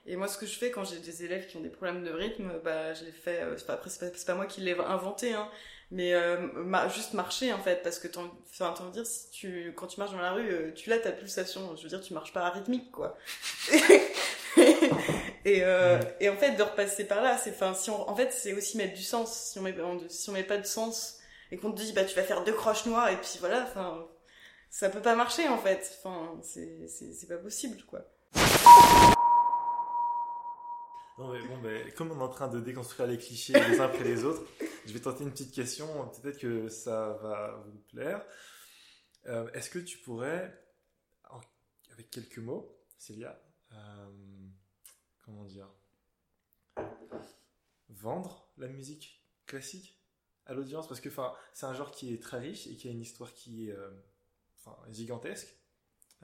Et 0.07 0.17
moi, 0.17 0.29
ce 0.29 0.37
que 0.37 0.45
je 0.45 0.57
fais 0.59 0.71
quand 0.71 0.85
j'ai 0.85 0.99
des 1.01 1.25
élèves 1.25 1.47
qui 1.47 1.57
ont 1.57 1.63
des 1.63 1.71
problèmes 1.71 2.05
de 2.05 2.11
rythme, 2.11 2.53
bah, 2.63 2.93
je 2.93 3.05
les 3.07 3.11
fais. 3.11 3.41
euh, 3.41 3.57
c'est 3.57 3.67
pas, 3.67 3.73
après, 3.73 3.89
c'est 3.89 4.01
pas, 4.11 4.17
c'est 4.17 4.27
pas 4.27 4.35
moi 4.35 4.45
qui 4.47 4.61
l'ai 4.61 4.79
inventé, 4.79 5.33
hein, 5.33 5.49
mais 5.91 6.15
euh, 6.15 6.39
ma- 6.55 6.89
juste 6.89 7.15
marcher 7.15 7.53
en 7.53 7.59
fait, 7.59 7.83
parce 7.83 7.99
que 7.99 8.09
t'en, 8.09 8.25
enfin, 8.51 8.73
t'en 8.77 8.89
dire, 8.91 9.07
si 9.07 9.31
tu, 9.31 9.73
quand 9.77 9.87
tu 9.87 10.01
marches 10.01 10.13
dans 10.13 10.19
la 10.21 10.33
rue, 10.33 10.49
euh, 10.51 10.73
tu 10.73 10.91
l'as 10.91 10.99
ta 10.99 11.13
pulsation. 11.13 11.77
Je 11.77 11.83
veux 11.83 11.89
dire, 11.89 12.01
tu 12.01 12.15
marches 12.15 12.33
pas 12.33 12.43
à 12.47 12.51
rythmique 12.51 12.91
quoi. 12.91 13.17
et, 15.45 15.63
euh, 15.63 15.99
et 16.21 16.29
en 16.29 16.37
fait, 16.37 16.53
de 16.53 16.63
repasser 16.63 17.05
par 17.05 17.23
là, 17.23 17.37
c'est, 17.39 17.51
enfin, 17.51 17.75
si 17.75 17.91
on, 17.91 18.09
en 18.09 18.17
fait, 18.17 18.33
c'est 18.33 18.53
aussi 18.55 18.77
mettre 18.77 18.95
du 18.95 19.03
sens. 19.03 19.51
Si 19.53 19.59
on 19.59 19.63
met, 19.63 19.75
si 20.09 20.31
on 20.31 20.33
met 20.33 20.45
pas 20.45 20.59
de 20.59 20.67
sens 20.67 21.19
et 21.51 21.57
qu'on 21.57 21.73
te 21.73 21.81
dit, 21.81 21.93
bah, 21.93 22.05
tu 22.05 22.15
vas 22.17 22.23
faire 22.23 22.45
deux 22.45 22.55
croches 22.55 22.87
noires 22.87 23.09
et 23.09 23.17
puis 23.17 23.37
voilà, 23.41 23.63
enfin, 23.63 24.07
ça 24.71 24.89
peut 24.89 25.03
pas 25.03 25.15
marcher 25.15 25.49
en 25.49 25.59
fait. 25.59 25.99
Enfin, 26.03 26.41
c'est, 26.43 26.89
c'est, 26.89 27.13
c'est 27.13 27.29
pas 27.29 27.37
possible 27.37 27.83
quoi. 27.89 28.01
Non, 31.17 31.33
mais 31.33 31.47
bon, 31.47 31.63
comme 31.97 32.11
on 32.11 32.19
est 32.19 32.23
en 32.23 32.29
train 32.29 32.49
de 32.49 32.61
déconstruire 32.61 33.09
les 33.09 33.19
clichés 33.19 33.53
les 33.53 33.79
uns 33.79 33.85
après 33.85 34.03
les 34.03 34.25
autres, 34.25 34.43
je 34.85 34.93
vais 34.93 35.01
tenter 35.01 35.23
une 35.23 35.31
petite 35.31 35.55
question. 35.55 35.87
Peut-être 36.21 36.39
que 36.39 36.69
ça 36.69 37.17
va 37.23 37.63
vous 37.67 37.79
plaire. 37.89 38.25
Euh, 39.27 39.49
Est-ce 39.53 39.71
que 39.71 39.79
tu 39.79 39.99
pourrais, 39.99 40.53
avec 41.93 42.11
quelques 42.11 42.39
mots, 42.39 42.77
Célia, 42.99 43.41
euh, 43.73 44.11
comment 45.25 45.45
dire, 45.45 45.69
vendre 47.91 48.49
la 48.57 48.67
musique 48.67 49.25
classique 49.47 49.97
à 50.47 50.55
l'audience? 50.55 50.89
Parce 50.89 51.01
que 51.01 51.11
c'est 51.53 51.67
un 51.67 51.75
genre 51.75 51.93
qui 51.93 52.13
est 52.13 52.21
très 52.21 52.41
riche 52.41 52.67
et 52.67 52.77
qui 52.77 52.89
a 52.89 52.91
une 52.91 53.01
histoire 53.01 53.33
qui 53.33 53.69
est 53.69 53.73
euh, 53.73 53.91
gigantesque. 54.91 55.57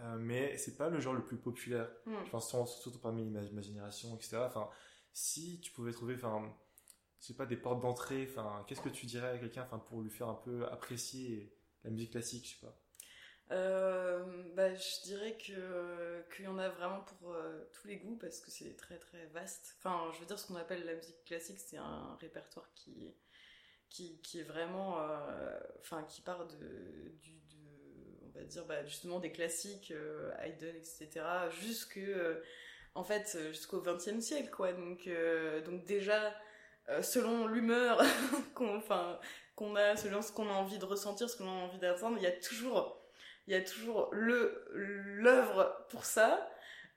Euh, 0.00 0.16
mais 0.18 0.56
c'est 0.56 0.76
pas 0.76 0.88
le 0.88 1.00
genre 1.00 1.14
le 1.14 1.24
plus 1.24 1.36
populaire. 1.36 1.90
Hmm. 2.06 2.24
Je 2.24 2.30
pense 2.30 2.48
surtout 2.48 2.98
parmi 2.98 3.24
ma, 3.24 3.42
ma 3.50 3.62
génération, 3.62 4.14
etc. 4.16 4.38
Enfin, 4.46 4.68
si 5.12 5.60
tu 5.60 5.72
pouvais 5.72 5.92
trouver, 5.92 6.14
enfin, 6.14 6.54
sais 7.20 7.34
pas, 7.34 7.46
des 7.46 7.56
portes 7.56 7.80
d'entrée, 7.80 8.26
enfin, 8.30 8.64
qu'est-ce 8.66 8.80
que 8.80 8.88
tu 8.88 9.06
dirais 9.06 9.28
à 9.28 9.38
quelqu'un, 9.38 9.62
enfin, 9.62 9.78
pour 9.78 10.00
lui 10.00 10.10
faire 10.10 10.28
un 10.28 10.34
peu 10.34 10.66
apprécier 10.66 11.54
la 11.84 11.90
musique 11.90 12.12
classique, 12.12 12.46
je 12.46 12.54
sais 12.54 12.66
pas? 12.66 12.76
Euh, 13.52 14.44
bah, 14.54 14.72
je 14.74 15.02
dirais 15.02 15.36
que 15.36 16.24
qu'il 16.34 16.44
y 16.44 16.48
en 16.48 16.58
a 16.58 16.68
vraiment 16.68 17.00
pour 17.00 17.32
euh, 17.32 17.64
tous 17.72 17.88
les 17.88 17.96
goûts 17.96 18.16
parce 18.16 18.38
que 18.40 18.50
c'est 18.50 18.76
très 18.76 18.98
très 18.98 19.26
vaste. 19.26 19.76
Enfin, 19.78 20.08
je 20.14 20.20
veux 20.20 20.26
dire 20.26 20.38
ce 20.38 20.46
qu'on 20.46 20.54
appelle 20.54 20.84
la 20.84 20.94
musique 20.94 21.24
classique, 21.24 21.58
c'est 21.58 21.76
un 21.76 22.16
répertoire 22.20 22.72
qui 22.74 23.12
qui, 23.88 24.20
qui 24.22 24.38
est 24.38 24.44
vraiment, 24.44 25.00
euh, 25.00 25.58
enfin, 25.80 26.04
qui 26.04 26.22
part 26.22 26.46
de 26.46 27.12
du 27.22 27.40
va 28.40 28.46
dire 28.46 28.64
bah, 28.66 28.84
justement 28.84 29.18
des 29.20 29.32
classiques, 29.32 29.90
euh, 29.92 30.30
Haydn, 30.40 30.76
etc. 30.76 31.24
Jusque 31.60 31.98
euh, 31.98 32.40
en 32.94 33.04
fait 33.04 33.38
jusqu'au 33.50 33.80
XXe 33.80 34.20
siècle 34.20 34.50
quoi. 34.50 34.72
Donc 34.72 35.06
euh, 35.06 35.60
donc 35.62 35.84
déjà 35.84 36.34
euh, 36.88 37.02
selon 37.02 37.46
l'humeur 37.46 38.02
qu'on 38.54 38.76
enfin 38.78 39.18
qu'on 39.56 39.76
a, 39.76 39.96
selon 39.96 40.22
ce 40.22 40.32
qu'on 40.32 40.48
a 40.48 40.52
envie 40.54 40.78
de 40.78 40.84
ressentir, 40.86 41.28
ce 41.30 41.36
qu'on 41.36 41.46
a 41.48 41.50
envie 41.50 41.78
d'entendre, 41.78 42.16
il 42.18 42.22
y 42.22 42.26
a 42.26 42.32
toujours 42.32 43.00
il 43.46 43.52
y 43.52 43.56
a 43.56 43.62
toujours 43.62 44.08
le 44.12 44.64
l'œuvre 44.72 45.86
pour 45.90 46.04
ça. 46.04 46.48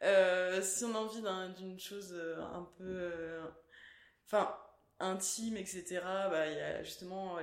Euh, 0.04 0.62
si 0.62 0.84
on 0.86 0.94
a 0.96 0.98
envie 1.00 1.22
d'un- 1.22 1.50
d'une 1.50 1.80
chose 1.80 2.14
euh, 2.14 2.42
un 2.42 2.64
peu, 2.78 2.84
euh, 2.84 3.42
enfin 4.26 4.56
intime, 5.04 5.58
etc. 5.58 6.02
Bah 6.04 6.48
il 6.48 6.58
y 6.58 6.62
a 6.62 6.84
justement 6.84 7.38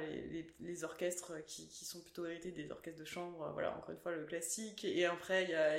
les, 0.60 0.84
orchestres 0.84 1.44
qui, 1.46 1.84
sont 1.84 2.00
plutôt 2.00 2.26
hérités 2.26 2.50
des 2.50 2.70
orchestres 2.70 3.00
de 3.00 3.04
chambre. 3.04 3.50
Voilà 3.52 3.76
encore 3.76 3.90
une 3.90 4.00
fois 4.00 4.12
le 4.12 4.24
classique. 4.24 4.84
Et 4.84 5.04
après 5.04 5.44
il 5.44 5.50
y 5.50 5.54
a 5.54 5.78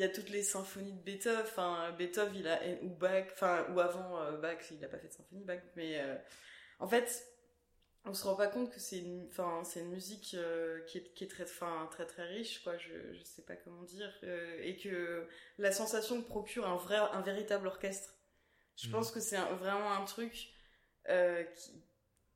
y 0.00 0.04
a 0.04 0.08
toutes 0.08 0.30
les 0.30 0.42
symphonies 0.42 0.92
de 0.92 1.02
Beethoven. 1.02 1.96
Beethoven 1.96 2.34
il 2.34 2.48
a 2.48 2.60
ou 2.82 2.88
Bach, 2.88 3.26
enfin 3.32 3.66
ou 3.74 3.80
avant 3.80 4.20
euh, 4.20 4.36
Bach 4.38 4.58
il 4.70 4.84
a 4.84 4.88
pas 4.88 4.98
fait 4.98 5.08
de 5.08 5.12
symphonie 5.12 5.44
Bach, 5.44 5.60
mais 5.76 6.00
euh, 6.00 6.16
en 6.78 6.88
fait 6.88 7.26
on 8.06 8.14
se 8.14 8.24
rend 8.24 8.34
pas 8.34 8.46
compte 8.46 8.72
que 8.72 8.80
c'est 8.80 8.98
une, 8.98 9.28
musique 9.90 10.34
euh, 10.34 10.80
qui, 10.86 10.98
est, 10.98 11.30
très, 11.30 11.44
très 11.44 12.06
très 12.06 12.24
riche, 12.24 12.64
quoi. 12.64 12.78
Je, 12.78 13.12
je 13.12 13.22
sais 13.24 13.42
pas 13.42 13.56
comment 13.56 13.82
dire, 13.82 14.10
et 14.62 14.78
que 14.78 15.28
la 15.58 15.70
sensation 15.70 16.22
procure 16.22 16.66
un 16.66 16.76
vrai, 16.76 16.96
un 16.96 17.20
véritable 17.20 17.66
orchestre. 17.66 18.14
Je 18.80 18.88
Mhm. 18.88 18.92
pense 18.92 19.10
que 19.12 19.20
c'est 19.20 19.36
vraiment 19.38 19.92
un 19.92 20.04
truc 20.04 20.48
euh, 21.08 21.44
qui 21.44 21.82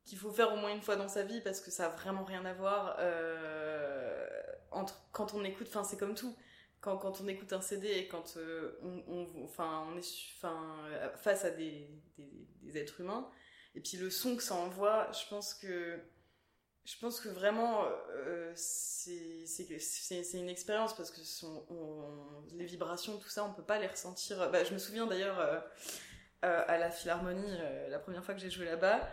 qu'il 0.05 0.17
faut 0.19 0.31
faire 0.31 0.53
au 0.53 0.57
moins 0.57 0.71
une 0.73 0.81
fois 0.83 0.95
dans 0.97 1.07
sa 1.07 1.23
vie 1.23 1.41
parce 1.41 1.59
que 1.61 1.71
ça 1.71 1.87
a 1.87 1.89
vraiment 1.89 2.23
rien 2.25 2.45
à 2.45 2.53
voir 2.53 2.97
euh, 2.99 4.27
entre 4.71 5.01
quand 5.11 5.33
on 5.33 5.43
écoute. 5.43 5.67
Enfin, 5.69 5.83
c'est 5.83 5.97
comme 5.97 6.15
tout. 6.15 6.35
Quand, 6.81 6.97
quand 6.97 7.21
on 7.21 7.27
écoute 7.27 7.51
un 7.53 7.61
CD 7.61 7.87
et 7.89 8.07
quand 8.07 8.37
euh, 8.37 8.77
on, 8.83 9.03
on, 9.07 9.45
enfin, 9.45 9.87
on 9.91 9.97
est 9.97 10.07
enfin, 10.37 10.77
face 11.17 11.43
à 11.45 11.49
des, 11.49 11.89
des, 12.17 12.47
des 12.61 12.77
êtres 12.77 13.01
humains, 13.01 13.27
et 13.73 13.81
puis 13.81 13.97
le 13.97 14.11
son 14.11 14.35
que 14.37 14.43
ça 14.43 14.53
envoie, 14.55 15.11
je 15.11 15.27
pense 15.29 15.55
que 15.55 15.99
je 16.85 16.95
pense 16.99 17.19
que 17.19 17.29
vraiment 17.29 17.85
euh, 18.11 18.51
c'est 18.55 19.45
une 20.33 20.49
expérience 20.49 20.95
parce 20.95 21.09
que 21.09 21.21
son- 21.21 21.65
on- 21.71 22.43
les 22.53 22.65
vibrations 22.65 23.17
tout 23.17 23.29
ça 23.29 23.43
on 23.43 23.53
peut 23.53 23.63
pas 23.63 23.79
les 23.79 23.87
ressentir. 23.87 24.51
Bah, 24.51 24.63
je 24.63 24.73
me 24.73 24.77
souviens 24.79 25.07
d'ailleurs 25.07 25.39
euh, 26.43 26.63
à 26.67 26.77
la 26.77 26.91
Philharmonie 26.91 27.57
euh, 27.59 27.89
la 27.89 27.99
première 27.99 28.23
fois 28.23 28.33
que 28.33 28.41
j'ai 28.41 28.49
joué 28.49 28.65
là-bas. 28.65 29.07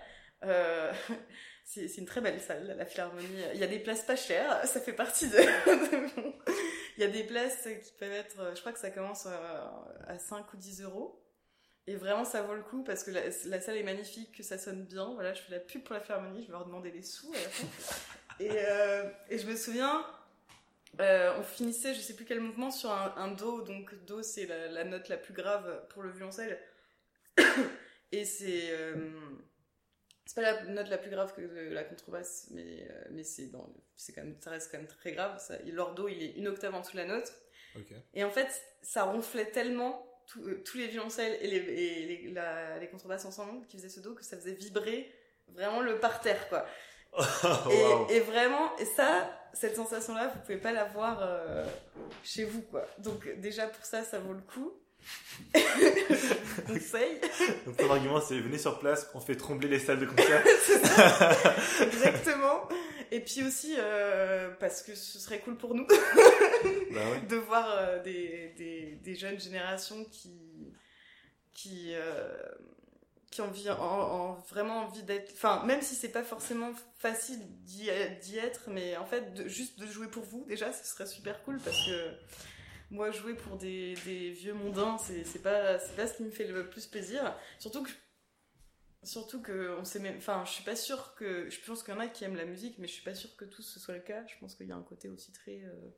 euh, 0.45 0.93
c'est 1.65 1.97
une 1.97 2.07
très 2.07 2.21
belle 2.21 2.41
salle, 2.41 2.75
la 2.77 2.85
Philharmonie. 2.85 3.45
Il 3.55 3.61
y 3.61 3.65
a 3.65 3.69
des 3.69 3.79
places 3.79 4.03
pas 4.03 4.17
chères, 4.17 4.67
ça 4.67 4.81
fait 4.81 4.93
partie 4.93 5.29
de... 5.29 5.39
Il 6.99 7.01
y 7.01 7.05
a 7.05 7.09
des 7.09 7.25
places 7.25 7.63
qui 7.63 7.93
peuvent 7.99 8.13
être, 8.13 8.53
je 8.55 8.61
crois 8.61 8.73
que 8.73 8.79
ça 8.79 8.91
commence 8.91 9.27
à 9.27 10.19
5 10.19 10.53
ou 10.53 10.57
10 10.59 10.83
euros. 10.83 11.23
Et 11.87 11.97
vraiment, 11.97 12.25
ça 12.25 12.43
vaut 12.43 12.55
le 12.55 12.63
coup 12.63 12.85
parce 12.85 13.03
que 13.03 13.11
la, 13.11 13.61
salle 13.61 13.77
est 13.77 13.83
magnifique, 13.83 14.37
que 14.37 14.43
ça 14.43 14.59
sonne 14.59 14.85
bien. 14.85 15.13
Voilà, 15.15 15.35
je 15.35 15.43
fais 15.43 15.53
la 15.53 15.59
pub 15.59 15.83
pour 15.83 15.95
la 15.95 16.01
Philharmonie, 16.01 16.43
je 16.43 16.47
vais 16.47 16.53
leur 16.53 16.67
demander 16.67 16.91
des 16.91 17.03
sous 17.03 17.33
et, 18.41 18.51
euh, 18.51 19.09
et 19.29 19.39
je 19.39 19.47
me 19.47 19.57
souviens, 19.57 20.05
euh, 21.01 21.35
on 21.39 21.43
finissait, 21.43 21.95
je 21.95 22.01
sais 22.01 22.15
plus 22.15 22.25
quel 22.25 22.41
mouvement, 22.41 22.71
sur 22.71 22.91
un, 22.93 23.29
do. 23.33 23.63
Donc 23.63 23.95
do, 24.05 24.23
c'est 24.23 24.47
la, 24.47 24.85
note 24.85 25.09
la 25.09 25.17
plus 25.17 25.35
grave 25.35 25.87
pour 25.89 26.03
le 26.03 26.11
violoncelle. 26.11 26.59
et 28.13 28.25
c'est 28.25 28.71
euh, 28.73 29.11
c'est 30.25 30.35
pas 30.35 30.43
la 30.43 30.65
note 30.65 30.89
la 30.89 30.99
plus 30.99 31.11
grave 31.11 31.35
que 31.35 31.41
la 31.41 31.85
contrebasse, 31.85 32.49
mais 32.51 32.89
euh, 32.91 33.05
mais 33.11 33.25
c'est 33.25 33.47
dans 33.47 33.73
c'est 33.97 34.13
quand 34.13 34.23
même 34.23 34.37
ça 34.41 34.51
reste 34.51 34.71
quand 34.71 34.79
même 34.79 34.87
très 34.87 35.13
grave. 35.13 35.39
Ça, 35.39 35.57
leur 35.67 35.95
do, 35.95 36.09
il 36.09 36.23
est 36.23 36.33
une 36.33 36.49
octave 36.49 36.75
en 36.75 36.81
dessous 36.81 36.93
de 36.93 36.99
la 36.99 37.07
note. 37.07 37.33
Et 38.13 38.23
en 38.23 38.31
fait, 38.31 38.49
ça 38.83 39.05
ronflait 39.05 39.51
tellement 39.51 40.07
tous 40.27 40.77
les 40.77 40.89
violoncelles 40.89 41.39
et 41.41 41.47
les, 41.47 41.57
et 41.57 42.07
les, 42.07 42.35
les 42.81 42.89
contrebasses 42.89 43.25
ensemble 43.25 43.67
qui 43.67 43.79
faisaient 43.79 43.89
ce 43.89 44.01
do 44.01 44.15
que 44.15 44.25
ça 44.25 44.37
faisait 44.37 44.53
vibrer 44.53 45.11
vraiment 45.49 45.81
le 45.81 45.99
parterre 45.99 46.49
quoi. 46.49 46.67
et, 47.71 48.17
et, 48.17 48.21
vraiment, 48.21 48.75
et 48.79 48.87
ça, 48.87 49.31
cette 49.53 49.77
sensation-là, 49.77 50.29
vous 50.29 50.41
pouvez 50.41 50.57
pas 50.57 50.73
l'avoir 50.73 51.19
euh, 51.23 51.65
chez 52.23 52.45
vous, 52.45 52.63
quoi. 52.63 52.87
Donc 52.99 53.29
déjà 53.41 53.67
pour 53.67 53.85
ça, 53.85 54.03
ça 54.03 54.19
vaut 54.19 54.33
le 54.33 54.41
coup. 54.41 54.73
conseille. 56.67 57.21
Donc 57.67 57.77
ton 57.77 57.91
argument, 57.91 58.21
c'est 58.21 58.39
venez 58.39 58.59
sur 58.59 58.79
place, 58.79 59.09
on 59.15 59.21
fait 59.21 59.37
trembler 59.37 59.69
les 59.69 59.79
salles 59.79 60.01
de 60.01 60.07
concert. 60.07 60.43
Exactement. 61.81 62.69
Et 63.11 63.21
puis 63.21 63.43
aussi 63.45 63.75
euh, 63.79 64.51
parce 64.59 64.83
que 64.83 64.95
ce 64.95 65.19
serait 65.19 65.41
cool 65.41 65.57
pour 65.57 65.75
nous 65.75 65.87
bah 65.87 67.01
de 67.29 67.37
voir 67.37 67.67
euh, 67.71 68.03
des, 68.03 68.55
des, 68.57 68.99
des, 69.03 69.15
jeunes 69.15 69.39
générations 69.39 70.05
qui 70.05 70.73
qui 71.53 71.93
euh, 71.95 72.33
qui 73.33 73.41
ont 73.41 73.47
envie, 73.47 73.69
en, 73.71 74.35
vraiment 74.51 74.85
envie 74.85 75.03
d'être, 75.03 75.33
enfin, 75.33 75.65
même 75.65 75.81
si 75.81 75.95
c'est 75.95 76.11
pas 76.11 76.23
forcément 76.23 76.71
facile 76.99 77.41
d'y 77.65 77.89
être, 77.89 78.69
mais 78.69 78.97
en 78.99 79.07
fait, 79.07 79.33
de, 79.33 79.49
juste 79.49 79.81
de 79.81 79.87
jouer 79.87 80.07
pour 80.07 80.23
vous, 80.23 80.45
déjà, 80.47 80.71
ce 80.73 80.85
serait 80.85 81.07
super 81.07 81.43
cool 81.43 81.59
parce 81.65 81.87
que 81.87 82.11
moi, 82.93 83.11
jouer 83.11 83.35
pour 83.35 83.57
des, 83.57 83.95
des 84.05 84.31
vieux 84.31 84.53
mondains, 84.53 84.99
c'est 84.99 85.43
pas, 85.43 85.79
c'est 85.79 85.97
pas 85.97 86.07
ce 86.07 86.19
qui 86.19 86.23
me 86.25 86.31
fait 86.31 86.45
le 86.45 86.69
plus 86.69 86.87
plaisir. 86.87 87.35
Surtout 87.59 87.83
que, 87.83 87.91
surtout 89.03 89.41
que 89.41 89.75
on 89.79 89.85
sait 89.85 89.99
même, 89.99 90.19
enfin, 90.19 90.45
je 90.45 90.53
suis 90.53 90.63
pas 90.63 90.77
sûre 90.77 91.15
que, 91.15 91.49
je 91.49 91.59
pense 91.67 91.83
qu'il 91.83 91.95
y 91.95 91.97
en 91.97 92.01
a 92.01 92.07
qui 92.07 92.25
aiment 92.25 92.37
la 92.37 92.45
musique, 92.45 92.77
mais 92.79 92.87
je 92.87 92.93
suis 92.93 93.03
pas 93.03 93.15
sûre 93.15 93.35
que 93.37 93.47
tout 93.47 93.63
ce 93.63 93.81
soit 93.81 93.95
le 93.95 94.01
cas. 94.01 94.23
Je 94.27 94.35
pense 94.39 94.55
qu'il 94.55 94.67
y 94.67 94.73
a 94.73 94.77
un 94.77 94.83
côté 94.83 95.09
aussi 95.09 95.33
très, 95.33 95.63
euh, 95.65 95.91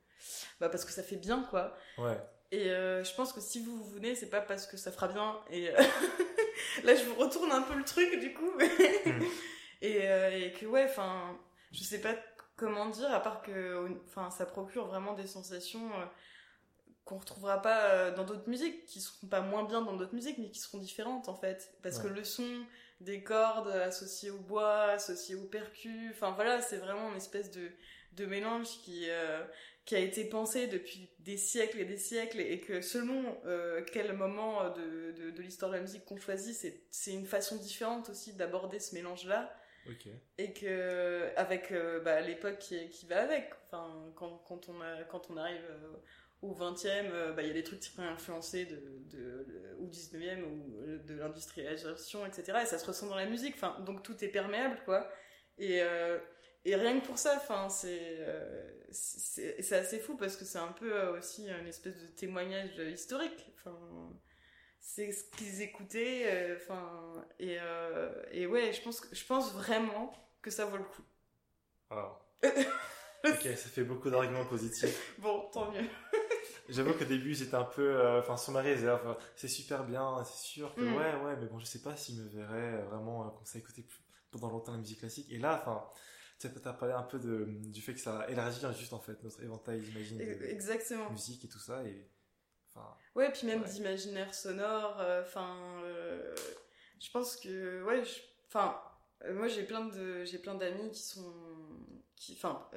bah, 0.61 0.69
parce 0.69 0.85
que 0.85 0.93
ça 0.93 1.03
fait 1.03 1.17
bien, 1.17 1.45
quoi. 1.51 1.77
Ouais. 1.99 2.17
Et 2.53 2.71
euh, 2.71 3.03
je 3.03 3.13
pense 3.17 3.33
que 3.33 3.41
si 3.41 3.59
vous, 3.59 3.77
vous 3.77 3.91
venez, 3.91 4.15
c'est 4.15 4.31
pas 4.31 4.41
parce 4.41 4.69
que 4.69 4.77
ça 4.77 4.93
fera 4.93 5.09
bien 5.09 5.41
et, 5.51 5.71
euh, 5.71 5.83
Là, 6.85 6.95
je 6.95 7.03
vous 7.05 7.17
retourne 7.17 7.51
un 7.51 7.63
peu 7.63 7.75
le 7.75 7.85
truc, 7.85 8.19
du 8.21 8.33
coup. 8.33 8.53
Hmm. 9.05 9.23
et, 9.83 10.47
et, 10.47 10.53
que, 10.53 10.65
ouais, 10.65 10.85
enfin, 10.85 11.39
je 11.73 11.83
sais 11.83 12.01
pas 12.01 12.15
comment 12.57 12.89
dire, 12.89 13.13
à 13.13 13.21
part 13.21 13.43
que, 13.43 13.87
enfin, 14.07 14.31
ça 14.31 14.47
procure 14.47 14.87
vraiment 14.87 15.13
des 15.13 15.27
sensations 15.27 15.91
qu'on 17.05 17.19
retrouvera 17.19 17.61
pas 17.61 17.91
euh, 17.91 18.15
dans 18.15 18.25
d'autres 18.25 18.49
musiques, 18.49 18.87
qui 18.87 19.01
seront 19.01 19.27
pas 19.27 19.41
moins 19.41 19.65
bien 19.65 19.83
dans 19.83 19.97
d'autres 19.97 20.15
musiques, 20.15 20.39
mais 20.39 20.51
qui 20.51 20.61
seront 20.61 20.79
différentes, 20.79 21.29
en 21.29 21.35
fait. 21.35 21.75
Parce 21.83 21.99
que 21.99 22.09
le 22.09 22.25
son 22.25 22.65
des 23.01 23.23
cordes 23.23 23.69
associées 23.69 24.31
au 24.31 24.39
bois, 24.39 24.85
associées 24.85 25.35
au 25.35 25.45
percu, 25.45 26.11
enfin, 26.11 26.31
voilà, 26.31 26.61
c'est 26.63 26.79
vraiment 26.79 27.11
une 27.11 27.17
espèce 27.17 27.51
de, 27.51 27.71
de 28.13 28.25
mélange 28.25 28.69
qui, 28.83 29.09
qui 29.85 29.95
a 29.95 29.99
été 29.99 30.25
pensé 30.25 30.67
depuis 30.67 31.11
des 31.19 31.37
siècles 31.37 31.81
et 31.81 31.85
des 31.85 31.99
siècles 31.99 32.41
et 32.41 32.61
que 32.61 32.81
selon 32.81 33.37
euh, 33.45 33.83
quel 33.93 34.15
moment 34.15 34.71
de, 34.71 35.13
de, 35.13 35.31
de 35.31 35.43
l'histoire 35.43 35.71
de 35.71 35.77
la 35.77 35.83
musique 35.83 36.05
qu'on 36.07 36.17
choisit, 36.17 36.57
c'est 36.91 37.13
une 37.13 37.27
façon 37.27 37.57
différente 37.57 38.09
aussi 38.09 38.33
d'aborder 38.35 38.81
ce 38.81 38.95
mélange-là. 38.95 39.55
Okay. 39.87 40.15
Et 40.39 40.55
que 40.55 41.29
avec 41.37 41.71
euh, 41.71 42.01
bah, 42.01 42.23
l'époque 42.23 42.59
qui, 42.59 42.89
qui, 42.89 43.05
va 43.05 43.21
avec, 43.21 43.53
enfin 43.67 44.11
quand, 44.17 44.39
quand 44.49 44.71
on 44.71 44.81
a, 44.81 45.05
quand 45.05 45.31
on 45.31 45.37
arrive 45.37 45.61
euh, 45.69 45.93
au 46.45 46.55
20e, 46.55 47.11
euh, 47.11 47.33
bah, 47.33 47.43
il 47.43 47.49
y 47.49 47.51
a 47.51 47.55
des 47.55 47.65
trucs 47.65 47.81
très 47.81 48.03
influencés 48.03 48.67
de, 48.67 48.77
de, 49.11 49.77
ou 49.79 49.89
19e 49.89 50.43
ou 50.45 51.05
de 51.05 51.15
l'industrialisation, 51.15 52.25
etc. 52.27 52.59
Et 52.63 52.67
ça 52.67 52.79
se 52.79 52.87
ressent 52.87 53.07
dans 53.07 53.17
la 53.17 53.27
musique. 53.27 53.55
Enfin 53.57 53.81
donc 53.81 54.03
tout 54.03 54.25
est 54.25 54.29
perméable 54.29 54.79
quoi. 54.85 55.11
Et 55.59 55.83
et 56.67 56.77
rien 56.77 56.99
que 56.99 57.07
pour 57.07 57.19
ça, 57.19 57.35
enfin, 57.37 57.69
c'est 57.69 58.17
euh, 58.21 58.71
c'est 58.91 59.73
assez 59.73 59.99
fou 59.99 60.17
parce 60.17 60.37
que 60.37 60.45
c'est 60.45 60.59
un 60.59 60.73
peu 60.73 60.95
euh, 60.95 61.19
aussi 61.19 61.47
une 61.47 61.67
espèce 61.67 61.97
de 62.01 62.07
témoignage 62.07 62.79
historique. 62.79 63.53
Enfin, 63.57 63.77
c'est 64.81 65.13
ce 65.13 65.25
qu'ils 65.37 65.61
écoutaient. 65.61 66.25
Euh, 66.27 66.57
enfin, 66.57 67.27
et 67.39 67.59
et 68.31 68.47
ouais, 68.47 68.73
je 68.73 68.83
pense 68.83 69.07
je 69.13 69.25
pense 69.27 69.53
vraiment 69.53 70.15
que 70.41 70.51
ça 70.51 70.65
vaut 70.65 70.79
le 70.79 70.85
coup. 70.85 71.03
Alors. 71.91 72.21
ok, 72.45 73.43
ça 73.43 73.69
fait 73.69 73.85
beaucoup 73.85 74.11
d'arguments 74.11 74.47
positifs. 74.47 75.15
Bon, 75.19 75.49
tant 75.53 75.71
mieux. 75.71 75.85
J'avoue 76.69 76.95
qu'au 76.95 77.05
début, 77.05 77.35
j'étais 77.35 77.55
un 77.55 77.65
peu, 77.65 78.19
enfin, 78.19 78.37
sur 78.37 78.53
ma 78.53 78.61
réserve. 78.61 79.17
C'est 79.37 79.49
super 79.49 79.85
bien, 79.85 80.23
c'est 80.25 80.47
sûr 80.47 80.75
que 80.75 80.81
mm. 80.81 80.97
ouais, 80.97 81.15
ouais, 81.25 81.37
mais 81.41 81.47
bon, 81.47 81.59
je 81.59 81.67
sais 81.67 81.83
pas 81.83 81.97
s'il 81.97 82.21
me 82.21 82.29
verrait 82.29 82.83
vraiment 82.85 83.29
comme 83.31 83.47
ça 83.47 83.59
écouter 83.59 83.87
pendant 84.31 84.51
longtemps 84.51 84.73
la 84.73 84.79
musique 84.79 85.01
classique. 85.01 85.27
Et 85.31 85.39
là, 85.39 85.61
enfin, 85.61 85.85
tu 86.39 86.69
as 86.69 86.73
parlé 86.73 86.95
un 86.95 87.03
peu 87.03 87.19
de, 87.19 87.47
du 87.49 87.81
fait 87.81 87.95
que 87.95 88.01
ça 88.01 88.27
élargit 88.29 88.61
juste 88.79 88.93
en 88.93 89.01
fait 89.01 89.23
notre 89.23 89.43
éventail 89.43 89.81
d'imagine 89.81 90.21
exactement 90.21 91.11
musique 91.11 91.45
et 91.45 91.49
tout 91.49 91.59
ça 91.59 91.83
et 91.85 92.09
enfin 92.75 92.87
ouais 93.15 93.31
puis 93.33 93.47
même 93.47 93.63
d'imaginaire 93.63 94.35
sonore 94.35 95.01
euh, 95.01 95.23
enfin 95.23 95.81
euh, 95.85 96.35
je 97.01 97.11
pense 97.11 97.37
que 97.37 97.83
ouais 97.85 98.03
enfin 98.49 98.81
euh, 99.25 99.35
moi 99.35 99.49
j'ai 99.49 99.63
plein 99.63 99.87
de 99.87 100.25
j'ai 100.25 100.39
plein 100.39 100.55
d'amis 100.55 100.91
qui 100.91 101.03
sont 101.03 101.33
qui 102.17 102.35
enfin 102.35 102.69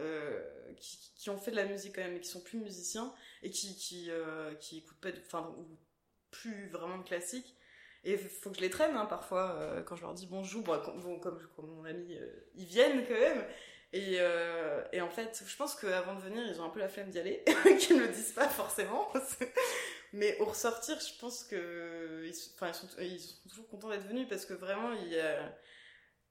qui, 0.77 0.97
qui, 1.15 1.29
ont 1.29 1.37
fait 1.37 1.51
de 1.51 1.55
la 1.55 1.65
musique 1.65 1.95
quand 1.95 2.01
même 2.01 2.15
et 2.15 2.19
qui 2.19 2.29
sont 2.29 2.41
plus 2.41 2.57
musiciens 2.57 3.13
et 3.43 3.49
qui 3.49 3.75
qui 3.77 4.09
qui 4.59 4.77
écoutent 4.79 4.99
pas 4.99 5.09
enfin 5.25 5.53
ou 5.57 5.77
plus 6.31 6.69
vraiment 6.69 6.97
de 6.97 7.03
classique 7.03 7.57
et 8.03 8.17
faut 8.17 8.51
que 8.51 8.55
je 8.55 8.61
les 8.61 8.69
traîne 8.69 8.95
hein, 8.95 9.05
parfois 9.05 9.51
euh, 9.59 9.81
quand 9.81 9.97
je 9.97 10.01
leur 10.03 10.13
dis 10.13 10.27
bonjour, 10.27 10.63
bon, 10.63 11.19
comme, 11.19 11.41
comme, 11.55 11.67
mon 11.67 11.83
ami, 11.83 12.15
euh, 12.17 12.25
ils 12.55 12.65
viennent 12.65 13.05
quand 13.05 13.19
même. 13.19 13.45
Et, 13.93 14.15
euh, 14.19 14.81
et 14.93 15.01
en 15.01 15.09
fait, 15.09 15.43
je 15.45 15.55
pense 15.57 15.75
qu'avant 15.75 16.15
de 16.15 16.21
venir, 16.21 16.45
ils 16.47 16.61
ont 16.61 16.65
un 16.65 16.69
peu 16.69 16.79
la 16.79 16.87
flemme 16.87 17.09
d'y 17.09 17.19
aller, 17.19 17.43
qu'ils 17.79 17.97
ne 17.97 18.03
le 18.03 18.07
disent 18.09 18.31
pas 18.31 18.47
forcément. 18.47 19.11
Mais 20.13 20.37
au 20.39 20.45
ressortir, 20.45 20.97
je 20.99 21.19
pense 21.19 21.43
que 21.43 22.23
ils, 22.23 22.29
ils, 22.29 22.33
sont, 22.33 22.53
sont 22.73 23.49
toujours 23.49 23.67
contents 23.67 23.89
d'être 23.89 24.07
venus 24.07 24.27
parce 24.29 24.45
que 24.45 24.53
vraiment, 24.53 24.93
il 24.93 25.09
y 25.09 25.19
a, 25.19 25.53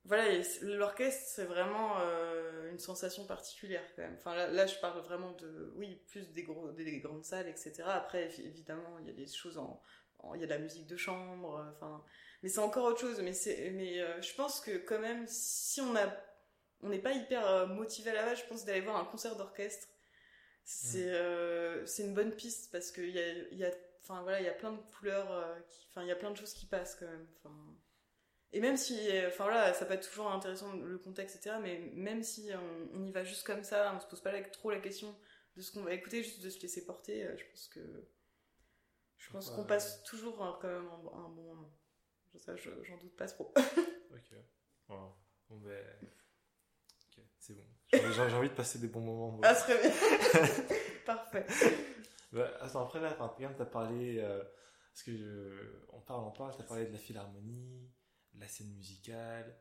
voilà, 0.06 0.24
l'orchestre, 0.62 1.24
c'est 1.26 1.44
vraiment 1.44 1.98
euh, 1.98 2.70
une 2.70 2.78
sensation 2.78 3.26
particulière 3.26 3.82
quand 3.96 4.02
même. 4.02 4.14
Enfin, 4.18 4.36
là, 4.36 4.46
là, 4.46 4.66
je 4.66 4.78
parle 4.78 5.00
vraiment 5.00 5.32
de, 5.32 5.72
oui, 5.74 6.00
plus 6.06 6.30
des, 6.30 6.44
gros, 6.44 6.70
des 6.70 7.00
grandes 7.00 7.24
salles, 7.24 7.48
etc. 7.48 7.82
Après, 7.86 8.30
évidemment, 8.38 8.98
il 9.00 9.06
y 9.06 9.10
a 9.10 9.12
des 9.12 9.26
choses 9.26 9.58
en, 9.58 9.82
il 10.34 10.40
y 10.40 10.44
a 10.44 10.46
de 10.46 10.52
la 10.52 10.58
musique 10.58 10.86
de 10.86 10.96
chambre, 10.96 11.58
euh, 11.58 11.70
enfin, 11.72 12.04
mais 12.42 12.48
c'est 12.48 12.60
encore 12.60 12.84
autre 12.84 13.00
chose. 13.00 13.20
Mais 13.20 13.32
c'est, 13.32 13.70
mais 13.70 14.00
euh, 14.00 14.22
je 14.22 14.32
pense 14.34 14.60
que 14.60 14.78
quand 14.78 15.00
même, 15.00 15.26
si 15.26 15.80
on 15.80 15.96
a, 15.96 16.16
on 16.82 16.88
n'est 16.88 17.02
pas 17.02 17.12
hyper 17.12 17.66
motivé 17.66 18.10
à 18.10 18.14
la 18.14 18.26
base, 18.26 18.38
je 18.38 18.44
pense 18.46 18.64
d'aller 18.64 18.82
voir 18.82 18.96
un 18.96 19.06
concert 19.06 19.34
d'orchestre, 19.34 19.88
c'est, 20.64 21.10
mm. 21.10 21.86
c'est 21.86 22.04
une 22.04 22.14
bonne 22.14 22.32
piste 22.32 22.70
parce 22.70 22.92
qu'il 22.92 23.10
y 23.10 23.18
a, 23.18 23.32
il 23.50 23.58
y 23.58 23.64
a, 23.64 23.70
enfin 24.02 24.22
voilà, 24.22 24.40
il 24.40 24.44
y 24.44 24.48
a 24.48 24.52
plein 24.52 24.72
de 24.72 24.80
couleurs, 24.96 25.28
enfin 25.90 26.02
il 26.02 26.08
y 26.08 26.12
a 26.12 26.16
plein 26.16 26.30
de 26.30 26.36
choses 26.36 26.52
qui 26.52 26.66
passent 26.66 26.94
quand 26.94 27.06
même, 27.06 27.26
enfin. 27.38 27.54
Et 28.52 28.60
même 28.60 28.76
si, 28.76 28.98
enfin 29.26 29.44
voilà, 29.44 29.74
ça 29.74 29.84
peut 29.84 29.94
être 29.94 30.08
toujours 30.08 30.30
intéressant 30.30 30.72
le 30.72 30.98
contexte, 30.98 31.36
etc. 31.36 31.56
Mais 31.60 31.78
même 31.94 32.22
si 32.22 32.50
on, 32.54 32.98
on, 32.98 33.04
y 33.04 33.10
va 33.10 33.24
juste 33.24 33.46
comme 33.46 33.64
ça, 33.64 33.92
on 33.94 34.00
se 34.00 34.06
pose 34.06 34.20
pas 34.20 34.32
trop 34.42 34.70
la 34.70 34.80
question 34.80 35.14
de 35.56 35.62
ce 35.62 35.72
qu'on 35.72 35.82
va 35.82 35.92
écouter, 35.92 36.22
juste 36.22 36.42
de 36.42 36.50
se 36.50 36.60
laisser 36.60 36.84
porter, 36.84 37.28
je 37.36 37.44
pense 37.44 37.68
que 37.68 37.80
je 39.26 39.32
pense 39.32 39.50
qu'on 39.50 39.64
passe 39.64 40.02
toujours 40.04 40.36
quand 40.60 40.68
même 40.68 40.86
un, 40.86 41.28
bon 41.28 41.42
moment. 41.42 41.72
Ça, 42.36 42.54
j'en 42.56 42.96
doute 42.98 43.16
pas 43.16 43.26
trop. 43.26 43.52
ok. 44.12 44.36
Bon, 44.88 45.14
ben. 45.50 45.84
Ok, 46.02 47.24
c'est 47.38 47.54
bon. 47.54 47.64
J'ai 47.92 48.34
envie 48.34 48.50
de 48.50 48.54
passer 48.54 48.78
des 48.78 48.88
bons 48.88 49.00
moments. 49.00 49.40
Ah, 49.42 49.54
très 49.54 49.80
bien. 49.80 49.90
Parfait. 51.06 51.46
Bah, 52.30 52.52
attends, 52.60 52.84
après 52.84 53.00
là, 53.00 53.16
enfin, 53.18 53.34
t'as 53.56 53.64
parlé. 53.64 54.18
Euh, 54.18 54.44
parce 54.92 55.02
que 55.02 55.16
je, 55.16 55.86
on 55.92 56.00
parle, 56.00 56.24
on 56.24 56.30
parle, 56.30 56.54
t'as 56.56 56.64
parlé 56.64 56.86
de 56.86 56.92
la 56.92 56.98
philharmonie, 56.98 57.90
la 58.38 58.48
scène 58.48 58.70
musicale, 58.72 59.56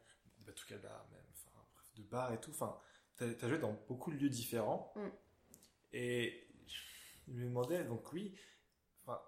de 0.45 0.51
tout 0.51 0.65
cas 0.67 0.77
bar 0.77 1.07
même, 1.11 1.21
enfin, 1.33 1.65
bref, 1.73 1.93
de 1.95 2.03
bar 2.03 2.33
et 2.33 2.39
tout. 2.39 2.51
Enfin, 2.51 2.77
t'as 3.17 3.25
as 3.25 3.49
joué 3.49 3.57
dans 3.57 3.73
beaucoup 3.87 4.11
de 4.11 4.17
lieux 4.17 4.29
différents. 4.29 4.93
Mm. 4.95 5.07
Et 5.93 6.47
je 6.67 7.33
me 7.33 7.45
demandais, 7.45 7.83
donc 7.83 8.11
oui, 8.13 8.35
enfin, 9.03 9.19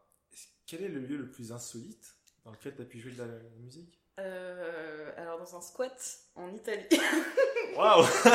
quel 0.66 0.84
est 0.84 0.90
le 0.90 1.00
lieu 1.00 1.18
le 1.18 1.30
plus 1.30 1.52
insolite 1.52 2.16
dans 2.44 2.52
lequel 2.52 2.76
tu 2.76 2.82
as 2.82 2.86
pu 2.86 3.00
jouer 3.00 3.12
de 3.12 3.24
la, 3.24 3.28
musique? 3.60 4.00
Euh, 4.20 5.12
Alors, 5.18 5.38
dans 5.40 5.56
un 5.56 5.62
squat 5.62 6.20
en 6.36 6.54
Italie. 6.54 6.88
Waouh 7.76 8.04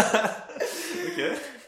Ok. 1.06 1.22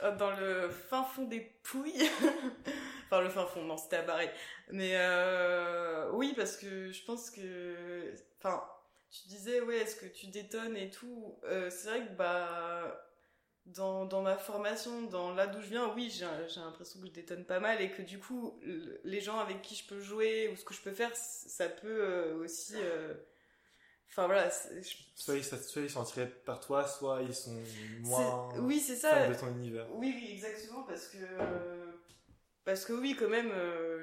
Dans 0.18 0.36
le 0.38 0.68
fin 0.68 1.02
fond 1.02 1.24
des 1.24 1.40
Pouilles. 1.40 2.10
enfin, 3.06 3.20
le 3.22 3.30
fin 3.30 3.46
fond, 3.46 3.64
non, 3.64 3.76
c'était 3.76 3.96
à 3.96 4.02
Paris. 4.02 4.28
Mais 4.70 4.92
euh, 4.94 6.10
oui, 6.12 6.34
parce 6.36 6.56
que 6.56 6.92
je 6.92 7.04
pense 7.04 7.30
que... 7.30 8.14
Enfin, 8.38 8.62
tu 9.22 9.28
disais, 9.28 9.60
ouais, 9.62 9.78
est-ce 9.78 9.96
que 9.96 10.06
tu 10.06 10.26
détonnes 10.28 10.76
et 10.76 10.90
tout 10.90 11.38
euh, 11.44 11.70
C'est 11.70 11.88
vrai 11.88 12.06
que, 12.06 12.12
bah 12.14 13.00
dans, 13.66 14.06
dans 14.06 14.22
ma 14.22 14.36
formation, 14.38 15.02
dans 15.04 15.34
là 15.34 15.46
d'où 15.46 15.60
je 15.62 15.68
viens, 15.68 15.92
oui, 15.94 16.10
j'ai 16.10 16.26
j'ai 16.48 16.60
l'impression 16.60 17.00
que 17.00 17.06
je 17.06 17.12
détonne 17.12 17.44
pas 17.46 17.60
mal 17.60 17.80
et 17.82 17.90
que 17.90 18.02
du 18.02 18.18
coup, 18.20 18.58
le- 18.62 19.00
les 19.04 19.20
gens 19.20 19.38
avec 19.38 19.62
qui 19.62 19.74
je 19.76 19.86
peux 19.86 20.00
jouer 20.00 20.48
ou 20.48 20.56
ce 20.56 20.64
que 20.64 20.74
je 20.74 20.82
peux 20.82 20.92
faire, 20.92 21.14
ça 21.16 21.68
peut 21.68 21.88
euh, 22.04 22.36
aussi. 22.44 22.74
euh, 22.76 23.14
Enfin 24.10 24.26
voilà. 24.26 24.48
je- 24.50 24.96
Soit 25.16 25.36
ils, 25.36 25.44
soit 25.44 25.82
ils 25.82 25.90
sont 25.90 26.02
attirés 26.02 26.28
par 26.28 26.60
toi, 26.60 26.86
soit 26.86 27.22
ils 27.22 27.34
sont 27.34 27.60
moins 28.02 28.48
Oui, 28.58 28.78
c'est 28.80 28.96
ça. 28.96 29.26
de 29.28 29.34
ton 29.34 29.48
univers. 29.48 29.86
Oui, 29.94 30.12
oui, 30.14 30.30
exactement, 30.32 30.82
parce 30.84 31.08
que 31.08 31.18
parce 32.64 32.84
que 32.84 32.92
oui, 32.92 33.16
quand 33.18 33.28
même, 33.28 33.50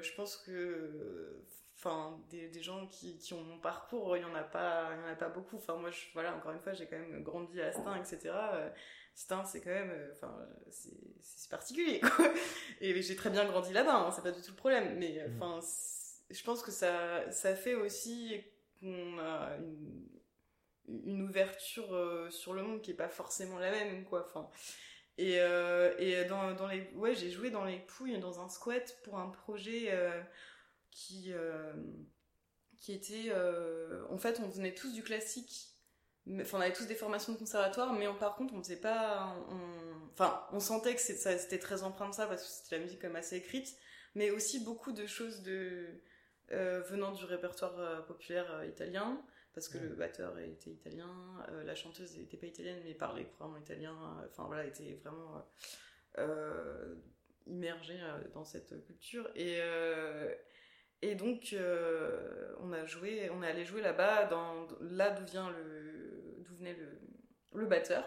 je 0.02 0.12
pense 0.14 0.36
que 0.36 1.42
enfin 1.82 2.20
des, 2.30 2.48
des 2.48 2.62
gens 2.62 2.86
qui, 2.86 3.18
qui 3.18 3.34
ont 3.34 3.42
mon 3.42 3.58
parcours, 3.58 4.16
il 4.16 4.22
y 4.22 4.24
en 4.24 4.34
a 4.34 4.42
pas, 4.44 4.90
il 4.94 5.00
y 5.02 5.04
en 5.04 5.12
a 5.12 5.16
pas 5.16 5.28
beaucoup. 5.28 5.56
Enfin 5.56 5.76
moi, 5.76 5.90
je, 5.90 6.00
voilà, 6.14 6.34
encore 6.36 6.52
une 6.52 6.60
fois, 6.60 6.72
j'ai 6.74 6.86
quand 6.86 6.98
même 6.98 7.22
grandi 7.22 7.60
à 7.60 7.72
Stein, 7.72 7.96
etc. 7.96 8.18
Euh, 8.54 8.70
Stein, 9.14 9.44
c'est 9.44 9.60
quand 9.60 9.70
même, 9.70 9.90
euh, 9.90 10.12
enfin, 10.12 10.34
c'est 10.70 11.50
particulier, 11.50 12.00
quoi. 12.00 12.26
Et 12.80 13.00
j'ai 13.02 13.16
très 13.16 13.30
bien 13.30 13.44
grandi 13.46 13.72
là-bas, 13.72 13.94
hein, 13.96 14.10
c'est 14.12 14.22
pas 14.22 14.30
du 14.32 14.40
tout 14.42 14.52
le 14.52 14.56
problème. 14.56 14.96
Mais 14.98 15.20
euh, 15.20 15.28
Mhm. 15.28 15.42
enfin, 15.42 15.60
je 16.30 16.42
pense 16.44 16.62
que 16.62 16.70
ça 16.70 17.30
ça 17.32 17.54
fait 17.54 17.74
aussi 17.74 18.42
qu'on 18.80 19.18
a 19.18 19.56
une 19.58 20.08
une 20.88 21.22
ouverture 21.22 21.94
euh, 21.94 22.28
sur 22.30 22.54
le 22.54 22.62
monde 22.62 22.82
qui 22.82 22.90
est 22.90 22.94
pas 22.94 23.08
forcément 23.08 23.58
la 23.58 23.70
même, 23.70 24.04
quoi. 24.04 24.24
Enfin. 24.26 24.48
Et, 25.18 25.40
euh, 25.40 25.94
et 25.98 26.24
dans, 26.24 26.54
dans 26.54 26.66
les 26.66 26.90
ouais 26.94 27.14
j'ai 27.14 27.30
joué 27.30 27.50
dans 27.50 27.64
les 27.64 27.78
Pouilles 27.80 28.18
dans 28.18 28.40
un 28.40 28.48
squat 28.48 28.96
pour 29.04 29.18
un 29.18 29.28
projet 29.28 29.88
euh, 29.90 30.22
qui 30.92 31.32
euh, 31.32 31.72
qui 32.78 32.92
était 32.92 33.26
euh, 33.30 34.04
en 34.10 34.18
fait 34.18 34.38
on 34.40 34.48
venait 34.48 34.74
tous 34.74 34.92
du 34.92 35.02
classique 35.02 35.68
enfin 36.40 36.58
on 36.58 36.60
avait 36.60 36.72
tous 36.72 36.86
des 36.86 36.94
formations 36.94 37.32
de 37.32 37.38
conservatoire 37.38 37.92
mais 37.92 38.06
on- 38.06 38.14
par 38.14 38.36
contre 38.36 38.54
on 38.54 38.62
faisait 38.62 38.76
pas 38.80 39.34
on- 39.50 40.08
enfin 40.12 40.46
on 40.52 40.60
sentait 40.60 40.94
que 40.94 41.00
c'était 41.00 41.58
très 41.58 41.82
empreint 41.82 42.08
de 42.08 42.14
ça 42.14 42.26
parce 42.26 42.42
que 42.44 42.48
c'était 42.48 42.76
la 42.76 42.82
musique 42.84 43.00
comme 43.00 43.16
assez 43.16 43.36
écrite 43.36 43.76
mais 44.14 44.30
aussi 44.30 44.60
beaucoup 44.62 44.92
de 44.92 45.06
choses 45.06 45.42
de 45.42 45.88
euh, 46.52 46.80
venant 46.82 47.12
du 47.12 47.24
répertoire 47.24 47.78
euh, 47.80 48.00
populaire 48.02 48.52
euh, 48.52 48.66
italien 48.66 49.20
parce 49.54 49.68
que 49.68 49.76
Ouais. 49.78 49.84
le 49.84 49.94
batteur 49.96 50.38
était 50.38 50.70
italien, 50.70 51.10
la 51.66 51.74
chanteuse 51.74 52.16
n'était 52.16 52.38
pas 52.38 52.46
italienne 52.46 52.80
mais 52.84 52.94
parlait 52.94 53.26
couramment 53.26 53.58
italien, 53.58 53.94
enfin 54.30 54.44
voilà, 54.46 54.64
était 54.64 54.94
vraiment 55.02 55.44
immergée 57.46 58.00
dans 58.32 58.44
cette 58.44 58.82
culture. 58.86 59.28
Et, 59.34 59.60
et 61.02 61.16
donc 61.16 61.52
euh, 61.52 62.54
on 62.60 62.72
a 62.72 62.86
joué, 62.86 63.28
on 63.30 63.42
est 63.42 63.48
allé 63.48 63.64
jouer 63.64 63.82
là-bas, 63.82 64.30
là 64.80 65.10
d'où 65.10 65.24
vient 65.24 65.50
le, 65.50 66.36
d'où 66.38 66.54
venait 66.56 66.74
le, 66.74 67.00
le 67.54 67.66
batteur. 67.66 68.04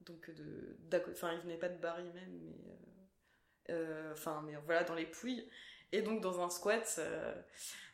Donc 0.00 0.30
de, 0.30 1.02
enfin 1.10 1.32
il 1.34 1.40
venait 1.40 1.58
pas 1.58 1.68
de 1.68 1.78
Bari 1.78 2.04
même, 2.12 2.38
mais 2.40 2.70
euh, 2.70 3.74
euh, 3.74 4.12
enfin 4.12 4.42
mais 4.46 4.54
voilà 4.64 4.84
dans 4.84 4.94
les 4.94 5.06
Pouilles. 5.06 5.48
Et 5.92 6.02
donc 6.02 6.20
dans 6.20 6.40
un 6.40 6.50
squat, 6.50 6.96
euh, 6.98 7.34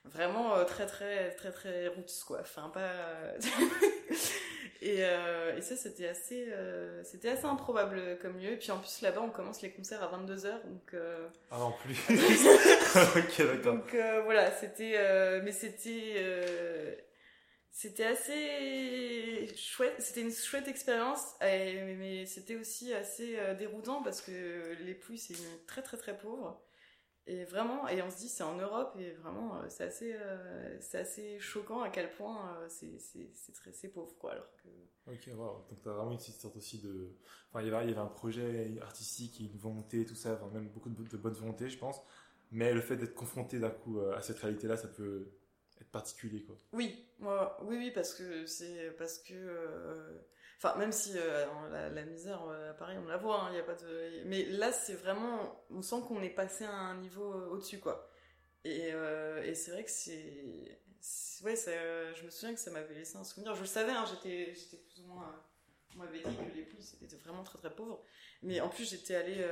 vraiment 0.05 0.55
euh, 0.57 0.65
très 0.65 0.87
très 0.87 1.35
très 1.35 1.51
très 1.51 1.89
roots. 1.89 2.37
Enfin 2.39 2.69
pas. 2.69 3.35
et, 4.83 5.05
euh, 5.05 5.57
et 5.57 5.61
ça 5.61 5.77
c'était 5.77 6.09
assez 6.09 6.47
euh, 6.49 7.03
c'était 7.05 7.29
assez 7.29 7.45
improbable 7.45 8.19
comme 8.21 8.37
lieu. 8.39 8.51
Et 8.51 8.57
puis 8.57 8.73
en 8.73 8.79
plus 8.79 9.01
là-bas 9.01 9.21
on 9.23 9.31
commence 9.31 9.63
les 9.63 9.71
concerts 9.71 10.03
à 10.03 10.09
22 10.09 10.35
h 10.35 10.51
donc. 10.65 10.95
euh, 10.95 11.29
Ah 11.51 11.59
non 11.59 11.73
plus. 11.73 11.97
ok 12.11 13.39
d'accord. 13.39 13.75
donc 13.75 13.95
voilà, 14.25 14.51
c'était, 14.51 15.41
mais 15.43 15.53
c'était, 15.53 17.05
c'était 17.71 18.07
assez 18.07 19.49
chouette. 19.57 19.95
C'était 19.99 20.23
une 20.23 20.33
chouette 20.33 20.67
expérience, 20.67 21.23
mais, 21.41 22.27
c'était 22.27 22.57
aussi 22.57 22.93
assez 22.93 23.39
déroutant 23.59 24.03
parce 24.03 24.21
que 24.21 24.77
les 24.81 24.95
Pouilles 24.95 25.19
c'est 25.19 25.67
très 25.67 25.83
très 25.83 25.97
très 25.97 26.19
pauvre. 26.19 26.61
Et 27.27 27.45
vraiment, 27.45 27.87
et 27.89 28.03
on 28.03 28.11
se 28.11 28.17
dit 28.17 28.29
c'est 28.29 28.43
en 28.43 28.57
Europe 28.57 28.97
et 28.99 29.13
vraiment 29.13 29.57
euh, 29.57 29.67
c'est 29.69 29.85
assez, 29.85 30.13
euh, 30.15 30.77
c'est 30.81 30.99
assez 30.99 31.39
choquant 31.39 31.81
à 31.81 31.89
quel 31.89 32.11
point 32.11 32.57
euh, 32.57 32.67
c'est, 32.69 32.99
c'est, 32.99 33.31
c'est 33.33 33.53
très 33.53 33.73
c'est 33.73 33.89
pauvre 33.89 34.17
quoi. 34.19 34.33
Alors 34.33 34.51
que 34.57 34.69
Ok, 35.07 35.29
wow. 35.37 35.65
Donc 35.71 35.83
t'as 35.83 35.93
vraiment 35.93 36.13
une 36.13 36.19
sorte 36.19 36.57
aussi 36.57 36.81
de... 36.81 37.11
Enfin, 37.51 37.63
il 37.63 37.69
y 37.69 37.75
avait, 37.75 37.85
il 37.85 37.91
y 37.91 37.93
avait 37.93 38.01
un 38.01 38.07
projet 38.07 38.73
artistique, 38.81 39.41
une 39.41 39.59
volonté, 39.59 40.05
tout 40.05 40.15
ça, 40.15 40.35
enfin, 40.35 40.49
même 40.53 40.69
beaucoup 40.69 40.91
de, 40.91 41.03
de 41.03 41.17
bonne 41.17 41.35
volonté, 41.35 41.69
je 41.69 41.79
pense. 41.79 42.01
Mais 42.51 42.73
le 42.73 42.81
fait 42.81 42.97
d'être 42.97 43.15
confronté 43.15 43.59
d'un 43.59 43.71
coup 43.71 44.01
à 44.01 44.21
cette 44.23 44.39
réalité-là, 44.39 44.77
ça 44.77 44.89
peut 44.89 45.33
être 45.81 45.91
particulier, 45.91 46.43
quoi. 46.45 46.57
Oui, 46.73 47.05
moi, 47.19 47.59
oui, 47.65 47.77
oui, 47.77 47.91
parce 47.91 48.15
que 48.15 48.47
c'est 48.47 48.93
parce 48.97 49.19
que, 49.19 49.35
euh, 49.35 50.19
enfin, 50.63 50.79
même 50.79 50.93
si 50.93 51.13
euh, 51.17 51.47
la, 51.71 51.89
la 51.89 52.05
misère 52.05 52.45
euh, 52.45 52.71
à 52.71 52.75
Paris, 52.75 52.97
on 53.03 53.07
la 53.07 53.17
voit, 53.17 53.49
il 53.51 53.57
y 53.57 53.61
a 53.61 53.65
pas 53.65 53.75
de, 53.75 54.23
mais 54.27 54.45
là, 54.45 54.73
c'est 54.73 54.95
vraiment, 54.95 55.65
on 55.71 55.83
sent 55.83 55.97
qu'on 56.07 56.23
est 56.23 56.31
passé 56.31 56.65
à 56.65 56.73
un 56.73 57.01
niveau 57.01 57.33
euh, 57.33 57.49
au-dessus, 57.49 57.81
quoi. 57.81 58.09
Et, 58.65 58.93
euh, 58.93 59.43
et 59.43 59.55
c'est 59.55 59.73
vrai 59.73 59.85
que 59.85 59.91
c'est, 59.91 60.81
ouais, 61.43 61.57
ça, 61.57 61.73
je 62.15 62.25
me 62.25 62.31
souviens 62.31 62.55
que 62.55 62.61
ça 62.61 62.71
m'avait 62.71 62.95
laissé 62.95 63.17
un 63.17 63.25
souvenir. 63.25 63.55
Je 63.57 63.63
le 63.63 63.67
savais, 63.67 63.91
hein, 63.91 64.05
j'étais, 64.09 64.55
j'étais 64.55 64.77
plus 64.77 65.01
ou 65.01 65.07
moins, 65.07 65.45
on 65.97 65.99
m'avait 65.99 66.21
dit 66.21 66.37
que 66.37 66.57
les 66.57 66.63
Pouilles 66.63 66.83
c'était 66.83 67.17
vraiment 67.17 67.43
très 67.43 67.59
très 67.59 67.75
pauvre. 67.75 68.05
Mais 68.43 68.61
en 68.61 68.69
plus, 68.69 68.89
j'étais 68.89 69.17
allée 69.17 69.45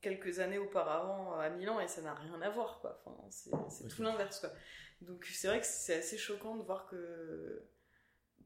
quelques 0.00 0.40
années 0.40 0.58
auparavant 0.58 1.38
à 1.38 1.48
Milan 1.48 1.80
et 1.80 1.86
ça 1.88 2.02
n'a 2.02 2.14
rien 2.14 2.42
à 2.42 2.50
voir, 2.50 2.80
quoi. 2.80 3.00
Enfin, 3.06 3.16
c'est, 3.30 3.88
tout 3.88 4.02
l'inverse, 4.02 4.40
quoi. 4.40 4.50
Donc 5.00 5.26
c'est 5.26 5.48
vrai 5.48 5.60
que 5.60 5.66
c'est 5.66 5.94
assez 5.94 6.18
choquant 6.18 6.56
de 6.56 6.62
voir 6.62 6.86
que 6.86 7.68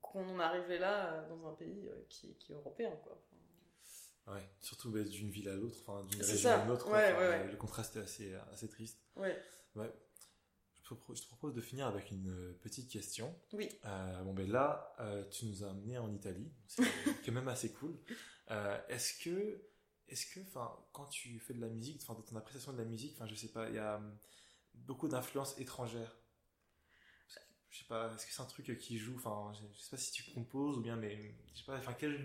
qu'on 0.03 0.29
en 0.37 0.39
arrivait 0.41 0.79
là 0.79 1.13
euh, 1.13 1.29
dans 1.29 1.49
un 1.49 1.55
pays 1.55 1.89
euh, 1.89 2.05
qui, 2.09 2.35
qui 2.37 2.53
est 2.53 2.55
européen 2.55 2.91
quoi. 3.05 3.13
Enfin, 3.13 4.35
Ouais, 4.35 4.47
surtout 4.61 4.91
bah, 4.91 5.03
d'une 5.05 5.31
ville 5.31 5.49
à 5.49 5.55
l'autre, 5.55 5.79
enfin 5.87 6.05
d'une 6.05 6.21
région 6.21 6.37
ça. 6.51 6.61
à 6.61 6.65
une 6.65 6.71
autre. 6.71 6.85
quoi. 6.85 6.99
Ouais. 6.99 7.47
Le 7.51 7.57
contraste 7.57 7.97
est 7.97 8.01
assez, 8.01 8.35
assez 8.53 8.69
triste. 8.69 9.01
ouais, 9.17 9.41
Ouais. 9.75 9.91
Je 10.83 10.95
te 10.95 11.29
propose- 11.29 11.55
de 11.55 11.61
finir 11.61 11.87
avec 11.87 12.11
une 12.11 12.29
euh, 12.31 12.59
petite 12.63 12.91
question. 12.91 13.35
oui. 13.53 13.69
Euh, 13.85 14.23
bon 14.25 14.33
ben 14.35 14.51
là, 14.51 14.95
euh, 15.01 15.23
tu 15.31 15.45
nous 15.47 15.63
as 15.65 15.69
amené 15.71 15.99
en 15.99 16.11
Italie, 16.13 16.51
c'est 16.67 16.83
quand 17.27 17.33
même 17.33 17.49
assez 17.49 17.73
cool. 17.73 17.99
Euh, 18.51 18.79
est-ce 18.89 19.23
que, 19.23 19.63
est-ce 20.09 20.27
que, 20.35 20.41
enfin, 20.47 20.75
quand 20.93 21.07
tu 21.07 21.39
fais 21.41 21.53
de 21.55 21.61
la 21.61 21.69
musique, 21.69 22.01
enfin, 22.03 22.15
dans 22.15 22.23
ton 22.23 22.37
appréciation 22.37 22.73
de 22.73 22.79
la 22.79 22.85
musique, 22.87 23.15
enfin, 23.17 23.27
je 23.27 23.35
sais 23.35 23.49
pas, 23.53 23.69
il 23.69 23.75
y 23.75 23.79
a 23.79 23.97
hum, 23.97 24.19
beaucoup 24.75 25.09
d'influences 25.09 25.59
étrangères. 25.59 26.18
Je 27.79 27.85
sais 27.85 27.89
pas, 27.89 28.11
est-ce 28.13 28.27
que 28.27 28.33
c'est 28.33 28.43
un 28.43 28.47
truc 28.47 28.77
qui 28.77 28.99
joue, 28.99 29.15
enfin, 29.15 29.53
je, 29.55 29.81
sais 29.81 29.91
pas 29.91 29.97
si 29.97 30.11
tu 30.11 30.25
composes 30.33 30.79
ou 30.79 30.81
bien, 30.81 30.97
mais 30.97 31.17
je 31.55 31.61
sais 31.61 31.65
pas, 31.65 31.77
enfin, 31.77 31.93
quelle 31.93 32.19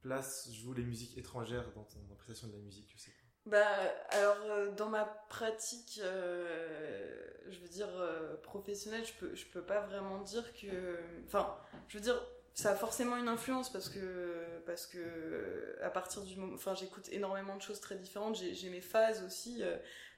place 0.00 0.50
jouent 0.50 0.72
les 0.72 0.82
musiques 0.82 1.18
étrangères 1.18 1.70
dans 1.74 1.84
ton 1.84 1.98
appréciation 2.10 2.48
de 2.48 2.54
la 2.54 2.58
musique, 2.58 2.90
je 2.90 2.98
sais. 2.98 3.12
Bah 3.44 3.66
alors 4.10 4.36
euh, 4.44 4.70
dans 4.70 4.88
ma 4.88 5.04
pratique, 5.04 6.00
euh, 6.02 7.26
je 7.50 7.58
veux 7.58 7.68
dire 7.68 7.88
euh, 7.96 8.36
professionnelle, 8.36 9.04
je 9.04 9.12
peux 9.14 9.34
je 9.34 9.44
peux 9.46 9.62
pas 9.62 9.80
vraiment 9.80 10.20
dire 10.20 10.44
que, 10.54 10.98
enfin, 11.26 11.58
je 11.88 11.98
veux 11.98 12.02
dire 12.02 12.24
ça 12.54 12.70
a 12.70 12.74
forcément 12.76 13.16
une 13.16 13.28
influence 13.28 13.70
parce 13.70 13.90
que 13.90 14.62
parce 14.64 14.86
que 14.86 15.76
à 15.82 15.90
partir 15.90 16.22
du 16.22 16.36
moment, 16.36 16.54
enfin 16.54 16.74
j'écoute 16.74 17.08
énormément 17.10 17.56
de 17.56 17.62
choses 17.62 17.80
très 17.80 17.96
différentes. 17.96 18.36
J'ai 18.36 18.70
mes 18.70 18.80
phases 18.80 19.22
aussi. 19.24 19.62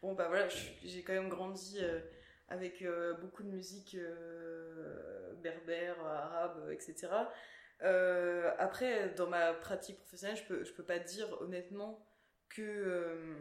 bon 0.02 0.12
bah 0.12 0.28
voilà, 0.28 0.48
j'ai 0.84 1.02
quand 1.02 1.14
même 1.14 1.30
grandi 1.30 1.80
avec 2.48 2.82
euh, 2.82 3.14
beaucoup 3.14 3.42
de 3.42 3.48
musique 3.48 3.94
euh, 3.94 5.32
berbère, 5.42 5.98
arabe, 6.04 6.70
etc. 6.70 7.08
Euh, 7.82 8.50
après, 8.58 9.10
dans 9.10 9.28
ma 9.28 9.52
pratique 9.54 9.98
professionnelle, 9.98 10.36
je 10.36 10.44
peux, 10.44 10.64
je 10.64 10.72
peux 10.72 10.84
pas 10.84 10.98
dire 10.98 11.40
honnêtement 11.40 12.06
que, 12.48 13.36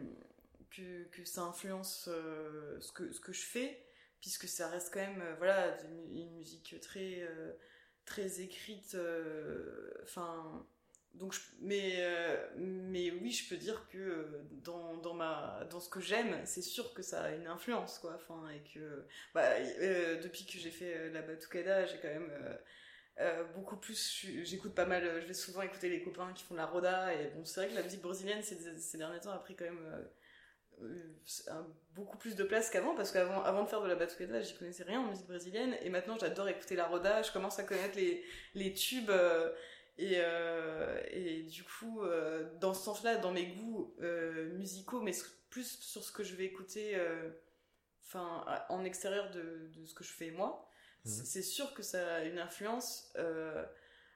que, 0.70 1.04
que 1.04 1.24
ça 1.24 1.42
influence 1.42 2.04
ce, 2.04 2.92
que, 2.92 3.12
ce 3.12 3.20
que 3.20 3.32
je 3.32 3.44
fais, 3.44 3.86
puisque 4.20 4.48
ça 4.48 4.68
reste 4.68 4.92
quand 4.92 5.00
même 5.00 5.22
voilà, 5.38 5.76
une 6.12 6.34
musique 6.36 6.76
très, 6.80 7.28
très 8.04 8.40
écrite. 8.40 8.96
Enfin. 10.02 10.66
Donc 11.14 11.34
mais, 11.60 11.94
euh, 11.98 12.36
mais 12.56 13.10
oui, 13.12 13.30
je 13.30 13.48
peux 13.48 13.56
dire 13.56 13.86
que 13.88 13.98
euh, 13.98 14.42
dans, 14.64 14.96
dans, 14.96 15.14
ma, 15.14 15.64
dans 15.70 15.78
ce 15.78 15.88
que 15.88 16.00
j'aime, 16.00 16.40
c'est 16.44 16.62
sûr 16.62 16.92
que 16.92 17.02
ça 17.02 17.22
a 17.22 17.30
une 17.30 17.46
influence. 17.46 17.98
Quoi. 18.00 18.16
Enfin, 18.16 18.48
et 18.50 18.62
que, 18.72 19.04
bah, 19.32 19.44
euh, 19.80 20.20
depuis 20.20 20.44
que 20.44 20.58
j'ai 20.58 20.70
fait 20.70 21.10
la 21.10 21.22
batucada, 21.22 21.86
j'ai 21.86 21.98
quand 21.98 22.08
même. 22.08 22.32
beaucoup 23.54 23.76
plus, 23.76 24.26
j'écoute 24.42 24.74
pas 24.74 24.86
mal, 24.86 25.20
je 25.20 25.26
vais 25.26 25.34
souvent 25.34 25.62
écouter 25.62 25.88
les 25.88 26.02
copains 26.02 26.32
qui 26.34 26.42
font 26.44 26.54
de 26.54 26.58
la 26.58 26.66
roda, 26.66 27.14
et 27.14 27.28
bon, 27.28 27.44
c'est 27.44 27.60
vrai 27.60 27.70
que 27.70 27.76
la 27.76 27.82
musique 27.82 28.02
brésilienne 28.02 28.42
ces, 28.42 28.98
derniers 28.98 29.20
temps 29.20 29.30
a 29.30 29.38
pris 29.38 29.54
quand 29.54 29.66
même 29.66 30.08
beaucoup 31.94 32.18
plus 32.18 32.34
de 32.34 32.42
place 32.42 32.68
qu'avant 32.70 32.96
parce 32.96 33.12
qu'avant 33.12 33.40
avant 33.44 33.62
de 33.62 33.68
faire 33.68 33.80
de 33.80 33.86
la 33.86 33.94
batucada 33.94 34.40
j'y 34.40 34.56
connaissais 34.56 34.82
rien 34.82 35.00
en 35.00 35.06
musique 35.06 35.28
brésilienne 35.28 35.76
et 35.80 35.88
maintenant 35.88 36.18
j'adore 36.18 36.48
écouter 36.48 36.74
la 36.74 36.88
roda 36.88 37.22
je 37.22 37.30
commence 37.30 37.60
à 37.60 37.62
connaître 37.62 37.96
les, 37.96 38.24
les 38.56 38.74
tubes 38.74 39.12
et, 39.96 40.16
et 41.10 41.42
du 41.44 41.62
coup 41.62 42.02
dans 42.60 42.74
ce 42.74 42.84
sens-là 42.84 43.16
dans 43.16 43.32
mes 43.32 43.46
goûts 43.54 43.94
musicaux 44.54 45.00
mais 45.00 45.12
plus 45.50 45.78
sur 45.80 46.02
ce 46.02 46.10
que 46.10 46.24
je 46.24 46.34
vais 46.34 46.44
écouter 46.44 46.98
enfin 48.04 48.44
en 48.68 48.84
extérieur 48.84 49.30
de, 49.30 49.70
de, 49.74 49.84
ce 49.84 49.94
que 49.94 50.02
je 50.02 50.12
fais 50.12 50.30
moi 50.30 50.68
mhm. 51.04 51.12
c'est 51.12 51.42
sûr 51.42 51.72
que 51.74 51.82
ça 51.82 52.16
a 52.16 52.24
une 52.24 52.38
influence 52.38 53.14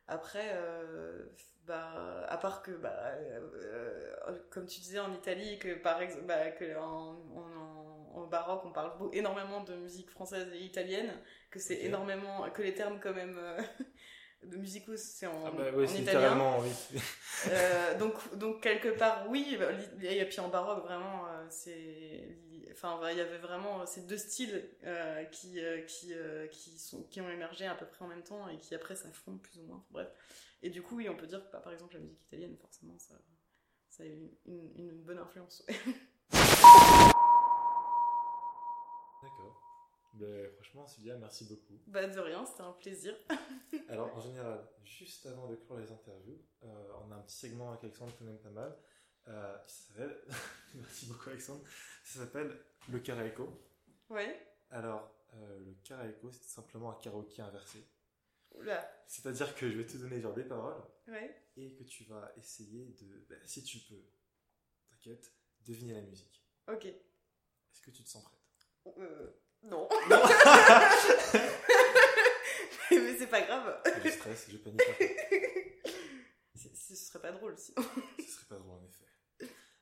après, 0.09 0.53
euh, 0.55 1.27
bah, 1.67 2.25
à 2.29 2.39
part 2.39 2.63
que, 2.63 2.71
bah, 2.71 3.13
euh, 3.15 4.15
comme 4.51 4.67
tu 4.67 4.81
disais 4.81 4.99
en 4.99 5.13
Italie, 5.13 5.59
que 5.59 5.75
par 5.75 6.01
exemple, 6.01 6.25
bah, 6.25 6.51
que 6.53 6.77
en, 6.79 7.23
en, 8.15 8.27
baroque, 8.27 8.63
on 8.65 8.73
parle 8.73 8.93
énormément 9.13 9.63
de 9.65 9.75
musique 9.77 10.11
française 10.11 10.49
et 10.53 10.61
italienne, 10.61 11.11
que 11.51 11.59
c'est 11.59 11.83
énormément, 11.83 12.51
que 12.51 12.63
les 12.63 12.75
termes 12.75 13.01
quand 13.01 13.15
même 13.15 13.39
euh, 13.39 13.61
de 14.45 14.57
musicaux 14.57 14.97
c'est 14.97 15.27
en, 15.27 15.47
ah 15.47 15.51
bah 15.51 15.65
oui, 15.75 15.87
en 15.87 15.95
italien. 15.95 16.59
Oui. 16.61 17.01
euh, 17.49 17.99
donc, 17.99 18.37
donc 18.37 18.63
quelque 18.63 18.89
part, 18.89 19.27
oui, 19.29 19.59
et 20.03 20.25
puis 20.25 20.41
en 20.41 20.49
baroque, 20.49 20.85
vraiment, 20.85 21.25
c'est 21.51 22.39
enfin 22.79 23.11
il 23.11 23.19
y 23.19 23.21
avait 23.21 23.39
vraiment 23.39 23.85
ces 23.87 24.03
deux 24.03 24.19
styles 24.19 24.69
euh, 24.85 25.25
qui 25.25 25.61
euh, 25.61 25.83
qui 25.83 26.13
euh, 26.15 26.47
qui 26.49 26.79
sont 26.79 27.03
qui 27.05 27.21
ont 27.21 27.29
émergé 27.29 27.67
à 27.67 27.75
peu 27.75 27.87
près 27.87 28.05
en 28.05 28.09
même 28.09 28.23
temps 28.23 28.49
et 28.49 28.59
qui 28.59 28.75
après 28.75 28.95
s'affrontent 28.95 29.39
plus 29.39 29.59
ou 29.59 29.65
moins 29.65 29.85
bref 29.91 30.09
et 30.63 30.71
du 30.71 30.83
coup 30.83 30.97
oui 30.97 31.09
on 31.09 31.17
peut 31.17 31.27
dire 31.27 31.45
que 31.45 31.53
bah, 31.53 31.61
par 31.61 31.73
exemple 31.73 31.95
la 31.95 32.01
musique 32.01 32.23
italienne 32.23 32.57
forcément 32.57 32.99
ça 32.99 33.15
ça 33.89 34.03
a 34.05 34.07
eu 34.07 34.31
une, 34.47 34.71
une, 34.77 35.03
bonne 35.03 35.19
influence 35.19 35.65
d'accord 39.23 39.65
ben, 40.19 40.51
franchement 40.53 40.87
Sylvia 40.87 41.17
merci 41.17 41.45
beaucoup 41.47 41.81
bah 41.87 42.07
de 42.07 42.21
rien 42.21 42.45
c'était 42.45 42.63
un 42.63 42.73
plaisir 42.73 43.15
alors 43.89 44.15
en 44.15 44.21
général 44.21 44.67
juste 44.85 45.27
avant 45.27 45.49
de 45.49 45.57
clore 45.57 45.79
les 45.79 45.91
interviews 45.91 46.39
on 46.63 47.11
a 47.11 47.17
un 47.17 47.23
petit 47.23 47.37
segment 47.37 47.71
avec 47.71 47.85
Alexandre 47.85 48.15
qui 48.17 48.25
même 48.25 48.39
pas 48.39 48.51
mal 48.51 48.77
euh, 49.29 49.59
ça 49.67 49.89
s'appelle, 49.89 50.17
merci 50.75 51.07
beaucoup 51.07 51.31
Alexandre, 51.31 51.63
ça 52.05 52.21
s'appelle 52.21 52.59
le 52.89 52.99
karaéko. 53.01 53.47
Ouais. 54.09 54.57
Alors, 54.71 55.15
euh, 55.35 55.59
le 55.59 55.75
karaéko, 55.85 56.31
c'est 56.33 56.49
simplement 56.49 56.93
un 56.93 57.01
karaoké 57.01 57.43
inversé. 57.43 57.87
Oula. 58.53 58.91
C'est-à-dire 59.07 59.55
que 59.55 59.71
je 59.71 59.77
vais 59.77 59.87
te 59.87 59.99
donner 59.99 60.21
genre 60.21 60.35
des 60.35 60.45
paroles. 60.45 60.83
Ouais. 61.07 61.45
Et 61.57 61.75
que 61.75 61.85
tu 61.85 62.05
vas 62.05 62.33
essayer 62.39 62.87
de, 62.87 63.27
bah, 63.29 63.37
si 63.45 63.63
tu 63.63 63.79
peux, 63.81 64.03
t'inquiète, 64.91 65.33
deviner 65.61 65.95
la 65.95 66.03
musique. 66.03 66.43
Ok. 66.67 66.87
Est-ce 66.87 67.83
que 67.83 67.91
tu 67.91 68.03
te 68.03 68.09
sens 68.09 68.25
prête? 68.25 68.97
Euh, 68.99 69.31
Non. 69.63 69.89
Mais 72.91 73.19
c'est 73.19 73.27
pas 73.27 73.43
grave. 73.43 73.83
Je 74.05 74.11
stresse, 74.11 74.47
je 74.51 74.57
panique. 74.57 74.81
Ce 76.55 76.95
serait 76.95 77.21
pas 77.21 77.33
drôle 77.33 77.59
sinon. 77.59 77.83
Ce 78.19 78.25
serait 78.25 78.47
pas 78.47 78.57
drôle 78.57 78.79
en 78.79 78.85
effet. 78.85 79.05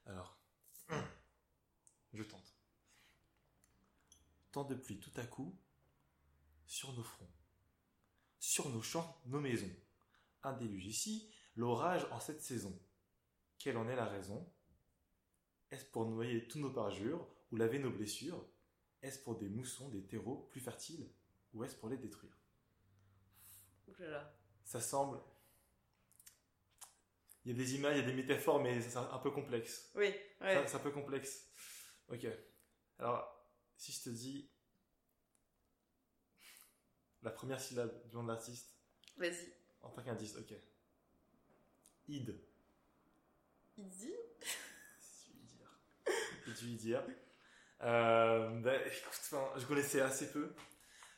Alors, 0.06 0.36
je 2.12 2.22
tente. 2.22 2.54
Tant 4.52 4.64
de 4.64 4.74
pluie 4.74 4.98
tout 4.98 5.12
à 5.16 5.24
coup 5.24 5.56
sur 6.66 6.92
nos 6.94 7.02
fronts, 7.02 7.30
sur 8.40 8.68
nos 8.70 8.82
champs, 8.82 9.20
nos 9.26 9.40
maisons. 9.40 9.70
Un 10.42 10.54
déluge 10.54 10.86
ici, 10.86 11.30
l'orage 11.54 12.06
en 12.10 12.20
cette 12.20 12.42
saison. 12.42 12.76
Quelle 13.58 13.76
en 13.76 13.88
est 13.88 13.96
la 13.96 14.06
raison? 14.06 14.50
Est-ce 15.70 15.84
pour 15.86 16.06
noyer 16.06 16.46
tous 16.48 16.58
nos 16.58 16.72
parjures 16.72 17.26
ou 17.50 17.56
laver 17.56 17.78
nos 17.78 17.90
blessures? 17.90 18.44
Est-ce 19.06 19.20
pour 19.20 19.36
des 19.38 19.48
moussons, 19.48 19.88
des 19.88 20.02
terreaux 20.02 20.48
plus 20.50 20.60
fertiles 20.60 21.08
ou 21.54 21.62
est-ce 21.62 21.76
pour 21.76 21.88
les 21.88 21.96
détruire? 21.96 22.36
Ça 24.64 24.80
semble 24.80 25.20
il 27.44 27.52
y 27.52 27.54
a 27.54 27.64
des 27.64 27.76
images, 27.76 27.96
il 27.96 28.00
y 28.00 28.02
a 28.02 28.06
des 28.06 28.12
métaphores, 28.12 28.60
mais 28.60 28.80
c'est 28.80 28.96
un 28.96 29.18
peu 29.18 29.30
complexe. 29.30 29.92
Oui, 29.94 30.12
ouais. 30.40 30.66
C'est 30.66 30.74
un 30.74 30.80
peu 30.80 30.90
complexe. 30.90 31.46
Ok. 32.08 32.26
Alors, 32.98 33.24
si 33.76 33.92
je 33.92 34.02
te 34.02 34.08
dis 34.10 34.50
la 37.22 37.30
première 37.30 37.60
syllabe 37.60 38.04
du 38.08 38.16
nom 38.16 38.24
de 38.24 38.28
l'artiste. 38.28 38.74
Vas-y. 39.16 39.52
En 39.80 39.90
tant 39.90 40.02
qu'indice, 40.02 40.34
ok. 40.36 40.54
Id. 42.08 42.36
Idi 43.78 44.12
C'est 46.44 46.64
du 46.64 46.74
dire. 46.74 47.06
Euh, 47.82 48.48
bah, 48.60 48.74
écoute, 48.86 49.40
je 49.56 49.66
connaissais 49.66 50.00
assez 50.00 50.30
peu, 50.30 50.54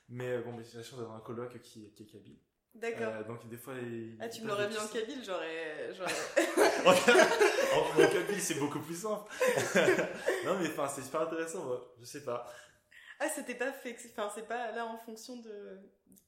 mais 0.08 0.38
bon, 0.38 0.56
j'ai 0.62 0.78
la 0.78 0.82
chance 0.82 0.98
d'avoir 0.98 1.16
un 1.16 1.20
colloque 1.20 1.60
qui, 1.60 1.90
qui 1.92 2.02
est 2.02 2.06
kabyle. 2.06 2.38
D'accord. 2.74 3.12
Euh, 3.14 3.24
donc 3.24 3.48
des 3.48 3.56
fois. 3.56 3.74
ah, 4.20 4.28
tu 4.28 4.42
me 4.42 4.48
l'aurais 4.48 4.68
mis 4.68 4.78
en 4.78 4.86
kabyle, 4.86 5.22
j'aurais. 5.24 5.90
en, 6.86 8.02
en 8.02 8.08
kabyle, 8.08 8.40
c'est 8.40 8.58
beaucoup 8.58 8.80
plus 8.80 9.00
simple. 9.00 9.30
non, 10.44 10.58
mais 10.60 10.68
enfin, 10.68 10.88
c'est 10.88 11.02
super 11.02 11.22
intéressant, 11.22 11.80
je 11.98 12.04
sais 12.04 12.24
pas. 12.24 12.46
Ah, 13.20 13.28
c'était 13.28 13.56
pas 13.56 13.72
fait. 13.72 13.96
Enfin, 14.12 14.30
c'est 14.34 14.46
pas 14.46 14.70
là 14.72 14.86
en 14.86 14.98
fonction 14.98 15.36
de. 15.36 15.80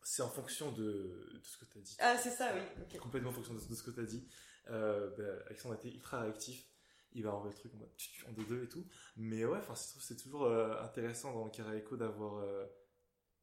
C'est 0.02 0.22
en 0.22 0.28
fonction 0.28 0.72
de, 0.72 0.82
de 0.82 1.40
ce 1.42 1.58
que 1.58 1.64
tu 1.66 1.78
as 1.78 1.80
dit. 1.82 1.96
Ah, 2.00 2.16
c'est 2.16 2.30
ça, 2.30 2.52
oui. 2.54 2.98
Complètement 2.98 3.30
en 3.30 3.34
fonction 3.34 3.54
de, 3.54 3.60
ce 3.60 3.82
que 3.82 3.90
tu 3.90 4.00
as 4.00 4.04
dit. 4.04 4.26
Euh, 4.70 5.10
bah, 5.16 5.44
Alexandre 5.46 5.74
a 5.74 5.78
été 5.78 5.94
ultra 5.94 6.20
réactif. 6.22 6.64
Il 7.12 7.24
va 7.24 7.34
envoyer 7.34 7.54
le 7.54 7.58
truc 7.58 7.74
en 7.74 7.78
mode 7.78 7.90
en 8.28 8.32
deux 8.32 8.44
deux 8.44 8.64
et 8.64 8.68
tout. 8.68 8.86
Mais 9.16 9.44
ouais, 9.44 9.58
enfin, 9.58 9.74
c'est 9.74 10.16
toujours 10.16 10.44
euh, 10.44 10.80
intéressant 10.82 11.32
dans 11.32 11.44
le 11.44 11.50
karaoke 11.50 11.96
d'avoir 11.96 12.38
euh, 12.38 12.66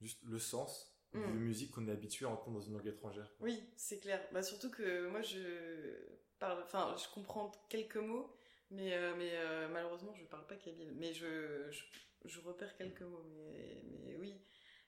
juste 0.02 0.24
le 0.24 0.40
sens 0.40 0.98
de 1.14 1.20
mm. 1.20 1.40
musique 1.40 1.72
qu'on 1.72 1.88
est 1.88 1.92
habitué 1.92 2.26
à 2.26 2.30
entendre 2.30 2.60
dans 2.60 2.66
une 2.66 2.74
langue 2.74 2.88
étrangère. 2.88 3.30
Oui, 3.40 3.62
c'est 3.76 4.00
clair. 4.00 4.22
Bah, 4.32 4.42
surtout 4.42 4.70
que 4.70 5.10
moi, 5.10 5.22
je 5.22 6.18
parle, 6.40 6.62
enfin, 6.64 6.96
je 6.98 7.14
comprends 7.14 7.52
quelques 7.70 7.98
mots, 7.98 8.34
mais, 8.72 8.94
euh, 8.94 9.14
mais 9.18 9.32
euh, 9.34 9.68
malheureusement, 9.70 10.14
je 10.14 10.24
parle 10.26 10.46
pas 10.48 10.56
kabyle. 10.56 10.94
Mais 10.96 11.14
je, 11.14 11.72
je, 12.26 12.40
repère 12.42 12.76
quelques 12.76 13.02
mots, 13.02 13.24
mais, 13.36 13.84
mais 14.06 14.16
oui. 14.18 14.34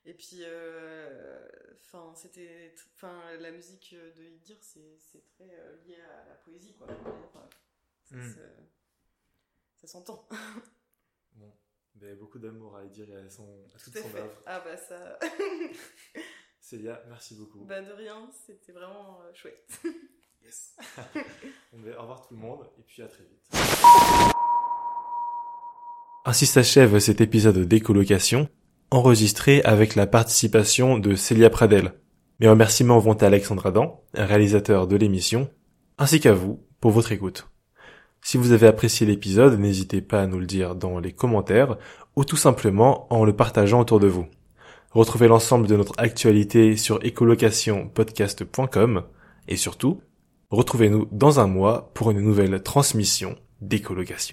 Et 0.04 0.14
puis, 0.14 0.38
euh, 0.42 1.46
enfin, 1.74 2.12
c'était, 2.14 2.74
enfin, 2.94 3.36
la 3.38 3.50
musique 3.50 3.94
de 3.94 4.22
Idir, 4.22 4.56
c'est, 4.60 4.96
c'est 4.98 5.24
très 5.26 5.46
lié 5.84 5.96
à 6.00 6.28
la 6.28 6.34
poésie, 6.36 6.74
quoi. 6.74 6.86
Ça, 8.10 8.16
mm. 8.16 8.34
ça 9.80 9.86
s'entend. 9.86 10.28
bon. 11.36 11.52
Ben, 11.94 12.16
beaucoup 12.16 12.38
d'amour 12.38 12.76
à 12.76 12.84
Idir 12.84 13.08
et 13.10 13.16
à, 13.16 13.30
son, 13.30 13.46
à 13.74 13.78
toute 13.78 13.96
son 13.96 14.16
œuvre. 14.16 14.42
Ah 14.46 14.60
bah 14.64 14.76
ça. 14.76 15.18
Célia, 16.60 17.02
merci 17.08 17.34
beaucoup. 17.34 17.64
Bah 17.64 17.80
de 17.80 17.92
rien, 17.92 18.28
c'était 18.46 18.72
vraiment 18.72 19.20
euh, 19.22 19.34
chouette. 19.34 19.80
yes. 20.42 20.76
On 21.72 21.80
va 21.80 21.98
au 21.98 22.02
revoir 22.02 22.26
tout 22.26 22.34
le 22.34 22.40
monde 22.40 22.66
et 22.78 22.82
puis 22.82 23.02
à 23.02 23.08
très 23.08 23.24
vite. 23.24 23.48
Ainsi 26.24 26.46
s'achève 26.46 26.98
cet 26.98 27.20
épisode 27.20 27.58
d'écolocation, 27.66 28.48
enregistré 28.90 29.62
avec 29.62 29.94
la 29.94 30.06
participation 30.06 30.98
de 30.98 31.14
Célia 31.14 31.48
Pradel. 31.50 31.94
Mes 32.40 32.48
remerciements 32.48 32.98
vont 32.98 33.14
à 33.14 33.26
Alexandre 33.26 33.66
Adam, 33.66 34.04
réalisateur 34.14 34.86
de 34.86 34.96
l'émission, 34.96 35.50
ainsi 35.98 36.20
qu'à 36.20 36.32
vous 36.32 36.66
pour 36.80 36.90
votre 36.90 37.12
écoute. 37.12 37.50
Si 38.22 38.36
vous 38.36 38.52
avez 38.52 38.66
apprécié 38.66 39.06
l'épisode, 39.06 39.58
n'hésitez 39.58 40.02
pas 40.02 40.22
à 40.22 40.26
nous 40.26 40.38
le 40.38 40.46
dire 40.46 40.74
dans 40.74 40.98
les 40.98 41.12
commentaires 41.12 41.76
ou 42.16 42.24
tout 42.24 42.36
simplement 42.36 43.06
en 43.12 43.24
le 43.24 43.34
partageant 43.34 43.80
autour 43.80 44.00
de 44.00 44.08
vous. 44.08 44.26
Retrouvez 44.90 45.28
l'ensemble 45.28 45.66
de 45.66 45.76
notre 45.76 45.94
actualité 45.98 46.76
sur 46.76 47.04
écolocationpodcast.com 47.04 49.04
et 49.48 49.56
surtout, 49.56 50.02
retrouvez-nous 50.50 51.08
dans 51.12 51.40
un 51.40 51.46
mois 51.46 51.90
pour 51.94 52.10
une 52.10 52.20
nouvelle 52.20 52.62
transmission 52.62 53.36
d'écolocation. 53.60 54.28